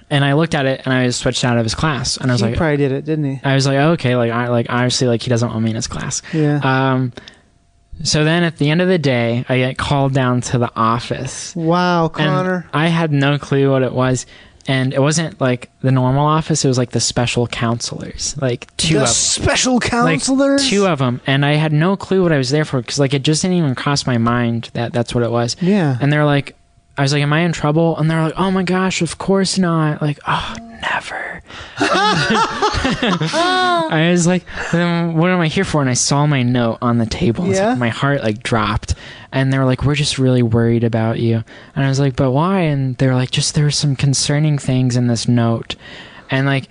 and 0.09 0.23
I 0.23 0.31
looked 0.31 0.55
at 0.55 0.65
it, 0.65 0.81
and 0.85 0.93
I 0.93 1.03
was 1.07 1.17
switched 1.17 1.43
out 1.43 1.57
of 1.57 1.65
his 1.65 1.75
class. 1.75 2.15
And 2.15 2.31
I 2.31 2.35
was 2.35 2.39
he 2.39 2.47
like, 2.47 2.55
probably 2.55 2.77
did 2.77 2.93
it, 2.93 3.03
didn't 3.03 3.25
he? 3.25 3.41
I 3.43 3.53
was 3.53 3.67
like, 3.67 3.77
oh, 3.79 3.91
okay, 3.91 4.15
like 4.15 4.31
I 4.31 4.47
like 4.47 4.67
obviously 4.69 5.07
like 5.09 5.21
he 5.21 5.29
doesn't 5.29 5.49
want 5.49 5.61
me 5.61 5.71
in 5.71 5.75
his 5.75 5.87
class. 5.87 6.21
Yeah. 6.31 6.61
Um. 6.63 7.11
So 8.03 8.23
then 8.23 8.43
at 8.43 8.57
the 8.57 8.69
end 8.69 8.81
of 8.81 8.87
the 8.87 8.97
day, 8.97 9.45
I 9.49 9.57
get 9.57 9.77
called 9.77 10.13
down 10.13 10.41
to 10.41 10.57
the 10.57 10.71
office. 10.75 11.55
wow, 11.55 12.07
Connor. 12.07 12.67
I 12.73 12.87
had 12.87 13.11
no 13.11 13.37
clue 13.37 13.71
what 13.71 13.83
it 13.83 13.93
was. 13.93 14.25
And 14.67 14.93
it 14.93 15.01
wasn't 15.01 15.41
like 15.41 15.71
the 15.81 15.91
normal 15.91 16.27
office, 16.27 16.63
it 16.63 16.67
was 16.67 16.77
like 16.77 16.91
the 16.91 16.99
special 16.99 17.47
counselors. 17.47 18.35
Like 18.39 18.67
two 18.77 18.95
the 18.95 19.01
of 19.03 19.07
special 19.09 19.75
like 19.75 19.89
counselors. 19.89 20.69
two 20.69 20.85
of 20.85 20.99
them. 20.99 21.21
And 21.25 21.43
I 21.43 21.53
had 21.53 21.73
no 21.73 21.97
clue 21.97 22.21
what 22.21 22.31
I 22.31 22.37
was 22.37 22.51
there 22.51 22.65
for 22.65 22.79
because 22.79 22.99
like 22.99 23.15
it 23.15 23.23
just 23.23 23.41
didn't 23.41 23.57
even 23.57 23.73
cross 23.73 24.05
my 24.05 24.19
mind 24.19 24.69
that 24.73 24.93
that's 24.93 25.15
what 25.15 25.23
it 25.23 25.31
was. 25.31 25.55
Yeah. 25.59 25.97
And 25.99 26.13
they're 26.13 26.25
like, 26.25 26.55
I 26.99 27.01
was 27.01 27.13
like, 27.13 27.21
am 27.23 27.31
I 27.31 27.39
in 27.39 27.53
trouble? 27.53 27.97
And 27.97 28.11
they're 28.11 28.21
like, 28.21 28.33
oh 28.35 28.51
my 28.51 28.63
gosh, 28.63 29.01
of 29.01 29.17
course 29.17 29.57
not. 29.57 30.01
Like, 30.01 30.19
oh, 30.27 30.55
never. 30.81 31.41
I 32.69 34.09
was 34.11 34.27
like, 34.27 34.43
then 34.71 35.15
what 35.15 35.29
am 35.29 35.39
I 35.39 35.47
here 35.47 35.63
for? 35.63 35.81
And 35.81 35.89
I 35.89 35.93
saw 35.93 36.25
my 36.25 36.43
note 36.43 36.77
on 36.81 36.97
the 36.97 37.05
table. 37.05 37.49
it's 37.49 37.57
Yeah? 37.57 37.69
like, 37.69 37.77
my 37.77 37.89
heart 37.89 38.21
like 38.21 38.43
dropped. 38.43 38.95
And 39.31 39.53
they 39.53 39.57
were 39.57 39.65
like, 39.65 39.83
we're 39.83 39.95
just 39.95 40.17
really 40.19 40.43
worried 40.43 40.83
about 40.83 41.19
you. 41.19 41.43
And 41.75 41.85
I 41.85 41.87
was 41.87 41.99
like, 41.99 42.15
but 42.15 42.31
why? 42.31 42.61
And 42.61 42.97
they 42.97 43.07
were 43.07 43.15
like, 43.15 43.31
just 43.31 43.55
there 43.55 43.63
were 43.63 43.71
some 43.71 43.95
concerning 43.95 44.57
things 44.57 44.95
in 44.97 45.07
this 45.07 45.27
note. 45.27 45.75
And 46.29 46.45
like, 46.45 46.67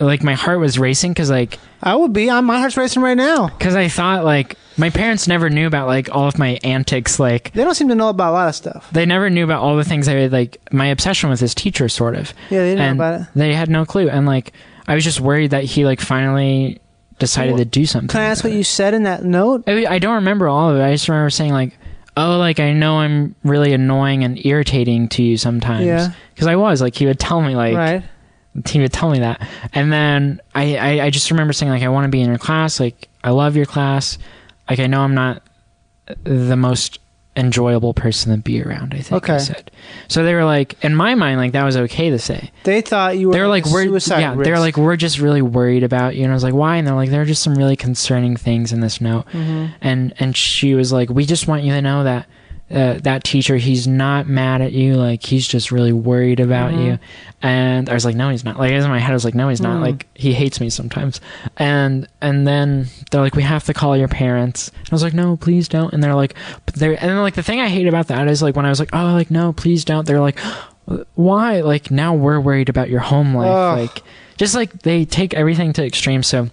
like 0.00 0.24
my 0.24 0.34
heart 0.34 0.58
was 0.58 0.78
racing 0.78 1.12
because 1.12 1.30
like 1.30 1.58
I 1.82 1.94
would 1.94 2.12
be. 2.12 2.28
I'm, 2.28 2.46
my 2.46 2.58
heart's 2.58 2.76
racing 2.76 3.02
right 3.02 3.16
now. 3.16 3.46
because 3.46 3.76
I 3.76 3.86
thought 3.88 4.24
like 4.24 4.56
my 4.82 4.90
parents 4.90 5.28
never 5.28 5.48
knew 5.48 5.68
about 5.68 5.86
like 5.86 6.12
all 6.12 6.26
of 6.26 6.38
my 6.40 6.58
antics 6.64 7.20
like 7.20 7.52
They 7.52 7.62
don't 7.62 7.76
seem 7.76 7.88
to 7.88 7.94
know 7.94 8.08
about 8.08 8.32
a 8.32 8.34
lot 8.34 8.48
of 8.48 8.54
stuff. 8.56 8.90
they 8.90 9.06
never 9.06 9.30
knew 9.30 9.44
about 9.44 9.62
all 9.62 9.76
the 9.76 9.84
things 9.84 10.08
I 10.08 10.26
like 10.26 10.58
my 10.72 10.86
obsession 10.86 11.30
with 11.30 11.38
his 11.38 11.54
teacher, 11.54 11.88
sort 11.88 12.16
of. 12.16 12.34
Yeah, 12.50 12.58
they 12.62 12.70
didn't 12.70 12.80
and 12.80 12.98
know 12.98 13.04
about 13.04 13.20
it. 13.20 13.26
They 13.36 13.54
had 13.54 13.70
no 13.70 13.84
clue, 13.84 14.08
and 14.08 14.26
like 14.26 14.52
I 14.88 14.96
was 14.96 15.04
just 15.04 15.20
worried 15.20 15.52
that 15.52 15.62
he 15.62 15.84
like 15.84 16.00
finally 16.00 16.80
decided 17.20 17.58
to 17.58 17.64
do 17.64 17.86
something. 17.86 18.08
Can 18.08 18.22
I 18.22 18.24
ask 18.24 18.42
what 18.42 18.52
you 18.52 18.64
said 18.64 18.92
in 18.92 19.04
that 19.04 19.22
note? 19.22 19.62
I 19.68 19.86
I 19.86 19.98
don't 20.00 20.16
remember 20.16 20.48
all 20.48 20.70
of 20.70 20.76
it. 20.76 20.82
I 20.82 20.90
just 20.90 21.08
remember 21.08 21.30
saying 21.30 21.52
like, 21.52 21.78
"Oh, 22.16 22.38
like 22.38 22.58
I 22.58 22.72
know 22.72 22.98
I'm 22.98 23.36
really 23.44 23.74
annoying 23.74 24.24
and 24.24 24.44
irritating 24.44 25.08
to 25.10 25.22
you 25.22 25.36
sometimes." 25.36 25.86
Yeah. 25.86 26.12
Because 26.34 26.48
I 26.48 26.56
was 26.56 26.82
like, 26.82 26.96
he 26.96 27.06
would 27.06 27.20
tell 27.20 27.40
me 27.40 27.54
like, 27.54 27.76
right. 27.76 28.02
he 28.66 28.80
would 28.80 28.92
tell 28.92 29.10
me 29.10 29.20
that 29.20 29.46
and 29.72 29.92
then 29.92 30.40
I, 30.54 30.76
I 30.76 31.04
i 31.06 31.10
just 31.10 31.30
remember 31.30 31.54
saying 31.54 31.72
like 31.72 31.82
i 31.82 31.88
want 31.88 32.04
to 32.04 32.10
be 32.10 32.20
in 32.20 32.28
your 32.28 32.36
class 32.36 32.78
like 32.78 33.08
i 33.24 33.30
love 33.30 33.56
your 33.56 33.64
class 33.64 34.18
like 34.68 34.78
i 34.78 34.86
know 34.86 35.00
i'm 35.02 35.14
not 35.14 35.42
the 36.24 36.56
most 36.56 36.98
enjoyable 37.34 37.94
person 37.94 38.30
to 38.30 38.36
be 38.42 38.62
around 38.62 38.92
i 38.92 39.00
think 39.00 39.30
i 39.30 39.38
said 39.38 39.70
so 40.06 40.22
they 40.22 40.34
were 40.34 40.44
like 40.44 40.74
in 40.84 40.94
my 40.94 41.14
mind 41.14 41.38
like 41.40 41.52
that 41.52 41.64
was 41.64 41.78
okay 41.78 42.10
to 42.10 42.18
say 42.18 42.50
They 42.64 42.82
thought 42.82 43.16
you 43.16 43.28
were. 43.28 43.32
they 43.32 43.40
were 43.40 43.48
like 43.48 43.64
we're 43.66 43.84
yeah 43.84 44.32
they 44.32 44.36
were 44.36 44.44
risk. 44.44 44.60
like 44.60 44.76
we're 44.76 44.96
just 44.96 45.18
really 45.18 45.40
worried 45.40 45.82
about 45.82 46.14
you 46.14 46.24
and 46.24 46.30
i 46.32 46.34
was 46.34 46.44
like 46.44 46.52
why 46.52 46.76
and 46.76 46.86
they're 46.86 46.94
like 46.94 47.08
there 47.08 47.22
are 47.22 47.26
just 47.26 47.42
some 47.42 47.54
really 47.54 47.76
concerning 47.76 48.36
things 48.36 48.70
in 48.70 48.80
this 48.80 49.00
note 49.00 49.24
Mm-hmm. 49.28 49.72
and 49.80 50.12
and 50.18 50.36
she 50.36 50.74
was 50.74 50.92
like 50.92 51.08
we 51.08 51.24
just 51.24 51.48
want 51.48 51.62
you 51.62 51.72
to 51.72 51.80
know 51.80 52.04
that 52.04 52.26
uh, 52.72 52.94
that 53.02 53.22
teacher 53.24 53.56
he's 53.56 53.86
not 53.86 54.26
mad 54.26 54.62
at 54.62 54.72
you 54.72 54.94
like 54.94 55.22
he's 55.22 55.46
just 55.46 55.70
really 55.70 55.92
worried 55.92 56.40
about 56.40 56.72
Mm-hmm. 56.72 56.82
you. 56.82 56.98
And 57.42 57.88
i 57.90 57.94
was 57.94 58.04
like 58.04 58.14
no 58.16 58.28
he's 58.30 58.44
not. 58.44 58.58
Like 58.58 58.70
in 58.72 58.82
my 58.88 58.98
head 58.98 59.10
i 59.10 59.14
was 59.14 59.24
like 59.24 59.34
no 59.34 59.48
he's 59.48 59.60
not. 59.60 59.78
Mm. 59.78 59.82
like 59.82 60.06
he 60.14 60.32
hates 60.32 60.60
me 60.60 60.70
sometimes. 60.70 61.20
And 61.56 62.06
and 62.20 62.46
then 62.46 62.86
they're 63.10 63.20
like 63.20 63.34
we 63.34 63.42
have 63.42 63.64
to 63.64 63.74
call 63.74 63.96
your 63.96 64.08
parents. 64.08 64.68
And 64.68 64.88
i 64.90 64.94
was 64.94 65.02
like 65.02 65.14
no 65.14 65.36
please 65.36 65.68
don't. 65.68 65.92
And 65.92 66.02
they're 66.02 66.14
like 66.14 66.34
but 66.66 66.74
they're 66.76 66.92
and 66.92 67.10
then 67.10 67.18
like 67.20 67.34
the 67.34 67.42
thing 67.42 67.60
i 67.60 67.68
hate 67.68 67.86
about 67.86 68.08
that 68.08 68.28
is 68.28 68.42
like 68.42 68.56
when 68.56 68.64
i 68.66 68.70
was 68.70 68.80
like 68.80 68.90
oh 68.92 69.12
like 69.12 69.30
no 69.30 69.52
please 69.52 69.84
don't 69.84 70.06
they're 70.06 70.20
like 70.20 70.38
why? 71.14 71.60
Like 71.60 71.90
now 71.90 72.14
we're 72.14 72.40
worried 72.40 72.68
about 72.68 72.90
your 72.90 73.00
home 73.00 73.34
life 73.34 73.48
Ugh. 73.48 73.78
like 73.78 74.02
just 74.36 74.54
like 74.54 74.82
they 74.82 75.04
take 75.04 75.32
everything 75.34 75.72
to 75.74 75.84
extreme 75.84 76.22
so 76.22 76.48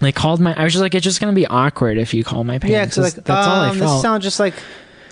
they 0.00 0.12
called 0.12 0.40
my 0.40 0.54
i 0.54 0.64
was 0.64 0.72
just 0.74 0.82
like 0.82 0.94
it's 0.94 1.04
just 1.04 1.20
gonna 1.20 1.32
be 1.32 1.46
awkward 1.46 1.96
if 1.98 2.12
you 2.12 2.24
call 2.24 2.44
my 2.44 2.58
parents. 2.58 2.70
Yeah, 2.70 2.84
because 3.02 3.16
like 3.16 3.24
that's 3.24 3.46
all 3.48 3.60
i 3.60 3.70
um, 3.70 3.78
this 3.78 4.02
sounds 4.02 4.22
just 4.22 4.38
like 4.40 4.54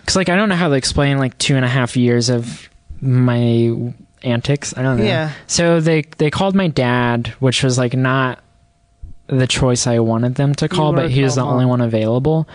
because 0.03 0.17
like 0.17 0.29
I 0.29 0.37
don't 0.37 0.49
know 0.51 0.55
how 0.57 0.69
to 0.69 0.75
explain 0.75 1.19
like 1.19 1.37
two 1.39 1.57
and 1.57 1.65
a 1.65 1.69
half 1.69 1.97
years 1.97 2.29
of 2.29 2.69
my 3.01 3.93
antics. 4.23 4.77
I 4.77 4.83
don't 4.83 4.99
know. 4.99 5.05
Yeah. 5.05 5.33
So 5.47 5.81
they 5.81 6.03
they 6.19 6.31
called 6.31 6.55
my 6.55 6.69
dad, 6.69 7.29
which 7.41 7.63
was 7.63 7.79
like 7.79 7.95
not 7.95 8.39
the 9.29 9.47
choice 9.47 9.87
I 9.87 9.99
wanted 10.01 10.35
them 10.35 10.55
to 10.57 10.69
call, 10.69 10.93
but 10.93 11.11
he 11.11 11.23
was 11.23 11.37
the 11.37 11.43
only 11.45 11.65
one 11.65 11.81
available, 11.81 12.47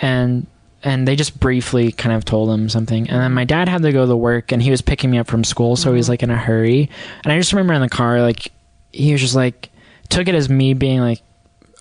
and 0.00 0.46
and 0.82 1.08
they 1.08 1.16
just 1.16 1.38
briefly 1.40 1.92
kind 1.92 2.14
of 2.14 2.24
told 2.24 2.50
him 2.50 2.68
something, 2.68 3.08
and 3.08 3.20
then 3.22 3.32
my 3.32 3.44
dad 3.44 3.68
had 3.68 3.82
to 3.82 3.92
go 3.92 4.04
to 4.06 4.16
work, 4.16 4.52
and 4.52 4.62
he 4.62 4.70
was 4.70 4.82
picking 4.82 5.10
me 5.10 5.18
up 5.18 5.26
from 5.28 5.44
school, 5.44 5.76
so 5.76 5.84
he 5.84 5.90
Mm-hmm. 5.92 5.96
was 5.98 6.08
like 6.08 6.22
in 6.22 6.30
a 6.30 6.36
hurry, 6.36 6.90
and 7.22 7.32
I 7.32 7.38
just 7.38 7.52
remember 7.52 7.72
in 7.74 7.80
the 7.80 7.88
car 7.88 8.20
like 8.20 8.50
he 8.92 9.12
was 9.12 9.20
just 9.20 9.34
like 9.34 9.70
took 10.08 10.28
it 10.28 10.34
as 10.34 10.48
me 10.50 10.74
being 10.74 11.00
like 11.00 11.22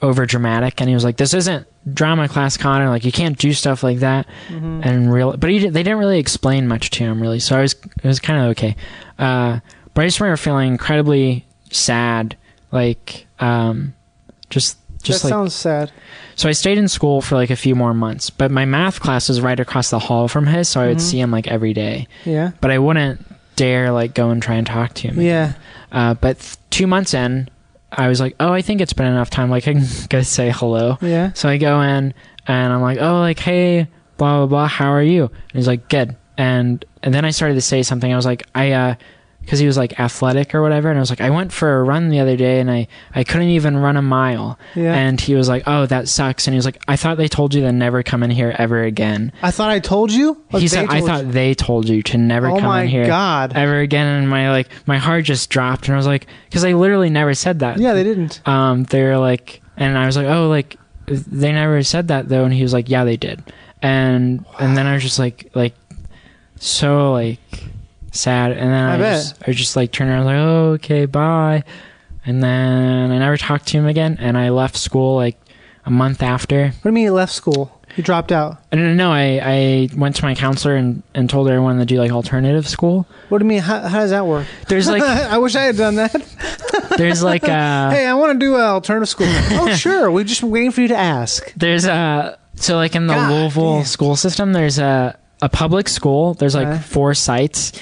over 0.01 0.25
dramatic 0.25 0.79
and 0.81 0.87
he 0.89 0.93
was 0.95 1.03
like 1.03 1.17
this 1.17 1.33
isn't 1.33 1.67
drama 1.91 2.27
class 2.29 2.55
connor 2.55 2.87
like 2.89 3.03
you 3.03 3.11
can't 3.11 3.37
do 3.37 3.51
stuff 3.53 3.83
like 3.83 3.99
that 3.99 4.25
Mm-hmm. 4.47 4.81
and 4.83 5.11
real 5.13 5.35
but 5.35 5.49
he 5.49 5.59
did, 5.59 5.73
they 5.73 5.83
didn't 5.83 5.99
really 5.99 6.19
explain 6.19 6.67
much 6.67 6.89
to 6.91 7.03
him 7.03 7.21
really 7.21 7.39
so 7.39 7.57
i 7.57 7.61
was 7.61 7.73
it 7.73 8.05
was 8.07 8.19
kind 8.19 8.41
of 8.43 8.51
okay 8.51 8.75
uh 9.19 9.59
but 9.93 10.03
i 10.03 10.07
just 10.07 10.19
remember 10.21 10.37
feeling 10.37 10.71
incredibly 10.71 11.45
sad 11.71 12.37
like 12.71 13.25
um 13.39 13.93
just 14.49 14.77
just 15.01 15.23
that 15.23 15.27
like 15.27 15.33
sounds 15.33 15.53
sad. 15.53 15.91
so 16.35 16.47
i 16.47 16.53
stayed 16.53 16.77
in 16.77 16.87
school 16.87 17.21
for 17.21 17.35
like 17.35 17.49
a 17.49 17.55
few 17.57 17.75
more 17.75 17.93
months 17.93 18.29
but 18.29 18.49
my 18.49 18.63
math 18.63 19.01
class 19.01 19.27
was 19.27 19.41
right 19.41 19.59
across 19.59 19.89
the 19.89 19.99
hall 19.99 20.27
from 20.29 20.45
his 20.47 20.69
so 20.69 20.79
i 20.79 20.83
Mm-hmm. 20.83 20.89
would 20.93 21.01
see 21.01 21.19
him 21.19 21.31
like 21.31 21.47
every 21.47 21.73
day 21.73 22.07
Yeah. 22.23 22.51
but 22.61 22.71
i 22.71 22.79
wouldn't 22.79 23.19
dare 23.57 23.91
like 23.91 24.13
go 24.13 24.29
and 24.29 24.41
try 24.41 24.55
and 24.55 24.65
talk 24.65 24.93
to 24.95 25.09
him 25.09 25.19
Yeah. 25.19 25.53
uh, 25.91 26.13
but 26.13 26.39
th- 26.39 26.55
two 26.69 26.87
months 26.87 27.13
in, 27.13 27.49
I 27.97 28.07
was 28.07 28.19
like, 28.19 28.35
oh, 28.39 28.51
I 28.51 28.61
think 28.61 28.81
it's 28.81 28.93
been 28.93 29.05
enough 29.05 29.29
time. 29.29 29.49
Like, 29.49 29.67
I 29.67 29.73
can 29.73 29.85
go 30.09 30.21
say 30.21 30.51
hello. 30.51 30.97
Yeah. 31.01 31.33
So 31.33 31.49
I 31.49 31.57
go 31.57 31.81
in 31.81 32.13
and 32.47 32.73
I'm 32.73 32.81
like, 32.81 32.99
oh, 32.99 33.19
like, 33.19 33.39
hey, 33.39 33.87
blah, 34.17 34.39
blah, 34.39 34.47
blah. 34.47 34.67
How 34.67 34.91
are 34.91 35.03
you? 35.03 35.23
And 35.25 35.53
he's 35.53 35.67
like, 35.67 35.89
good. 35.89 36.15
And, 36.37 36.83
and 37.03 37.13
then 37.13 37.25
I 37.25 37.31
started 37.31 37.55
to 37.55 37.61
say 37.61 37.83
something. 37.83 38.11
I 38.11 38.15
was 38.15 38.25
like, 38.25 38.43
I, 38.55 38.71
uh, 38.71 38.95
because 39.43 39.59
he 39.59 39.67
was 39.67 39.77
like 39.77 39.99
athletic 39.99 40.55
or 40.55 40.61
whatever. 40.61 40.89
And 40.89 40.97
I 40.97 41.01
was 41.01 41.09
like, 41.09 41.21
I 41.21 41.29
went 41.29 41.51
for 41.51 41.79
a 41.79 41.83
run 41.83 42.09
the 42.09 42.19
other 42.21 42.37
day 42.37 42.59
and 42.59 42.71
I, 42.71 42.87
I 43.13 43.23
couldn't 43.23 43.49
even 43.49 43.77
run 43.77 43.97
a 43.97 44.01
mile. 44.01 44.57
Yeah. 44.73 44.93
And 44.95 45.19
he 45.19 45.35
was 45.35 45.49
like, 45.49 45.63
oh, 45.67 45.85
that 45.87 46.07
sucks. 46.07 46.47
And 46.47 46.53
he 46.53 46.57
was 46.57 46.65
like, 46.65 46.81
I 46.87 46.95
thought 46.95 47.17
they 47.17 47.27
told 47.27 47.53
you 47.53 47.61
to 47.61 47.71
never 47.71 48.03
come 48.03 48.23
in 48.23 48.31
here 48.31 48.55
ever 48.57 48.83
again. 48.83 49.31
I 49.41 49.51
thought 49.51 49.69
I 49.69 49.79
told 49.79 50.11
you. 50.11 50.41
He 50.49 50.67
said, 50.67 50.87
I 50.89 51.01
thought 51.01 51.25
you. 51.25 51.31
they 51.31 51.53
told 51.53 51.89
you 51.89 52.01
to 52.03 52.17
never 52.17 52.49
Oh 52.49 52.59
come 52.59 52.79
in 52.79 52.87
here 52.87 53.05
God. 53.05 53.53
ever 53.53 53.79
again. 53.79 54.07
And 54.07 54.29
my 54.29 54.49
like, 54.49 54.69
my 54.87 54.97
heart 54.97 55.25
just 55.25 55.49
dropped. 55.49 55.87
And 55.87 55.93
I 55.93 55.97
was 55.97 56.07
like, 56.07 56.27
because 56.45 56.61
they 56.61 56.73
literally 56.73 57.09
never 57.09 57.33
said 57.33 57.59
that. 57.59 57.79
Yeah, 57.79 57.93
they 57.93 58.03
didn't. 58.03 58.41
Um, 58.47 58.83
they're 58.85 59.17
like, 59.17 59.61
and 59.75 59.97
I 59.97 60.05
was 60.05 60.15
like, 60.15 60.27
oh, 60.27 60.47
like 60.47 60.77
they 61.05 61.51
never 61.51 61.83
said 61.83 62.07
that 62.07 62.29
though. 62.29 62.45
And 62.45 62.53
he 62.53 62.63
was 62.63 62.71
like, 62.73 62.87
yeah, 62.89 63.03
they 63.03 63.17
did. 63.17 63.43
And 63.81 64.45
and 64.57 64.77
then 64.77 64.87
I 64.87 64.93
was 64.93 65.03
just 65.03 65.19
like, 65.19 65.51
like 65.53 65.73
so 66.55 67.11
like 67.11 67.39
sad. 68.13 68.51
And 68.51 68.71
then 68.71 68.83
I 68.83 68.95
I, 68.95 68.97
just, 68.97 69.43
I 69.47 69.51
just 69.51 69.75
like 69.75 69.91
turned 69.91 70.09
around, 70.09 70.25
like, 70.25 70.35
oh, 70.37 70.71
okay, 70.73 71.05
bye. 71.05 71.63
And 72.25 72.41
then 72.41 73.11
I 73.11 73.17
never 73.19 73.37
talked 73.37 73.67
to 73.67 73.77
him 73.77 73.85
again. 73.85 74.17
And 74.19 74.37
I 74.37 74.49
left 74.49 74.77
school 74.77 75.15
like 75.15 75.37
a 75.85 75.91
month 75.91 76.23
after. 76.23 76.67
What 76.67 76.81
do 76.83 76.89
you 76.89 76.93
mean 76.93 77.03
you 77.05 77.13
left 77.13 77.33
school? 77.33 77.79
You 77.97 78.03
dropped 78.03 78.31
out. 78.31 78.57
I 78.71 78.75
don't 78.75 78.97
know. 78.97 79.11
I, 79.11 79.39
I 79.43 79.89
went 79.95 80.15
to 80.15 80.23
my 80.25 80.33
counselor 80.33 80.75
and, 80.75 81.03
and 81.13 81.29
told 81.29 81.47
her 81.47 81.55
I 81.55 81.59
wanted 81.59 81.79
to 81.79 81.85
do 81.85 81.99
like 81.99 82.09
alternative 82.11 82.67
school. 82.67 83.05
What 83.29 83.37
do 83.37 83.45
you 83.45 83.49
mean? 83.49 83.59
How, 83.59 83.81
how 83.81 83.99
does 83.99 84.09
that 84.09 84.25
work? 84.25 84.47
There's 84.67 84.87
like 84.89 85.03
I 85.03 85.37
wish 85.37 85.55
I 85.55 85.63
had 85.63 85.77
done 85.77 85.95
that. 85.95 86.13
there's 86.97 87.21
like 87.21 87.43
uh 87.43 87.47
hey, 87.91 88.07
I 88.07 88.15
want 88.15 88.39
to 88.39 88.43
do 88.43 88.55
uh, 88.55 88.61
alternative 88.61 89.09
school. 89.09 89.27
oh, 89.29 89.75
sure. 89.75 90.09
we've 90.09 90.25
just 90.25 90.41
been 90.41 90.49
waiting 90.49 90.71
for 90.71 90.81
you 90.81 90.87
to 90.87 90.97
ask. 90.97 91.53
There's 91.55 91.85
a 91.85 92.39
so 92.55 92.77
like 92.77 92.95
in 92.95 93.05
the 93.05 93.13
God 93.13 93.31
Louisville 93.31 93.75
damn. 93.77 93.85
school 93.85 94.15
system, 94.15 94.53
there's 94.53 94.79
a 94.79 95.15
a 95.43 95.49
public 95.49 95.87
school. 95.87 96.33
There's 96.33 96.55
like 96.55 96.67
Okay. 96.67 96.81
four 96.81 97.13
sites. 97.13 97.73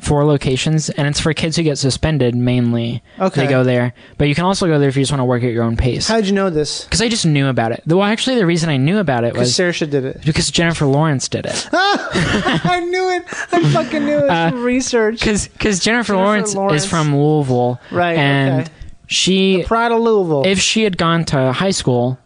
Four 0.00 0.24
locations, 0.24 0.90
and 0.90 1.06
it's 1.08 1.20
for 1.20 1.32
kids 1.34 1.56
who 1.56 1.62
get 1.62 1.76
suspended 1.78 2.34
mainly. 2.34 3.02
Okay. 3.18 3.42
They 3.42 3.46
go 3.48 3.64
there, 3.64 3.94
but 4.16 4.28
you 4.28 4.34
can 4.34 4.44
also 4.44 4.66
go 4.66 4.78
there 4.78 4.88
if 4.88 4.96
you 4.96 5.02
just 5.02 5.10
want 5.12 5.20
to 5.20 5.24
work 5.24 5.42
at 5.42 5.52
your 5.52 5.64
own 5.64 5.76
pace. 5.76 6.06
How'd 6.08 6.24
you 6.26 6.32
know 6.32 6.50
this? 6.50 6.84
Because 6.84 7.02
I 7.02 7.08
just 7.08 7.26
knew 7.26 7.48
about 7.48 7.72
it. 7.72 7.82
Well, 7.86 8.02
actually, 8.02 8.36
the 8.36 8.46
reason 8.46 8.68
I 8.70 8.76
knew 8.76 8.98
about 8.98 9.24
it 9.24 9.36
was. 9.36 9.52
Saoirse 9.52 9.90
did 9.90 10.04
it. 10.04 10.22
because 10.24 10.50
Jennifer 10.50 10.86
Lawrence 10.86 11.28
did 11.28 11.46
it. 11.46 11.68
I 11.72 12.80
knew 12.88 13.10
it. 13.10 13.24
I 13.52 13.72
fucking 13.72 14.04
knew 14.04 14.18
it. 14.18 14.30
Uh, 14.30 14.50
from 14.50 14.62
research. 14.62 15.20
Because 15.20 15.80
Jennifer, 15.80 16.16
Lawrence, 16.16 16.54
Lawrence. 16.54 16.84
is 16.84 16.88
from 16.90 17.16
Louisville, 17.16 17.80
Right, 17.90 18.16
And 18.16 18.62
okay. 18.62 18.72
she, 19.06 19.64
Pride 19.66 19.92
of 19.92 20.00
Louisville. 20.00 20.44
if 20.46 20.58
she 20.60 20.84
had 20.84 20.96
gone 20.96 21.24
to 21.26 21.52
high 21.52 21.70
school, 21.70 22.18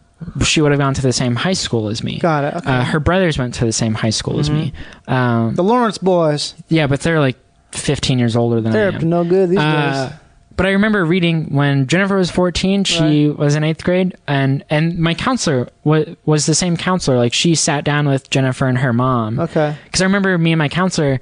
she 0.43 0.61
would 0.61 0.71
have 0.71 0.79
gone 0.79 0.93
to 0.93 1.01
the 1.01 1.11
same 1.13 1.35
high 1.35 1.53
school 1.53 1.89
as 1.89 2.03
me. 2.03 2.19
Got 2.19 2.43
it. 2.45 2.47
Okay. 2.55 2.59
Mm-hmm. 2.59 2.69
Uh, 2.69 2.85
her 2.85 2.99
brothers 2.99 3.37
went 3.37 3.55
to 3.55 3.65
the 3.65 3.73
same 3.73 3.93
high 3.93 4.09
school 4.11 4.39
as 4.39 4.49
me. 4.49 4.71
Um, 5.07 5.55
the 5.55 5.63
Lawrence 5.63 5.97
boys. 5.97 6.55
yeah, 6.69 6.87
but 6.87 7.01
they're 7.01 7.19
like 7.19 7.37
15 7.73 8.19
years 8.19 8.35
older 8.35 8.61
than 8.61 8.71
They're 8.71 8.91
I 8.91 8.95
am. 8.95 9.09
no 9.09 9.23
good 9.23 9.49
these 9.49 9.59
Uh, 9.59 10.09
days. 10.09 10.19
but 10.55 10.65
I 10.65 10.71
remember 10.71 11.03
reading 11.05 11.53
when 11.53 11.87
Jennifer 11.87 12.15
was 12.15 12.29
14, 12.31 12.83
she 12.83 13.27
was 13.29 13.55
in 13.55 13.63
eighth 13.63 13.83
grade, 13.83 14.15
and 14.27 14.63
and 14.69 14.97
my 14.99 15.13
counselor 15.13 15.69
was 15.83 16.15
was 16.25 16.45
the 16.45 16.55
same 16.55 16.77
counselor. 16.77 17.17
Like 17.17 17.33
she 17.33 17.55
sat 17.55 17.83
down 17.83 18.07
with 18.07 18.29
Jennifer 18.29 18.67
and 18.67 18.77
her 18.77 18.93
mom. 18.93 19.39
Okay. 19.39 19.75
Because 19.85 20.01
I 20.01 20.05
remember 20.05 20.37
me 20.37 20.51
and 20.51 20.59
my 20.59 20.69
counselor 20.69 21.19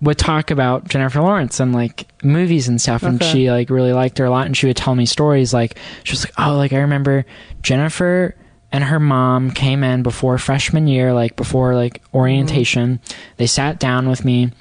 would 0.00 0.16
talk 0.16 0.52
about 0.52 0.86
Jennifer 0.86 1.20
Lawrence 1.20 1.58
and 1.58 1.72
like 1.74 2.06
movies 2.22 2.68
and 2.68 2.80
stuff, 2.80 3.02
and 3.02 3.20
Okay. 3.20 3.32
she 3.32 3.50
like 3.50 3.68
really 3.68 3.92
liked 3.92 4.18
her 4.18 4.24
a 4.26 4.30
lot, 4.30 4.46
and 4.46 4.56
she 4.56 4.66
would 4.68 4.76
tell 4.76 4.94
me 4.94 5.06
stories. 5.06 5.52
Like 5.52 5.76
she 6.04 6.12
was 6.12 6.24
like, 6.24 6.34
oh, 6.38 6.56
like 6.56 6.72
I 6.72 6.78
remember 6.78 7.26
Jennifer 7.62 8.36
and 8.70 8.84
her 8.84 9.00
mom 9.00 9.50
came 9.50 9.82
in 9.82 10.02
before 10.02 10.36
freshman 10.38 10.86
year, 10.86 11.12
like 11.14 11.34
before 11.36 11.74
like 11.74 12.00
orientation. 12.14 13.00
They 13.38 13.46
sat 13.46 13.80
down 13.80 14.08
with 14.08 14.24
me, 14.24 14.52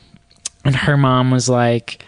and 0.67 0.75
her 0.75 0.97
mom 0.97 1.31
was 1.31 1.49
like. 1.49 2.03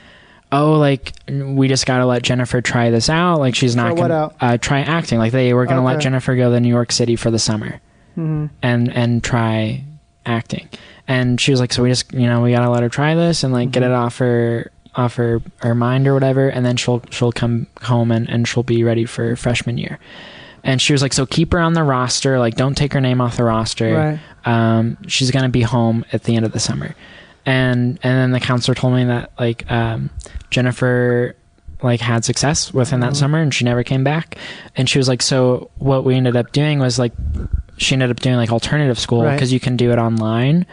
Oh, 0.52 0.80
like 0.80 1.14
we 1.30 1.68
just 1.68 1.86
gotta 1.86 2.07
let 2.07 2.23
Jennifer 2.23 2.60
try 2.60 2.90
this 2.90 3.07
out. 3.07 3.38
Like 3.38 3.53
she's 3.53 3.76
not 3.76 3.95
gonna 3.95 4.31
uh, 4.41 4.57
try 4.57 4.80
acting. 4.80 5.19
Like 5.19 5.31
they 5.31 5.53
were 5.53 5.68
gonna 5.68 5.84
let 5.84 5.99
Jennifer 5.99 6.36
go 6.36 6.49
to 6.49 6.60
New 6.60 6.69
York 6.69 6.91
City 6.91 7.15
for 7.15 7.30
the 7.30 7.38
summer 7.38 7.80
hmm 8.15 8.48
and 8.64 8.91
and 8.91 9.23
try 9.23 9.84
acting. 10.26 10.68
And 11.07 11.40
she 11.40 11.52
was 11.52 11.60
like, 11.60 11.72
so 11.72 11.84
we 11.84 11.90
just 11.90 12.11
you 12.14 12.26
know 12.26 12.41
we 12.41 12.49
gotta 12.52 12.68
let 12.72 12.81
her 12.81 12.90
try 12.90 13.14
this 13.14 13.44
and 13.44 13.53
like 13.53 13.69
get 13.69 13.84
Mm-hmm. 13.84 13.91
it 13.91 13.95
off 13.95 14.18
her 14.18 14.72
off 14.95 15.18
her 15.18 15.40
her 15.57 15.76
mind 15.76 16.07
or 16.07 16.15
whatever, 16.15 16.49
and 16.49 16.65
then 16.65 16.77
she'll 16.77 17.03
she'll 17.11 17.31
come 17.31 17.68
home 17.84 18.11
and 18.11 18.27
and 18.27 18.48
she'll 18.48 18.64
be 18.64 18.84
ready 18.84 19.06
for 19.06 19.36
freshman 19.36 19.77
year. 19.77 19.99
And 20.64 20.81
she 20.81 20.94
was 20.94 21.03
like, 21.03 21.14
so 21.14 21.27
keep 21.27 21.52
her 21.53 21.60
on 21.60 21.73
the 21.73 21.84
roster, 21.84 22.40
like 22.40 22.56
don't 22.56 22.73
take 22.76 22.94
her 22.94 23.02
name 23.02 23.22
off 23.22 23.38
the 23.38 23.44
roster. 23.44 23.94
Right. 23.94 24.19
Um, 24.52 24.98
she's 25.07 25.30
gonna 25.30 25.48
be 25.49 25.61
home 25.61 26.06
at 26.11 26.23
the 26.23 26.36
end 26.36 26.44
of 26.44 26.53
the 26.53 26.60
summer. 26.60 26.95
And 27.50 28.00
and 28.04 28.18
then 28.18 28.32
the 28.32 28.40
counselor 28.40 28.76
told 28.76 28.94
me 28.94 29.06
that 29.06 29.32
like 29.40 29.70
um, 29.72 30.10
Jennifer 30.52 31.36
like 31.82 32.02
had 32.02 32.26
success 32.26 32.74
within 32.74 33.00
that 33.00 33.16
summer 33.16 33.40
and 33.40 33.54
she 33.54 33.64
never 33.64 33.84
came 33.84 34.04
back 34.04 34.38
and 34.76 34.90
she 34.90 34.98
was 34.98 35.08
like 35.08 35.22
so 35.22 35.70
what 35.78 36.04
we 36.04 36.14
ended 36.16 36.36
up 36.36 36.52
doing 36.52 36.78
was 36.80 37.00
like 37.00 37.14
she 37.78 37.94
ended 37.96 38.12
up 38.12 38.20
doing 38.20 38.36
like 38.36 38.52
alternative 38.52 39.00
school 39.00 39.24
Right. 39.24 39.34
because 39.34 39.54
you 39.54 39.62
can 39.62 39.78
do 39.78 39.90
it 39.94 39.98
online 39.98 40.66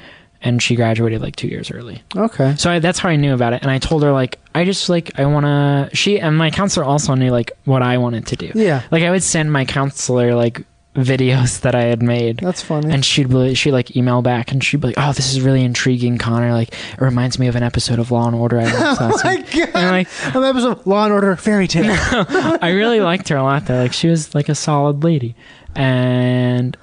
and 0.43 0.61
she 0.61 0.75
graduated 0.75 1.23
like 1.23 1.37
two 1.37 1.47
years 1.47 1.71
early 1.71 2.03
Okay. 2.17 2.57
so 2.59 2.73
I, 2.73 2.81
that's 2.81 2.99
how 2.99 3.09
i 3.09 3.15
knew 3.15 3.35
about 3.35 3.53
it 3.53 3.63
and 3.63 3.71
i 3.71 3.79
told 3.79 4.03
her 4.03 4.11
like 4.11 4.41
i 4.53 4.65
just 4.65 4.89
like 4.89 5.17
i 5.17 5.25
want 5.27 5.47
to 5.47 5.95
she 5.97 6.19
and 6.19 6.37
my 6.37 6.51
counselor 6.51 6.85
also 6.85 7.15
knew 7.15 7.31
like 7.31 7.53
what 7.67 7.83
i 7.83 7.99
wanted 7.99 8.27
to 8.27 8.37
do 8.37 8.51
Yeah. 8.57 8.83
like 8.91 9.05
i 9.05 9.11
would 9.13 9.23
send 9.23 9.53
my 9.53 9.65
counselor 9.65 10.35
like 10.35 10.63
videos 10.97 11.61
that 11.61 11.75
i 11.75 11.83
had 11.83 12.03
made 12.03 12.39
That's 12.39 12.63
funny. 12.63 12.91
and 12.93 13.05
she'd 13.05 13.29
be, 13.29 13.55
she'd 13.55 13.73
like 13.73 13.97
email 13.97 14.23
back 14.23 14.51
and 14.53 14.65
she'd 14.65 14.81
be 14.81 14.89
like, 14.89 14.97
"Oh, 14.99 15.13
this 15.13 15.31
is 15.33 15.41
really 15.41 15.63
intriguing, 15.63 16.19
Connor. 16.19 16.53
Like, 16.53 16.73
it 16.73 17.01
reminds 17.01 17.39
me 17.39 17.47
of 17.49 17.55
an 17.57 17.63
episode 17.63 17.99
of 17.99 18.11
Law 18.11 18.27
and 18.27 18.35
Order 18.35 18.61
I 18.61 18.65
watched 18.65 19.01
last 19.01 19.25
oh 19.25 19.29
my 19.29 19.37
week." 19.37 19.53
God. 19.53 19.69
And 19.75 19.91
like, 19.91 20.09
An 20.35 20.43
episode 20.45 20.79
of 20.79 20.87
Law 20.87 21.05
and 21.05 21.13
Order 21.13 21.37
Fairy 21.37 21.69
Tale. 21.69 21.95
I 22.63 22.71
really 22.71 23.01
liked 23.01 23.29
her 23.29 23.37
a 23.37 23.43
lot 23.43 23.67
though. 23.67 23.79
Like, 23.83 23.93
she 23.93 24.09
was 24.09 24.35
like 24.35 24.49
a 24.49 24.55
solid 24.55 25.05
lady, 25.05 25.35
and 25.75 26.77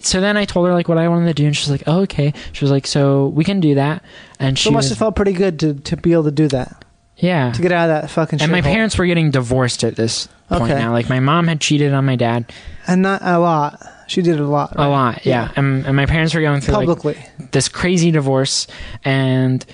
so 0.00 0.20
then 0.20 0.36
I 0.36 0.44
told 0.44 0.66
her 0.68 0.74
like 0.74 0.88
what 0.88 0.98
I 0.98 1.08
wanted 1.08 1.26
to 1.26 1.34
do, 1.34 1.46
and 1.46 1.56
she's 1.56 1.70
like, 1.70 1.84
"Oh, 1.86 2.00
okay." 2.02 2.34
She 2.52 2.64
was 2.64 2.70
like, 2.70 2.86
"So 2.86 3.28
we 3.28 3.44
can 3.44 3.60
do 3.60 3.74
that," 3.76 4.02
and 4.38 4.58
she 4.58 4.68
so 4.68 4.72
must 4.72 4.84
was- 4.84 4.90
have 4.90 4.98
felt 4.98 5.16
pretty 5.16 5.32
good 5.32 5.58
to, 5.60 5.74
to 5.74 5.96
be 5.96 6.12
able 6.12 6.24
to 6.24 6.30
do 6.30 6.48
that. 6.48 6.83
Yeah. 7.16 7.52
To 7.52 7.62
get 7.62 7.72
out 7.72 7.88
of 7.90 8.02
that 8.02 8.10
fucking 8.10 8.40
and 8.42 8.50
my 8.50 8.60
shithole. 8.60 8.64
parents 8.64 8.98
were 8.98 9.06
getting 9.06 9.30
divorced 9.30 9.84
at 9.84 9.96
this 9.96 10.28
point 10.48 10.62
Okay. 10.70 10.74
now. 10.74 10.92
Like, 10.92 11.08
my 11.08 11.20
mom 11.20 11.46
had 11.48 11.60
cheated 11.60 11.92
on 11.92 12.04
my 12.04 12.16
dad 12.16 12.52
And 12.86 13.02
not 13.02 13.22
a 13.22 13.38
lot. 13.38 13.80
She 14.06 14.20
did 14.20 14.34
it 14.34 14.40
a 14.40 14.46
lot. 14.46 14.72
a 14.74 14.78
right? 14.80 14.86
lot, 14.88 15.24
yeah. 15.26 15.50
And, 15.56 15.86
and 15.86 15.96
my 15.96 16.06
parents 16.06 16.34
were 16.34 16.40
going 16.42 16.60
through 16.60 16.74
like 16.74 16.86
Publicly. 16.88 17.18
this 17.52 17.68
crazy 17.68 18.10
divorce 18.10 18.66
and 19.04 19.64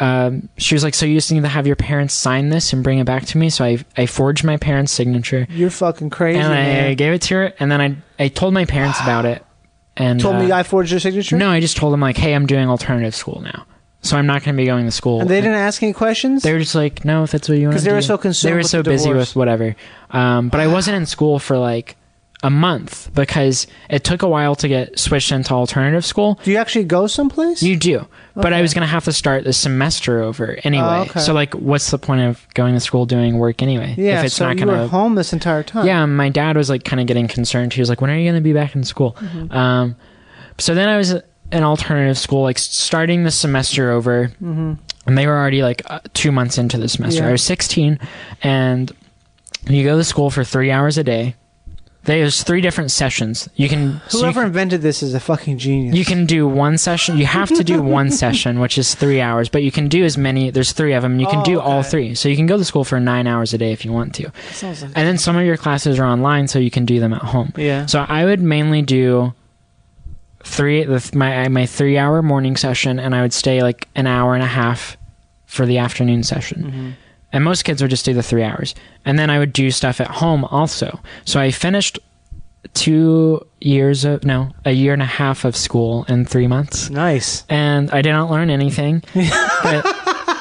um, 0.00 0.48
she 0.58 0.74
was 0.76 0.84
like 0.84 0.94
so 0.94 1.06
you 1.06 1.14
just 1.16 1.32
need 1.32 1.42
to 1.42 1.48
have 1.48 1.66
your 1.66 1.74
parents 1.76 2.14
sign 2.14 2.50
this 2.50 2.72
and 2.72 2.84
bring 2.84 2.98
it 3.00 3.04
back 3.04 3.24
to 3.26 3.38
me 3.38 3.50
so 3.50 3.64
i, 3.64 3.84
I 3.96 4.06
forged 4.06 4.44
my 4.44 4.56
parents 4.56 4.92
signature 4.92 5.44
You're 5.50 5.70
fucking 5.70 6.10
crazy, 6.10 6.38
and 6.38 6.46
I 6.52 6.56
man. 6.56 6.96
gave 6.96 7.12
it 7.14 7.22
to 7.22 7.34
her 7.34 7.52
and 7.58 7.70
then 7.72 7.80
i, 7.80 7.96
I 8.24 8.28
told 8.28 8.54
my 8.54 8.64
parents 8.64 9.00
about 9.00 9.24
it 9.26 9.44
and 9.96 10.20
Told 10.20 10.36
uh, 10.36 10.38
me 10.44 10.52
I 10.52 10.62
forged 10.62 10.92
your 10.92 11.00
signature? 11.00 11.36
no 11.36 11.50
i 11.50 11.58
just 11.58 11.76
told 11.76 11.92
them 11.92 11.98
like 12.00 12.16
hey 12.16 12.32
i'm 12.34 12.46
doing 12.46 12.68
alternative 12.68 13.12
school 13.16 13.40
now 13.40 13.66
so 14.02 14.16
i'm 14.16 14.26
not 14.26 14.42
going 14.44 14.54
to 14.56 14.60
be 14.60 14.66
going 14.66 14.84
to 14.84 14.90
school 14.90 15.20
And 15.20 15.30
they 15.30 15.40
didn't 15.40 15.56
ask 15.56 15.82
any 15.82 15.92
questions? 15.92 16.42
they 16.42 16.52
were 16.52 16.58
just 16.60 16.74
like 16.74 17.04
no 17.04 17.24
if 17.24 17.30
that's 17.32 17.48
what 17.48 17.58
you 17.58 17.64
want 17.68 17.72
do 17.72 17.76
Because 17.76 17.84
they 17.84 17.92
were 17.92 18.02
so 18.02 18.18
consumed 18.18 18.52
they 18.52 18.56
were 18.56 18.62
so 18.62 18.82
busy 18.82 19.08
divorce. 19.08 19.30
with 19.30 19.36
whatever 19.36 19.76
um, 20.10 20.48
but 20.48 20.60
i 20.60 20.66
wasn't 20.76 20.96
in 20.96 21.06
school 21.06 21.38
for 21.38 21.58
like 21.58 21.96
a 22.44 22.50
month 22.50 23.12
because 23.14 23.66
it 23.90 24.04
took 24.04 24.22
a 24.22 24.28
while 24.28 24.54
to 24.54 24.68
get 24.68 24.96
switched 24.96 25.32
into 25.32 25.52
alternative 25.52 26.04
school 26.04 26.38
do 26.44 26.52
you 26.52 26.56
actually 26.56 26.84
go 26.84 27.08
someplace? 27.08 27.64
You 27.64 27.76
do. 27.76 28.06
But 28.36 28.52
I 28.52 28.62
was 28.62 28.72
going 28.74 28.82
to 28.82 28.86
have 28.86 29.04
to 29.06 29.12
start 29.12 29.42
the 29.42 29.52
semester 29.52 30.22
over 30.22 30.56
anyway. 30.62 30.86
Oh, 30.86 31.02
okay. 31.02 31.18
So, 31.18 31.32
like, 31.34 31.52
what's 31.54 31.90
the 31.90 31.98
point 31.98 32.20
of 32.20 32.46
going 32.54 32.74
to 32.74 32.78
school 32.80 33.06
doing 33.06 33.38
work 33.38 33.60
anyway? 33.60 33.96
yeah, 33.98 34.20
if 34.20 34.26
it's 34.26 34.36
so 34.36 34.46
not 34.46 34.56
you 34.56 34.66
going 34.66 34.78
were 34.82 34.86
home 34.86 35.16
this 35.16 35.32
entire 35.32 35.64
time. 35.64 35.84
Yeah, 35.84 36.06
my 36.06 36.28
dad 36.28 36.56
was, 36.56 36.70
like, 36.70 36.84
kind 36.84 37.00
of 37.00 37.08
getting 37.08 37.26
concerned. 37.26 37.72
He 37.72 37.80
was 37.80 37.88
like, 37.88 38.00
when 38.00 38.08
are 38.10 38.16
you 38.16 38.22
going 38.30 38.36
to 38.40 38.40
be 38.40 38.52
back 38.52 38.76
in 38.76 38.84
school? 38.84 39.16
Mm-hmm. 39.18 39.50
Um, 39.52 39.96
so 40.58 40.76
then 40.76 40.88
I 40.88 40.96
was 40.96 41.16
in 41.52 41.62
alternative 41.64 42.18
school, 42.18 42.42
like, 42.42 42.58
starting 42.58 43.24
the 43.24 43.30
semester 43.30 43.90
over. 43.90 44.28
Mm-hmm. 44.42 44.74
And 45.06 45.16
they 45.18 45.26
were 45.26 45.36
already, 45.36 45.62
like, 45.62 45.82
uh, 45.86 46.00
two 46.14 46.30
months 46.32 46.58
into 46.58 46.76
the 46.78 46.88
semester. 46.88 47.22
Yeah. 47.22 47.28
I 47.28 47.32
was 47.32 47.42
16. 47.42 47.98
And 48.42 48.92
you 49.66 49.82
go 49.84 49.96
to 49.96 50.04
school 50.04 50.30
for 50.30 50.44
three 50.44 50.70
hours 50.70 50.98
a 50.98 51.04
day. 51.04 51.34
There's 52.04 52.42
three 52.42 52.60
different 52.62 52.90
sessions. 52.90 53.48
You 53.56 53.68
can. 53.68 54.00
so 54.08 54.18
you 54.18 54.22
Whoever 54.24 54.42
invented 54.42 54.80
this 54.80 55.02
is 55.02 55.12
a 55.12 55.20
fucking 55.20 55.58
genius. 55.58 55.94
you 55.94 56.06
can 56.06 56.24
do 56.24 56.48
one 56.48 56.78
session. 56.78 57.18
You 57.18 57.26
have 57.26 57.48
to 57.50 57.62
do 57.64 57.82
one 57.98 58.10
session, 58.10 58.60
which 58.60 58.78
is 58.78 58.94
three 58.94 59.20
hours, 59.20 59.50
but 59.50 59.62
you 59.62 59.70
can 59.70 59.88
do 59.88 60.04
as 60.04 60.16
many. 60.16 60.48
There's 60.50 60.72
three 60.72 60.94
of 60.94 61.02
them. 61.02 61.12
and 61.12 61.20
You 61.20 61.26
can 61.26 61.40
Oh, 61.40 61.44
do 61.44 61.60
all 61.60 61.82
three. 61.82 62.14
So 62.14 62.28
you 62.30 62.36
can 62.36 62.46
go 62.46 62.56
to 62.56 62.64
school 62.64 62.84
for 62.84 62.98
nine 62.98 63.26
hours 63.26 63.52
a 63.52 63.58
day 63.58 63.72
if 63.72 63.84
you 63.84 63.92
want 63.92 64.14
to. 64.14 64.30
Like- 64.62 64.80
And 64.82 64.94
then 64.94 65.18
some 65.18 65.36
of 65.36 65.44
your 65.44 65.58
classes 65.58 65.98
are 65.98 66.06
online, 66.06 66.48
so 66.48 66.58
you 66.58 66.70
can 66.70 66.86
do 66.86 66.98
them 66.98 67.12
at 67.12 67.20
home. 67.22 67.52
yeah. 67.58 67.84
So 67.86 68.04
I 68.08 68.24
would 68.24 68.40
mainly 68.40 68.80
do 68.80 69.34
three 70.48 70.84
the, 70.84 71.10
my 71.14 71.48
my 71.48 71.66
three 71.66 71.96
hour 71.98 72.22
morning 72.22 72.56
session, 72.56 72.98
and 72.98 73.14
I 73.14 73.22
would 73.22 73.32
stay 73.32 73.62
like 73.62 73.86
an 73.94 74.06
hour 74.06 74.34
and 74.34 74.42
a 74.42 74.46
half 74.46 74.96
for 75.46 75.64
the 75.66 75.78
afternoon 75.78 76.22
session. 76.22 76.72
Mhm. 76.72 76.92
And 77.32 77.44
most 77.44 77.64
kids 77.64 77.82
would 77.82 77.90
just 77.90 78.04
do 78.06 78.14
the 78.14 78.22
three 78.22 78.42
hours, 78.42 78.74
and 79.04 79.18
then 79.18 79.28
I 79.30 79.38
would 79.38 79.52
do 79.52 79.70
stuff 79.70 80.00
at 80.00 80.08
home 80.08 80.44
also. 80.46 81.00
So 81.24 81.38
I 81.40 81.50
finished 81.50 81.98
two 82.74 83.44
years 83.60 84.04
of 84.04 84.24
no 84.24 84.50
a 84.64 84.72
year 84.72 84.92
and 84.92 85.02
a 85.02 85.06
half 85.06 85.44
of 85.44 85.54
school 85.56 86.04
in 86.08 86.24
three 86.24 86.46
months, 86.46 86.90
Nice. 86.90 87.44
and 87.48 87.90
I 87.90 88.02
didn't 88.02 88.30
learn 88.30 88.50
anything. 88.50 89.02
but 89.62 89.97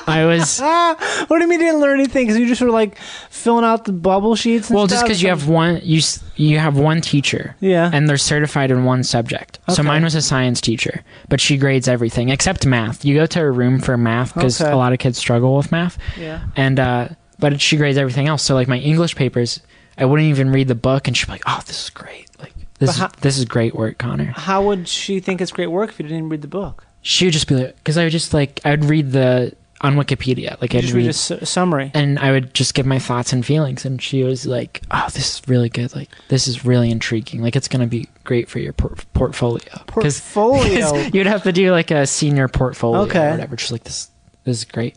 I 0.07 0.25
was 0.25 0.59
what 1.27 1.29
do 1.29 1.41
you 1.41 1.47
mean 1.47 1.59
you 1.59 1.65
didn't 1.67 1.81
learn 1.81 1.99
anything? 1.99 2.25
Because 2.25 2.39
you 2.39 2.47
just 2.47 2.61
were 2.61 2.69
like 2.71 2.97
filling 3.29 3.65
out 3.65 3.85
the 3.85 3.91
bubble 3.93 4.35
sheets. 4.35 4.69
And 4.69 4.77
well 4.77 4.87
just 4.87 5.03
because 5.03 5.21
you 5.21 5.29
have 5.29 5.47
one 5.47 5.81
you 5.83 5.97
s- 5.99 6.23
you 6.35 6.59
have 6.59 6.77
one 6.77 7.01
teacher 7.01 7.55
Yeah. 7.59 7.89
and 7.93 8.07
they're 8.07 8.17
certified 8.17 8.71
in 8.71 8.83
one 8.85 9.03
subject. 9.03 9.59
So 9.69 9.73
Okay. 9.81 9.83
mine 9.83 10.03
was 10.03 10.15
a 10.15 10.21
science 10.21 10.61
teacher, 10.61 11.03
but 11.29 11.41
she 11.41 11.57
grades 11.57 11.87
everything 11.87 12.29
except 12.29 12.65
math. 12.65 13.03
You 13.05 13.15
go 13.15 13.25
to 13.25 13.39
her 13.39 13.51
room 13.51 13.79
for 13.79 13.97
math 13.97 14.33
because 14.33 14.61
Okay. 14.61 14.71
a 14.71 14.75
lot 14.77 14.93
of 14.93 14.99
kids 14.99 15.17
struggle 15.17 15.57
with 15.57 15.71
math, 15.71 15.97
yeah. 16.19 16.41
and 16.55 16.79
uh, 16.79 17.09
but 17.39 17.59
she 17.61 17.77
grades 17.77 17.97
everything 17.97 18.27
else. 18.27 18.43
So 18.43 18.55
like 18.55 18.67
my 18.67 18.77
English 18.79 19.15
papers, 19.15 19.59
I 19.97 20.05
wouldn't 20.05 20.29
even 20.29 20.51
read 20.51 20.67
the 20.67 20.75
book, 20.75 21.07
and 21.07 21.17
she'd 21.17 21.25
be 21.25 21.33
like, 21.33 21.43
"Oh, 21.47 21.61
this 21.65 21.83
is 21.85 21.89
great! 21.89 22.27
Like 22.39 22.53
this 22.79 22.91
is 22.91 22.97
how- 22.97 23.09
this 23.21 23.37
is 23.37 23.45
great 23.45 23.75
work, 23.75 23.97
Connor." 23.97 24.31
How 24.35 24.61
would 24.63 24.87
she 24.87 25.19
think 25.19 25.41
it's 25.41 25.51
great 25.51 25.67
work 25.71 25.89
if 25.89 25.99
you 25.99 26.03
didn't 26.03 26.17
even 26.19 26.29
read 26.29 26.41
the 26.43 26.47
book? 26.47 26.85
She 27.01 27.25
would 27.25 27.33
just 27.33 27.47
be 27.47 27.55
like, 27.55 27.75
because 27.77 27.97
I 27.97 28.03
would 28.03 28.11
just 28.11 28.33
like 28.33 28.59
I'd 28.65 28.85
read 28.85 29.11
the 29.11 29.53
on 29.81 29.95
Wikipedia, 29.95 30.59
like 30.59 30.73
You 30.73 30.79
I'd 30.79 30.81
just 30.81 30.93
read 30.93 31.01
read. 31.01 31.09
a 31.09 31.13
su- 31.13 31.45
summary. 31.45 31.91
and 31.93 32.17
I 32.17 32.31
would 32.31 32.53
just 32.53 32.73
give 32.73 32.85
my 32.87 32.97
thoughts 32.99 33.31
and 33.31 33.45
feelings, 33.45 33.85
and 33.85 34.01
she 34.01 34.23
was 34.23 34.45
like, 34.47 34.81
"Oh, 34.89 35.05
this 35.13 35.35
is 35.35 35.41
really 35.47 35.69
good. 35.69 35.95
Like, 35.95 36.09
this 36.29 36.47
is 36.47 36.65
really 36.65 36.89
intriguing. 36.89 37.41
Like, 37.43 37.55
it's 37.55 37.67
gonna 37.67 37.85
be 37.87 38.07
great 38.23 38.49
for 38.49 38.57
your 38.59 38.73
por- 38.73 38.95
portfolio." 39.13 39.61
'Cause- 39.87 40.19
Portfolio. 40.33 40.89
'cause 40.91 41.13
you'd 41.13 41.27
have 41.27 41.43
to 41.43 41.51
do 41.51 41.71
like 41.71 41.91
a 41.91 42.07
senior 42.07 42.47
portfolio 42.47 43.01
Okay. 43.03 43.27
or 43.27 43.31
whatever. 43.31 43.57
She's 43.57 43.71
like, 43.71 43.83
"This, 43.83 44.09
this 44.45 44.57
is 44.57 44.65
great," 44.65 44.95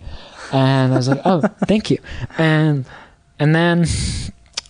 and 0.52 0.92
I 0.94 0.96
was 0.96 1.08
like, 1.08 1.20
"Oh, 1.26 1.40
thank 1.66 1.90
you." 1.90 1.98
And 2.38 2.86
and 3.38 3.54
then, 3.54 3.84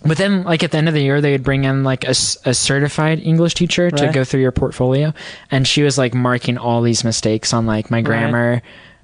but 0.03 0.17
then 0.17 0.43
like 0.43 0.61
at 0.63 0.71
the 0.71 0.77
end 0.77 0.87
of 0.89 0.93
the 0.93 1.01
year, 1.03 1.21
they 1.21 1.31
would 1.31 1.43
bring 1.43 1.63
in 1.63 1.83
like 1.85 2.03
a, 2.03 2.09
a 2.11 2.53
certified 2.53 3.19
English 3.21 3.53
teacher 3.53 3.89
to 3.91 4.05
Right. 4.05 4.13
go 4.13 4.23
through 4.25 4.41
your 4.41 4.51
portfolio, 4.51 5.13
and 5.51 5.65
she 5.65 5.83
was 5.83 5.97
like 5.97 6.13
marking 6.13 6.57
all 6.57 6.81
these 6.81 7.03
mistakes 7.05 7.53
on 7.53 7.65
like 7.65 7.89
my 7.89 8.01
grammar. 8.01 8.61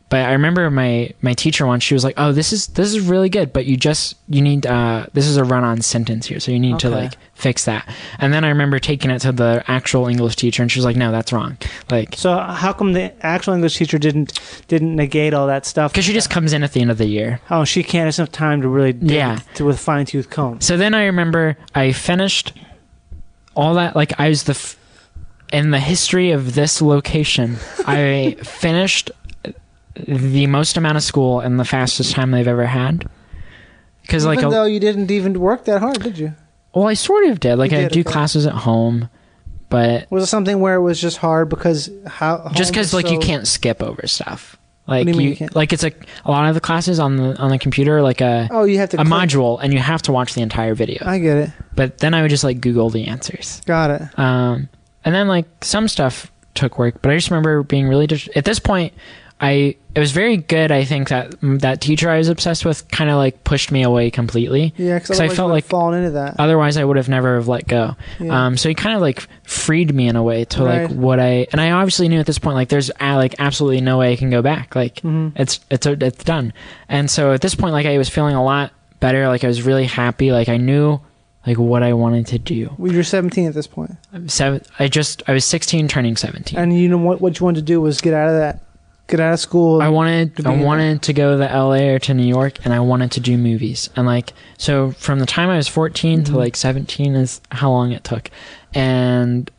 But 0.10 0.20
I 0.26 0.32
remember 0.34 0.70
my 0.72 1.12
my 1.22 1.34
teacher 1.34 1.66
once. 1.68 1.84
She 1.84 1.94
was 1.94 2.04
like, 2.04 2.14
"Oh, 2.18 2.32
this 2.32 2.54
is 2.54 2.68
this 2.68 2.94
is 2.94 3.02
really 3.02 3.30
good, 3.30 3.52
but 3.52 3.66
you 3.66 3.76
just 3.76 4.16
you 4.30 4.42
need 4.42 4.66
uh 4.66 5.06
this 5.14 5.28
is 5.28 5.36
a 5.38 5.44
run 5.44 5.64
on 5.64 5.82
sentence 5.82 6.26
here, 6.28 6.40
so 6.40 6.52
you 6.52 6.60
need 6.60 6.80
to 6.80 6.90
like 6.90 7.18
fix 7.34 7.66
that." 7.66 7.88
And 8.20 8.34
then 8.34 8.46
I 8.46 8.50
remember 8.50 8.80
taking 8.80 9.12
it 9.12 9.20
to 9.20 9.32
the 9.34 9.64
actual 9.68 10.08
English 10.08 10.38
teacher, 10.38 10.62
and 10.62 10.72
she 10.72 10.80
was 10.80 10.86
like, 10.86 10.96
"No, 10.96 11.12
that's 11.12 11.34
wrong." 11.34 11.58
Like 11.92 12.16
So 12.16 12.38
how 12.38 12.72
come 12.74 12.94
the 12.94 13.12
actual 13.26 13.54
English 13.54 13.76
teacher 13.78 13.98
didn't 13.98 14.40
didn't 14.70 14.96
negate 14.96 15.34
all 15.34 15.48
that 15.48 15.66
stuff? 15.66 15.92
because 15.92 16.06
she 16.06 16.14
just 16.14 16.30
comes 16.30 16.54
in 16.54 16.64
at 16.64 16.72
the 16.72 16.80
end 16.82 16.92
of 16.92 16.98
the 16.98 17.08
year. 17.08 17.42
oh 17.50 17.66
she 17.66 17.84
can't 17.84 18.06
have 18.06 18.18
enough 18.18 18.32
time 18.32 18.62
to 18.62 18.68
really 18.70 18.96
Yeah. 19.02 19.40
to 19.56 19.66
with 19.66 19.78
fine 19.80 20.06
tooth 20.06 20.30
comb. 20.30 20.62
So 20.62 20.78
then 20.78 20.94
I 20.94 21.06
remember 21.06 21.58
I 21.76 21.92
finished 21.92 22.54
all 23.56 23.74
that. 23.76 23.96
Like 23.96 24.20
I 24.20 24.30
was 24.30 24.44
the 24.44 24.52
f- 24.52 24.78
in 25.52 25.72
the 25.72 25.80
history 25.80 26.32
of 26.32 26.56
this 26.56 26.82
location. 26.82 27.58
I 27.86 28.36
finished 28.44 29.12
the 30.08 30.48
most 30.48 30.78
amount 30.78 30.98
of 30.98 31.04
school 31.04 31.42
in 31.42 31.58
the 31.58 31.66
fastest 31.66 32.12
time 32.14 32.32
they've 32.32 32.48
ever 32.48 32.66
had. 32.66 33.08
Because 34.02 34.26
like, 34.26 34.40
Even 34.40 34.50
a, 34.50 34.52
though 34.52 34.66
you 34.66 34.80
didn't 34.80 35.12
even 35.12 35.40
work 35.40 35.66
that 35.66 35.82
hard, 35.82 36.02
did 36.02 36.18
you? 36.18 36.34
well, 36.74 36.88
I 36.88 36.94
sort 36.94 37.26
of 37.26 37.40
did. 37.40 37.56
Like 37.56 37.72
You 37.72 37.80
I 37.80 37.88
do 37.88 38.00
okay. 38.02 38.04
classes 38.12 38.46
at 38.46 38.54
home, 38.54 39.10
but 39.70 40.10
Was 40.12 40.24
it 40.24 40.28
something 40.28 40.60
where 40.60 40.76
it 40.76 40.82
was 40.82 41.00
just 41.02 41.18
hard 41.18 41.50
because 41.50 41.90
how 42.06 42.50
just 42.54 42.72
because 42.72 42.94
like 42.94 43.10
you 43.12 43.20
can't 43.20 43.48
skip 43.48 43.82
over 43.84 44.06
stuff. 44.08 44.58
Like 44.88 45.06
you 45.08 45.20
you 45.20 45.36
can't? 45.36 45.54
like 45.54 45.74
it's 45.74 45.84
a 45.84 45.92
a 46.24 46.32
lot 46.32 46.48
of 46.48 46.56
the 46.56 46.62
classes 46.62 46.98
on 47.00 47.18
the 47.18 47.36
on 47.38 47.50
the 47.50 47.60
computer 47.60 48.02
like 48.02 48.22
a 48.22 48.48
Oh, 48.50 48.64
you 48.64 48.78
have 48.78 48.90
to 48.92 49.02
a 49.02 49.04
click- 49.04 49.12
module, 49.14 49.60
and 49.62 49.74
you 49.74 49.80
have 49.80 50.02
to 50.04 50.14
watch 50.14 50.34
the 50.34 50.42
entire 50.42 50.74
video. 50.76 51.04
I 51.06 51.20
get 51.20 51.36
it. 51.38 51.50
but 51.76 51.98
then 51.98 52.14
I 52.14 52.22
would 52.22 52.30
just 52.30 52.46
like 52.46 52.62
Google 52.62 52.90
the 52.90 53.08
answers. 53.08 53.62
Got 53.66 53.90
it. 53.92 54.18
Um, 54.18 54.70
and 55.04 55.14
then 55.14 55.28
like 55.28 55.46
some 55.62 55.90
stuff 55.90 56.32
took 56.54 56.80
work, 56.80 57.02
but 57.02 57.12
I 57.12 57.16
just 57.18 57.30
remember 57.30 57.64
being 57.64 57.90
really 57.90 58.08
dis- 58.08 58.30
at 58.36 58.46
this 58.46 58.60
point. 58.60 58.94
I 59.40 59.76
it 59.94 60.00
was 60.00 60.12
very 60.12 60.38
good. 60.38 60.72
I 60.72 60.84
think 60.84 61.10
that 61.10 61.36
that 61.42 61.80
teacher 61.82 62.10
I 62.10 62.18
was 62.18 62.28
obsessed 62.28 62.66
with 62.66 62.88
kind 62.90 63.10
of 63.10 63.18
like 63.18 63.44
pushed 63.44 63.72
me 63.72 63.84
away 63.84 64.10
completely. 64.10 64.74
Yeah, 64.78 64.98
because 65.00 65.20
I 65.20 65.28
felt 65.30 65.52
like 65.52 65.64
fallen 65.66 66.00
into 66.00 66.12
that. 66.12 66.36
otherwise 66.40 66.76
I 66.78 66.84
would 66.84 66.98
have 66.98 67.08
never 67.10 67.36
have 67.36 67.48
let 67.48 67.68
go. 67.68 67.96
Yeah. 68.20 68.46
Um, 68.48 68.58
so 68.58 68.68
he 68.70 68.76
kind 68.76 68.96
of 68.96 69.02
like 69.02 69.28
freed 69.44 69.94
me 69.94 70.08
in 70.08 70.16
a 70.16 70.24
way 70.24 70.46
to 70.46 70.64
Right. 70.64 70.90
like 70.90 70.92
what 70.98 71.20
I 71.20 71.48
and 71.52 71.62
I 71.62 71.72
obviously 71.72 72.10
knew 72.10 72.20
at 72.20 72.26
this 72.26 72.40
point 72.40 72.56
like 72.56 72.70
there's 72.70 72.90
uh, 73.00 73.16
like 73.16 73.36
absolutely 73.40 73.82
no 73.82 74.00
way 74.00 74.12
I 74.14 74.16
can 74.16 74.30
go 74.32 74.42
back. 74.42 74.76
Like 74.76 74.96
Mhm. 75.02 75.34
it's 75.36 75.60
it's 75.70 75.86
it's 75.86 76.24
done. 76.24 76.52
And 76.90 77.10
so 77.10 77.32
at 77.34 77.42
this 77.42 77.54
point 77.56 77.74
like 77.74 77.86
I 77.86 77.98
was 78.00 78.10
feeling 78.10 78.36
a 78.36 78.44
lot 78.44 78.72
better. 79.00 79.28
Like 79.28 79.44
I 79.44 79.48
was 79.48 79.62
really 79.62 79.86
happy. 79.86 80.32
Like 80.32 80.50
I 80.50 80.58
knew 80.58 81.00
like 81.46 81.58
what 81.60 81.82
I 81.84 81.94
wanted 81.94 82.28
to 82.28 82.40
do. 82.40 82.74
Well, 82.78 82.92
you're 82.92 83.04
17 83.06 83.48
at 83.48 83.54
this 83.54 83.68
point. 83.68 83.96
point, 84.12 84.30
Seven, 84.32 84.62
I 84.80 84.90
just 84.90 85.24
I 85.30 85.32
was 85.34 85.46
16 85.46 85.88
turning 85.88 86.18
17. 86.18 86.60
and 86.60 86.78
you 86.78 86.90
know 86.90 86.98
what? 86.98 87.22
What 87.22 87.40
you 87.40 87.46
wanted 87.46 87.62
to 87.62 87.66
do 87.66 87.80
was 87.80 88.02
get 88.02 88.14
out 88.14 88.28
of 88.30 88.36
that, 88.36 88.60
get 89.08 89.20
out 89.20 89.34
of 89.34 89.40
school. 89.40 89.82
I 89.82 89.88
wanted 89.90 90.36
to 90.38 90.50
I 90.50 90.56
wanted 90.62 91.02
to 91.04 91.14
go 91.14 91.38
to 91.38 91.44
LA 91.44 91.90
or 91.94 92.00
to 92.00 92.14
New 92.14 92.26
York 92.28 92.60
and 92.66 92.74
I 92.74 92.80
wanted 92.82 93.12
to 93.14 93.20
do 93.20 93.38
movies. 93.38 93.90
And 93.96 94.06
like 94.06 94.34
so 94.58 94.92
from 94.92 95.20
the 95.20 95.26
time 95.26 95.50
I 95.50 95.58
was 95.58 95.68
14 95.68 96.24
to 96.26 96.32
Mhm. 96.34 96.36
like 96.36 96.56
17 96.56 97.16
is 97.16 97.42
how 97.52 97.72
long 97.72 97.92
it 97.92 98.04
took. 98.04 98.30
And 98.74 99.50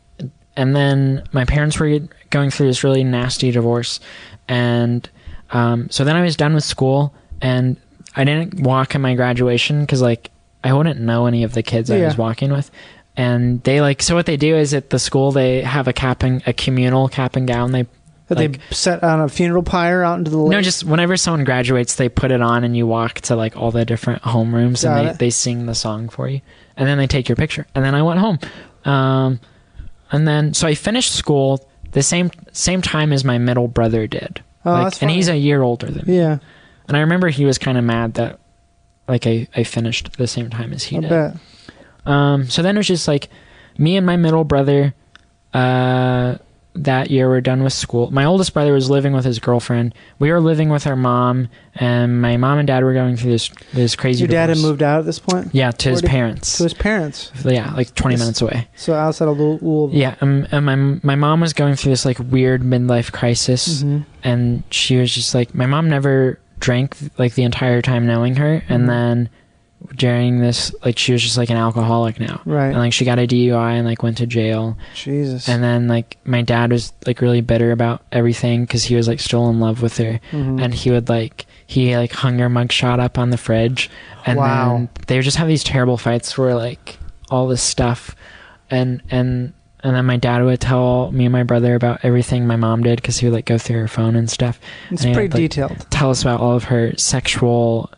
and 0.55 0.75
then 0.75 1.23
my 1.31 1.45
parents 1.45 1.79
were 1.79 1.99
going 2.29 2.49
through 2.51 2.67
this 2.67 2.83
really 2.83 3.03
nasty 3.03 3.51
divorce 3.51 3.99
and 4.47 5.09
um 5.51 5.89
so 5.89 6.03
then 6.03 6.15
I 6.15 6.21
was 6.21 6.35
done 6.35 6.53
with 6.53 6.63
school 6.63 7.13
and 7.41 7.77
I 8.15 8.23
didn't 8.23 8.59
walk 8.61 8.93
at 8.95 9.01
my 9.01 9.15
graduation 9.15 9.85
cuz 9.87 10.01
like 10.01 10.29
I 10.63 10.73
wouldn't 10.73 10.99
know 10.99 11.25
any 11.25 11.43
of 11.43 11.53
the 11.53 11.63
kids 11.63 11.89
I 11.89 12.01
was 12.01 12.17
walking 12.17 12.51
with. 12.51 12.69
And 13.15 13.63
they 13.63 13.81
like 13.81 14.01
so 14.01 14.13
what 14.15 14.25
they 14.25 14.37
do 14.37 14.55
is 14.55 14.73
at 14.73 14.89
the 14.91 14.99
school 14.99 15.31
they 15.31 15.61
have 15.61 15.87
a 15.87 15.93
cap 15.93 16.23
and 16.23 16.41
a 16.45 16.53
communal 16.53 17.07
cap 17.07 17.35
and 17.35 17.47
gown 17.47 17.71
they 17.71 17.85
that 18.29 18.37
like- 18.37 18.51
they 18.53 18.59
set 18.75 19.03
on 19.03 19.19
a 19.21 19.27
funeral 19.29 19.61
pyre 19.63 20.01
out 20.03 20.17
into 20.19 20.31
the 20.31 20.37
lake. 20.37 20.51
no, 20.51 20.61
just 20.61 20.83
whenever 20.83 21.17
someone 21.17 21.43
graduates, 21.43 21.95
they 21.95 22.07
put 22.09 22.31
it 22.31 22.41
on 22.41 22.63
and 22.63 22.75
you 22.77 22.87
walk 22.87 23.15
to 23.21 23.35
like 23.35 23.57
all 23.57 23.71
the 23.71 23.83
different 23.85 24.21
homerooms 24.23 24.83
and 24.87 25.09
they, 25.09 25.13
they 25.25 25.29
sing 25.29 25.65
the 25.65 25.75
song 25.75 26.07
for 26.09 26.27
you. 26.29 26.39
And 26.77 26.87
then 26.87 26.97
they 26.97 27.07
take 27.07 27.27
your 27.27 27.35
picture. 27.35 27.67
And 27.75 27.83
then 27.83 27.93
I 27.93 28.01
went 28.03 28.19
home. 28.21 28.39
Um, 28.85 29.39
and 30.11 30.25
then, 30.27 30.53
so 30.53 30.65
I 30.67 30.75
finished 30.75 31.13
school 31.13 31.67
the 31.91 32.01
same 32.01 32.31
same 32.53 32.81
time 32.81 33.11
as 33.11 33.25
my 33.25 33.37
middle 33.37 33.67
brother 33.67 34.07
did. 34.07 34.41
Oh, 34.65 34.71
Like, 34.71 34.83
that's 34.85 35.01
and 35.01 35.11
he's 35.11 35.27
a 35.27 35.35
year 35.37 35.61
older 35.61 35.87
than 35.87 36.05
me. 36.07 36.17
yeah, 36.17 36.37
And 36.87 36.95
I 36.95 37.01
remember 37.01 37.27
he 37.29 37.45
was 37.45 37.57
kind 37.57 37.77
of 37.77 37.83
mad 37.83 38.13
that 38.15 38.39
like 39.07 39.25
I, 39.27 39.47
I 39.55 39.63
finished 39.63 40.13
the 40.17 40.27
same 40.27 40.49
time 40.49 40.71
as 40.71 40.83
he 40.83 40.97
I 40.97 40.99
did. 41.01 41.09
bet. 41.09 41.35
Um, 42.05 42.47
so 42.49 42.61
then 42.61 42.75
it 42.75 42.79
was 42.79 42.87
just 42.87 43.07
like 43.07 43.27
me 43.77 43.97
and 43.97 44.05
my 44.05 44.17
middle 44.17 44.43
brother. 44.43 44.93
Uh, 45.53 46.37
that 46.75 47.09
year 47.09 47.27
we're 47.27 47.41
done 47.41 47.63
with 47.63 47.73
school. 47.73 48.11
My 48.11 48.25
oldest 48.25 48.53
brother 48.53 48.71
was 48.73 48.89
living 48.89 49.11
with 49.11 49.25
his 49.25 49.39
girlfriend. 49.39 49.93
We 50.19 50.31
were 50.31 50.39
living 50.39 50.69
with 50.69 50.85
our 50.87 50.95
mom, 50.95 51.49
and 51.75 52.21
my 52.21 52.37
mom 52.37 52.59
and 52.59 52.67
dad 52.67 52.83
were 52.83 52.93
going 52.93 53.15
through 53.17 53.31
this 53.31 53.49
this 53.73 53.95
crazy. 53.95 54.19
Your 54.19 54.27
dad 54.27 54.49
had 54.49 54.59
moved 54.59 54.83
out 54.83 54.99
at 54.99 55.05
this 55.05 55.19
point 55.19 55.49
Yeah, 55.53 55.71
to 55.71 55.89
his 55.89 55.97
Where 55.97 56.01
did- 56.03 56.09
parents. 56.11 56.57
to 56.57 56.63
his 56.63 56.73
parents, 56.75 57.31
yeah, 57.43 57.73
like 57.73 57.93
twenty 57.95 58.17
minutes 58.17 58.41
away. 58.41 58.67
so 58.75 58.93
outside 58.93 59.27
of 59.27 59.37
Louis- 59.39 59.59
Louisville. 59.61 59.97
Yeah, 59.99 60.15
um, 60.21 60.47
and 60.51 60.65
my 60.65 60.75
my 60.75 61.15
mom 61.15 61.41
was 61.41 61.53
going 61.53 61.75
through 61.75 61.91
this 61.91 62.05
like 62.05 62.19
weird 62.19 62.61
midlife 62.61 63.11
crisis, 63.11 63.83
Mhm. 63.83 64.05
and 64.23 64.63
she 64.69 64.97
was 64.97 65.13
just 65.13 65.33
like 65.33 65.53
my 65.55 65.65
mom 65.65 65.89
never 65.89 66.39
drank 66.59 66.95
like 67.17 67.33
the 67.33 67.43
entire 67.43 67.81
time 67.81 68.05
knowing 68.05 68.35
her, 68.35 68.59
Mhm. 68.59 68.63
and 68.75 68.87
then 68.89 69.29
during 69.95 70.39
this 70.39 70.73
like 70.83 70.97
she 70.97 71.13
was 71.13 71.21
just 71.23 71.37
like 71.37 71.49
an 71.49 71.57
alcoholic 71.57 72.19
now. 72.19 72.41
Right. 72.45 72.67
And 72.67 72.77
like 72.77 72.93
she 72.93 73.05
got 73.05 73.17
a 73.19 73.25
DUI 73.27 73.73
and 73.73 73.85
like 73.87 74.03
went 74.03 74.17
to 74.17 74.27
jail. 74.27 74.77
Jesus. 74.93 75.47
And 75.47 75.63
then 75.63 75.87
like 75.87 76.17
my 76.25 76.41
dad 76.41 76.71
was 76.71 76.91
like 77.07 77.21
really 77.21 77.41
bitter 77.41 77.71
about 77.71 78.01
everything 78.11 78.63
because 78.65 78.83
he 78.83 78.95
was 78.95 79.07
like 79.07 79.19
still 79.19 79.49
in 79.49 79.59
love 79.59 79.81
with 79.81 79.97
her, 79.97 80.19
Mhm. 80.31 80.61
and 80.61 80.73
he 80.73 80.91
would 80.91 81.09
like 81.09 81.45
he 81.65 81.95
like 81.95 82.11
hung 82.11 82.39
her 82.39 82.49
mugshot 82.49 82.99
up 82.99 83.17
on 83.17 83.29
the 83.29 83.37
fridge, 83.37 83.89
and 84.25 84.37
Wow. 84.37 84.73
then 84.77 84.89
they 85.07 85.15
would 85.17 85.23
just 85.25 85.37
have 85.37 85.47
these 85.47 85.63
terrible 85.63 85.97
fights 85.97 86.37
where 86.37 86.55
like 86.55 86.97
all 87.31 87.47
this 87.47 87.61
stuff, 87.61 88.15
and 88.69 89.01
and 89.09 89.53
and 89.81 89.95
then 89.95 90.05
my 90.05 90.17
dad 90.17 90.43
would 90.43 90.59
tell 90.59 91.09
me 91.13 91.23
and 91.25 91.31
my 91.31 91.43
brother 91.43 91.73
about 91.73 91.99
everything 92.03 92.45
my 92.45 92.57
mom 92.57 92.83
did 92.83 92.97
because 92.97 93.17
he 93.19 93.25
would 93.27 93.33
like 93.33 93.45
go 93.45 93.57
through 93.57 93.79
her 93.79 93.87
phone 93.87 94.15
and 94.17 94.29
stuff, 94.29 94.59
it's 94.91 95.05
and 95.05 95.13
pretty 95.13 95.27
would, 95.27 95.33
like, 95.35 95.51
detailed. 95.51 95.85
tell 95.89 96.09
us 96.09 96.21
about 96.21 96.41
all 96.41 96.53
of 96.55 96.65
her 96.65 96.91
sexual 96.97 97.89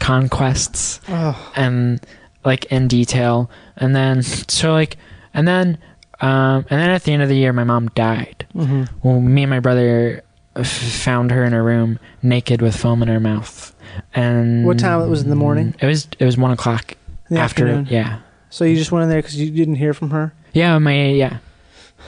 conquests 0.00 1.00
Oh, 1.08 1.52
and 1.56 2.00
like 2.44 2.66
in 2.66 2.88
detail. 2.88 3.50
And 3.76 3.94
then 3.94 4.22
so 4.22 4.72
like 4.72 4.96
and 5.34 5.46
then 5.46 5.78
um 6.20 6.64
and 6.70 6.80
then 6.80 6.90
at 6.90 7.02
the 7.04 7.12
end 7.12 7.22
of 7.22 7.28
the 7.28 7.36
year 7.36 7.52
my 7.52 7.64
mom 7.64 7.88
died. 7.88 8.46
Hmm 8.52 8.84
well 9.02 9.20
me 9.20 9.42
and 9.42 9.50
my 9.50 9.60
brother 9.60 10.22
f- 10.54 10.66
found 10.68 11.30
her 11.30 11.44
in 11.44 11.52
her 11.52 11.62
room 11.62 11.98
naked 12.22 12.62
with 12.62 12.76
foam 12.76 13.02
in 13.02 13.08
her 13.08 13.20
mouth. 13.20 13.74
And 14.14 14.66
What 14.66 14.78
time? 14.78 15.00
It 15.02 15.08
was 15.08 15.22
in 15.22 15.30
the 15.30 15.36
morning? 15.36 15.74
it 15.80 15.86
was 15.86 16.08
it 16.18 16.24
was 16.24 16.36
one 16.36 16.50
o'clock 16.52 16.94
the 17.30 17.38
after 17.38 17.66
afternoon. 17.66 17.86
yeah. 17.90 18.20
So 18.50 18.64
you 18.64 18.76
just 18.76 18.92
went 18.92 19.02
in 19.04 19.08
there 19.10 19.18
because 19.20 19.36
you 19.38 19.50
didn't 19.50 19.74
hear 19.76 19.92
from 19.94 20.10
her. 20.10 20.32
yeah 20.52 20.78
my 20.78 21.06
yeah. 21.10 21.38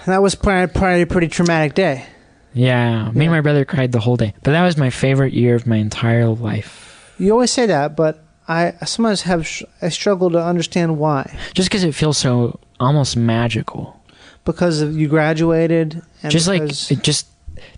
That 0.07 0.23
was 0.23 0.35
probably, 0.37 0.69
probably 0.73 1.03
a 1.03 1.07
pretty 1.07 1.29
traumatic 1.29 1.75
day. 1.75 2.07
yeah. 2.55 3.11
Me 3.11 3.17
Yeah. 3.17 3.23
and 3.25 3.31
my 3.33 3.41
brother 3.41 3.65
cried 3.65 3.91
the 3.93 3.99
whole 4.01 4.17
day. 4.17 4.33
But 4.45 4.53
that 4.53 4.63
was 4.63 4.77
my 4.77 4.91
favorite 4.91 5.33
year 5.33 5.55
of 5.57 5.67
my 5.67 5.77
entire 5.77 6.29
life 6.29 6.88
You 7.19 7.33
always 7.33 7.51
say 7.51 7.67
that, 7.67 7.97
but 7.97 8.23
I 8.47 8.73
sometimes 8.87 9.23
have 9.23 9.47
sh- 9.47 9.63
I 9.83 9.89
struggle 9.91 10.31
to 10.31 10.43
understand 10.43 10.99
why. 10.99 11.37
just 11.55 11.69
because 11.69 11.85
it 11.85 11.95
feels 11.95 12.17
so 12.19 12.59
almost 12.81 13.17
magical 13.17 14.01
Because 14.45 14.81
of, 14.81 14.97
you 14.97 15.09
graduated, 15.09 16.01
and 16.23 16.33
just 16.33 16.49
like 16.49 16.63
it 16.63 17.03
just 17.03 17.27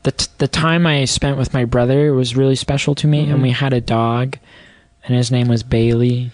the 0.03 0.13
t- 0.13 0.27
the 0.39 0.47
time 0.49 0.87
I 0.87 1.05
spent 1.07 1.39
with 1.39 1.53
my 1.55 1.65
brother 1.65 2.13
was 2.13 2.37
really 2.37 2.55
special 2.57 2.95
to 2.97 3.07
me, 3.09 3.27
Mhm. 3.27 3.33
and 3.33 3.43
we 3.43 3.51
had 3.51 3.73
a 3.73 3.81
dog, 3.81 4.39
and 5.05 5.17
his 5.17 5.31
name 5.33 5.49
was 5.49 5.63
Bailey, 5.65 6.31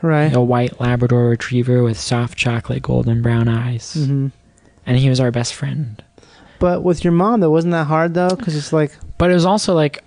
right. 0.00 0.34
a 0.34 0.40
white 0.40 0.80
Labrador 0.80 1.28
Retriever 1.28 1.82
with 1.82 1.98
soft 1.98 2.38
chocolate 2.38 2.82
golden 2.82 3.20
brown 3.20 3.48
eyes, 3.48 3.94
hmm 3.94 4.28
and 4.86 4.96
he 4.96 5.10
was 5.10 5.20
our 5.20 5.30
best 5.30 5.52
friend. 5.52 6.02
But 6.60 6.82
with 6.82 7.04
your 7.04 7.12
mom, 7.12 7.40
though, 7.40 7.50
wasn't 7.50 7.72
that 7.72 7.88
hard 7.88 8.14
though? 8.14 8.30
Because 8.34 8.56
it's 8.56 8.72
like 8.72 8.92
But 9.18 9.30
it 9.30 9.34
was 9.34 9.44
also 9.44 9.74
like 9.74 10.02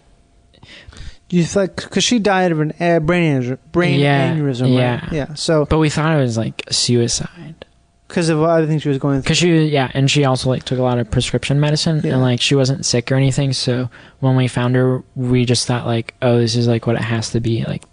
you 1.32 1.46
like 1.56 1.76
because 1.78 2.04
she 2.04 2.20
died 2.20 2.52
of 2.52 2.60
an 2.60 2.74
uh, 2.80 3.00
brain 3.00 3.42
aneurysm, 3.42 3.58
brain 3.72 4.00
Yeah, 4.00 4.36
aneurysm, 4.36 4.64
right? 4.64 4.70
yeah. 4.72 5.10
Yeah. 5.12 5.34
So 5.34 5.66
but 5.66 5.80
we 5.80 5.90
thought 5.90 6.16
it 6.16 6.22
was 6.22 6.38
like 6.38 6.64
suicide 6.70 7.66
because 8.08 8.28
of 8.30 8.42
other 8.44 8.68
things 8.68 8.82
she 8.82 8.90
was 8.90 8.98
going 8.98 9.18
through. 9.20 9.24
because 9.24 9.38
she 9.38 9.66
yeah, 9.68 9.90
and 9.94 10.12
she 10.12 10.26
also 10.26 10.50
like 10.50 10.64
took 10.64 10.78
a 10.80 10.82
lot 10.84 11.00
of 11.00 11.10
prescription 11.10 11.60
medicine, 11.60 12.02
Yeah. 12.04 12.14
and 12.14 12.22
like 12.22 12.42
she 12.42 12.56
wasn't 12.56 12.86
sick 12.86 13.12
or 13.12 13.16
anything. 13.16 13.54
So 13.54 13.90
when 14.20 14.36
we 14.36 14.48
found 14.50 14.76
her, 14.76 15.02
we 15.16 15.46
just 15.46 15.66
thought 15.68 15.86
like, 15.86 16.14
oh, 16.22 16.38
this 16.38 16.56
is 16.56 16.68
like 16.68 16.86
what 16.88 16.98
it 16.98 17.02
has 17.04 17.30
to 17.32 17.40
be. 17.40 17.64
Like 17.64 17.84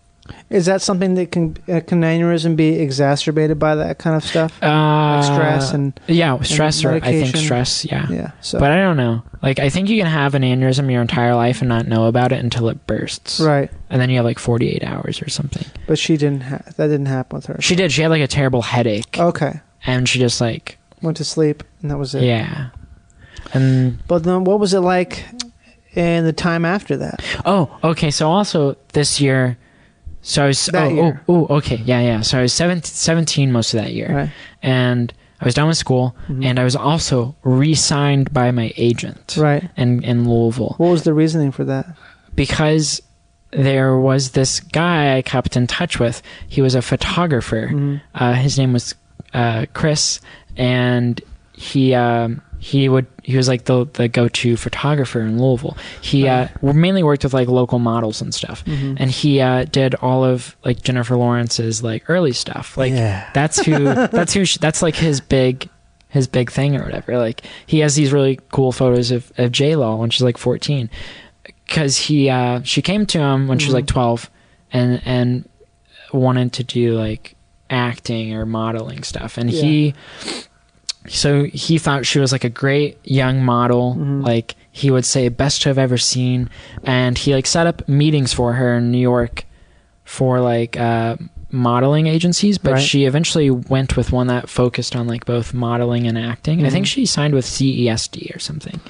Is 0.50 0.64
that 0.64 0.80
something 0.80 1.12
that 1.16 1.30
can 1.30 1.56
uh, 1.68 1.80
can 1.86 2.00
aneurysm 2.00 2.56
be 2.56 2.80
exacerbated 2.80 3.58
by 3.58 3.74
that 3.74 3.98
kind 3.98 4.16
of 4.16 4.24
stuff? 4.24 4.56
uh, 4.62 5.16
Like 5.20 5.24
stress 5.24 5.72
and 5.74 6.00
yeah, 6.06 6.40
stress 6.40 6.82
or 6.86 6.92
I 6.94 7.00
think 7.00 7.36
stress, 7.36 7.84
yeah. 7.84 8.06
yeah. 8.10 8.30
So 8.40 8.58
But 8.58 8.70
I 8.70 8.76
don't 8.78 8.96
know. 8.96 9.22
Like 9.42 9.58
I 9.58 9.68
think 9.68 9.90
you 9.90 9.98
can 9.98 10.06
have 10.06 10.34
an 10.34 10.42
aneurysm 10.42 10.90
your 10.90 11.02
entire 11.02 11.34
life 11.34 11.60
and 11.60 11.68
not 11.68 11.86
know 11.86 12.06
about 12.06 12.32
it 12.32 12.42
until 12.42 12.70
it 12.70 12.86
bursts. 12.86 13.40
right. 13.40 13.70
And 13.90 14.00
then 14.00 14.08
you 14.08 14.16
have 14.16 14.24
like 14.24 14.38
48 14.38 14.82
hours 14.84 15.20
or 15.20 15.28
something. 15.28 15.66
But 15.86 15.98
she 15.98 16.16
didn't. 16.16 16.44
Ha- 16.44 16.62
that 16.76 16.86
didn't 16.88 17.06
happen 17.06 17.36
with 17.36 17.46
her. 17.46 17.60
She 17.60 17.74
did. 17.76 17.92
She 17.92 18.00
had 18.00 18.10
like 18.10 18.22
a 18.22 18.26
terrible 18.26 18.62
headache 18.62 19.18
okay. 19.18 19.60
and 19.86 20.08
she 20.08 20.18
just 20.18 20.40
like 20.40 20.78
Went 21.02 21.18
to 21.18 21.24
sleep 21.24 21.62
and 21.82 21.90
that 21.90 21.98
was 21.98 22.14
it. 22.14 22.22
yeah. 22.22 22.70
And 23.52 23.98
But 24.08 24.24
then, 24.24 24.44
what 24.44 24.60
was 24.60 24.72
it 24.74 24.80
like 24.80 25.24
in 25.94 26.24
the 26.24 26.32
time 26.32 26.64
after 26.64 26.96
that? 26.96 27.22
Oh, 27.44 27.76
okay. 27.84 28.10
So 28.10 28.30
also 28.30 28.76
this 28.92 29.20
year, 29.20 29.56
so 30.22 30.44
I 30.44 30.46
was 30.48 30.66
That 30.66 30.92
oh, 30.92 31.18
oh 31.28 31.46
oh 31.50 31.56
okay 31.58 31.76
yeah 31.84 32.00
yeah. 32.00 32.20
So 32.22 32.38
I 32.38 32.42
was 32.42 32.52
17, 32.52 32.82
17 32.84 33.52
most 33.52 33.74
of 33.74 33.80
that 33.82 33.92
year, 33.92 34.10
Right. 34.14 34.30
and 34.62 35.12
I 35.40 35.44
was 35.44 35.54
done 35.54 35.68
with 35.68 35.76
school, 35.76 36.16
and 36.28 36.58
I 36.58 36.64
was 36.64 36.74
also 36.74 37.36
re-signed 37.44 38.32
by 38.32 38.50
my 38.50 38.72
agent, 38.76 39.36
Right. 39.38 39.70
in 39.76 40.02
in 40.02 40.28
Louisville 40.28 40.74
What 40.78 40.90
was 40.90 41.02
the 41.04 41.14
reasoning 41.14 41.52
for 41.52 41.64
that? 41.64 41.86
because 42.34 43.00
there 43.50 43.96
was 43.96 44.32
this 44.32 44.60
guy 44.60 45.16
I 45.16 45.22
kept 45.22 45.56
in 45.56 45.66
touch 45.66 45.98
with. 45.98 46.20
He 46.48 46.60
was 46.60 46.74
a 46.74 46.82
photographer. 46.82 47.68
Mm-hmm. 47.68 47.96
Uh, 48.14 48.34
his 48.34 48.58
name 48.58 48.74
was 48.74 48.94
uh, 49.32 49.64
Chris, 49.72 50.20
and 50.56 51.18
he 51.54 51.94
um, 51.94 52.42
he 52.60 52.88
would 52.88 53.06
he 53.22 53.36
was 53.36 53.46
like 53.48 53.64
the 53.66 53.86
the 53.94 54.08
go 54.08 54.28
to 54.28 54.56
photographer 54.56 55.20
in 55.20 55.40
Louisville. 55.40 55.76
He 56.00 56.26
uh, 56.26 56.48
mainly 56.62 57.02
worked 57.02 57.22
with 57.24 57.32
like 57.34 57.48
local 57.48 57.78
models 57.78 58.20
and 58.20 58.34
stuff, 58.34 58.64
Mm-hmm. 58.64 58.94
and 58.98 59.10
he 59.10 59.40
uh, 59.40 59.64
did 59.64 59.94
all 59.96 60.24
of 60.24 60.56
like 60.64 60.82
Jennifer 60.82 61.16
Lawrence's 61.16 61.82
like 61.82 62.08
early 62.10 62.32
stuff. 62.32 62.76
Like 62.76 62.92
Yeah. 62.92 63.30
that's 63.34 63.64
who 63.64 63.84
that's 63.84 64.32
who 64.34 64.44
sh- 64.44 64.58
that's 64.58 64.82
like 64.82 64.96
his 64.96 65.20
big 65.20 65.68
his 66.08 66.26
big 66.26 66.50
thing 66.50 66.74
or 66.76 66.82
whatever. 66.84 67.18
Like 67.18 67.42
he 67.66 67.80
has 67.80 67.94
these 67.94 68.12
really 68.12 68.40
cool 68.50 68.72
photos 68.72 69.10
of 69.10 69.30
of 69.38 69.52
J 69.52 69.76
Law 69.76 69.96
when 69.96 70.10
she's 70.10 70.22
like 70.22 70.38
fourteen 70.38 70.90
because 71.66 71.96
he 71.96 72.28
uh 72.30 72.62
she 72.62 72.82
came 72.82 73.06
to 73.06 73.18
him 73.20 73.46
when 73.46 73.58
she 73.58 73.66
was 73.66 73.74
like 73.74 73.86
12 73.86 74.30
and 74.72 75.02
and 75.04 75.48
wanted 76.12 76.52
to 76.54 76.64
do 76.64 76.94
like 76.96 77.36
acting 77.70 78.32
or 78.32 78.46
modeling 78.46 79.02
stuff 79.02 79.36
and 79.36 79.50
he 79.50 79.92
so 81.08 81.44
he 81.44 81.78
thought 81.78 82.06
she 82.06 82.18
was 82.20 82.32
like 82.32 82.44
a 82.44 82.50
great 82.50 82.98
young 83.04 83.44
model. 83.44 83.94
Like 83.96 84.54
he 84.70 84.90
would 84.90 85.04
say 85.04 85.28
best 85.28 85.62
to 85.62 85.68
have 85.70 85.78
ever 85.78 85.98
seen. 85.98 86.50
And 86.84 87.16
he 87.18 87.34
like 87.34 87.46
set 87.46 87.66
up 87.66 87.88
meetings 87.88 88.32
for 88.32 88.52
her 88.54 88.76
in 88.76 88.90
new 88.90 88.98
york 88.98 89.44
for 90.04 90.40
like 90.40 90.76
uh 90.78 91.16
modeling 91.50 92.06
agencies. 92.06 92.58
But 92.58 92.72
Right. 92.74 92.82
she 92.82 93.04
eventually 93.06 93.50
went 93.50 93.96
with 93.96 94.12
one 94.12 94.26
that 94.28 94.48
focused 94.48 94.94
on 94.94 95.06
like 95.06 95.24
both 95.24 95.54
modeling 95.54 96.06
and 96.06 96.18
acting. 96.18 96.64
I 96.64 96.70
think 96.70 96.86
she 96.86 97.06
signed 97.06 97.34
with 97.34 97.44
CESD 97.46 98.34
or 98.34 98.38
something. 98.38 98.80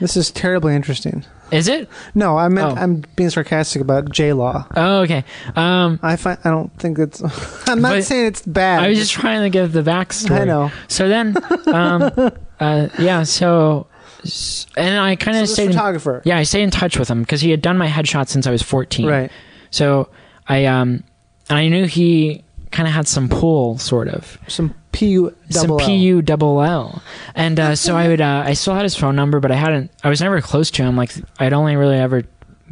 This 0.00 0.16
is 0.16 0.30
terribly 0.30 0.74
interesting. 0.74 1.24
Is 1.54 1.68
it 1.68 1.88
No, 2.14 2.36
I 2.36 2.48
meant 2.48 2.76
Oh. 2.76 2.80
I'm 2.80 3.02
being 3.16 3.30
sarcastic 3.30 3.80
about 3.82 4.10
J 4.10 4.32
Law. 4.32 4.66
oh 4.76 5.00
okay 5.02 5.24
um 5.56 5.98
I 6.02 6.16
find 6.16 6.38
I 6.44 6.50
don't 6.50 6.72
think 6.78 6.98
it's. 6.98 7.22
I'm 7.68 7.80
not 7.80 7.90
But 7.92 8.04
saying 8.04 8.26
it's 8.26 8.42
bad. 8.42 8.82
I 8.82 8.88
was 8.88 8.98
just 8.98 9.12
trying 9.12 9.42
to 9.42 9.50
give 9.50 9.72
the 9.72 9.82
backstory. 9.82 10.40
I 10.40 10.44
know. 10.44 10.70
So 10.88 11.08
then, 11.08 11.34
um, 11.66 12.02
uh, 12.60 12.88
yeah. 12.98 13.22
So, 13.24 13.86
s- 14.22 14.66
and 14.76 14.98
I 14.98 15.16
kind 15.16 15.36
of 15.36 15.42
this 15.44 15.52
stayed. 15.54 15.66
In, 15.66 15.72
photographer. 15.72 16.22
yeah, 16.24 16.36
I 16.38 16.42
stayed 16.44 16.62
in 16.62 16.70
touch 16.70 16.98
with 16.98 17.08
him 17.08 17.22
because 17.22 17.40
he 17.40 17.50
had 17.50 17.62
done 17.62 17.78
my 17.78 17.88
headshot 17.88 18.28
since 18.28 18.46
I 18.46 18.50
was 18.50 18.62
fourteen. 18.62 19.06
Right. 19.06 19.30
So 19.70 20.08
I 20.48 20.66
um, 20.66 21.04
and 21.48 21.58
I 21.58 21.68
knew 21.68 21.86
he 21.86 22.42
kind 22.70 22.86
of 22.88 22.94
had 22.94 23.06
some 23.08 23.28
pull, 23.28 23.78
sort 23.78 24.08
of 24.08 24.38
Some 24.48 24.74
P 24.94 25.08
U 25.08 25.34
some 25.50 25.62
double 25.68 25.80
L. 25.80 25.86
P 25.86 25.96
U 25.96 26.22
double 26.22 26.62
L, 26.62 27.02
and 27.34 27.58
uh, 27.60 27.74
so 27.76 27.96
I 27.96 28.08
would. 28.08 28.20
Uh, 28.20 28.42
I 28.46 28.54
still 28.54 28.74
had 28.74 28.82
his 28.84 28.96
phone 28.96 29.16
number, 29.16 29.40
but 29.40 29.50
I 29.50 29.56
hadn't. 29.56 29.90
I 30.02 30.08
was 30.08 30.20
never 30.20 30.40
close 30.40 30.70
to 30.72 30.82
him. 30.82 30.96
Like 30.96 31.12
I'd 31.38 31.52
only 31.52 31.76
really 31.76 31.96
ever 31.98 32.24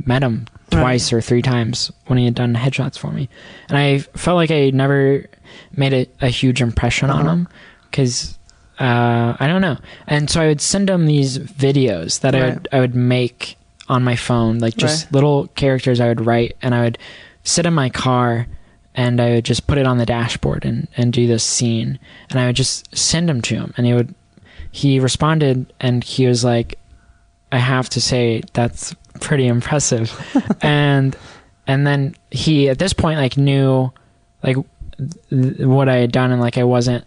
met 0.07 0.23
him 0.23 0.47
Right. 0.73 0.81
twice 0.81 1.13
or 1.13 1.21
three 1.21 1.43
times 1.43 1.93
when 2.07 2.19
he 2.19 2.25
had 2.25 2.35
done 2.35 2.55
headshots 2.55 2.97
for 2.99 3.11
me, 3.11 3.29
and 3.69 3.77
I 3.77 3.99
felt 3.99 4.37
like 4.37 4.51
I 4.51 4.71
never 4.71 5.27
made 5.77 5.93
a, 5.93 6.07
a 6.23 6.29
huge 6.29 6.63
impression 6.63 7.11
on 7.11 7.27
Uh-huh. 7.27 7.31
him 7.35 7.49
because 7.91 8.39
uh, 8.81 9.37
I 9.39 9.47
don't 9.49 9.61
know. 9.61 9.77
And 10.07 10.31
so 10.31 10.41
I 10.41 10.47
would 10.47 10.63
send 10.63 10.89
him 10.89 11.05
these 11.05 11.37
videos 11.39 12.21
that 12.21 12.35
I 12.35 12.45
would 12.49 12.69
I 12.73 12.81
would 12.81 12.95
make 12.95 13.57
on 13.89 14.03
my 14.03 14.17
phone, 14.17 14.61
like 14.61 14.75
just 14.77 15.05
Right. 15.07 15.13
little 15.13 15.49
characters 15.49 16.01
I 16.01 16.09
would 16.09 16.25
write, 16.25 16.57
and 16.63 16.75
I 16.75 16.85
would 16.85 16.97
sit 17.45 17.67
in 17.67 17.75
my 17.75 17.91
car 17.91 18.47
and 18.95 19.21
I 19.21 19.31
would 19.35 19.45
just 19.45 19.67
put 19.67 19.79
it 19.79 19.87
on 19.87 19.99
the 19.99 20.07
dashboard 20.07 20.65
and, 20.65 20.87
and 20.97 21.13
do 21.13 21.27
this 21.27 21.43
scene 21.45 21.99
and 22.31 22.39
I 22.39 22.47
would 22.47 22.57
just 22.57 22.95
send 22.97 23.31
him 23.31 23.41
to 23.43 23.55
him 23.55 23.75
and 23.77 23.87
he 23.87 23.95
would 23.95 24.15
he 24.71 25.01
responded 25.01 25.73
and 25.81 26.03
he 26.05 26.27
was 26.27 26.45
like 26.45 26.79
I 27.51 27.59
have 27.59 27.89
to 27.91 28.01
say 28.01 28.43
that's 28.53 28.95
pretty 29.21 29.47
impressive 29.47 30.11
and 30.63 31.17
and 31.67 31.87
then 31.87 32.15
he 32.31 32.69
at 32.69 32.79
this 32.79 32.93
point 32.93 33.19
like 33.19 33.37
knew 33.37 33.91
like 34.43 34.57
th- 35.31 35.59
what 35.61 35.89
I 35.89 35.97
had 35.97 36.13
done 36.13 36.33
and 36.33 36.41
like 36.41 36.59
I 36.59 36.65
wasn't 36.65 37.05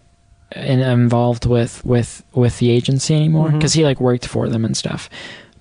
in, 0.54 0.80
involved 0.80 1.46
with 1.46 1.84
with 1.84 2.22
with 2.32 2.58
the 2.58 2.70
agency 2.70 3.14
anymore 3.14 3.48
Mhm. 3.48 3.52
because 3.54 3.72
he 3.74 3.84
like 3.84 4.00
worked 4.00 4.26
for 4.26 4.48
them 4.48 4.64
and 4.64 4.76
stuff 4.76 5.10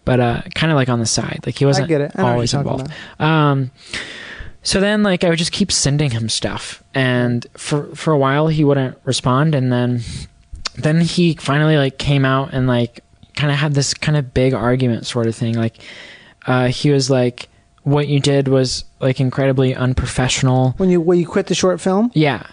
but 0.05 0.19
uh 0.19 0.41
kind 0.53 0.71
of 0.71 0.75
like 0.75 0.89
on 0.89 0.99
the 0.99 1.05
side 1.07 1.39
like 1.45 1.57
he 1.57 1.65
wasn't 1.65 1.85
I 1.85 1.87
get 1.87 2.01
it. 2.01 2.11
I 2.15 2.21
always 2.31 2.53
involved 2.53 2.91
about. 3.17 3.27
um, 3.27 3.71
so 4.65 4.79
then, 4.81 5.03
like, 5.03 5.23
I 5.23 5.29
would 5.29 5.37
just 5.37 5.51
keep 5.51 5.71
sending 5.71 6.09
him 6.11 6.27
stuff, 6.27 6.83
and 6.93 7.45
for 7.55 7.95
for 7.95 8.11
a 8.11 8.17
while 8.17 8.47
he 8.47 8.63
wouldn't 8.63 8.97
respond, 9.05 9.53
and 9.55 9.71
then 9.71 10.01
then 10.75 10.99
he 11.01 11.35
finally 11.35 11.77
like 11.77 11.97
came 11.97 12.25
out 12.25 12.53
and 12.53 12.67
like 12.67 12.99
kind 13.35 13.51
of 13.51 13.57
had 13.59 13.73
this 13.73 13.93
kind 13.93 14.17
of 14.17 14.33
big 14.33 14.53
argument 14.53 15.05
sort 15.05 15.27
of 15.27 15.35
thing. 15.35 15.53
Like, 15.55 15.77
uh, 16.47 16.67
he 16.67 16.89
was 16.89 17.09
like, 17.09 17.47
"What 17.83 18.07
you 18.07 18.19
did 18.19 18.47
was 18.47 18.85
like 18.99 19.19
incredibly 19.19 19.75
unprofessional." 19.75 20.71
When 20.77 20.89
you 20.89 20.99
when 20.99 21.19
you 21.19 21.27
quit 21.27 21.47
the 21.47 21.55
short 21.55 21.79
film, 21.79 22.11
Yeah, 22.13 22.45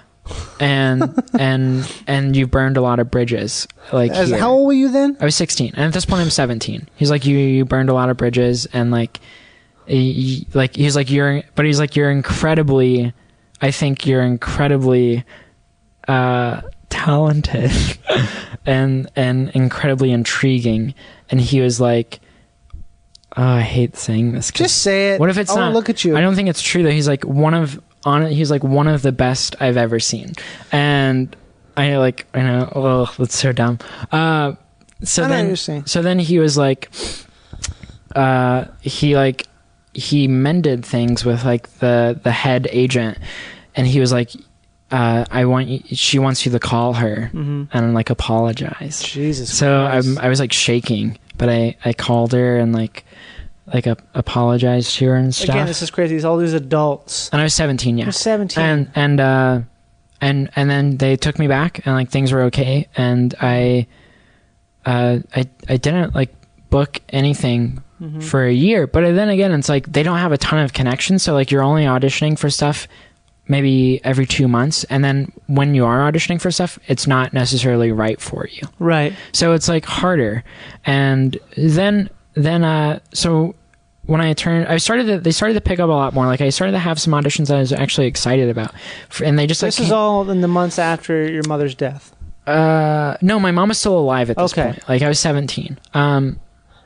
and 0.60 1.18
and 1.38 1.90
and 2.06 2.36
you 2.36 2.46
burned 2.46 2.76
a 2.76 2.82
lot 2.82 2.98
of 3.00 3.10
bridges. 3.10 3.66
Like, 3.92 4.10
As, 4.12 4.28
here. 4.28 4.38
how 4.38 4.52
old 4.52 4.66
were 4.66 4.72
you 4.72 4.90
then? 4.90 5.16
I 5.20 5.24
was 5.24 5.34
16, 5.34 5.72
and 5.74 5.84
at 5.86 5.92
this 5.94 6.04
point 6.04 6.20
I'm 6.20 6.30
17. 6.30 6.88
He's 6.96 7.10
like, 7.10 7.24
you 7.24 7.38
you 7.38 7.64
burned 7.64 7.88
a 7.88 7.94
lot 7.94 8.10
of 8.10 8.16
bridges, 8.16 8.66
and 8.72 8.90
like, 8.90 9.18
he, 9.86 10.46
like 10.54 10.76
he's 10.76 10.96
like 10.96 11.10
you're, 11.10 11.42
but 11.54 11.64
he's 11.64 11.78
like 11.78 11.96
you're 11.96 12.10
incredibly, 12.10 13.12
I 13.60 13.70
think 13.70 14.06
you're 14.06 14.22
incredibly, 14.22 15.24
uh, 16.08 16.62
talented, 16.88 17.70
and 18.66 19.10
and 19.16 19.50
incredibly 19.50 20.12
intriguing. 20.12 20.94
And 21.30 21.40
he 21.40 21.60
was 21.60 21.80
like, 21.80 22.20
oh, 23.36 23.42
I 23.42 23.60
hate 23.60 23.96
saying 23.96 24.32
this 24.32 24.50
Just 24.50 24.82
say 24.82 25.12
it. 25.12 25.20
What 25.20 25.30
if 25.30 25.38
it's 25.38 25.50
I 25.50 25.56
not? 25.56 25.72
Look 25.72 25.88
at 25.88 26.04
you. 26.04 26.16
I 26.16 26.20
don't 26.20 26.34
think 26.34 26.48
it's 26.48 26.62
true 26.62 26.82
that 26.84 26.92
he's 26.92 27.08
like 27.08 27.24
one 27.24 27.54
of 27.54 27.80
on. 28.04 28.26
He's 28.26 28.50
like 28.50 28.62
one 28.62 28.88
of 28.88 29.02
the 29.02 29.12
best 29.12 29.56
I've 29.60 29.76
ever 29.76 29.98
seen, 29.98 30.32
and 30.70 31.34
I 31.76 31.96
like 31.96 32.26
I 32.34 32.42
know. 32.42 32.72
Oh, 32.74 33.14
that's 33.18 33.36
so 33.36 33.52
dumb. 33.52 33.78
Uh, 34.10 34.54
so 35.02 35.24
I 35.24 35.28
then, 35.28 35.86
so 35.86 36.02
then 36.02 36.18
he 36.18 36.38
was 36.38 36.56
like, 36.56 36.90
uh, 38.14 38.66
he 38.80 39.16
like 39.16 39.46
he 39.94 40.28
mended 40.28 40.84
things 40.84 41.24
with 41.24 41.44
like 41.44 41.68
the 41.78 42.18
the 42.22 42.30
head 42.32 42.68
agent, 42.70 43.18
and 43.74 43.86
he 43.86 44.00
was 44.00 44.12
like, 44.12 44.30
uh, 44.90 45.24
I 45.30 45.44
want 45.46 45.68
you, 45.68 45.80
she 45.96 46.18
wants 46.18 46.44
you 46.46 46.52
to 46.52 46.58
call 46.58 46.94
her 46.94 47.30
Mhm. 47.34 47.68
and 47.72 47.94
like 47.94 48.10
apologize. 48.10 49.02
Jesus. 49.02 49.52
So 49.56 49.86
Christ. 49.86 50.08
I'm, 50.08 50.18
I 50.18 50.28
was 50.28 50.40
like 50.40 50.52
shaking, 50.52 51.18
but 51.38 51.48
I, 51.48 51.76
I 51.84 51.92
called 51.92 52.32
her 52.32 52.58
and 52.58 52.72
like 52.74 53.04
like 53.72 53.86
a, 53.86 53.96
apologized 54.14 54.96
to 54.96 55.06
her 55.06 55.16
and 55.16 55.34
stuff. 55.34 55.50
Again, 55.50 55.66
this 55.66 55.82
is 55.82 55.90
crazy. 55.90 56.16
It's 56.16 56.24
all 56.24 56.36
these 56.36 56.52
adults. 56.52 57.30
and 57.32 57.40
I 57.40 57.44
was 57.44 57.54
17, 57.54 57.96
yeah. 57.96 58.04
You're 58.06 58.12
17. 58.12 58.62
And 58.62 58.90
and 58.94 59.20
uh 59.20 59.60
and 60.20 60.50
and 60.56 60.68
then 60.70 60.96
they 60.98 61.16
took 61.16 61.38
me 61.38 61.46
back 61.48 61.86
and 61.86 61.94
like 61.94 62.10
things 62.10 62.32
were 62.32 62.42
okay 62.44 62.88
and 62.96 63.34
I 63.40 63.86
uh 64.84 65.18
I 65.34 65.44
I 65.68 65.76
didn't 65.76 66.14
like 66.14 66.34
book 66.70 67.00
anything 67.10 67.82
Mm-hmm. 68.02 68.20
for 68.20 68.44
a 68.44 68.52
year. 68.52 68.86
But 68.88 69.14
then 69.14 69.28
again, 69.28 69.52
it's 69.52 69.68
like 69.68 69.86
they 69.92 70.02
don't 70.02 70.18
have 70.18 70.32
a 70.32 70.38
ton 70.38 70.58
of 70.64 70.72
connections, 70.72 71.22
so 71.22 71.34
like 71.34 71.50
you're 71.52 71.62
only 71.62 71.84
auditioning 71.84 72.36
for 72.38 72.50
stuff 72.50 72.88
maybe 73.48 74.00
every 74.04 74.24
2 74.24 74.46
months 74.46 74.84
and 74.84 75.02
then 75.04 75.30
when 75.48 75.74
you 75.74 75.84
are 75.84 76.10
auditioning 76.10 76.40
for 76.40 76.50
stuff, 76.52 76.78
it's 76.86 77.06
not 77.08 77.32
necessarily 77.32 77.90
right 77.90 78.20
for 78.20 78.46
you. 78.50 78.62
right. 78.78 79.12
So 79.32 79.52
it's 79.52 79.68
like 79.68 79.84
harder. 79.84 80.44
And 80.86 81.36
then 81.56 82.08
then 82.34 82.62
uh 82.64 83.00
so 83.12 83.54
when 84.06 84.20
I 84.20 84.32
turned 84.34 84.68
I 84.68 84.76
started 84.78 85.06
to 85.06 85.18
they 85.18 85.32
started 85.32 85.54
to 85.54 85.60
pick 85.60 85.80
up 85.80 85.88
a 85.90 85.92
lot 85.92 86.14
more. 86.14 86.26
Like 86.26 86.40
I 86.40 86.50
started 86.50 86.72
to 86.72 86.78
have 86.78 87.00
some 87.00 87.12
auditions 87.14 87.52
I 87.54 87.58
was 87.58 87.72
actually 87.72 88.06
excited 88.06 88.48
about. 88.48 88.72
And 89.22 89.36
they 89.38 89.46
just 89.48 89.60
like 89.62 89.68
This 89.74 89.80
is 89.80 89.92
all 89.92 90.28
in 90.30 90.40
the 90.40 90.48
months 90.48 90.78
after 90.78 91.28
your 91.28 91.42
mother's 91.48 91.74
death. 91.74 92.14
uh 92.46 93.16
no, 93.22 93.40
my 93.40 93.50
mom 93.50 93.68
was 93.70 93.78
still 93.78 93.98
alive 93.98 94.30
at 94.30 94.36
this 94.36 94.52
Okay. 94.52 94.64
point. 94.72 94.88
Like 94.88 95.02
I 95.02 95.08
was 95.08 95.18
17. 95.18 95.78
Um 95.94 96.38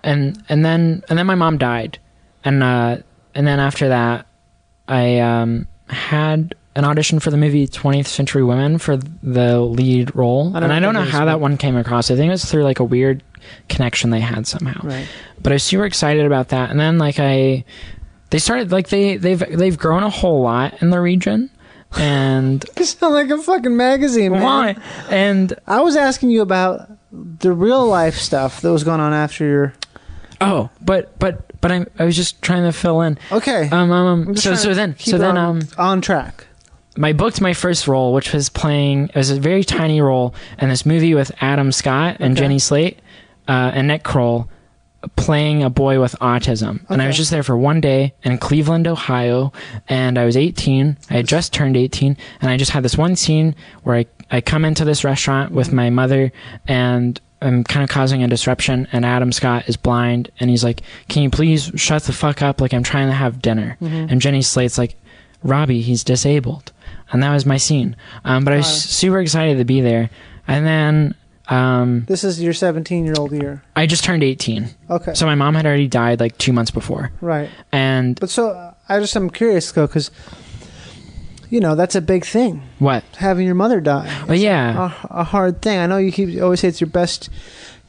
and 0.07 0.43
and 0.49 0.65
then 0.65 1.03
and 1.11 1.19
then 1.19 1.27
my 1.27 1.35
mom 1.35 1.59
died. 1.59 1.99
And 2.45 2.63
uh 2.63 2.99
and 3.35 3.47
then 3.47 3.61
after 3.61 3.89
that 3.89 4.27
I 4.89 5.19
um 5.19 5.67
had 5.89 6.55
an 6.75 6.85
audition 6.85 7.21
for 7.21 7.31
the 7.31 7.37
movie 7.37 7.67
20th 7.67 8.07
Century 8.07 8.43
Women 8.45 8.79
for 8.79 8.97
the 8.97 9.61
lead 9.61 10.15
role. 10.15 10.53
I 10.55 10.59
and 10.61 10.73
I 10.73 10.79
don't 10.81 10.95
know 10.95 11.01
think 11.01 11.09
it 11.09 11.13
was 11.13 11.19
how 11.19 11.25
that 11.27 11.41
one 11.41 11.57
came 11.57 11.77
across. 11.77 12.11
I 12.11 12.17
think 12.17 12.29
it 12.29 12.33
was 12.33 12.45
through 12.45 12.65
like 12.65 12.81
a 12.81 12.85
weird 12.85 13.23
connection 13.69 14.11
they 14.11 14.21
had 14.21 14.47
somehow 14.47 14.81
Right. 14.83 15.07
but 15.43 15.53
I 15.53 15.55
was 15.57 15.63
super 15.65 15.85
excited 15.87 16.25
about 16.27 16.49
that. 16.49 16.71
And 16.71 16.79
then 16.81 16.99
like 16.99 17.17
I, 17.19 17.65
they 18.31 18.39
started 18.39 18.73
like 18.73 18.89
they 18.91 19.17
they've 19.17 19.39
they've 19.59 19.79
grown 19.79 20.03
a 20.03 20.11
whole 20.11 20.43
lot 20.43 20.83
in 20.83 20.91
the 20.91 21.01
region, 21.01 21.49
and 21.97 22.65
You 22.79 22.85
sound 22.85 23.15
like 23.15 23.31
a 23.31 23.39
fucking 23.43 23.77
magazine, 23.77 24.33
man. 24.33 24.43
why? 24.43 24.77
And 25.09 25.55
I 25.67 25.81
was 25.81 25.97
asking 25.97 26.31
you 26.31 26.43
about 26.43 26.91
the 27.13 27.53
real 27.53 27.87
life 27.87 28.17
stuff 28.17 28.61
that 28.61 28.71
was 28.73 28.85
going 28.85 29.01
on 29.01 29.13
after 29.15 29.45
your 29.47 29.75
Oh, 30.41 30.71
but 30.83 31.19
but 31.19 31.61
but 31.61 31.73
I 31.73 31.87
I 31.99 32.05
was 32.05 32.17
just 32.17 32.43
trying 32.43 32.65
to 32.65 32.73
fill 32.73 33.01
in. 33.03 33.19
Okay. 33.33 33.69
Um, 33.71 33.91
um, 33.91 34.07
um 34.07 34.29
I'm 34.29 34.37
so 34.37 34.55
so 34.55 34.75
then 34.75 34.97
so 34.99 35.19
then 35.19 35.37
on, 35.37 35.59
um 35.59 35.69
on 35.79 36.01
track. 36.01 36.47
I 37.03 37.13
booked 37.13 37.41
my 37.41 37.53
first 37.53 37.87
role, 37.89 38.15
which 38.15 38.33
was 38.33 38.49
playing. 38.49 39.09
It 39.11 39.17
was 39.17 39.31
a 39.31 39.39
very 39.39 39.65
tiny 39.65 40.01
role 40.01 40.35
in 40.59 40.69
this 40.69 40.87
movie 40.87 41.15
with 41.15 41.31
Adam 41.41 41.71
Scott 41.73 42.17
and 42.21 42.33
Okay. 42.33 42.41
Jenny 42.43 42.59
Slate 42.59 43.01
uh, 43.49 43.71
and 43.75 43.89
Nick 43.89 44.03
Kroll, 44.03 44.49
playing 45.15 45.63
a 45.63 45.69
boy 45.69 46.01
with 46.01 46.15
autism. 46.23 46.81
And 46.89 47.03
I 47.03 47.07
was 47.07 47.17
just 47.19 47.31
there 47.31 47.43
for 47.43 47.57
one 47.57 47.83
day 47.83 48.15
in 48.23 48.39
Cleveland, 48.39 48.87
Ohio, 48.87 49.53
and 49.89 50.19
I 50.19 50.25
was 50.25 50.39
18. 50.39 50.97
I 51.11 51.15
had 51.15 51.29
just 51.29 51.53
turned 51.53 51.77
18, 51.77 52.17
and 52.41 52.51
I 52.51 52.57
just 52.57 52.71
had 52.71 52.83
this 52.83 52.97
one 52.97 53.15
scene 53.17 53.55
where 53.83 53.97
I 53.97 54.07
I 54.29 54.41
come 54.41 54.65
into 54.65 54.85
this 54.85 55.05
restaurant 55.05 55.53
with 55.53 55.73
my 55.73 55.91
mother 55.91 56.33
and. 56.67 57.21
I'm 57.43 57.65
kind 57.65 57.85
of 57.85 57.91
causing 57.91 58.23
a 58.23 58.29
disruption, 58.29 58.89
and 58.93 59.05
Adam 59.05 59.31
Scott 59.33 59.69
is 59.69 59.77
blind, 59.77 60.31
and 60.41 60.49
he's 60.51 60.65
like, 60.65 60.81
"Can 61.09 61.23
you 61.23 61.31
please 61.31 61.71
shut 61.77 62.05
the 62.05 62.13
fuck 62.13 62.41
up? 62.43 62.61
Like 62.61 62.73
I'm 62.73 62.83
trying 62.83 63.09
to 63.09 63.15
have 63.15 63.43
dinner." 63.43 63.77
And 63.81 64.21
Jenny 64.21 64.43
Slate's 64.43 64.79
like, 64.79 64.97
"Robbie, 65.43 65.83
he's 65.83 66.03
disabled," 66.03 66.73
and 67.13 67.23
that 67.23 67.33
was 67.33 67.45
my 67.45 67.57
scene. 67.59 67.95
Um, 68.25 68.45
but 68.45 68.55
I 68.55 68.57
was 68.59 68.67
Wow. 68.67 68.73
super 68.73 69.21
excited 69.21 69.59
to 69.59 69.65
be 69.65 69.81
there, 69.83 70.09
and 70.49 70.67
then 70.67 71.15
um, 71.49 72.05
This 72.09 72.25
is 72.25 72.43
your 72.43 72.53
17 72.55 73.05
year 73.05 73.15
old 73.19 73.31
year. 73.33 73.63
I 73.77 73.87
just 73.87 74.03
turned 74.03 74.25
18, 74.25 74.69
Okay. 74.91 75.15
so 75.15 75.27
my 75.27 75.35
mom 75.37 75.55
had 75.55 75.65
already 75.67 75.87
died 75.89 76.19
like 76.19 76.37
two 76.39 76.53
months 76.53 76.71
before, 76.73 77.13
right. 77.21 77.49
and 77.71 78.19
But 78.19 78.31
so 78.31 78.49
uh, 78.51 78.73
I 78.89 78.99
just 78.99 79.15
I'm 79.15 79.31
curious 79.31 79.71
though 79.73 79.87
because 79.87 80.11
you 81.51 81.61
know 81.61 81.75
that's 81.75 81.95
a 81.95 82.01
big 82.01 82.25
thing 82.25 82.63
what? 82.79 83.05
having 83.17 83.47
your 83.47 83.55
mother 83.55 83.81
die. 83.81 84.25
Oh 84.29 84.33
yeah, 84.33 84.93
A, 85.11 85.21
a 85.21 85.25
hard 85.25 85.63
thing. 85.63 85.79
I 85.79 85.87
know 85.87 85.97
you 85.99 86.13
keep 86.13 86.29
you 86.29 86.43
always 86.43 86.61
say 86.61 86.69
it's 86.69 86.81
your 86.81 86.91
best 86.91 87.29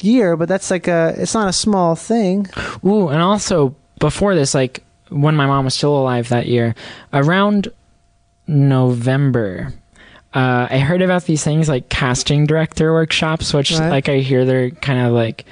year, 0.01 0.35
but 0.37 0.47
that's 0.47 0.69
like 0.71 0.87
a 0.87 1.13
it's 1.17 1.33
not 1.33 1.49
a 1.49 1.53
small 1.53 1.95
thing. 1.95 2.47
Ooh, 2.85 3.07
and 3.09 3.21
also 3.21 3.75
before 3.99 4.35
this, 4.35 4.53
like 4.53 4.83
when 5.09 5.35
my 5.35 5.45
mom 5.47 5.65
was 5.65 5.73
still 5.73 5.97
alive 5.97 6.29
that 6.29 6.47
year, 6.47 6.75
around 7.13 7.69
November, 8.47 9.73
uh, 10.33 10.67
I 10.69 10.79
heard 10.79 11.01
about 11.01 11.23
these 11.25 11.43
things 11.43 11.69
like 11.69 11.89
casting 11.89 12.45
director 12.45 12.93
workshops, 12.93 13.53
which 13.53 13.71
Right. 13.71 13.89
like 13.89 14.09
I 14.09 14.17
hear 14.19 14.45
they're 14.45 14.71
kind 14.71 15.05
of 15.05 15.13
like. 15.13 15.45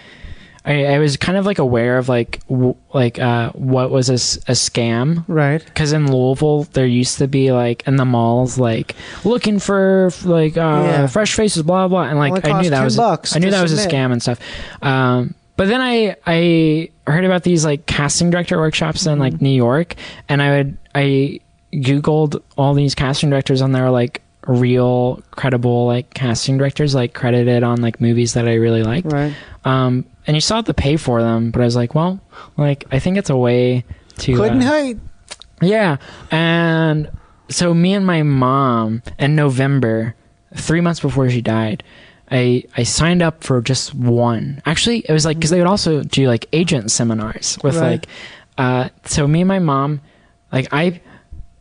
I, 0.66 0.86
I 0.96 1.00
was 1.00 1.16
kind 1.18 1.38
of 1.38 1.46
like 1.46 1.60
aware 1.60 1.98
of 2.00 2.10
like 2.10 2.42
w- 2.48 2.76
like 2.94 3.20
uh, 3.20 3.52
what 3.52 3.92
was 3.92 4.10
a, 4.10 4.14
s- 4.14 4.38
a 4.48 4.54
scam 4.54 5.24
Right. 5.28 5.64
because 5.64 5.92
in 5.94 6.12
Louisville 6.12 6.64
there 6.74 6.88
used 6.88 7.20
to 7.20 7.28
be 7.28 7.52
like 7.52 7.86
in 7.88 7.98
the 7.98 8.06
malls 8.06 8.58
like 8.58 8.96
looking 9.24 9.60
for 9.60 10.10
like 10.24 10.58
uh, 10.58 10.60
Yeah. 10.62 11.08
fresh 11.08 11.36
faces 11.36 11.62
blah 11.64 11.88
blah 11.88 12.04
and 12.06 12.18
like 12.18 12.32
Only 12.32 12.44
I 12.44 12.50
cost 12.50 12.64
knew 12.64 12.70
that 12.72 12.78
10 12.78 12.84
was 12.86 12.98
bucks 12.98 13.36
I 13.36 13.40
knew 13.40 13.46
to 13.46 13.52
that 13.52 13.62
was 13.62 13.74
a 13.74 13.78
submit. 13.78 13.96
scam 13.96 14.12
and 14.12 14.22
stuff. 14.22 14.40
Um, 14.82 15.36
but 15.56 15.68
then 15.68 15.82
I 15.82 16.16
I 16.26 16.90
heard 17.06 17.26
about 17.26 17.44
these 17.44 17.64
like 17.64 17.86
casting 17.86 18.32
director 18.32 18.58
workshops 18.58 19.06
in 19.06 19.14
Mm-hmm. 19.14 19.22
like 19.22 19.42
New 19.42 19.50
York 19.56 19.94
and 20.28 20.42
I 20.42 20.50
would 20.58 20.78
I 20.96 21.40
googled 21.74 22.42
all 22.58 22.74
these 22.74 22.96
casting 22.96 23.30
directors 23.30 23.62
and 23.62 23.76
they 23.76 23.82
were 23.82 23.90
like 23.92 24.22
real 24.48 25.22
credible 25.32 25.86
like 25.88 26.14
casting 26.14 26.58
directors 26.58 26.94
like 26.96 27.14
credited 27.14 27.64
on 27.64 27.82
like 27.82 28.00
movies 28.00 28.34
that 28.34 28.48
I 28.48 28.56
really 28.56 28.84
liked. 28.84 29.12
Right. 29.12 29.34
Um, 29.64 30.06
and 30.28 30.36
you 30.36 30.42
still 30.42 30.58
have 30.58 30.66
to 30.66 30.74
pay 30.74 30.98
for 30.98 31.22
them, 31.22 31.52
but 31.52 31.62
I 31.62 31.66
was 31.66 31.76
like, 31.76 31.96
well, 31.96 32.20
like 32.58 32.86
I 32.92 33.00
think 33.00 33.18
it's 33.18 33.30
a 33.30 33.38
way 33.38 33.84
to 34.20 34.36
Couldn't 34.36 34.62
uh, 34.62 34.72
hate. 34.72 34.98
yeah. 35.62 35.98
And 36.32 37.10
so 37.50 37.74
me 37.74 37.94
and 37.94 38.06
my 38.06 38.24
mom 38.24 39.04
in 39.20 39.36
November, 39.36 40.16
three 40.56 40.82
months 40.82 41.00
before 41.00 41.30
she 41.30 41.42
died, 41.42 41.84
I 42.32 42.64
I 42.76 42.84
signed 42.84 43.22
up 43.22 43.44
for 43.44 43.62
just 43.62 43.94
one. 43.94 44.62
Actually, 44.66 45.00
it 45.08 45.12
was 45.12 45.26
like 45.26 45.38
because 45.38 45.52
they 45.52 45.60
would 45.60 45.68
also 45.68 46.02
do 46.04 46.28
like 46.28 46.48
agent 46.54 46.90
seminars 46.92 47.58
with 47.64 47.76
Right. 47.78 47.92
like, 47.92 48.08
uh, 48.58 48.90
so 49.06 49.28
me 49.28 49.42
and 49.42 49.48
my 49.48 49.60
mom, 49.60 50.02
like 50.52 50.68
I, 50.72 51.02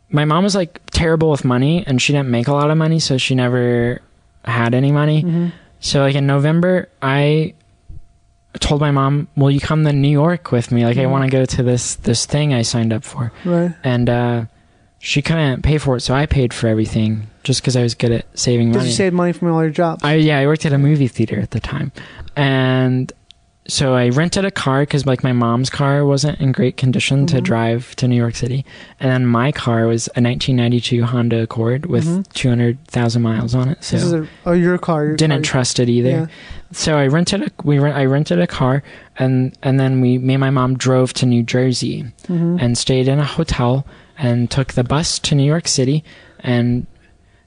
my 0.09 0.25
mom 0.25 0.43
was 0.43 0.55
like 0.55 0.79
terrible 0.91 1.31
with 1.31 1.43
money 1.43 1.83
and 1.85 2.01
she 2.01 2.13
didn't 2.13 2.29
make 2.29 2.47
a 2.47 2.53
lot 2.53 2.71
of 2.71 2.77
money, 2.77 2.99
so 2.99 3.17
she 3.17 3.35
never 3.35 4.01
had 4.43 4.73
any 4.73 4.91
money. 4.91 5.23
Mm-hmm. 5.23 5.47
So 5.79 6.01
like 6.01 6.15
in 6.15 6.27
November, 6.27 6.89
I 7.01 7.53
told 8.59 8.81
my 8.81 8.91
mom, 8.91 9.27
"Will 9.35 9.51
you 9.51 9.59
come 9.59 9.83
to 9.83 9.93
New 9.93 10.09
York 10.09 10.51
with 10.51 10.71
me? 10.71 10.85
Like 10.85 10.97
I 10.97 11.05
want 11.07 11.25
to 11.25 11.29
go 11.29 11.45
to 11.45 11.63
this 11.63 11.95
this 11.95 12.25
thing 12.25 12.53
I 12.53 12.61
signed 12.61 12.93
up 12.93 13.03
for." 13.03 13.31
Right. 13.43 13.73
and 13.83 14.09
uh, 14.09 14.45
she 14.99 15.21
couldn't 15.21 15.61
pay 15.61 15.77
for 15.77 15.97
it, 15.97 16.01
so 16.01 16.13
I 16.13 16.25
paid 16.25 16.53
for 16.53 16.67
everything 16.67 17.27
just 17.43 17.61
because 17.61 17.75
I 17.75 17.83
was 17.83 17.93
good 17.93 18.11
at 18.11 18.25
saving 18.37 18.71
Did 18.71 18.77
money. 18.79 18.89
you 18.89 18.95
save 18.95 19.13
money 19.13 19.33
from 19.33 19.51
all 19.51 19.61
your 19.61 19.71
jobs? 19.71 20.03
I 20.03 20.15
yeah, 20.15 20.39
I 20.39 20.47
worked 20.47 20.65
at 20.65 20.73
a 20.73 20.77
movie 20.77 21.07
theater 21.07 21.39
at 21.39 21.51
the 21.51 21.59
time, 21.59 21.91
and 22.35 23.11
so 23.67 23.95
I 23.95 24.09
rented 24.09 24.45
a 24.45 24.51
car 24.51 24.81
because 24.81 25.05
like 25.05 25.23
my 25.23 25.31
mom's 25.33 25.69
car 25.69 26.05
wasn't 26.05 26.39
in 26.39 26.51
great 26.51 26.77
condition 26.77 27.25
to 27.27 27.37
Mhm. 27.37 27.43
drive 27.43 27.95
to 27.95 28.07
New 28.07 28.15
York 28.15 28.35
City, 28.35 28.63
and 28.99 29.09
then 29.11 29.25
my 29.25 29.51
car 29.51 29.87
was 29.87 30.07
a 30.15 30.21
1992 30.21 31.03
Honda 31.03 31.41
Accord 31.41 31.85
with 31.87 32.05
Mhm. 32.05 32.25
200,000 32.33 33.21
miles 33.21 33.55
on 33.55 33.69
it. 33.69 33.83
So 33.83 33.95
this 33.95 34.05
is 34.05 34.13
a, 34.13 34.27
oh 34.45 34.51
your 34.53 34.77
car. 34.77 35.05
Your 35.05 35.15
didn't 35.15 35.37
car. 35.37 35.51
trust 35.51 35.79
it 35.79 35.89
either. 35.89 36.09
Yeah. 36.09 36.25
So 36.71 36.97
I 36.97 37.07
rented 37.07 37.41
a 37.41 37.49
we 37.63 37.79
rent, 37.79 37.95
I 37.97 38.05
rented 38.05 38.39
a 38.39 38.47
car 38.47 38.83
and 39.17 39.53
and 39.63 39.79
then 39.79 40.01
we 40.01 40.17
me 40.17 40.35
and 40.35 40.41
my 40.41 40.49
mom 40.51 40.77
drove 40.77 41.13
to 41.13 41.25
New 41.25 41.41
Jersey 41.43 42.05
Mhm. 42.29 42.57
and 42.61 42.77
stayed 42.77 43.07
in 43.07 43.19
a 43.19 43.23
hotel 43.23 43.85
and 44.17 44.49
took 44.49 44.73
the 44.73 44.83
bus 44.83 45.17
to 45.19 45.35
New 45.35 45.43
York 45.45 45.67
City 45.67 46.03
and 46.41 46.85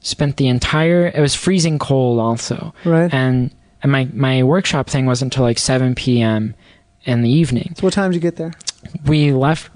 spent 0.00 0.36
the 0.36 0.46
entire 0.48 1.06
it 1.14 1.20
was 1.20 1.34
freezing 1.34 1.78
cold 1.78 2.18
also 2.20 2.72
Right. 2.84 3.12
and 3.12 3.50
and 3.82 3.92
my 3.92 4.08
my 4.12 4.42
workshop 4.42 4.88
thing 4.88 5.06
wasn't 5.06 5.32
until 5.34 5.44
like 5.44 5.58
7 5.58 5.94
p.m. 5.94 6.54
in 7.04 7.22
the 7.22 7.30
evening. 7.30 7.74
so 7.76 7.82
what 7.86 7.92
time 7.92 8.10
did 8.10 8.16
you 8.16 8.20
get 8.20 8.36
there? 8.36 8.52
We 9.06 9.32
left 9.32 9.70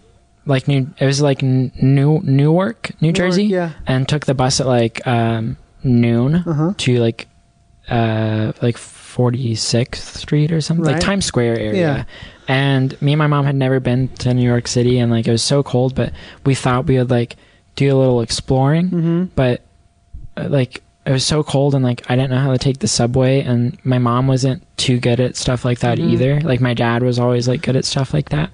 like 0.47 0.67
New 0.69 0.89
it 0.99 1.07
was 1.07 1.21
like 1.21 1.43
New 1.43 2.21
Newark, 2.25 2.91
New 3.01 3.13
Jersey 3.13 3.45
Yeah. 3.45 3.71
and 3.87 4.09
took 4.09 4.27
the 4.27 4.35
bus 4.35 4.61
at 4.61 4.67
like 4.67 5.07
um 5.07 5.57
noon 5.85 6.35
Uh 6.37 6.53
huh. 6.53 6.73
to 6.79 6.99
like 6.99 7.29
uh 7.89 8.53
like 8.63 8.77
46th 8.77 9.97
Street 9.97 10.53
or 10.53 10.61
something 10.61 10.85
like 10.87 11.01
Times 11.01 11.25
Square 11.27 11.59
area. 11.61 11.81
Yeah. 11.81 12.05
And 12.49 13.01
me 13.03 13.13
and 13.13 13.19
my 13.19 13.27
mom 13.29 13.45
had 13.45 13.55
never 13.57 13.79
been 13.81 14.09
to 14.09 14.35
New 14.35 14.47
York 14.47 14.67
City 14.67 14.99
and 14.99 15.11
like 15.13 15.27
it 15.27 15.31
was 15.31 15.43
so 15.43 15.63
cold 15.63 15.95
but 15.95 16.13
we 16.45 16.55
thought 16.55 16.87
we 16.87 16.99
would 16.99 17.11
like 17.11 17.37
do 17.77 17.95
a 17.95 17.99
little 17.99 18.21
exploring 18.21 18.91
Mm-hmm. 18.91 19.25
but 19.37 19.63
uh, 20.37 20.49
like 20.49 20.83
it 21.05 21.11
was 21.13 21.25
so 21.25 21.43
cold 21.43 21.75
and 21.75 21.83
like 21.85 22.03
I 22.09 22.15
didn't 22.17 22.31
know 22.31 22.39
how 22.39 22.53
to 22.53 22.59
take 22.59 22.79
the 22.79 22.89
subway 22.89 23.41
and 23.43 23.77
my 23.85 23.99
mom 23.99 24.29
wasn't 24.29 24.65
too 24.77 24.99
good 25.01 25.19
at 25.21 25.37
stuff 25.37 25.65
like 25.65 25.81
that 25.81 25.99
Mhm. 25.99 26.11
either. 26.13 26.41
Like 26.41 26.61
my 26.61 26.75
dad 26.75 27.03
was 27.03 27.19
always 27.19 27.49
like 27.49 27.63
good 27.63 27.77
at 27.77 27.85
stuff 27.85 28.15
like 28.15 28.29
that. 28.31 28.51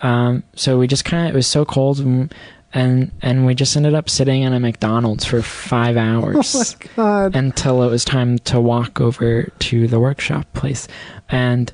Um 0.00 0.42
so 0.54 0.78
we 0.78 0.86
just 0.86 1.04
kind 1.04 1.26
of 1.28 1.34
it 1.34 1.36
was 1.36 1.46
so 1.46 1.64
cold 1.64 1.98
and 2.00 2.32
and 2.72 3.10
and 3.22 3.46
we 3.46 3.54
just 3.54 3.76
ended 3.76 3.94
up 3.94 4.08
sitting 4.10 4.42
in 4.42 4.52
a 4.52 4.60
McDonald's 4.60 5.24
for 5.24 5.42
5 5.42 5.96
hours 5.96 6.54
Oh 6.54 6.58
my 6.58 6.90
god. 6.96 7.36
until 7.36 7.82
it 7.82 7.90
was 7.90 8.04
time 8.04 8.38
to 8.40 8.60
walk 8.60 9.00
over 9.00 9.44
to 9.60 9.86
the 9.88 10.00
workshop 10.00 10.46
place. 10.52 10.86
And 11.28 11.72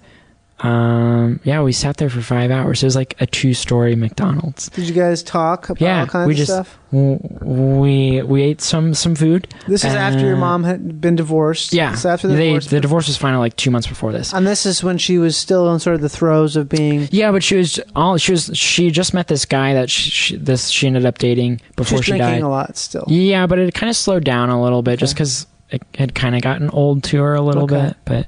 um, 0.63 1.41
yeah, 1.45 1.63
we 1.63 1.73
sat 1.73 1.97
there 1.97 2.11
for 2.11 2.21
five 2.21 2.51
hours. 2.51 2.83
It 2.83 2.87
was 2.87 2.97
like 2.97 3.15
a 3.21 3.27
two-story 3.27 3.97
McDonald's. 3.97 4.69
Did 4.71 4.89
you 4.89 4.95
guys 4.95 5.23
talk 5.23 5.71
about 5.71 5.81
Yeah, 5.81 6.01
all 6.01 6.07
kinds 6.07 6.27
we 6.29 6.35
of 6.35 6.39
just- 6.39 6.51
stuff? 6.53 6.77
We 6.93 8.21
we 8.23 8.43
ate 8.43 8.61
some 8.61 8.95
some 8.95 9.15
food. 9.15 9.47
This 9.69 9.85
is 9.85 9.95
after 9.95 10.21
your 10.27 10.35
uh, 10.35 10.41
mom 10.41 10.65
had 10.65 11.01
been 11.01 11.15
divorced. 11.15 11.73
Yeah, 11.73 11.95
So 11.95 12.11
after 12.11 12.27
the 12.27 12.35
they, 12.35 12.47
divorce. 12.49 12.67
the 12.67 12.81
divorce 12.81 13.07
was 13.07 13.17
final 13.17 13.39
like 13.39 13.55
two 13.57 13.71
months 13.71 13.87
before 13.87 14.11
this. 14.13 14.33
and 14.35 14.45
this 14.47 14.67
is 14.67 14.83
when 14.83 14.99
she 14.99 15.17
was 15.17 15.37
still 15.37 15.73
in 15.73 15.79
sort 15.79 15.95
of 15.95 16.01
the 16.03 16.09
throes 16.09 16.57
of 16.57 16.69
being. 16.69 17.09
Yeah, 17.13 17.31
but 17.31 17.45
she 17.45 17.55
was 17.57 17.79
all 17.95 18.17
she 18.19 18.33
was. 18.33 18.51
She 18.55 18.91
just 18.91 19.15
met 19.15 19.29
this 19.29 19.45
guy 19.45 19.75
that 19.75 19.89
she, 19.89 20.11
she 20.11 20.37
this 20.37 20.69
she 20.69 20.89
ended 20.89 21.07
up 21.07 21.19
dating 21.19 21.61
before 21.77 22.03
she 22.03 22.19
died. 22.19 22.43
a 22.43 22.49
lot 22.49 22.77
still. 22.77 23.05
Yeah, 23.07 23.47
but 23.47 23.61
it 23.61 23.73
kind 23.73 23.89
of 23.89 23.95
slowed 23.97 24.25
down 24.25 24.51
a 24.51 24.61
little 24.61 24.83
bit 24.83 24.99
just 24.99 25.15
because 25.15 25.47
it 25.71 25.83
had 25.95 26.15
kind 26.17 26.35
of 26.35 26.43
gotten 26.43 26.71
old 26.71 27.05
to 27.05 27.23
her 27.23 27.35
a 27.35 27.41
little 27.43 27.65
Okay. 27.65 27.87
bit. 27.87 27.97
But 28.05 28.27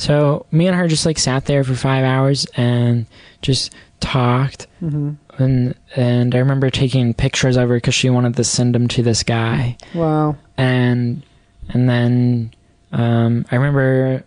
so 0.00 0.46
me 0.50 0.66
and 0.66 0.74
her 0.76 0.88
just 0.88 1.04
like 1.04 1.18
sat 1.18 1.44
there 1.44 1.62
for 1.62 1.74
five 1.74 2.04
hours 2.04 2.46
and 2.56 3.04
just 3.42 3.74
talked. 4.00 4.66
hmm 4.80 5.12
And 5.38 5.74
and 5.94 6.34
I 6.34 6.38
remember 6.38 6.70
taking 6.70 7.12
pictures 7.14 7.56
of 7.56 7.68
her 7.68 7.76
because 7.76 7.94
she 7.94 8.08
wanted 8.10 8.34
to 8.36 8.44
send 8.44 8.74
them 8.74 8.88
to 8.88 9.02
this 9.02 9.22
guy. 9.22 9.76
Wow. 9.94 10.36
And 10.56 11.22
and 11.68 11.88
then 11.88 12.52
um, 12.92 13.44
I 13.50 13.56
remember 13.56 14.24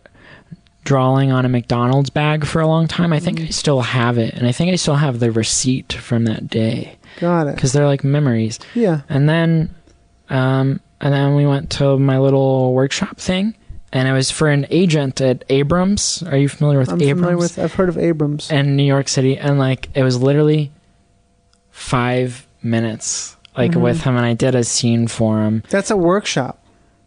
drawing 0.84 1.32
on 1.32 1.46
a 1.46 1.50
McDonald's 1.50 2.10
bag 2.10 2.46
for 2.46 2.62
a 2.62 2.68
long 2.68 2.88
time. 2.88 3.14
I 3.14 3.20
think 3.20 3.40
Mm. 3.40 3.48
I 3.48 3.50
still 3.50 3.82
have 3.82 4.18
it, 4.18 4.34
and 4.36 4.46
I 4.48 4.52
think 4.52 4.72
I 4.72 4.76
still 4.76 4.96
have 4.96 5.20
the 5.20 5.32
receipt 5.32 5.94
from 5.94 6.26
that 6.26 6.50
day 6.50 6.98
Got 7.20 7.48
it. 7.48 7.56
because 7.56 7.72
they're 7.74 7.88
like 7.88 8.04
memories. 8.04 8.60
Yeah. 8.76 9.02
And 9.10 9.28
then, 9.30 9.74
um, 10.30 10.80
and 11.02 11.14
then 11.14 11.36
we 11.36 11.46
went 11.46 11.70
to 11.72 11.98
my 11.98 12.20
little 12.20 12.74
workshop 12.74 13.18
thing, 13.18 13.56
and 13.94 14.08
it 14.08 14.12
was 14.12 14.30
for 14.32 14.50
an 14.50 14.66
agent 14.70 15.22
at 15.22 15.46
Abrams. 15.50 16.22
Are 16.28 16.36
you 16.38 16.50
familiar 16.50 16.80
with 16.80 16.90
I'm 16.90 17.02
Abrams? 17.02 17.20
familiar 17.20 17.38
with. 17.38 17.58
I've 17.60 17.74
heard 17.76 17.88
of 17.90 17.98
Abrams. 17.98 18.52
in 18.52 18.76
New 18.76 18.84
York 18.84 19.08
City, 19.08 19.38
and 19.38 19.58
like 19.60 19.88
it 19.96 20.04
was 20.04 20.22
literally 20.22 20.72
five 21.72 22.46
minutes, 22.62 23.36
like 23.58 23.72
Mhm. 23.72 23.82
with 23.82 24.02
him, 24.04 24.16
and 24.16 24.26
I 24.26 24.34
did 24.34 24.56
a 24.56 24.64
scene 24.64 25.08
for 25.08 25.44
him. 25.44 25.64
That's 25.70 25.92
a 25.92 25.98
workshop. 25.98 26.60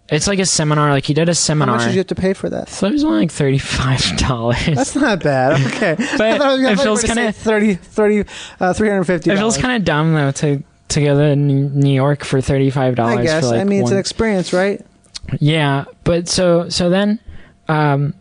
It's 0.09 0.29
like 0.29 0.39
a 0.39 0.47
seminar. 0.47 0.91
Like 0.91 1.05
he 1.05 1.15
did 1.15 1.29
a 1.29 1.35
seminar. 1.35 1.75
How 1.75 1.79
much 1.81 1.87
did 1.89 1.95
you 1.95 2.01
have 2.01 2.07
to 2.09 2.15
pay 2.15 2.33
for 2.33 2.49
that? 2.51 2.69
so 2.69 2.87
it 2.87 2.93
was 2.93 3.03
only 3.03 3.21
like 3.21 3.33
thirty 3.33 3.59
five 3.59 4.17
dollars. 4.19 4.65
That's 4.67 4.95
not 4.95 5.23
bad. 5.23 5.61
Okay. 5.67 5.97
But 6.17 6.41
I 6.41 6.55
was- 6.55 6.65
I 6.65 6.73
it 6.73 6.79
feels 6.81 7.03
kinda- 7.03 7.33
say 7.33 7.33
30, 7.33 7.75
30, 7.75 8.25
uh, 8.61 8.73
350 8.73 9.31
It 9.31 9.37
feels 9.37 9.59
kind 9.59 9.77
of 9.77 9.85
dumb 9.85 10.15
though 10.15 10.31
to 10.31 10.63
to 10.89 11.01
go 11.01 11.17
to 11.19 11.35
New 11.35 11.93
York 11.93 12.23
for 12.23 12.41
thirty 12.41 12.71
five 12.71 12.95
dollars. 12.95 13.19
I 13.19 13.23
guess. 13.25 13.45
Like 13.45 13.61
I 13.61 13.65
mean, 13.65 13.83
it's 13.83 13.91
an 13.91 13.99
experience, 13.99 14.53
right? 14.53 14.81
Yeah, 15.41 15.85
but 16.05 16.29
so 16.29 16.69
so 16.69 16.91
then, 16.91 17.19
um, 17.69 18.15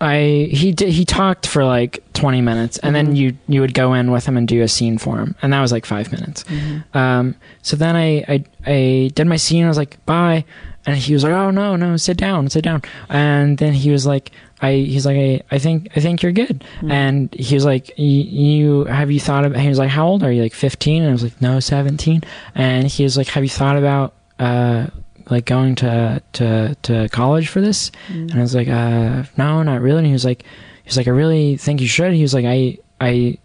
I 0.00 0.48
he 0.52 0.72
did 0.72 0.90
he 0.90 1.04
talked 1.06 1.46
for 1.46 1.64
like 1.64 2.02
twenty 2.12 2.42
minutes, 2.42 2.76
and 2.78 2.94
Mm-hmm. 2.94 3.06
then 3.06 3.16
you 3.16 3.36
you 3.48 3.60
would 3.62 3.72
go 3.72 3.94
in 3.94 4.10
with 4.10 4.26
him 4.26 4.36
and 4.36 4.46
do 4.46 4.60
a 4.62 4.68
scene 4.68 4.98
for 4.98 5.16
him, 5.18 5.34
and 5.40 5.52
that 5.52 5.60
was 5.62 5.72
like 5.72 5.86
five 5.86 6.12
minutes. 6.12 6.44
Mm-hmm. 6.44 6.96
Um, 6.98 7.34
so 7.62 7.76
then 7.76 7.96
I, 7.96 8.18
I 8.28 8.44
I 8.66 9.10
did 9.14 9.26
my 9.26 9.36
scene. 9.36 9.64
I 9.64 9.68
was 9.68 9.78
like 9.78 10.04
bye, 10.04 10.44
and 10.84 10.96
he 10.98 11.14
was 11.14 11.24
like 11.24 11.32
oh 11.32 11.50
no 11.50 11.76
no 11.76 11.96
sit 11.96 12.18
down 12.18 12.50
sit 12.50 12.62
down, 12.64 12.82
and 13.08 13.58
then 13.58 13.72
he 13.72 13.90
was 13.90 14.06
like. 14.06 14.32
I 14.58 14.72
he's 14.72 15.04
like 15.04 15.18
I, 15.18 15.42
I 15.50 15.58
think 15.58 15.88
I 15.96 16.00
think 16.00 16.22
you're 16.22 16.32
good, 16.32 16.64
Mm-hmm. 16.78 16.90
and 16.90 17.34
he 17.34 17.54
was 17.54 17.66
like 17.66 17.92
"Y- 17.98 18.04
you 18.04 18.84
have 18.86 19.10
you 19.10 19.20
thought 19.20 19.44
about 19.44 19.60
he 19.60 19.68
was 19.68 19.78
like 19.78 19.90
how 19.90 20.06
old 20.06 20.22
are 20.22 20.32
you 20.32 20.40
like 20.42 20.54
15 20.54 21.02
and 21.02 21.10
I 21.10 21.12
was 21.12 21.22
like 21.22 21.42
no 21.42 21.60
17 21.60 22.22
and 22.54 22.86
he 22.86 23.02
was 23.04 23.18
like 23.18 23.26
have 23.28 23.44
you 23.44 23.50
thought 23.50 23.76
about 23.76 24.14
uh 24.38 24.86
like 25.28 25.44
going 25.44 25.74
to 25.74 26.22
to 26.32 26.76
to 26.82 27.08
college 27.10 27.48
for 27.48 27.60
this 27.60 27.90
and 28.08 28.32
i 28.34 28.40
was 28.40 28.54
like 28.54 28.68
uh 28.68 29.24
no 29.36 29.62
not 29.62 29.80
really 29.80 29.98
and 29.98 30.06
he 30.06 30.12
was 30.12 30.24
like 30.24 30.42
he 30.42 30.88
was 30.88 30.96
like 30.96 31.08
i 31.08 31.10
really 31.10 31.56
think 31.56 31.80
you 31.80 31.88
should 31.88 32.12
he 32.12 32.22
was 32.22 32.32
like 32.34 32.44
i 32.44 32.76
i 33.00 33.36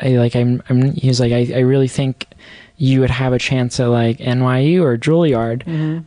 i 0.00 0.08
like 0.10 0.36
i'm, 0.36 0.62
I'm 0.68 0.92
he 0.92 1.08
was 1.08 1.20
like 1.20 1.32
I, 1.32 1.50
I 1.56 1.60
really 1.60 1.88
think 1.88 2.26
you 2.76 3.00
would 3.00 3.10
have 3.10 3.32
a 3.32 3.38
chance 3.38 3.78
at 3.78 3.86
like 3.86 4.18
nyu 4.18 4.82
or 4.82 4.96
juilliard 4.98 5.62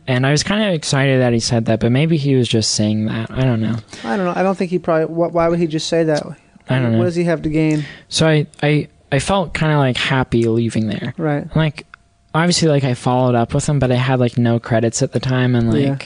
and 0.06 0.26
i 0.26 0.30
was 0.30 0.42
kind 0.42 0.62
of 0.62 0.74
excited 0.74 1.20
that 1.20 1.32
he 1.32 1.40
said 1.40 1.64
that 1.66 1.80
but 1.80 1.90
maybe 1.92 2.16
he 2.16 2.34
was 2.34 2.48
just 2.48 2.72
saying 2.74 3.06
that 3.06 3.30
i 3.30 3.42
don't 3.42 3.60
know 3.60 3.76
I 4.04 4.16
don't 4.16 4.26
know. 4.26 4.32
I 4.36 4.42
don't 4.42 4.56
think 4.56 4.70
he 4.70 4.78
probably. 4.78 5.06
Wh- 5.14 5.32
why 5.34 5.48
would 5.48 5.58
he 5.58 5.66
just 5.66 5.88
say 5.88 6.04
that? 6.04 6.22
I 6.68 6.78
don't 6.78 6.92
know. 6.92 6.98
What 6.98 7.04
does 7.04 7.16
he 7.16 7.24
have 7.24 7.42
to 7.42 7.48
gain? 7.48 7.84
so 8.08 8.26
i 8.28 8.46
i 8.62 8.88
i 9.10 9.18
felt 9.18 9.54
kind 9.54 9.72
of 9.72 9.78
like 9.78 9.96
happy 9.96 10.44
leaving 10.44 10.86
there 10.88 11.14
Right. 11.16 11.44
like 11.56 11.86
obviously 12.34 12.68
like 12.68 12.84
I 12.84 12.94
followed 12.94 13.34
up 13.34 13.54
with 13.54 13.68
him, 13.68 13.78
but 13.78 13.90
I 13.90 13.96
had 13.96 14.20
like 14.20 14.38
no 14.38 14.58
credits 14.58 15.02
at 15.02 15.12
the 15.12 15.20
time, 15.20 15.54
and 15.54 15.72
like 15.72 15.82
Yeah. 15.82 15.98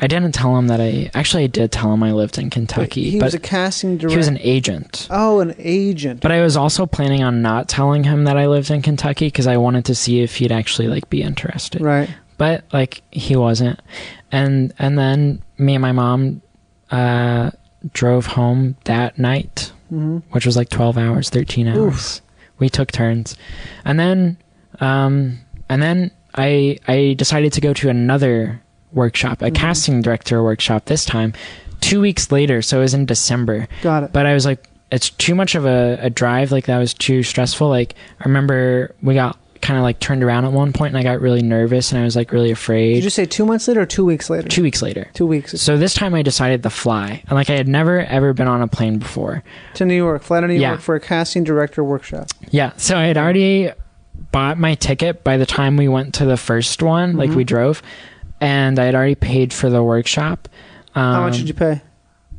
I 0.00 0.08
didn't 0.08 0.32
tell 0.32 0.56
him 0.58 0.66
that 0.66 0.80
I 0.80 1.08
actually 1.14 1.44
I 1.44 1.46
did 1.46 1.70
tell 1.70 1.92
him 1.94 2.02
I 2.02 2.10
lived 2.12 2.36
in 2.38 2.50
Kentucky, 2.50 3.10
He 3.10 3.18
but 3.20 3.26
was 3.26 3.34
a 3.34 3.38
casting 3.38 3.96
director. 3.96 4.08
he 4.10 4.16
was 4.16 4.26
an 4.28 4.38
agent. 4.40 5.06
oh, 5.10 5.38
an 5.40 5.54
agent. 5.58 6.20
But 6.20 6.32
I 6.32 6.40
was 6.42 6.56
also 6.56 6.84
planning 6.84 7.22
on 7.22 7.42
not 7.42 7.68
telling 7.68 8.02
him 8.02 8.24
that 8.24 8.36
I 8.36 8.46
lived 8.48 8.70
in 8.72 8.82
Kentucky 8.82 9.26
because 9.28 9.46
I 9.46 9.56
wanted 9.56 9.84
to 9.84 9.94
see 9.94 10.20
if 10.20 10.34
he'd 10.36 10.50
actually 10.52 10.88
like 10.88 11.08
be 11.10 11.22
interested. 11.22 11.80
right. 11.80 12.10
But 12.36 12.64
like 12.72 13.02
he 13.12 13.36
wasn't, 13.36 13.78
and 14.32 14.74
and 14.80 14.98
then 14.98 15.42
me 15.58 15.76
and 15.76 15.82
my 15.82 15.92
mom 15.92 16.42
uh, 16.90 17.52
drove 17.92 18.26
home 18.26 18.76
that 18.84 19.16
night, 19.20 19.70
hmm 19.90 20.18
which 20.32 20.44
was 20.44 20.56
like 20.56 20.68
twelve 20.68 20.98
hours, 20.98 21.30
thirteen 21.30 21.68
hours. 21.68 22.20
We 22.58 22.68
took 22.68 22.90
turns, 22.90 23.36
and 23.84 24.00
then 24.00 24.36
um, 24.80 25.38
and 25.68 25.82
then 25.82 26.10
I 26.34 26.78
I 26.86 27.14
decided 27.16 27.52
to 27.54 27.60
go 27.60 27.72
to 27.74 27.88
another 27.88 28.60
workshop, 28.92 29.42
a 29.42 29.46
mm-hmm. 29.46 29.54
casting 29.54 30.02
director 30.02 30.42
workshop 30.42 30.86
this 30.86 31.04
time, 31.04 31.32
two 31.80 32.00
weeks 32.00 32.30
later. 32.32 32.62
So 32.62 32.78
it 32.78 32.82
was 32.82 32.94
in 32.94 33.06
December. 33.06 33.68
Got 33.82 34.04
it. 34.04 34.12
But 34.12 34.26
I 34.26 34.34
was 34.34 34.46
like, 34.46 34.68
it's 34.90 35.10
too 35.10 35.34
much 35.34 35.54
of 35.54 35.66
a, 35.66 35.98
a 36.00 36.10
drive. 36.10 36.52
Like 36.52 36.66
that 36.66 36.78
was 36.78 36.94
too 36.94 37.22
stressful. 37.22 37.68
Like 37.68 37.94
I 38.20 38.24
remember 38.24 38.94
we 39.02 39.14
got 39.14 39.38
kind 39.60 39.78
of 39.78 39.82
like 39.82 39.98
turned 39.98 40.22
around 40.22 40.44
at 40.44 40.52
one 40.52 40.74
point, 40.74 40.94
and 40.94 40.98
I 40.98 41.02
got 41.02 41.22
really 41.22 41.42
nervous, 41.42 41.90
and 41.90 41.98
I 42.00 42.04
was 42.04 42.14
like 42.14 42.32
really 42.32 42.50
afraid. 42.50 42.94
Did 42.94 43.04
you 43.04 43.10
say 43.10 43.24
two 43.24 43.46
months 43.46 43.66
later 43.66 43.80
or 43.80 43.86
two 43.86 44.04
weeks 44.04 44.28
later? 44.28 44.46
two 44.46 44.62
weeks 44.62 44.82
later. 44.82 45.08
Two 45.14 45.26
weeks 45.26 45.58
So 45.58 45.78
this 45.78 45.94
time 45.94 46.14
I 46.14 46.20
decided 46.22 46.62
to 46.64 46.70
fly, 46.70 47.22
and 47.26 47.32
like 47.32 47.48
I 47.48 47.54
had 47.56 47.66
never 47.66 48.00
ever 48.00 48.34
been 48.34 48.46
on 48.46 48.60
a 48.60 48.68
plane 48.68 48.98
before. 48.98 49.42
to 49.74 49.86
New 49.86 49.96
York. 49.96 50.22
Fly 50.22 50.40
to 50.40 50.48
New 50.48 50.54
Yeah. 50.54 50.70
York 50.70 50.80
for 50.80 50.94
a 50.94 51.00
casting 51.00 51.44
director 51.44 51.82
workshop. 51.82 52.28
Yeah, 52.50 52.72
so 52.76 52.96
I 52.98 53.04
had 53.04 53.16
already 53.16 53.70
bought 54.34 54.58
my 54.58 54.74
ticket 54.74 55.22
by 55.22 55.36
the 55.36 55.46
time 55.46 55.76
we 55.76 55.86
went 55.86 56.14
to 56.14 56.24
the 56.24 56.36
first 56.36 56.82
one, 56.82 57.16
like 57.16 57.28
Mm-hmm. 57.28 57.36
we 57.36 57.44
drove, 57.44 57.82
and 58.40 58.78
I 58.80 58.84
had 58.86 58.94
already 58.96 59.14
paid 59.14 59.52
for 59.52 59.70
the 59.70 59.80
workshop. 59.82 60.48
Um, 60.96 61.14
How 61.14 61.20
much 61.22 61.36
did 61.38 61.46
you 61.48 61.54
pay? 61.54 61.80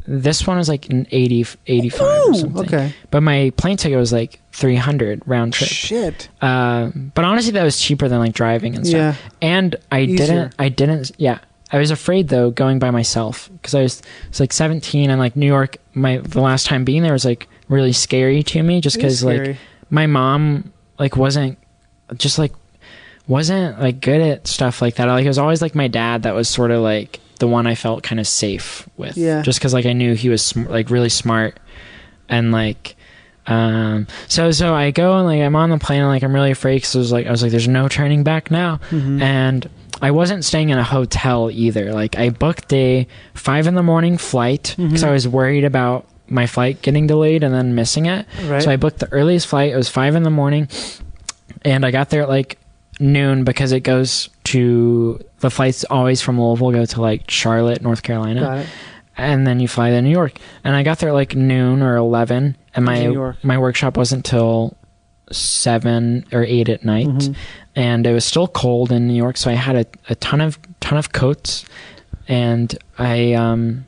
This 0.07 0.45
one 0.45 0.57
was 0.57 0.67
like 0.69 0.89
an 0.89 1.07
80, 1.09 1.45
85 1.65 2.01
or 2.01 2.33
something. 2.35 2.65
okay. 2.65 2.93
But 3.11 3.21
my 3.21 3.51
plane 3.57 3.77
ticket 3.77 3.97
was 3.97 4.11
like 4.13 4.39
300 4.51 5.23
round 5.25 5.53
trip. 5.53 5.69
Shit. 5.69 6.29
Uh, 6.41 6.91
but 7.15 7.23
honestly, 7.25 7.53
that 7.53 7.63
was 7.63 7.79
cheaper 7.81 8.07
than 8.07 8.19
like 8.19 8.33
driving 8.33 8.75
and 8.75 8.85
stuff. 8.85 9.19
Yeah. 9.19 9.29
And 9.41 9.75
I 9.91 10.01
Easier. 10.01 10.17
didn't, 10.17 10.55
I 10.59 10.69
didn't, 10.69 11.11
yeah. 11.17 11.39
I 11.71 11.79
was 11.79 11.89
afraid 11.91 12.27
though 12.27 12.51
going 12.51 12.77
by 12.77 12.91
myself 12.91 13.49
because 13.53 13.73
I 13.73 13.81
was, 13.81 14.01
was 14.29 14.39
like 14.41 14.53
17 14.53 15.09
and 15.09 15.19
like 15.19 15.35
New 15.35 15.47
York, 15.47 15.77
my, 15.95 16.17
the 16.17 16.41
last 16.41 16.67
time 16.67 16.83
being 16.85 17.01
there 17.01 17.13
was 17.13 17.25
like 17.25 17.47
really 17.69 17.93
scary 17.93 18.43
to 18.43 18.61
me 18.61 18.81
just 18.81 18.97
because 18.97 19.23
like 19.23 19.57
my 19.89 20.05
mom 20.05 20.71
like 20.99 21.17
wasn't 21.17 21.57
just 22.17 22.37
like 22.37 22.51
wasn't 23.27 23.79
like 23.79 24.01
good 24.01 24.21
at 24.21 24.47
stuff 24.47 24.81
like 24.81 24.95
that. 24.95 25.05
Like 25.05 25.25
it 25.25 25.27
was 25.27 25.37
always 25.39 25.61
like 25.61 25.75
my 25.75 25.87
dad 25.87 26.23
that 26.23 26.35
was 26.35 26.47
sort 26.47 26.71
of 26.71 26.81
like 26.81 27.19
the 27.39 27.47
one 27.47 27.67
I 27.67 27.75
felt 27.75 28.03
kind 28.03 28.19
of 28.19 28.27
safe 28.27 28.87
with. 28.97 29.17
Yeah. 29.17 29.41
Just 29.41 29.59
because 29.59 29.73
like 29.73 29.85
I 29.85 29.93
knew 29.93 30.13
he 30.13 30.29
was 30.29 30.43
sm- 30.43 30.65
like 30.67 30.89
really 30.89 31.09
smart 31.09 31.59
and 32.29 32.51
like 32.51 32.95
um 33.47 34.07
so 34.27 34.49
so 34.51 34.73
I 34.73 34.89
go 34.91 35.17
and 35.17 35.25
like 35.27 35.41
I'm 35.41 35.55
on 35.55 35.69
the 35.69 35.77
plane 35.77 35.99
and 36.01 36.09
like 36.09 36.23
I'm 36.23 36.33
really 36.33 36.51
afraid 36.51 36.77
because 36.77 36.95
I 36.95 36.99
was 36.99 37.11
like 37.11 37.27
I 37.27 37.31
was 37.31 37.41
like 37.43 37.51
there's 37.51 37.67
no 37.67 37.87
turning 37.87 38.23
back 38.23 38.49
now 38.51 38.77
Mm-hmm. 38.89 39.21
and 39.21 39.69
I 40.01 40.11
wasn't 40.11 40.43
staying 40.43 40.69
in 40.69 40.77
a 40.77 40.83
hotel 40.83 41.49
either. 41.51 41.93
Like 41.93 42.17
I 42.17 42.29
booked 42.29 42.71
a 42.73 43.07
five 43.33 43.65
in 43.65 43.75
the 43.75 43.83
morning 43.83 44.17
flight 44.17 44.73
because 44.77 45.01
Mm-hmm. 45.01 45.05
I 45.09 45.11
was 45.11 45.27
worried 45.27 45.63
about 45.63 46.05
my 46.27 46.47
flight 46.47 46.81
getting 46.81 47.07
delayed 47.07 47.43
and 47.43 47.53
then 47.53 47.75
missing 47.75 48.07
it. 48.07 48.25
Right. 48.45 48.61
So 48.61 48.71
I 48.71 48.75
booked 48.77 48.99
the 48.99 49.11
earliest 49.13 49.47
flight. 49.47 49.71
It 49.71 49.75
was 49.77 49.87
five 49.89 50.15
in 50.15 50.23
the 50.23 50.29
morning, 50.31 50.67
and 51.65 51.85
I 51.85 51.91
got 51.91 52.09
there 52.11 52.21
at 52.21 52.29
like 52.29 52.57
noon 52.99 53.43
because 53.43 53.73
it 53.73 53.81
goes 53.81 54.29
to 54.45 55.19
the 55.39 55.49
flights 55.49 55.83
always 55.89 56.21
from 56.21 56.39
Louisville 56.39 56.71
go 56.71 56.85
to 56.85 57.01
like 57.01 57.29
Charlotte, 57.29 57.81
North 57.81 58.03
Carolina, 58.03 58.39
Got 58.39 58.57
it. 58.59 58.67
and 59.17 59.45
then 59.45 59.59
you 59.59 59.67
fly 59.67 59.89
to 59.89 60.01
New 60.01 60.09
York. 60.11 60.37
And 60.63 60.73
I 60.75 60.83
got 60.83 60.99
there 60.99 61.09
at 61.09 61.15
like 61.15 61.35
noon 61.35 61.81
or 61.81 61.97
eleven, 61.97 62.55
and 62.73 62.85
New 62.85 62.91
my 62.91 62.99
York. 63.07 63.43
my 63.43 63.57
workshop 63.57 63.97
wasn't 63.97 64.23
till 64.23 64.77
seven 65.31 66.25
or 66.31 66.43
eight 66.43 66.69
at 66.69 66.85
night, 66.85 67.07
Mm-hmm. 67.07 67.33
and 67.75 68.05
it 68.07 68.13
was 68.13 68.23
still 68.25 68.47
cold 68.47 68.91
in 68.91 69.07
New 69.07 69.15
York. 69.15 69.37
So 69.37 69.49
I 69.49 69.55
had 69.55 69.75
a, 69.75 69.85
a 70.09 70.15
ton 70.15 70.39
of 70.41 70.57
ton 70.79 70.97
of 70.97 71.11
coats, 71.11 71.65
and 72.27 72.75
I 72.97 73.33
um. 73.33 73.85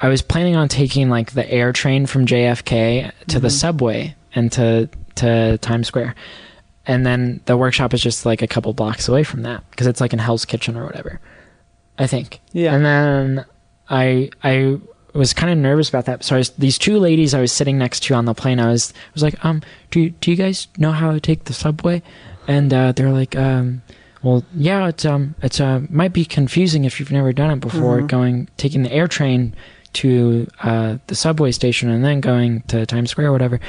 I 0.00 0.06
was 0.06 0.22
planning 0.22 0.54
on 0.54 0.68
taking 0.68 1.10
like 1.10 1.32
the 1.32 1.50
air 1.50 1.72
train 1.72 2.06
from 2.06 2.24
JFK 2.24 3.10
to 3.30 3.40
the 3.40 3.50
subway 3.50 4.14
and 4.32 4.52
to 4.52 4.88
to 5.16 5.58
Times 5.58 5.88
Square, 5.88 6.14
and 6.88 7.06
then 7.06 7.40
the 7.44 7.56
workshop 7.56 7.94
is 7.94 8.00
just 8.00 8.26
like 8.26 8.42
a 8.42 8.48
couple 8.48 8.72
blocks 8.72 9.08
away 9.08 9.22
from 9.22 9.42
that 9.42 9.62
because 9.70 9.86
it's 9.86 10.00
like 10.00 10.12
in 10.12 10.18
Hell's 10.18 10.44
Kitchen 10.44 10.76
or 10.76 10.84
whatever, 10.84 11.20
I 11.98 12.08
think. 12.08 12.40
Yeah. 12.52 12.74
And 12.74 12.84
then 12.84 13.44
I 13.90 14.30
I 14.42 14.78
was 15.12 15.34
kind 15.34 15.52
of 15.52 15.58
nervous 15.58 15.88
about 15.90 16.06
that. 16.06 16.24
So 16.24 16.34
I 16.34 16.38
was, 16.38 16.50
these 16.50 16.78
two 16.78 16.98
ladies 16.98 17.34
I 17.34 17.40
was 17.40 17.52
sitting 17.52 17.78
next 17.78 18.04
to 18.04 18.14
on 18.14 18.24
the 18.24 18.34
plane. 18.34 18.58
I 18.58 18.68
was 18.68 18.92
I 18.96 19.10
was 19.14 19.22
like, 19.22 19.44
um, 19.44 19.62
do 19.90 20.00
you, 20.00 20.10
do 20.10 20.30
you 20.30 20.36
guys 20.36 20.66
know 20.78 20.92
how 20.92 21.12
to 21.12 21.20
take 21.20 21.44
the 21.44 21.52
subway? 21.52 22.02
And 22.48 22.72
uh, 22.72 22.92
they're 22.92 23.12
like, 23.12 23.36
um. 23.36 23.82
Well, 24.20 24.44
yeah, 24.52 24.88
it's 24.88 25.04
um, 25.04 25.36
it's 25.42 25.60
uh, 25.60 25.82
might 25.90 26.12
be 26.12 26.24
confusing 26.24 26.84
if 26.84 26.98
you've 26.98 27.12
never 27.12 27.32
done 27.32 27.52
it 27.52 27.60
before. 27.60 28.00
Going 28.00 28.48
taking 28.56 28.82
the 28.82 28.90
air 28.90 29.06
train 29.06 29.54
to 29.98 30.46
uh, 30.62 30.98
the 31.08 31.14
subway 31.14 31.50
station 31.50 31.90
and 31.90 32.04
then 32.04 32.20
going 32.20 32.62
to 32.62 32.86
Times 32.86 33.10
Square 33.10 33.28
or 33.28 33.32
whatever. 33.32 33.60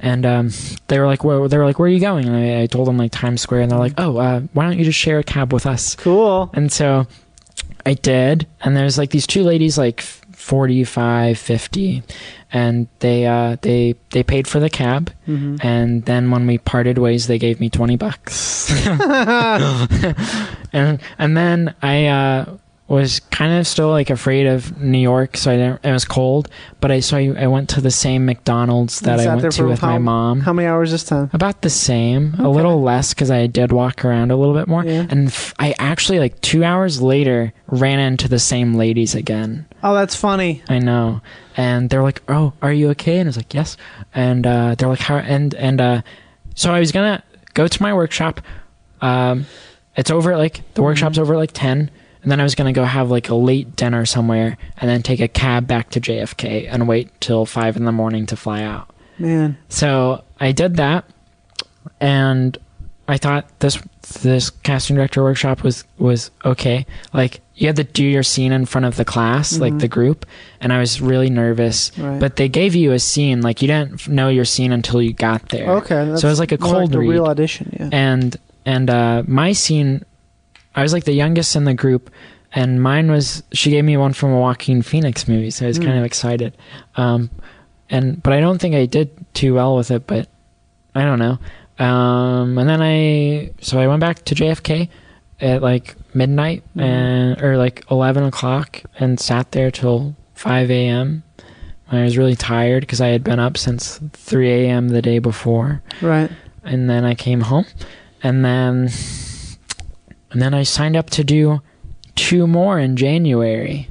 And 0.00 0.26
um, 0.26 0.50
they 0.88 0.98
were 0.98 1.06
like, 1.06 1.24
where, 1.24 1.48
they 1.48 1.56
were 1.56 1.64
like, 1.64 1.78
where 1.78 1.86
are 1.86 1.92
you 1.92 2.00
going? 2.00 2.26
And 2.26 2.36
I, 2.36 2.62
I 2.62 2.66
told 2.66 2.86
them 2.86 2.98
like 2.98 3.10
Times 3.10 3.40
Square, 3.40 3.62
and 3.62 3.70
they're 3.70 3.78
like, 3.78 3.94
oh, 3.98 4.18
uh, 4.18 4.40
why 4.52 4.64
don't 4.64 4.78
you 4.78 4.84
just 4.84 4.98
share 4.98 5.18
a 5.18 5.24
cab 5.24 5.52
with 5.52 5.66
us? 5.66 5.96
Cool. 5.96 6.50
And 6.52 6.70
so 6.70 7.06
I 7.86 7.94
did. 7.94 8.46
And 8.60 8.76
there's 8.76 8.98
like 8.98 9.10
these 9.10 9.26
two 9.26 9.42
ladies, 9.42 9.78
like 9.78 10.02
45, 10.02 11.38
50, 11.38 12.02
and 12.52 12.86
they 13.00 13.26
uh, 13.26 13.56
they 13.62 13.94
they 14.10 14.22
paid 14.22 14.46
for 14.46 14.60
the 14.60 14.70
cab. 14.70 15.10
Mm-hmm. 15.26 15.66
And 15.66 16.04
then 16.04 16.30
when 16.30 16.46
we 16.46 16.58
parted 16.58 16.98
ways, 16.98 17.26
they 17.26 17.38
gave 17.38 17.60
me 17.60 17.70
20 17.70 17.96
bucks. 17.96 18.70
and 18.86 21.00
and 21.18 21.36
then 21.36 21.74
I 21.82 22.06
uh, 22.06 22.56
was 22.88 23.20
kind 23.20 23.58
of 23.58 23.66
still 23.66 23.90
like 23.90 24.08
afraid 24.08 24.46
of 24.46 24.80
New 24.80 24.98
York, 24.98 25.36
so 25.36 25.50
I 25.52 25.56
didn't. 25.56 25.84
It 25.84 25.92
was 25.92 26.06
cold, 26.06 26.48
but 26.80 26.90
I 26.90 27.00
so 27.00 27.18
I, 27.18 27.34
I 27.38 27.46
went 27.46 27.68
to 27.70 27.82
the 27.82 27.90
same 27.90 28.24
McDonald's 28.24 29.00
that 29.00 29.20
I 29.20 29.36
went 29.36 29.52
to 29.52 29.66
with 29.66 29.80
how, 29.80 29.88
my 29.88 29.98
mom. 29.98 30.40
How 30.40 30.54
many 30.54 30.66
hours 30.66 30.90
this 30.90 31.04
time? 31.04 31.28
About 31.34 31.60
the 31.60 31.68
same, 31.70 32.34
a 32.38 32.48
little 32.48 32.80
less 32.80 33.12
because 33.12 33.30
I 33.30 33.46
did 33.46 33.72
walk 33.72 34.06
around 34.06 34.30
a 34.30 34.36
little 34.36 34.54
bit 34.54 34.68
more. 34.68 34.84
Yeah. 34.84 35.06
And 35.10 35.28
f- 35.28 35.54
I 35.58 35.74
actually 35.78 36.18
like 36.18 36.40
two 36.40 36.64
hours 36.64 37.02
later 37.02 37.52
ran 37.66 38.00
into 38.00 38.26
the 38.26 38.38
same 38.38 38.74
ladies 38.74 39.14
again. 39.14 39.66
Oh, 39.82 39.94
that's 39.94 40.16
funny. 40.16 40.62
I 40.70 40.78
know. 40.78 41.20
And 41.58 41.90
they're 41.90 42.02
like, 42.02 42.22
"Oh, 42.26 42.54
are 42.62 42.72
you 42.72 42.88
okay?" 42.90 43.18
And 43.18 43.26
I 43.26 43.30
was 43.30 43.36
like, 43.36 43.52
"Yes." 43.52 43.76
And 44.14 44.46
uh, 44.46 44.76
they're 44.76 44.88
like, 44.88 45.00
"How?" 45.00 45.18
And 45.18 45.52
and 45.54 45.80
uh, 45.80 46.02
so 46.54 46.72
I 46.72 46.80
was 46.80 46.90
gonna 46.90 47.22
go 47.52 47.68
to 47.68 47.82
my 47.82 47.92
workshop. 47.92 48.40
Um, 49.02 49.44
it's 49.94 50.10
over 50.10 50.32
at 50.32 50.38
like 50.38 50.62
the 50.72 50.82
workshop's 50.82 51.18
over 51.18 51.34
at 51.34 51.38
like 51.38 51.52
ten. 51.52 51.90
And 52.22 52.30
then 52.30 52.40
I 52.40 52.42
was 52.42 52.54
gonna 52.54 52.72
go 52.72 52.84
have 52.84 53.10
like 53.10 53.28
a 53.28 53.34
late 53.34 53.76
dinner 53.76 54.06
somewhere, 54.06 54.56
and 54.78 54.90
then 54.90 55.02
take 55.02 55.20
a 55.20 55.28
cab 55.28 55.66
back 55.66 55.90
to 55.90 56.00
JFK 56.00 56.68
and 56.70 56.88
wait 56.88 57.10
till 57.20 57.46
five 57.46 57.76
in 57.76 57.84
the 57.84 57.92
morning 57.92 58.26
to 58.26 58.36
fly 58.36 58.62
out. 58.62 58.90
Man. 59.18 59.58
So 59.68 60.24
I 60.40 60.52
did 60.52 60.76
that, 60.76 61.04
and 62.00 62.56
I 63.08 63.16
thought 63.16 63.48
this 63.60 63.80
this 64.20 64.50
casting 64.50 64.96
director 64.96 65.22
workshop 65.22 65.62
was 65.62 65.84
was 65.98 66.30
okay. 66.44 66.86
Like 67.12 67.40
you 67.54 67.66
had 67.66 67.76
to 67.76 67.84
do 67.84 68.04
your 68.04 68.22
scene 68.22 68.52
in 68.52 68.66
front 68.66 68.84
of 68.84 68.96
the 68.96 69.04
class, 69.04 69.58
like 69.58 69.78
the 69.78 69.88
group, 69.88 70.26
and 70.60 70.72
I 70.72 70.78
was 70.78 71.00
really 71.00 71.30
nervous. 71.30 71.90
Mm-hmm. 71.90 72.04
Right. 72.04 72.20
But 72.20 72.36
they 72.36 72.48
gave 72.48 72.74
you 72.74 72.92
a 72.92 72.98
scene, 72.98 73.40
like 73.40 73.62
you 73.62 73.68
didn't 73.68 74.08
know 74.08 74.28
your 74.28 74.44
scene 74.44 74.72
until 74.72 75.02
you 75.02 75.12
got 75.12 75.48
there. 75.48 75.70
Okay. 75.76 76.16
so 76.16 76.28
it 76.28 76.30
was 76.30 76.38
like 76.38 76.52
a 76.52 76.58
cold 76.58 76.92
the 76.92 76.98
read 76.98 77.08
real 77.08 77.24
audition. 77.26 77.74
Yeah. 77.78 77.88
and 77.92 78.36
and 78.64 78.90
uh, 78.90 79.22
my 79.26 79.52
scene, 79.52 80.04
I 80.78 80.82
was 80.82 80.92
like 80.92 81.04
the 81.04 81.12
youngest 81.12 81.56
in 81.56 81.64
the 81.64 81.74
group, 81.74 82.10
and 82.52 82.82
mine 82.82 83.10
was 83.10 83.42
she 83.52 83.70
gave 83.70 83.84
me 83.84 83.96
one 83.96 84.12
from 84.12 84.32
a 84.32 84.38
Joaquin 84.40 84.82
Phoenix 84.82 85.26
movie, 85.28 85.50
so 85.50 85.64
I 85.64 85.68
was 85.68 85.76
Hmm. 85.78 85.84
kind 85.84 85.98
of 85.98 86.04
excited. 86.04 86.56
Um, 86.96 87.30
and 87.90 88.22
but 88.22 88.32
I 88.32 88.40
don't 88.40 88.58
think 88.60 88.74
I 88.74 88.86
did 88.86 89.10
too 89.34 89.54
well 89.54 89.76
with 89.76 89.90
it, 89.90 90.06
but 90.06 90.28
I 90.94 91.02
don't 91.04 91.18
know. 91.18 91.38
Um, 91.84 92.58
and 92.58 92.68
then 92.68 92.80
I 92.82 93.50
so 93.60 93.78
I 93.78 93.86
went 93.86 94.00
back 94.00 94.24
to 94.26 94.34
JFK 94.34 94.88
at 95.40 95.62
like 95.62 95.94
midnight 96.14 96.62
Mm-hmm. 96.70 96.80
and 96.80 97.42
or 97.42 97.56
like 97.56 97.84
eleven 97.90 98.24
o'clock 98.24 98.82
and 98.98 99.18
sat 99.20 99.52
there 99.52 99.70
till 99.70 100.14
five 100.34 100.70
a.m. 100.70 101.22
I 101.90 102.02
was 102.02 102.18
really 102.18 102.36
tired 102.36 102.82
because 102.82 103.00
I 103.00 103.08
had 103.08 103.24
been 103.24 103.38
up 103.40 103.56
since 103.56 103.98
three 104.12 104.50
a.m. 104.66 104.88
the 104.90 105.00
day 105.02 105.18
before 105.20 105.80
right. 106.02 106.30
and 106.64 106.90
then 106.90 107.04
I 107.04 107.14
came 107.14 107.40
home, 107.42 107.64
and 108.22 108.44
then 108.44 108.88
and 110.30 110.40
then 110.42 110.54
I 110.54 110.62
signed 110.62 110.96
up 110.96 111.10
to 111.10 111.24
do 111.24 111.60
two 112.14 112.46
more 112.46 112.78
in 112.78 112.96
January. 112.96 113.88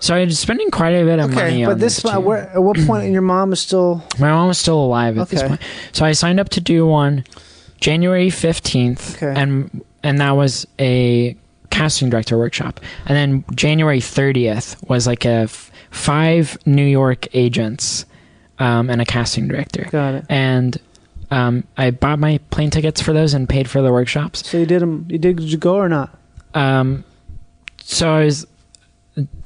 So 0.00 0.14
I 0.14 0.24
was 0.24 0.38
spending 0.38 0.70
quite 0.70 0.90
a 0.90 1.04
bit 1.04 1.18
of 1.18 1.30
money 1.30 1.40
Okay, 1.54 1.64
on 1.64 1.70
but 1.72 1.80
this, 1.80 2.04
where, 2.04 2.50
at 2.50 2.62
what 2.62 2.76
point 2.86 3.10
your 3.10 3.22
mom 3.22 3.52
is 3.52 3.60
still 3.60 4.02
My 4.20 4.30
mom 4.30 4.46
was 4.48 4.58
still 4.58 4.78
alive 4.80 5.18
at 5.18 5.28
this 5.28 5.40
Okay. 5.40 5.48
point, 5.48 5.60
so 5.92 6.04
I 6.04 6.12
signed 6.12 6.38
up 6.38 6.50
to 6.50 6.60
do 6.60 6.86
one 6.86 7.24
January 7.80 8.30
fifteenth, 8.30 9.20
Okay. 9.20 9.38
and 9.40 9.82
and 10.04 10.20
that 10.20 10.32
was 10.32 10.66
a 10.78 11.36
casting 11.70 12.10
director 12.10 12.38
workshop, 12.38 12.80
and 13.06 13.16
then 13.16 13.44
January 13.56 14.00
thirtieth 14.00 14.76
was 14.88 15.06
like 15.08 15.24
a 15.24 15.46
f- 15.50 15.72
five 15.90 16.56
New 16.64 16.84
York 16.84 17.26
agents 17.34 18.04
um, 18.60 18.90
and 18.90 19.00
a 19.00 19.04
casting 19.04 19.48
director 19.48 19.88
got 19.90 20.14
it. 20.14 20.24
and 20.28 20.78
um, 21.30 21.64
I 21.76 21.90
bought 21.90 22.18
my 22.18 22.38
plane 22.50 22.70
tickets 22.70 23.00
for 23.02 23.12
those 23.12 23.34
and 23.34 23.48
paid 23.48 23.68
for 23.68 23.82
the 23.82 23.92
workshops. 23.92 24.46
So 24.48 24.58
you 24.58 24.66
did 24.66 24.80
them. 24.82 25.06
You 25.10 25.18
did, 25.18 25.36
did 25.36 25.50
you 25.52 25.58
go 25.58 25.76
or 25.76 25.88
not? 25.88 26.16
Um, 26.54 27.04
so 27.82 28.10
I 28.14 28.24
was, 28.24 28.46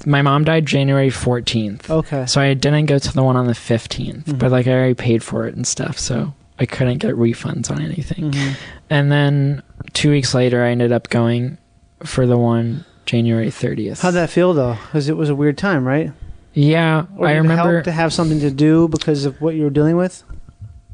my 0.06 0.22
mom 0.22 0.44
died 0.44 0.66
January 0.66 1.10
fourteenth, 1.10 1.90
Okay. 1.90 2.26
so 2.26 2.40
I 2.40 2.54
didn't 2.54 2.86
go 2.86 2.98
to 2.98 3.12
the 3.12 3.22
one 3.22 3.36
on 3.36 3.46
the 3.46 3.52
15th 3.54 4.24
Mhm. 4.24 4.38
But 4.38 4.50
like 4.52 4.66
I 4.66 4.72
already 4.72 4.94
paid 4.94 5.22
for 5.22 5.46
it 5.46 5.54
and 5.54 5.66
stuff, 5.66 5.98
so 5.98 6.34
I 6.58 6.66
couldn't 6.66 6.98
get 6.98 7.14
refunds 7.16 7.70
on 7.70 7.80
anything. 7.82 8.30
Mhm. 8.32 8.54
And 8.90 9.10
then 9.10 9.62
two 9.94 10.10
weeks 10.10 10.34
later, 10.34 10.62
I 10.62 10.70
ended 10.70 10.92
up 10.92 11.08
going 11.08 11.56
for 12.04 12.26
the 12.26 12.36
one 12.36 12.84
January 13.06 13.50
thirtieth. 13.50 14.02
How'd 14.02 14.14
that 14.14 14.30
feel 14.30 14.52
though? 14.54 14.76
Because 14.86 15.08
it 15.08 15.16
was 15.16 15.28
a 15.30 15.34
weird 15.34 15.56
time, 15.58 15.84
right? 15.86 16.12
Yeah, 16.54 17.06
Or 17.16 17.26
I 17.26 17.30
did 17.32 17.38
it 17.38 17.40
remember 17.42 17.72
help 17.72 17.84
to 17.84 17.92
have 17.92 18.12
something 18.12 18.40
to 18.40 18.50
do 18.50 18.86
because 18.88 19.24
of 19.24 19.40
what 19.40 19.54
you 19.54 19.64
were 19.64 19.70
dealing 19.70 19.96
with. 19.96 20.22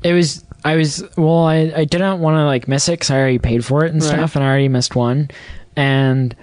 it 0.05 0.13
was 0.13 0.45
i 0.65 0.77
was 0.77 1.03
well 1.17 1.45
i, 1.45 1.73
I 1.77 1.85
didn't 1.85 2.21
want 2.21 2.37
to 2.37 2.45
like 2.45 2.67
miss 2.69 2.89
it 2.89 2.93
because 2.93 3.11
i 3.11 3.17
already 3.19 3.39
paid 3.39 3.65
for 3.65 3.85
it 3.85 3.93
and 3.93 4.03
Right. 4.03 4.11
stuff 4.13 4.35
and 4.37 4.45
i 4.45 4.49
already 4.49 4.69
missed 4.69 4.95
one 4.97 5.31
and 5.77 6.35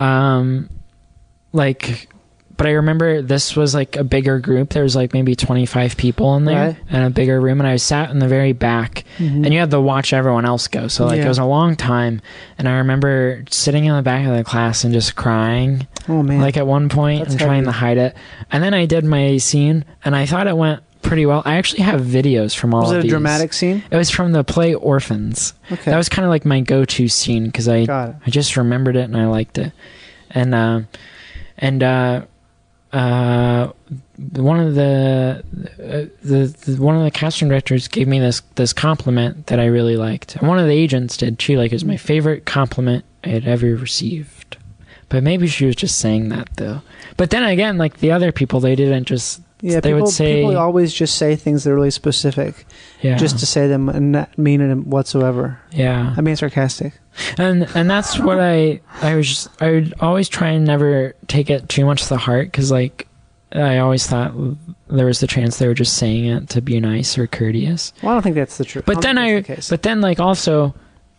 um 0.00 0.68
like 1.52 2.08
but 2.56 2.66
i 2.66 2.70
remember 2.70 3.20
this 3.22 3.56
was 3.56 3.74
like 3.74 3.96
a 3.96 4.04
bigger 4.04 4.38
group 4.38 4.70
there 4.70 4.82
was 4.84 4.94
like 4.94 5.12
maybe 5.12 5.34
25 5.34 5.96
people 5.96 6.36
in 6.36 6.44
there 6.44 6.68
Right. 6.68 6.76
and 6.88 7.04
a 7.04 7.10
bigger 7.10 7.40
room 7.40 7.60
and 7.60 7.66
i 7.68 7.72
was 7.72 7.82
sat 7.82 8.10
in 8.10 8.18
the 8.20 8.28
very 8.28 8.52
back 8.52 9.04
and 9.18 9.52
you 9.52 9.58
had 9.60 9.70
to 9.72 9.80
watch 9.80 10.12
everyone 10.12 10.44
else 10.44 10.68
go 10.68 10.86
so 10.88 11.04
like 11.06 11.18
Yeah. 11.18 11.26
it 11.26 11.28
was 11.28 11.38
a 11.38 11.44
long 11.44 11.74
time 11.76 12.20
and 12.58 12.68
i 12.68 12.76
remember 12.78 13.44
sitting 13.50 13.84
in 13.86 13.94
the 13.96 14.02
back 14.02 14.26
of 14.26 14.36
the 14.36 14.44
class 14.44 14.84
and 14.84 14.92
just 14.92 15.16
crying 15.16 15.86
Oh 16.08 16.22
man. 16.22 16.40
like 16.40 16.56
at 16.56 16.66
one 16.66 16.88
point 16.88 17.20
That's 17.22 17.32
and 17.34 17.40
trying 17.40 17.64
to 17.64 17.72
hide 17.72 17.98
it 17.98 18.16
and 18.52 18.62
then 18.62 18.74
i 18.74 18.86
did 18.86 19.04
my 19.04 19.38
scene 19.38 19.84
and 20.04 20.14
i 20.14 20.26
thought 20.26 20.46
it 20.46 20.56
went 20.56 20.82
pretty 21.04 21.26
well 21.26 21.42
i 21.44 21.56
actually 21.56 21.82
have 21.82 22.00
videos 22.00 22.56
from 22.56 22.74
all 22.74 22.82
was 22.82 22.90
of 22.90 22.96
it 22.96 22.98
a 22.98 23.02
these. 23.02 23.10
dramatic 23.10 23.52
scene? 23.52 23.82
It 23.90 23.96
was 23.96 24.10
from 24.10 24.32
the 24.32 24.42
play 24.42 24.74
Orphans. 24.74 25.54
Okay. 25.70 25.90
That 25.90 25.96
was 25.96 26.08
kind 26.08 26.24
of 26.24 26.30
like 26.30 26.44
my 26.44 26.60
go-to 26.60 27.08
scene 27.08 27.46
because 27.46 27.68
I 27.68 27.82
I 28.26 28.30
just 28.30 28.56
remembered 28.56 28.96
it 28.96 29.04
and 29.04 29.16
I 29.16 29.26
liked 29.26 29.58
it, 29.58 29.72
and 30.30 30.54
uh, 30.54 30.80
and 31.58 31.82
uh, 31.82 32.22
uh, 32.92 33.72
one 34.32 34.60
of 34.60 34.74
the, 34.74 35.42
uh, 35.78 36.06
the 36.22 36.46
the 36.66 36.82
one 36.82 36.96
of 36.96 37.02
the 37.02 37.10
casting 37.10 37.48
directors 37.48 37.88
gave 37.88 38.06
me 38.08 38.18
this 38.20 38.42
this 38.54 38.72
compliment 38.72 39.46
that 39.46 39.58
I 39.58 39.66
really 39.66 39.96
liked, 39.96 40.36
and 40.36 40.48
one 40.48 40.58
of 40.58 40.66
the 40.66 40.72
agents 40.74 41.16
did 41.16 41.38
too. 41.38 41.56
Like 41.56 41.72
it 41.72 41.74
was 41.74 41.84
my 41.84 41.96
favorite 41.96 42.44
compliment 42.46 43.04
I 43.24 43.28
had 43.28 43.46
ever 43.46 43.66
received. 43.74 44.56
But 45.08 45.22
maybe 45.22 45.46
she 45.46 45.66
was 45.66 45.76
just 45.76 45.98
saying 45.98 46.30
that 46.30 46.48
though. 46.56 46.80
But 47.16 47.30
then 47.30 47.44
again, 47.44 47.78
like 47.78 47.98
the 47.98 48.10
other 48.10 48.32
people, 48.32 48.60
they 48.60 48.74
didn't 48.74 49.04
just. 49.04 49.40
Yeah, 49.64 49.80
they 49.80 49.92
people, 49.92 50.02
would 50.02 50.12
say, 50.12 50.42
people 50.42 50.58
always 50.58 50.92
just 50.92 51.16
say 51.16 51.36
things 51.36 51.64
that 51.64 51.70
are 51.70 51.74
really 51.74 51.90
specific, 51.90 52.66
yeah, 53.00 53.16
just 53.16 53.38
to 53.38 53.46
say 53.46 53.66
them 53.66 53.88
and 53.88 54.12
not 54.12 54.36
mean 54.36 54.60
it 54.60 54.74
whatsoever. 54.86 55.58
yeah. 55.72 56.14
I'm 56.14 56.24
being 56.24 56.36
sarcastic. 56.36 56.92
and 57.38 57.66
and 57.74 57.88
that's 57.88 58.18
what 58.18 58.38
I 58.38 58.80
I 59.00 59.14
was 59.14 59.26
just, 59.26 59.62
I 59.62 59.70
would 59.70 59.94
always 60.00 60.28
try 60.28 60.50
and 60.50 60.66
never 60.66 61.14
take 61.28 61.48
it 61.48 61.66
too 61.70 61.86
much 61.86 62.02
to 62.02 62.08
the 62.10 62.18
heart 62.18 62.48
because 62.48 62.70
like 62.70 63.08
I 63.52 63.78
always 63.78 64.06
thought 64.06 64.34
there 64.88 65.06
was 65.06 65.20
the 65.20 65.26
chance 65.26 65.56
they 65.56 65.66
were 65.66 65.72
just 65.72 65.96
saying 65.96 66.26
it 66.26 66.50
to 66.50 66.60
be 66.60 66.78
nice 66.78 67.16
or 67.16 67.26
courteous. 67.26 67.94
Well, 68.02 68.12
I 68.12 68.14
don't 68.16 68.22
think 68.22 68.34
that's 68.34 68.58
the 68.58 68.66
truth. 68.66 68.84
But 68.84 69.00
then 69.00 69.16
I 69.16 69.30
don't 69.30 69.44
think 69.44 69.46
that's 69.46 69.68
the 69.68 69.74
but 69.78 69.82
then 69.82 70.02
like 70.02 70.20
also 70.20 70.74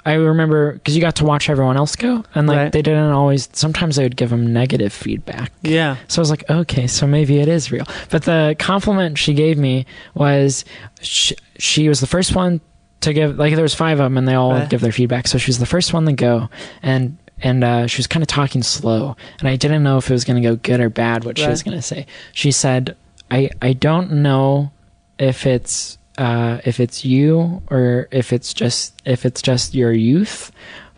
I 0.06 0.14
remember 0.14 0.74
because 0.74 0.96
you 0.96 1.02
got 1.02 1.16
to 1.18 1.26
watch 1.26 1.50
everyone 1.50 1.78
else 1.78 1.96
go 1.96 2.24
and 2.36 2.46
like 2.48 2.58
Right. 2.58 2.72
they 2.72 2.82
didn't 2.84 3.10
always 3.12 3.50
sometimes 3.54 3.96
they 3.96 4.04
would 4.04 4.16
give 4.16 4.30
them 4.30 4.54
negative 4.54 4.94
feedback. 4.94 5.52
yeah, 5.64 5.98
So 6.08 6.20
I 6.20 6.22
was 6.22 6.30
like, 6.30 6.48
okay, 6.50 6.86
so 6.88 7.08
maybe 7.08 7.40
it 7.40 7.48
is 7.48 7.72
real. 7.72 7.86
But 8.12 8.24
the 8.24 8.56
compliment 8.60 9.18
she 9.18 9.34
gave 9.34 9.58
me 9.58 9.86
was 10.14 10.64
she, 11.02 11.36
she 11.58 11.90
was 11.90 12.02
the 12.02 12.08
first 12.08 12.36
one 12.36 12.62
to 13.02 13.14
give, 13.14 13.38
like, 13.38 13.54
there 13.56 13.64
was 13.64 13.74
five 13.76 14.00
of 14.00 14.06
them 14.06 14.18
and 14.18 14.28
they 14.28 14.36
all 14.36 14.54
Right. 14.54 14.70
give 14.70 14.82
their 14.82 14.92
feedback. 14.92 15.28
So 15.28 15.38
she 15.38 15.50
was 15.50 15.60
the 15.60 15.66
first 15.66 15.92
one 15.94 16.06
to 16.06 16.14
go. 16.14 16.50
And, 16.84 17.18
and, 17.42 17.64
uh, 17.64 17.88
she 17.88 17.98
was 18.00 18.08
kind 18.08 18.22
of 18.24 18.28
talking 18.28 18.64
slow. 18.64 19.16
And 19.40 19.50
I 19.50 19.56
didn't 19.56 19.84
know 19.84 19.98
if 19.98 20.10
it 20.10 20.14
was 20.14 20.24
going 20.24 20.42
to 20.42 20.48
go 20.50 20.56
good 20.56 20.80
or 20.80 20.90
bad 20.90 21.24
what 21.26 21.38
she 21.38 21.44
Right. 21.46 21.50
was 21.52 21.64
going 21.64 21.78
to 21.78 21.82
say. 21.84 22.06
She 22.32 22.52
said, 22.52 22.96
I, 23.32 23.50
I 23.62 23.74
don't 23.74 24.12
know 24.12 24.72
if 25.20 25.46
it's, 25.46 25.98
uh, 26.18 26.60
if 26.66 26.80
it's 26.80 27.06
you 27.06 27.62
or 27.70 28.08
if 28.12 28.34
it's 28.34 28.54
just, 28.54 28.94
if 29.06 29.26
it's 29.26 29.42
just 29.42 29.74
your 29.74 29.92
youth 29.92 30.52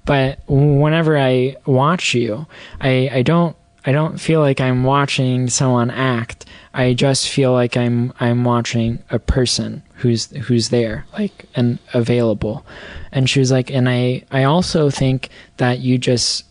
but 0.08 0.40
whenever 0.48 1.18
I 1.18 1.58
watch 1.66 2.14
you, 2.14 2.48
I, 2.80 3.10
I 3.12 3.22
don't 3.24 3.58
I 3.86 3.92
don't 3.92 4.18
feel 4.20 4.40
like 4.40 4.60
I'm 4.60 4.84
watching 4.84 5.50
someone 5.50 5.92
act. 5.92 6.46
I 6.74 6.94
just 6.94 7.30
feel 7.30 7.52
like 7.52 7.76
I'm 7.76 8.14
I'm 8.20 8.46
watching 8.46 9.04
a 9.10 9.20
person 9.20 9.84
who's 9.96 10.32
who's 10.32 10.70
there, 10.70 11.06
like 11.14 11.46
and 11.56 11.78
available. 11.94 12.66
And 13.12 13.30
she 13.30 13.40
was 13.40 13.52
like, 13.52 13.70
and 13.70 13.90
I 13.90 14.24
I 14.32 14.46
also 14.46 14.90
think 14.90 15.30
that 15.58 15.80
you 15.80 15.98
just 15.98 16.46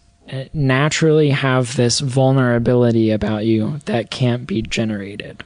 naturally 0.52 1.30
have 1.30 1.76
this 1.76 2.00
vulnerability 2.00 3.10
about 3.10 3.44
you 3.44 3.78
that 3.86 4.10
can't 4.10 4.46
be 4.46 4.62
generated. 4.62 5.42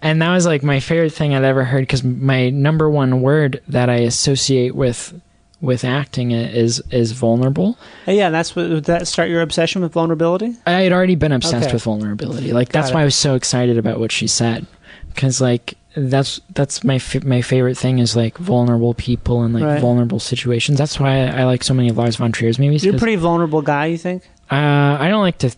And 0.00 0.20
that 0.22 0.32
was 0.32 0.46
like 0.46 0.62
my 0.62 0.80
favorite 0.80 1.12
thing 1.12 1.34
I'd 1.34 1.44
ever 1.44 1.64
heard 1.64 1.82
because 1.82 2.02
my 2.04 2.50
number 2.50 2.88
one 2.90 3.22
word 3.22 3.62
that 3.68 3.88
I 3.90 3.96
associate 3.96 4.74
with 4.74 5.18
with 5.60 5.84
acting 5.84 6.32
is 6.32 6.82
is 6.90 7.12
vulnerable. 7.12 7.78
Hey, 8.04 8.16
yeah. 8.16 8.30
That's 8.30 8.56
what 8.56 8.68
would 8.68 8.84
that 8.84 9.06
start 9.06 9.28
your 9.30 9.42
obsession 9.42 9.80
with 9.82 9.92
vulnerability? 9.92 10.56
I 10.66 10.72
had 10.82 10.92
already 10.92 11.14
been 11.14 11.30
obsessed 11.32 11.66
Okay. 11.66 11.74
with 11.74 11.84
vulnerability. 11.84 12.52
Like 12.52 12.70
that's 12.70 12.88
Got 12.88 12.92
it. 12.92 12.94
why 12.96 13.02
I 13.02 13.04
was 13.04 13.14
so 13.14 13.34
excited 13.36 13.78
about 13.78 14.00
what 14.00 14.10
she 14.10 14.26
said, 14.26 14.66
because 15.14 15.40
like 15.40 15.74
that's 15.96 16.40
that's 16.54 16.82
my 16.84 16.96
f- 16.96 17.24
my 17.24 17.42
favorite 17.42 17.76
thing 17.76 17.98
is 17.98 18.16
like 18.16 18.38
vulnerable 18.38 18.94
people 18.94 19.42
and 19.42 19.54
like 19.54 19.62
Right. 19.64 19.80
vulnerable 19.80 20.20
situations. 20.20 20.78
That's 20.78 20.98
why 21.00 21.26
I, 21.28 21.40
I 21.40 21.44
like 21.44 21.62
so 21.62 21.74
many 21.74 21.88
of 21.88 21.96
Lars 21.98 22.16
von 22.16 22.32
Trier's 22.32 22.58
movies. 22.58 22.84
You're 22.84 22.96
a 22.96 22.98
pretty 22.98 23.16
vulnerable 23.16 23.62
guy, 23.62 23.86
you 23.86 23.98
think? 23.98 24.22
uh, 24.50 24.96
I 25.00 25.08
don't 25.08 25.22
like 25.22 25.38
to 25.38 25.50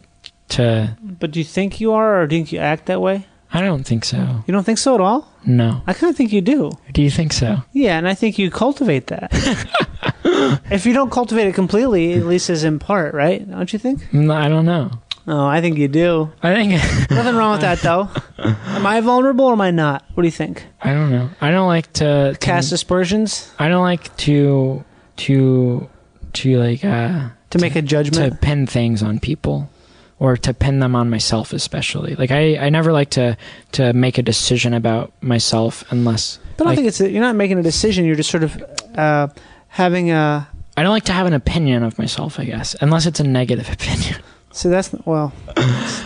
to. 0.51 0.97
But 1.03 1.31
do 1.31 1.39
you 1.41 1.45
think 1.45 1.81
you 1.81 1.93
are, 1.93 2.23
or 2.23 2.27
do 2.27 2.37
you 2.37 2.41
think 2.43 2.53
you 2.53 2.59
act 2.59 2.87
that 2.87 3.01
way? 3.01 3.27
I 3.53 3.61
don't 3.61 3.85
think 3.87 4.05
so. 4.05 4.43
You 4.47 4.53
don't 4.53 4.65
think 4.65 4.79
so 4.79 4.95
at 4.97 5.01
all? 5.01 5.31
No. 5.47 5.83
I 5.87 5.93
kind 5.93 6.11
of 6.11 6.17
think 6.17 6.33
you 6.33 6.41
do. 6.41 6.73
Do 6.93 7.03
you 7.03 7.11
think 7.11 7.33
so? 7.33 7.63
Yeah, 7.73 7.97
and 7.99 8.09
I 8.09 8.15
think 8.15 8.37
you 8.37 8.51
cultivate 8.51 9.07
that. 9.07 9.31
if 10.71 10.85
you 10.87 10.93
don't 10.93 11.11
cultivate 11.13 11.47
it 11.47 11.55
completely, 11.55 12.15
at 12.15 12.27
least 12.27 12.51
as 12.51 12.65
in 12.65 12.79
part, 12.81 13.15
right? 13.15 13.49
Don't 13.49 13.73
you 13.73 13.79
think? 13.79 14.01
Mm, 14.11 14.33
I 14.35 14.49
don't 14.49 14.65
know. 14.65 14.91
Oh, 15.27 15.47
I 15.47 15.61
think 15.63 15.79
you 15.79 15.89
do. 15.89 16.31
I 16.43 16.55
think 16.55 16.73
Nothing 17.11 17.35
wrong 17.37 17.53
with 17.53 17.63
that, 17.63 17.81
though. 17.81 18.11
Am 18.39 18.85
I 18.87 19.01
vulnerable 19.01 19.47
or 19.47 19.55
am 19.55 19.61
I 19.63 19.71
not? 19.71 20.05
What 20.13 20.23
do 20.23 20.27
you 20.27 20.33
think? 20.33 20.67
I 20.83 20.93
don't 20.93 21.11
know. 21.11 21.31
I 21.41 21.51
don't 21.51 21.67
like 21.67 21.91
to, 21.95 22.33
to 22.35 22.39
Cast 22.39 22.73
aspersions? 22.73 23.51
I 23.59 23.69
don't 23.69 23.83
like 23.83 24.15
to 24.19 24.85
to 25.17 25.89
to 26.35 26.57
like 26.59 26.85
uh 26.85 27.29
to 27.51 27.59
make 27.59 27.77
a 27.77 27.81
judgment. 27.83 28.15
to 28.17 28.21
judgment. 28.23 28.41
pin 28.41 28.67
things 28.67 29.03
on 29.03 29.21
people 29.21 29.71
or 30.19 30.37
to 30.37 30.53
pin 30.53 30.81
them 30.81 30.97
on 30.97 31.09
myself 31.09 31.53
especially 31.53 32.17
like 32.17 32.33
i 32.33 32.57
i 32.57 32.69
never 32.69 32.93
like 32.93 33.11
to 33.11 33.37
to 33.71 33.93
make 33.93 34.19
a 34.19 34.23
decision 34.23 34.75
about 34.75 35.13
myself 35.23 35.85
unless 35.93 36.39
but 36.57 36.65
I 36.65 36.65
don't 36.65 36.67
like, 36.67 36.77
think 36.79 36.89
it's 36.89 37.01
a, 37.01 37.09
you're 37.11 37.21
not 37.21 37.35
making 37.37 37.59
a 37.59 37.63
decision. 37.63 38.05
You're 38.05 38.15
just 38.17 38.31
sort 38.31 38.43
of 38.45 38.63
uh, 38.97 39.29
having 39.69 40.11
a. 40.11 40.49
i 40.77 40.83
don't 40.83 40.91
like 40.93 41.05
to 41.05 41.13
have 41.13 41.27
an 41.29 41.33
opinion 41.33 41.83
of 41.85 41.97
myself 41.99 42.41
i 42.41 42.45
guess 42.45 42.75
unless 42.81 43.07
it's 43.07 43.21
a 43.21 43.25
negative 43.25 43.69
opinion 43.73 44.21
So 44.55 44.71
that's 44.71 44.93
well. 45.05 45.33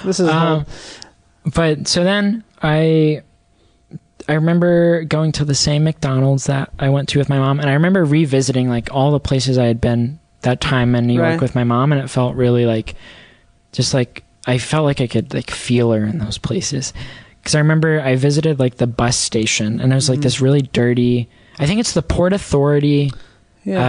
This 0.04 0.20
is 0.20 0.28
Um, 0.28 0.64
but 1.54 1.86
so 1.88 2.02
then 2.04 2.44
i 2.62 3.22
i 4.28 4.32
remember 4.32 5.04
going 5.04 5.30
to 5.32 5.44
the 5.44 5.54
same 5.54 5.84
mcdonald's 5.84 6.46
that 6.46 6.70
i 6.78 6.88
went 6.90 7.08
to 7.08 7.18
with 7.20 7.28
my 7.28 7.38
mom 7.38 7.60
and 7.60 7.70
i 7.70 7.74
remember 7.74 8.04
revisiting 8.04 8.68
like 8.68 8.92
all 8.92 9.12
the 9.12 9.20
places 9.20 9.56
i 9.56 9.64
had 9.64 9.80
been 9.80 10.18
that 10.42 10.60
time 10.60 10.94
in 10.96 11.06
new 11.06 11.14
york 11.14 11.24
Right. 11.24 11.40
with 11.40 11.54
my 11.54 11.62
mom 11.64 11.92
and 11.92 12.02
it 12.02 12.08
felt 12.10 12.34
really 12.34 12.66
like 12.66 12.96
just 13.72 13.94
like 13.94 14.24
i 14.46 14.58
felt 14.58 14.84
like 14.84 15.00
i 15.00 15.06
could 15.06 15.32
like 15.32 15.50
feel 15.52 15.92
her 15.92 16.04
in 16.04 16.18
those 16.18 16.36
places 16.38 16.92
because 17.40 17.54
i 17.54 17.58
remember 17.60 18.00
i 18.00 18.16
visited 18.16 18.58
like 18.58 18.76
the 18.78 18.88
bus 18.88 19.16
station 19.16 19.80
and 19.80 19.92
it 19.92 19.94
was 19.94 20.10
like 20.10 20.18
Mhm. 20.18 20.22
this 20.22 20.40
really 20.40 20.62
dirty 20.62 21.28
i 21.60 21.66
think 21.66 21.78
it's 21.78 21.92
the 21.94 22.02
port 22.02 22.32
authority 22.32 23.12
yeah, 23.64 23.80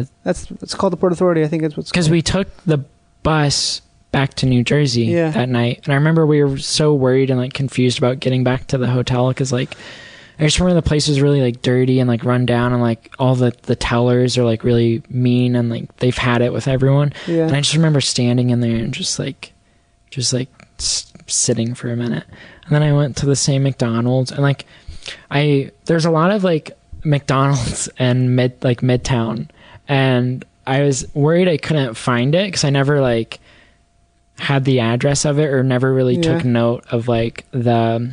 uh 0.00 0.04
that's 0.22 0.48
it's 0.62 0.74
called 0.74 0.92
the 0.92 0.96
Port 0.98 1.12
Authority. 1.12 1.42
I 1.42 1.48
think 1.48 1.62
it's 1.64 1.76
what's 1.76 1.90
because 1.90 2.08
we 2.10 2.20
took 2.22 2.46
the 2.64 2.84
bus 3.22 3.82
back 4.10 4.34
to 4.34 4.46
New 4.46 4.62
Jersey 4.62 5.04
Yeah. 5.06 5.30
that 5.30 5.48
night, 5.48 5.80
and 5.84 5.92
I 5.92 5.96
remember 5.96 6.26
we 6.26 6.42
were 6.44 6.58
so 6.58 6.94
worried 6.94 7.30
and 7.30 7.38
like 7.38 7.52
confused 7.52 7.98
about 7.98 8.20
getting 8.20 8.44
back 8.44 8.66
to 8.68 8.78
the 8.78 8.86
hotel 8.88 9.28
because 9.28 9.52
like 9.52 9.74
I 10.38 10.44
just 10.44 10.58
remember 10.58 10.80
the 10.80 10.88
place 10.88 11.08
was 11.08 11.20
really 11.20 11.40
like 11.40 11.62
dirty 11.62 12.00
and 12.00 12.08
like 12.08 12.24
run 12.24 12.44
down, 12.46 12.72
and 12.72 12.82
like 12.82 13.14
all 13.18 13.34
the 13.34 13.54
the 13.62 13.76
tellers 13.76 14.36
are 14.38 14.44
like 14.44 14.64
really 14.64 15.02
mean 15.08 15.54
and 15.56 15.70
like 15.70 15.94
they've 15.98 16.16
had 16.16 16.42
it 16.42 16.52
with 16.52 16.66
everyone. 16.68 17.12
yeah. 17.26 17.46
And 17.46 17.54
I 17.56 17.60
just 17.60 17.74
remember 17.74 18.00
standing 18.00 18.50
in 18.50 18.60
there 18.60 18.76
and 18.76 18.92
just 18.92 19.18
like, 19.18 19.52
just 20.10 20.32
like 20.32 20.48
s- 20.78 21.12
sitting 21.26 21.74
for 21.74 21.90
a 21.92 21.96
minute. 21.96 22.24
And 22.64 22.72
then 22.74 22.82
I 22.82 22.92
went 22.92 23.16
to 23.18 23.26
the 23.26 23.36
same 23.36 23.62
McDonald's 23.62 24.30
and 24.32 24.40
like, 24.42 24.64
I, 25.30 25.70
there's 25.84 26.04
a 26.06 26.10
lot 26.10 26.30
of 26.32 26.44
like 26.44 26.76
McDonald's 27.04 27.88
and 27.98 28.34
mid, 28.36 28.62
like 28.64 28.80
Midtown. 28.80 29.48
And 29.88 30.44
I 30.66 30.82
was 30.82 31.06
worried 31.14 31.48
I 31.48 31.56
couldn't 31.56 31.94
find 31.94 32.34
it 32.34 32.46
because 32.48 32.64
I 32.64 32.70
never 32.70 33.00
like 33.00 33.40
had 34.38 34.64
the 34.64 34.80
address 34.80 35.24
of 35.24 35.38
it 35.38 35.46
or 35.50 35.62
never 35.62 35.92
really 35.92 36.16
took 36.16 36.44
note 36.44 36.84
of 36.90 37.08
like 37.08 37.44
the, 37.52 38.12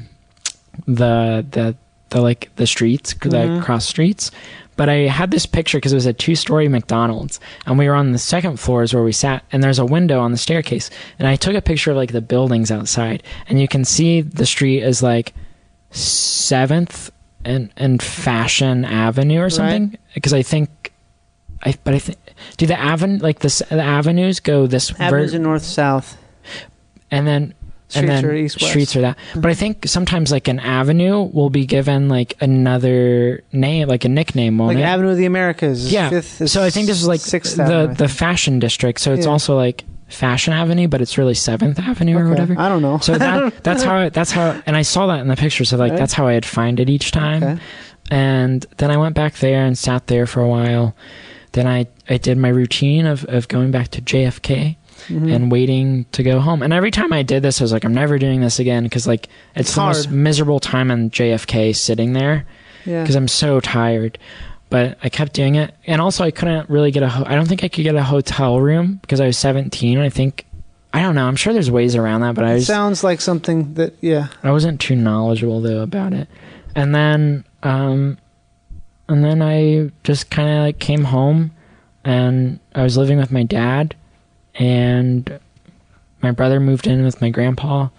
the, 0.87 1.45
the, 1.51 1.75
the 2.09 2.21
like 2.21 2.49
the 2.55 2.67
streets, 2.67 3.13
the 3.13 3.29
Mhm. 3.29 3.63
cross 3.63 3.85
streets. 3.85 4.31
But 4.75 4.87
I 4.89 5.07
had 5.07 5.29
this 5.31 5.45
picture 5.45 5.77
because 5.77 5.91
it 5.91 5.97
was 5.97 6.05
a 6.05 6.13
two 6.13 6.35
story 6.35 6.67
McDonald's 6.69 7.39
and 7.65 7.77
we 7.77 7.87
were 7.89 7.95
on 7.95 8.13
the 8.13 8.17
second 8.17 8.59
floors 8.59 8.93
where 8.93 9.03
we 9.03 9.11
sat 9.11 9.43
and 9.51 9.61
there's 9.61 9.79
a 9.79 9.85
window 9.85 10.19
on 10.21 10.31
the 10.31 10.37
staircase 10.37 10.89
and 11.19 11.27
I 11.27 11.35
took 11.35 11.53
a 11.55 11.61
picture 11.61 11.91
of 11.91 11.97
like 11.97 12.13
the 12.13 12.21
buildings 12.21 12.71
outside 12.71 13.21
and 13.47 13.59
you 13.59 13.67
can 13.67 13.83
see 13.83 14.21
the 14.21 14.45
street 14.45 14.81
is 14.83 15.03
like 15.03 15.33
seventh 15.91 17.11
and 17.45 17.69
and 17.77 18.01
Fashion 18.01 18.85
Avenue 18.85 19.39
or 19.41 19.49
something 19.49 19.97
because 20.13 20.33
I 20.33 20.41
think 20.43 20.91
I 21.63 21.75
but 21.83 21.93
I 21.93 21.99
think 21.99 22.17
do 22.57 22.65
the 22.65 22.79
avenue 22.79 23.19
like 23.21 23.39
the, 23.39 23.65
the 23.69 23.81
avenues 23.83 24.39
go 24.39 24.67
this 24.67 24.89
ver- 24.91 25.03
Avenues 25.03 25.33
in 25.33 25.43
north 25.43 25.63
south. 25.63 26.17
and 27.11 27.27
then 27.27 27.53
Streets 27.89 28.01
and 28.01 28.09
then 28.09 28.25
are 28.25 28.35
east 28.35 28.57
west. 28.61 28.69
streets 28.69 28.95
are 28.95 29.01
that. 29.01 29.17
Mm-hmm. 29.17 29.41
But 29.41 29.49
I 29.49 29.53
think 29.55 29.87
sometimes 29.87 30.31
like 30.31 30.47
an 30.47 30.59
avenue 30.59 31.23
will 31.23 31.49
be 31.49 31.65
given 31.65 32.07
like 32.07 32.37
another 32.39 33.43
name, 33.51 33.87
like 33.87 34.05
a 34.05 34.09
nickname, 34.09 34.59
won't 34.59 34.75
like 34.75 34.77
it? 34.83 34.85
Avenue 34.85 35.09
of 35.09 35.17
the 35.17 35.25
Americas. 35.25 35.91
yeah. 35.91 36.09
Fifth, 36.09 36.49
so 36.51 36.63
I 36.63 36.69
think 36.69 36.85
this 36.85 37.01
is 37.01 37.07
like 37.07 37.19
sixth 37.19 37.57
the 37.57 37.63
Avenue, 37.63 37.95
the 37.95 38.07
fashion 38.07 38.59
district. 38.59 38.99
So 38.99 39.13
it's 39.13 39.25
Yeah. 39.25 39.31
also 39.31 39.55
like 39.55 39.85
Fashion 40.07 40.53
Avenue, 40.53 40.87
but 40.87 41.01
it's 41.01 41.17
really 41.17 41.33
Seventh 41.33 41.79
Avenue 41.79 42.15
or 42.17 42.29
whatever. 42.29 42.55
I 42.59 42.69
don't 42.69 42.83
know. 42.83 42.99
So 42.99 43.17
that 43.17 43.63
that's 43.63 43.81
how 43.81 44.09
that's 44.09 44.31
how 44.31 44.61
and 44.67 44.75
I 44.75 44.83
saw 44.83 45.07
that 45.07 45.19
in 45.21 45.27
the 45.27 45.35
picture. 45.35 45.65
So 45.65 45.77
like 45.77 45.91
Right. 45.91 45.97
that's 45.99 46.13
how 46.13 46.27
I'd 46.27 46.45
find 46.45 46.79
it 46.79 46.89
each 46.91 47.09
time. 47.11 47.41
Okay. 47.43 47.57
And 48.11 48.65
then 48.77 48.91
I 48.91 48.97
went 48.97 49.15
back 49.15 49.35
there 49.37 49.65
and 49.65 49.75
sat 49.77 50.05
there 50.07 50.27
for 50.27 50.41
a 50.41 50.47
while. 50.47 50.95
Then 51.53 51.67
I 51.67 51.87
I 52.09 52.17
did 52.17 52.37
my 52.37 52.49
routine 52.49 53.05
of 53.05 53.25
of 53.25 53.47
going 53.47 53.71
back 53.71 53.89
to 53.89 54.01
JFK 54.01 54.77
Mhm. 55.07 55.33
and 55.33 55.51
waiting 55.51 56.05
to 56.11 56.23
go 56.23 56.39
home. 56.41 56.61
And 56.61 56.73
every 56.73 56.91
time 56.91 57.13
I 57.13 57.23
did 57.23 57.41
this, 57.41 57.61
I 57.61 57.63
was 57.63 57.71
like, 57.71 57.85
I'm 57.85 57.93
never 57.93 58.19
doing 58.19 58.41
this 58.41 58.59
again 58.59 58.83
because 58.83 59.07
like 59.07 59.27
it's, 59.55 59.69
It's 59.69 59.75
the 59.75 59.81
most 59.81 60.11
miserable 60.11 60.59
time 60.59 60.91
in 60.91 61.09
JFK 61.09 61.73
sitting 61.73 62.11
there 62.13 62.45
yeah. 62.85 63.01
because 63.01 63.15
I'm 63.15 63.29
so 63.29 63.59
tired. 63.61 64.17
But 64.69 64.97
I 65.03 65.09
kept 65.09 65.33
doing 65.33 65.55
it, 65.55 65.73
and 65.87 65.99
also 65.99 66.23
I 66.23 66.29
couldn't 66.31 66.69
really 66.69 66.91
get 66.91 67.01
a. 67.01 67.09
Ho- 67.09 67.23
I 67.25 67.33
don't 67.33 67.47
think 67.47 67.63
I 67.63 67.69
could 67.69 67.81
get 67.83 67.95
a 67.95 68.03
hotel 68.03 68.59
room 68.59 68.99
because 69.01 69.19
I 69.19 69.25
was 69.25 69.35
17. 69.37 69.97
I 69.97 70.09
think 70.09 70.45
I 70.93 71.01
don't 71.01 71.15
know. 71.15 71.25
I'm 71.27 71.35
sure 71.35 71.53
there's 71.53 71.71
ways 71.71 71.95
around 71.95 72.21
that, 72.21 72.35
but 72.35 72.45
I 72.45 72.51
it 72.51 72.53
was 72.55 72.67
sounds 72.67 73.03
like 73.03 73.19
something 73.21 73.73
that 73.75 73.95
yeah. 74.01 74.27
I 74.43 74.51
wasn't 74.51 74.79
too 74.79 74.95
knowledgeable 74.95 75.59
though 75.61 75.81
about 75.81 76.13
it. 76.13 76.27
And 76.75 76.93
then 76.93 77.45
um 77.63 78.17
and 79.09 79.23
then 79.25 79.41
I 79.41 79.91
just 80.05 80.29
kind 80.29 80.47
of 80.49 80.63
like 80.63 80.79
came 80.79 81.03
home 81.03 81.51
and 82.05 82.59
I 82.73 82.83
was 82.83 82.95
living 82.95 83.17
with 83.17 83.31
my 83.31 83.43
dad 83.43 83.95
and 84.55 85.39
my 86.21 86.31
brother 86.31 86.59
moved 86.59 86.87
in 86.87 87.03
with 87.03 87.21
my 87.21 87.29
grandpa 87.29 87.89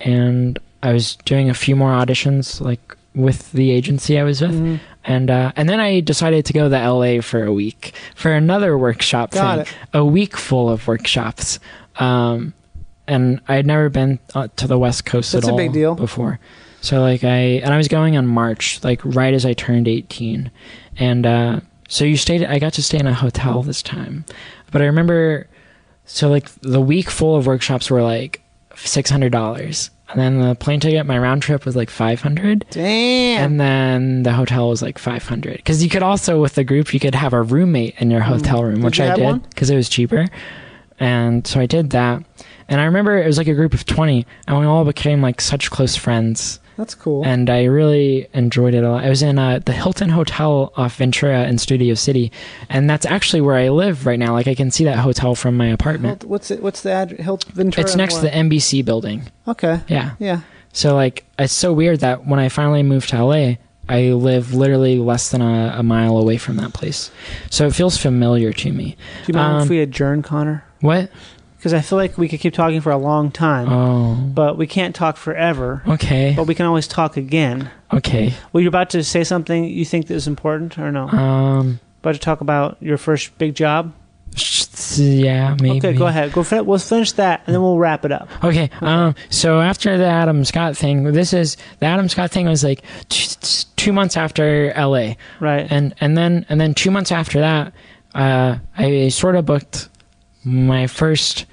and 0.00 0.58
I 0.82 0.92
was 0.92 1.16
doing 1.24 1.48
a 1.50 1.54
few 1.54 1.74
more 1.76 1.90
auditions 1.92 2.60
like 2.60 2.96
with 3.14 3.50
the 3.52 3.70
agency 3.70 4.18
I 4.18 4.24
was 4.24 4.42
with 4.42 4.52
Mhm. 4.54 4.80
and 5.04 5.30
uh, 5.30 5.52
and 5.56 5.68
then 5.68 5.80
I 5.80 6.00
decided 6.00 6.44
to 6.46 6.52
go 6.52 6.68
to 6.68 6.76
LA 6.76 7.20
for 7.22 7.44
a 7.44 7.52
week 7.52 7.94
for 8.14 8.30
another 8.32 8.76
workshop 8.76 9.30
Got 9.30 9.66
thing, 9.66 9.74
it. 9.92 9.96
a 9.98 10.04
week 10.04 10.36
full 10.36 10.68
of 10.68 10.86
workshops. 10.86 11.58
Um, 11.98 12.52
and 13.08 13.40
I 13.48 13.54
had 13.54 13.64
never 13.66 13.88
been 13.88 14.18
uh, 14.34 14.48
to 14.56 14.66
the 14.66 14.78
West 14.78 15.06
Coast 15.06 15.32
That's 15.32 15.46
at 15.46 15.48
a 15.48 15.52
all 15.52 15.56
big 15.56 15.72
deal. 15.72 15.94
before. 15.94 16.38
So 16.86 17.00
like 17.00 17.24
I 17.24 17.60
and 17.64 17.74
I 17.74 17.76
was 17.76 17.88
going 17.88 18.16
on 18.16 18.28
March, 18.28 18.78
like 18.84 19.00
right 19.04 19.34
as 19.34 19.44
I 19.44 19.54
turned 19.54 19.88
eighteen, 19.88 20.52
and 20.96 21.26
uh, 21.26 21.60
so 21.88 22.04
you 22.04 22.16
stayed. 22.16 22.44
I 22.44 22.60
got 22.60 22.74
to 22.74 22.82
stay 22.82 22.96
in 22.96 23.08
a 23.08 23.12
hotel 23.12 23.64
this 23.64 23.82
time, 23.82 24.24
but 24.70 24.80
I 24.80 24.84
remember. 24.84 25.48
So 26.04 26.28
like 26.28 26.48
the 26.60 26.80
week 26.80 27.10
full 27.10 27.34
of 27.34 27.48
workshops 27.48 27.90
were 27.90 28.02
like 28.02 28.40
six 28.76 29.10
hundred 29.10 29.32
dollars, 29.32 29.90
and 30.08 30.20
then 30.20 30.40
the 30.40 30.54
plane 30.54 30.78
ticket, 30.78 31.06
my 31.06 31.18
round 31.18 31.42
trip 31.42 31.64
was 31.64 31.74
like 31.74 31.90
five 31.90 32.20
hundred. 32.20 32.64
Damn. 32.70 33.42
And 33.42 33.60
then 33.60 34.22
the 34.22 34.32
hotel 34.32 34.68
was 34.68 34.80
like 34.80 34.96
500 34.98 35.56
because 35.56 35.82
you 35.82 35.90
could 35.90 36.04
also 36.04 36.40
with 36.40 36.54
the 36.54 36.62
group 36.62 36.94
you 36.94 37.00
could 37.00 37.16
have 37.16 37.32
a 37.32 37.42
roommate 37.42 37.96
in 37.98 38.12
your 38.12 38.20
hotel 38.20 38.62
room, 38.62 38.76
Mm. 38.76 38.76
Did 38.76 38.84
which 38.84 39.00
I 39.00 39.16
did 39.16 39.48
because 39.50 39.70
it 39.70 39.76
was 39.76 39.88
cheaper. 39.88 40.26
And 41.00 41.44
so 41.46 41.58
I 41.58 41.66
did 41.66 41.90
that. 41.90 42.22
And 42.68 42.80
I 42.80 42.84
remember 42.84 43.18
it 43.18 43.26
was 43.26 43.38
like 43.38 43.48
a 43.48 43.54
group 43.54 43.74
of 43.74 43.84
20 43.84 44.24
and 44.46 44.60
we 44.60 44.64
all 44.64 44.84
became 44.84 45.20
like 45.20 45.40
such 45.40 45.70
close 45.70 45.96
friends 45.96 46.60
That's 46.76 46.94
cool. 46.94 47.24
and 47.24 47.48
I 47.48 47.64
really 47.64 48.28
enjoyed 48.34 48.74
it 48.74 48.84
a 48.84 48.90
lot. 48.90 49.04
I 49.04 49.08
was 49.08 49.22
in 49.22 49.38
uh, 49.38 49.60
the 49.64 49.72
Hilton 49.72 50.10
Hotel 50.10 50.72
off 50.76 50.96
Ventura 50.96 51.44
in 51.48 51.58
Studio 51.58 51.94
City 51.94 52.30
and 52.68 52.88
that's 52.90 53.06
actually 53.06 53.40
where 53.40 53.56
I 53.56 53.68
live 53.70 54.04
right 54.06 54.18
now. 54.18 54.32
Like 54.32 54.46
I 54.46 54.54
can 54.54 54.70
see 54.70 54.84
that 54.84 54.98
hotel 54.98 55.34
from 55.34 55.56
my 55.56 55.68
apartment. 55.68 56.24
What's 56.24 56.50
it? 56.50 56.62
What's 56.62 56.82
the 56.82 56.92
address? 56.92 57.20
Hilt 57.22 57.44
Ventura. 57.44 57.84
It's 57.86 57.96
next 57.96 58.16
to 58.16 58.20
the? 58.22 58.28
NBC 58.30 58.84
building. 58.84 59.22
Okay. 59.48 59.80
Yeah. 59.88 60.14
Yeah. 60.18 60.40
So 60.72 60.94
like 60.94 61.24
it's 61.38 61.52
so 61.52 61.72
weird 61.72 62.00
that 62.00 62.26
when 62.26 62.38
I 62.38 62.48
finally 62.50 62.82
moved 62.82 63.08
to 63.10 63.24
LA, 63.24 63.54
I 63.88 64.08
live 64.12 64.52
literally 64.52 64.98
less 64.98 65.30
than 65.30 65.40
a, 65.40 65.76
a 65.78 65.82
mile 65.82 66.18
away 66.18 66.36
from 66.36 66.56
that 66.56 66.74
place. 66.74 67.10
So 67.50 67.66
it 67.66 67.74
feels 67.74 67.96
familiar 67.96 68.52
to 68.52 68.72
me. 68.72 68.96
Do 69.24 69.32
you 69.32 69.34
mind 69.34 69.56
if 69.58 69.62
Um, 69.62 69.68
we 69.68 69.80
adjourn, 69.80 70.22
Connor? 70.22 70.64
What? 70.80 71.10
Because 71.66 71.74
I 71.74 71.80
feel 71.80 71.98
like 71.98 72.16
we 72.16 72.28
could 72.28 72.38
keep 72.38 72.54
talking 72.54 72.80
for 72.80 72.92
a 72.92 72.96
long 72.96 73.32
time, 73.32 73.68
Oh. 73.68 74.14
but 74.14 74.56
we 74.56 74.68
can't 74.68 74.94
talk 74.94 75.16
forever. 75.16 75.82
Okay. 75.88 76.32
But 76.36 76.46
we 76.46 76.54
can 76.54 76.64
always 76.64 76.86
talk 76.86 77.16
again. 77.16 77.72
Okay. 77.92 78.34
Were 78.52 78.60
you 78.60 78.68
about 78.68 78.90
to 78.90 79.02
say 79.02 79.24
something 79.24 79.64
you 79.64 79.84
think 79.84 80.06
that 80.06 80.14
is 80.14 80.28
important 80.28 80.78
or 80.78 80.92
no? 80.92 81.08
Um 81.08 81.80
about 82.02 82.14
to 82.14 82.20
talk 82.20 82.40
about 82.40 82.76
your 82.80 82.98
first 82.98 83.36
big 83.38 83.56
job? 83.56 83.92
yeah, 84.96 85.56
maybe. 85.60 85.78
Okay, 85.78 85.92
go 85.98 86.06
ahead. 86.06 86.32
Go. 86.32 86.44
Fin- 86.44 86.66
we'll 86.66 86.78
finish 86.78 87.10
that, 87.12 87.42
and 87.46 87.54
then 87.54 87.60
we'll 87.62 87.78
wrap 87.78 88.04
it 88.04 88.12
up. 88.12 88.28
Okay. 88.44 88.70
Um. 88.80 89.16
So 89.30 89.60
after 89.60 89.98
the 89.98 90.06
Adam 90.06 90.44
Scott 90.44 90.76
thing, 90.76 91.02
this 91.04 91.32
is 91.32 91.56
the 91.80 91.86
Adam 91.86 92.08
Scott 92.08 92.30
thing 92.30 92.46
was 92.46 92.62
like 92.62 92.82
t- 93.08 93.34
t- 93.40 93.64
two 93.74 93.92
months 93.92 94.16
after 94.16 94.70
L.A. 94.70 95.16
Right. 95.40 95.66
and 95.68 95.96
and 96.00 96.16
then 96.16 96.46
and 96.48 96.60
then 96.60 96.74
two 96.74 96.92
months 96.92 97.10
after 97.10 97.40
that, 97.40 97.72
uh, 98.14 98.58
I 98.78 99.08
sort 99.08 99.34
of 99.34 99.46
booked 99.46 99.88
my 100.44 100.86
first 100.86 101.46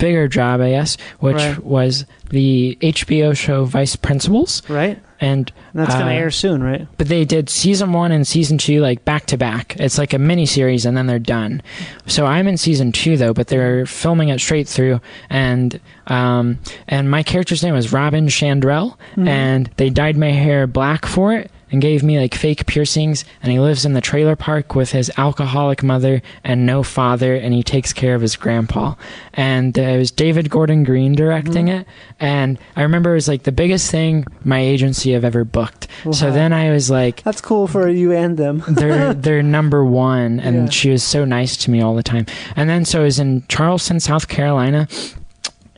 bigger 0.00 0.26
job, 0.26 0.60
I 0.60 0.70
guess, 0.70 0.96
which 1.20 1.36
Right. 1.36 1.64
was 1.64 2.04
the 2.30 2.76
HBO 2.80 3.32
show 3.36 3.64
Vice 3.64 3.94
Principals, 3.96 4.62
right. 4.68 4.98
and 5.20 5.52
And 5.74 5.82
that's 5.86 5.94
gonna 5.94 6.06
uh, 6.06 6.14
air 6.14 6.30
soon, 6.30 6.62
right? 6.62 6.86
But 6.96 7.08
they 7.08 7.24
did 7.24 7.48
season 7.48 7.92
one 7.92 8.10
and 8.12 8.26
season 8.26 8.56
two 8.58 8.80
like 8.80 9.04
back 9.04 9.26
to 9.26 9.36
back. 9.36 9.76
It's 9.78 9.98
like 9.98 10.12
a 10.14 10.18
mini 10.18 10.46
series, 10.46 10.86
and 10.86 10.96
then 10.96 11.06
they're 11.06 11.18
done. 11.18 11.62
So 12.06 12.26
I'm 12.26 12.48
in 12.48 12.56
season 12.56 12.90
two 12.92 13.16
though, 13.16 13.32
but 13.34 13.48
they're 13.48 13.84
filming 13.86 14.28
it 14.30 14.40
straight 14.40 14.66
through, 14.68 15.00
and 15.28 15.78
um, 16.06 16.58
and 16.88 17.10
my 17.10 17.22
character's 17.22 17.62
name 17.62 17.74
was 17.74 17.92
Robin 17.92 18.26
Chandrell, 18.28 18.96
Mhm. 19.16 19.28
and 19.28 19.70
they 19.76 19.90
dyed 19.90 20.16
my 20.16 20.30
hair 20.30 20.66
black 20.66 21.04
for 21.06 21.32
it. 21.34 21.50
And 21.72 21.80
gave 21.80 22.02
me 22.02 22.18
like 22.18 22.34
fake 22.34 22.66
piercings. 22.66 23.24
And 23.42 23.52
he 23.52 23.58
lives 23.58 23.84
in 23.84 23.92
the 23.92 24.00
trailer 24.00 24.36
park 24.36 24.74
with 24.74 24.92
his 24.92 25.10
alcoholic 25.16 25.82
mother 25.82 26.22
and 26.44 26.66
no 26.66 26.82
father, 26.82 27.34
and 27.36 27.54
he 27.54 27.62
takes 27.62 27.92
care 27.92 28.14
of 28.14 28.22
his 28.22 28.36
grandpa. 28.36 28.94
And 29.34 29.78
uh, 29.78 29.82
it 29.82 29.98
was 29.98 30.10
David 30.10 30.50
Gordon 30.50 30.84
Green 30.84 31.14
directing 31.14 31.68
it. 31.68 31.86
And 32.18 32.58
I 32.76 32.82
remember 32.82 33.12
it 33.12 33.14
was 33.14 33.28
like 33.28 33.44
the 33.44 33.52
biggest 33.52 33.90
thing 33.90 34.24
my 34.44 34.58
agency 34.60 35.12
have 35.12 35.24
ever 35.24 35.44
booked. 35.44 35.86
So 36.12 36.30
then 36.30 36.52
I 36.52 36.70
was 36.70 36.90
like, 36.90 37.22
That's 37.22 37.40
cool 37.40 37.66
for 37.66 37.88
you 37.88 38.12
and 38.12 38.36
them. 38.36 38.62
they're 38.68 39.14
they're 39.14 39.42
number 39.42 39.84
one, 39.84 40.40
and 40.40 40.56
Yeah. 40.64 40.70
she 40.70 40.90
was 40.90 41.02
so 41.02 41.24
nice 41.24 41.56
to 41.58 41.70
me 41.70 41.80
all 41.80 41.94
the 41.94 42.02
time. 42.02 42.26
And 42.56 42.68
then 42.68 42.84
so 42.84 43.00
I 43.00 43.04
was 43.04 43.18
in 43.18 43.44
Charleston, 43.48 44.00
South 44.00 44.28
Carolina, 44.28 44.88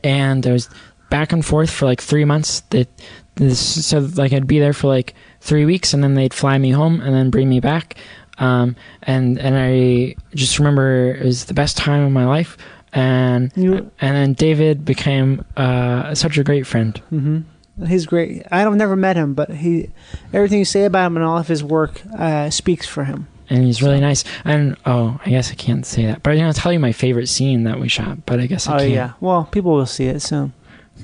and 0.03 0.45
I 0.45 0.51
was 0.51 0.69
back 1.09 1.31
and 1.31 1.45
forth 1.45 1.69
for 1.69 1.85
like 1.85 2.01
three 2.01 2.25
months. 2.25 2.61
That 2.71 2.87
this 3.35 3.85
so 3.85 3.99
like 4.15 4.33
I'd 4.33 4.47
be 4.47 4.59
there 4.59 4.73
for 4.73 4.87
like 4.87 5.13
three 5.43 5.65
weeks, 5.65 5.93
and 5.93 6.03
then 6.03 6.13
they'd 6.15 6.33
fly 6.33 6.57
me 6.57 6.71
home 6.71 7.01
and 7.01 7.13
then 7.13 7.29
bring 7.29 7.49
me 7.49 7.59
back. 7.59 7.95
Um, 8.39 8.75
and 9.03 9.37
and 9.37 9.55
I 9.57 10.15
just 10.33 10.57
remember 10.57 11.13
it 11.13 11.23
was 11.25 11.45
the 11.45 11.53
best 11.53 11.77
time 11.77 12.03
of 12.03 12.11
my 12.11 12.25
life. 12.25 12.57
And 12.93 13.51
You- 13.55 13.89
and 14.01 14.15
then 14.15 14.33
David 14.33 14.85
became 14.85 15.43
uh, 15.57 16.13
such 16.15 16.37
a 16.37 16.43
great 16.43 16.65
friend. 16.67 16.97
hmm 17.09 17.39
He's 17.87 18.05
great. 18.05 18.43
I 18.51 18.63
don't 18.63 18.77
never 18.77 18.95
met 18.95 19.15
him, 19.15 19.33
but 19.33 19.49
he 19.49 19.89
everything 20.31 20.59
you 20.59 20.65
say 20.65 20.85
about 20.85 21.07
him 21.07 21.17
and 21.17 21.25
all 21.25 21.39
of 21.39 21.47
his 21.47 21.63
work 21.63 22.01
uh, 22.17 22.51
speaks 22.51 22.85
for 22.85 23.03
him. 23.03 23.25
and 23.49 23.63
he's 23.65 23.81
really 23.81 23.99
nice. 23.99 24.23
And 24.45 24.77
oh, 24.85 25.19
I 25.25 25.29
guess 25.31 25.49
I 25.51 25.55
can't 25.55 25.83
say 25.85 26.05
that, 26.05 26.21
but 26.21 26.31
I'm 26.31 26.37
gonna 26.37 26.53
tell 26.53 26.71
you 26.71 26.79
my 26.79 26.91
favorite 26.91 27.27
scene 27.29 27.63
that 27.63 27.79
we 27.79 27.89
shot. 27.89 28.25
But 28.27 28.39
I 28.39 28.45
guess 28.45 28.67
I 28.67 28.75
oh 28.75 28.77
can't. 28.79 28.91
yeah. 28.91 29.11
Well, 29.21 29.45
people 29.51 29.73
will 29.73 29.87
see 29.87 30.05
it 30.05 30.21
soon. 30.21 30.53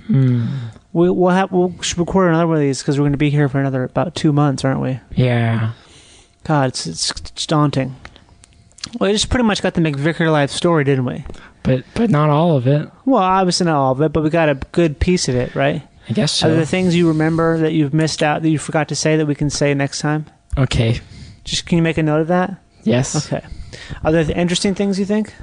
Hmm. 0.07 0.45
We, 0.91 1.09
we'll 1.09 1.29
have 1.29 1.51
we'll 1.51 1.73
record 1.97 2.29
another 2.29 2.47
one 2.47 2.57
of 2.57 2.61
these 2.61 2.81
because 2.81 2.97
we're 2.97 3.03
going 3.03 3.11
to 3.13 3.17
be 3.17 3.29
here 3.29 3.47
for 3.47 3.59
another 3.59 3.83
about 3.83 4.15
two 4.15 4.33
months, 4.33 4.65
aren't 4.65 4.81
we? 4.81 4.99
Yeah. 5.15 5.73
God, 6.43 6.69
it's 6.69 6.87
it's, 6.87 7.11
it's 7.11 7.45
daunting. 7.45 7.95
Well, 8.99 9.09
we 9.09 9.13
just 9.13 9.29
pretty 9.29 9.43
much 9.43 9.61
got 9.61 9.73
the 9.75 9.81
McVicker 9.81 10.31
life 10.31 10.49
story, 10.49 10.83
didn't 10.83 11.05
we? 11.05 11.25
But 11.63 11.83
but 11.93 12.09
not 12.09 12.29
all 12.29 12.55
of 12.55 12.65
it. 12.65 12.89
Well, 13.05 13.21
obviously 13.21 13.65
not 13.65 13.75
all 13.75 13.91
of 13.91 14.01
it, 14.01 14.11
but 14.13 14.23
we 14.23 14.29
got 14.29 14.49
a 14.49 14.55
good 14.55 14.99
piece 14.99 15.27
of 15.27 15.35
it, 15.35 15.53
right? 15.53 15.83
I 16.09 16.13
guess 16.13 16.31
so. 16.31 16.49
Are 16.49 16.55
there 16.55 16.65
things 16.65 16.95
you 16.95 17.07
remember 17.07 17.59
that 17.59 17.73
you've 17.73 17.93
missed 17.93 18.23
out 18.23 18.41
that 18.41 18.49
you 18.49 18.57
forgot 18.57 18.87
to 18.89 18.95
say 18.95 19.15
that 19.17 19.27
we 19.27 19.35
can 19.35 19.49
say 19.49 19.73
next 19.73 19.99
time? 19.99 20.25
Okay. 20.57 20.99
Just 21.43 21.67
can 21.67 21.77
you 21.77 21.83
make 21.83 21.97
a 21.97 22.03
note 22.03 22.21
of 22.21 22.27
that? 22.27 22.59
Yes. 22.83 23.27
Okay. 23.27 23.45
Are 24.03 24.11
there 24.11 24.25
interesting 24.35 24.73
things 24.73 24.97
you 24.97 25.05
think? 25.05 25.33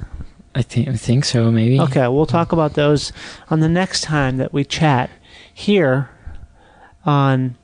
I 0.55 0.61
think 0.61 0.87
I 0.87 0.95
think 0.95 1.23
so. 1.23 1.51
Maybe. 1.51 1.79
Okay, 1.79 2.07
we'll 2.07 2.25
talk 2.25 2.51
about 2.51 2.73
those 2.73 3.13
on 3.49 3.59
the 3.59 3.69
next 3.69 4.01
time 4.01 4.37
that 4.37 4.51
we 4.51 4.65
chat 4.65 5.09
here 5.57 6.07
on 7.03 7.55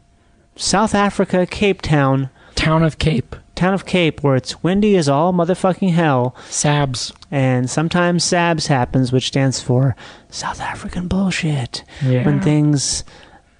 South 0.55 0.95
Africa, 0.95 1.45
Cape 1.45 1.79
Town, 1.81 2.31
Town 2.55 2.81
of 2.81 2.97
Cape. 2.97 3.35
town 3.53 3.73
of 3.75 3.85
Cape, 3.85 4.23
where 4.23 4.35
it's 4.35 4.63
windy 4.63 4.97
as 4.97 5.07
all 5.07 5.31
motherfucking 5.31 5.91
hell, 5.91 6.35
Sabs. 6.49 7.13
and 7.29 7.69
sometimes 7.69 8.23
SABS 8.23 8.65
happens, 8.67 9.11
which 9.11 9.27
stands 9.27 9.61
for 9.61 9.95
South 10.29 10.59
African 10.59 11.07
bullshit. 11.07 11.83
Yeah. 12.03 12.25
When 12.25 12.41
things 12.41 13.03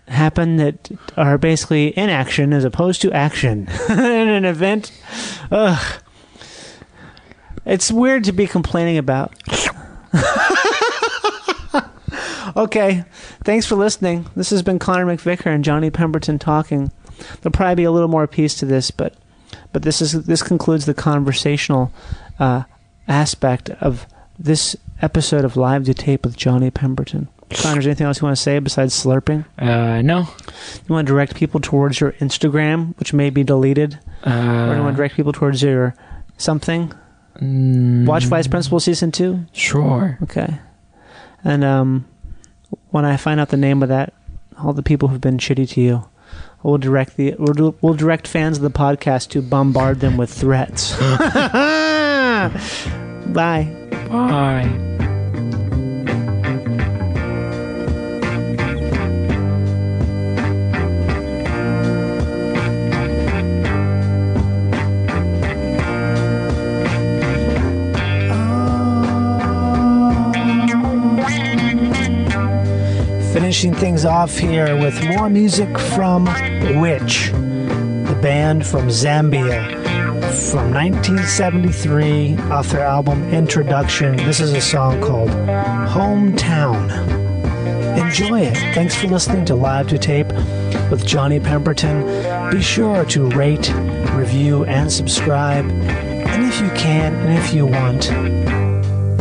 happen 0.08 0.58
that 0.58 0.90
are 1.16 1.38
basically 1.38 1.96
inaction 1.98 2.54
as 2.54 2.64
opposed 2.66 3.02
to 3.04 3.12
action 3.12 3.70
in 3.90 4.00
an 4.00 4.46
event. 4.46 4.92
Ugh. 5.52 6.02
It's 7.66 7.92
weird 7.92 8.24
to 8.26 8.32
be 8.32 8.48
complaining 8.48 8.98
about. 8.98 9.34
okay, 12.56 13.04
thanks 13.44 13.66
for 13.66 13.76
listening. 13.76 14.26
This 14.36 14.50
has 14.52 14.62
been 14.62 14.80
Connor 14.80 15.06
McVicker 15.06 15.48
and 15.48 15.64
Johnny 15.64 15.90
Pemberton 15.90 16.40
talking. 16.40 16.92
There'll 17.42 17.52
probably 17.54 17.76
be 17.76 17.84
a 17.84 17.92
little 17.92 18.08
more 18.10 18.28
piece 18.28 18.56
to 18.56 18.66
this, 18.66 18.92
but 18.92 19.16
but 19.72 19.84
this 19.84 20.02
is 20.02 20.26
this 20.26 20.42
concludes 20.44 20.86
the 20.86 20.94
conversational 20.94 21.92
uh, 22.40 22.64
aspect 23.08 23.70
of 23.70 24.06
this 24.40 24.76
episode 25.02 25.46
of 25.46 25.56
Live 25.58 25.86
to 25.86 25.94
Tape 25.94 26.26
with 26.26 26.36
Johnny 26.38 26.72
Pemberton. 26.72 27.28
Connor, 27.52 27.80
is 27.80 27.86
there 27.86 27.92
anything 27.92 28.08
else 28.08 28.20
you 28.20 28.26
want 28.26 28.36
to 28.36 28.42
say 28.42 28.58
besides 28.60 28.96
slurping? 28.96 29.46
Uh, 29.60 30.02
no. 30.02 30.20
You 30.88 30.94
want 30.94 31.06
to 31.08 31.12
direct 31.14 31.36
people 31.36 31.60
towards 31.60 32.00
your 32.00 32.14
Instagram, 32.14 32.98
which 32.98 33.14
may 33.14 33.30
be 33.30 33.44
deleted, 33.44 34.00
uh, 34.26 34.30
or 34.30 34.70
do 34.72 34.76
you 34.78 34.84
want 34.84 34.94
to 34.96 34.98
direct 34.98 35.16
people 35.16 35.34
towards 35.34 35.62
your 35.62 35.94
something? 36.38 36.92
mm, 37.40 38.06
Watch 38.06 38.26
Vice 38.26 38.48
Principal 38.48 38.80
season 38.80 39.12
two. 39.12 39.46
Sure. 39.52 40.18
Okay. 40.24 40.58
And 41.44 41.64
um, 41.64 42.06
when 42.94 43.04
I 43.06 43.18
find 43.18 43.40
out 43.40 43.50
the 43.50 43.58
name 43.58 43.82
of 43.82 43.90
that, 43.90 44.14
all 44.62 44.72
the 44.72 44.84
people 44.84 45.10
who've 45.10 45.20
been 45.20 45.40
shitty 45.40 45.68
to 45.72 45.82
you, 45.82 46.06
we'll 46.62 46.78
direct 46.78 47.18
the 47.18 47.34
we'll, 47.40 47.54
do, 47.54 47.76
we'll 47.82 47.96
direct 47.96 48.28
fans 48.28 48.58
of 48.58 48.64
the 48.64 48.70
podcast 48.70 49.30
to 49.30 49.42
bombard 49.42 50.00
them 50.00 50.16
with 50.16 50.32
threats. 50.32 50.96
Bye. 51.00 52.52
Bye. 54.10 54.93
Finishing 73.54 73.76
things 73.76 74.04
off 74.04 74.36
here 74.36 74.76
with 74.82 75.00
more 75.06 75.30
music 75.30 75.78
from 75.78 76.26
Witch, 76.82 77.30
the 77.30 78.18
band 78.20 78.66
from 78.66 78.88
Zambia, 78.88 79.70
from 80.50 80.74
1973 80.74 82.36
off 82.50 82.70
their 82.70 82.84
album 82.84 83.32
Introduction. 83.32 84.16
This 84.16 84.40
is 84.40 84.54
a 84.54 84.60
song 84.60 85.00
called 85.02 85.30
Hometown. 85.30 86.90
Enjoy 87.96 88.42
it. 88.42 88.58
Thanks 88.74 88.96
for 88.96 89.06
listening 89.06 89.46
to 89.46 89.54
Live 89.54 89.88
to 89.90 90.00
Tape 90.00 90.30
with 90.90 91.06
Johnny 91.06 91.40
Pemberton. 91.40 92.50
Be 92.50 92.60
sure 92.60 93.06
to 93.06 93.30
rate, 93.30 93.72
review, 94.16 94.66
and 94.66 94.92
subscribe. 94.92 95.70
And 95.70 96.44
if 96.44 96.60
you 96.60 96.70
can, 96.70 97.14
and 97.14 97.38
if 97.38 97.54
you 97.54 97.68
want, 97.68 98.10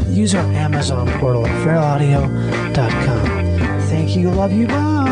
use 0.08 0.34
our 0.34 0.46
Amazon 0.54 1.06
portal 1.20 1.46
at 1.46 1.66
fairaudio.com. 1.66 3.41
You. 4.14 4.30
Love 4.30 4.52
you. 4.52 4.66
Bye. 4.66 5.11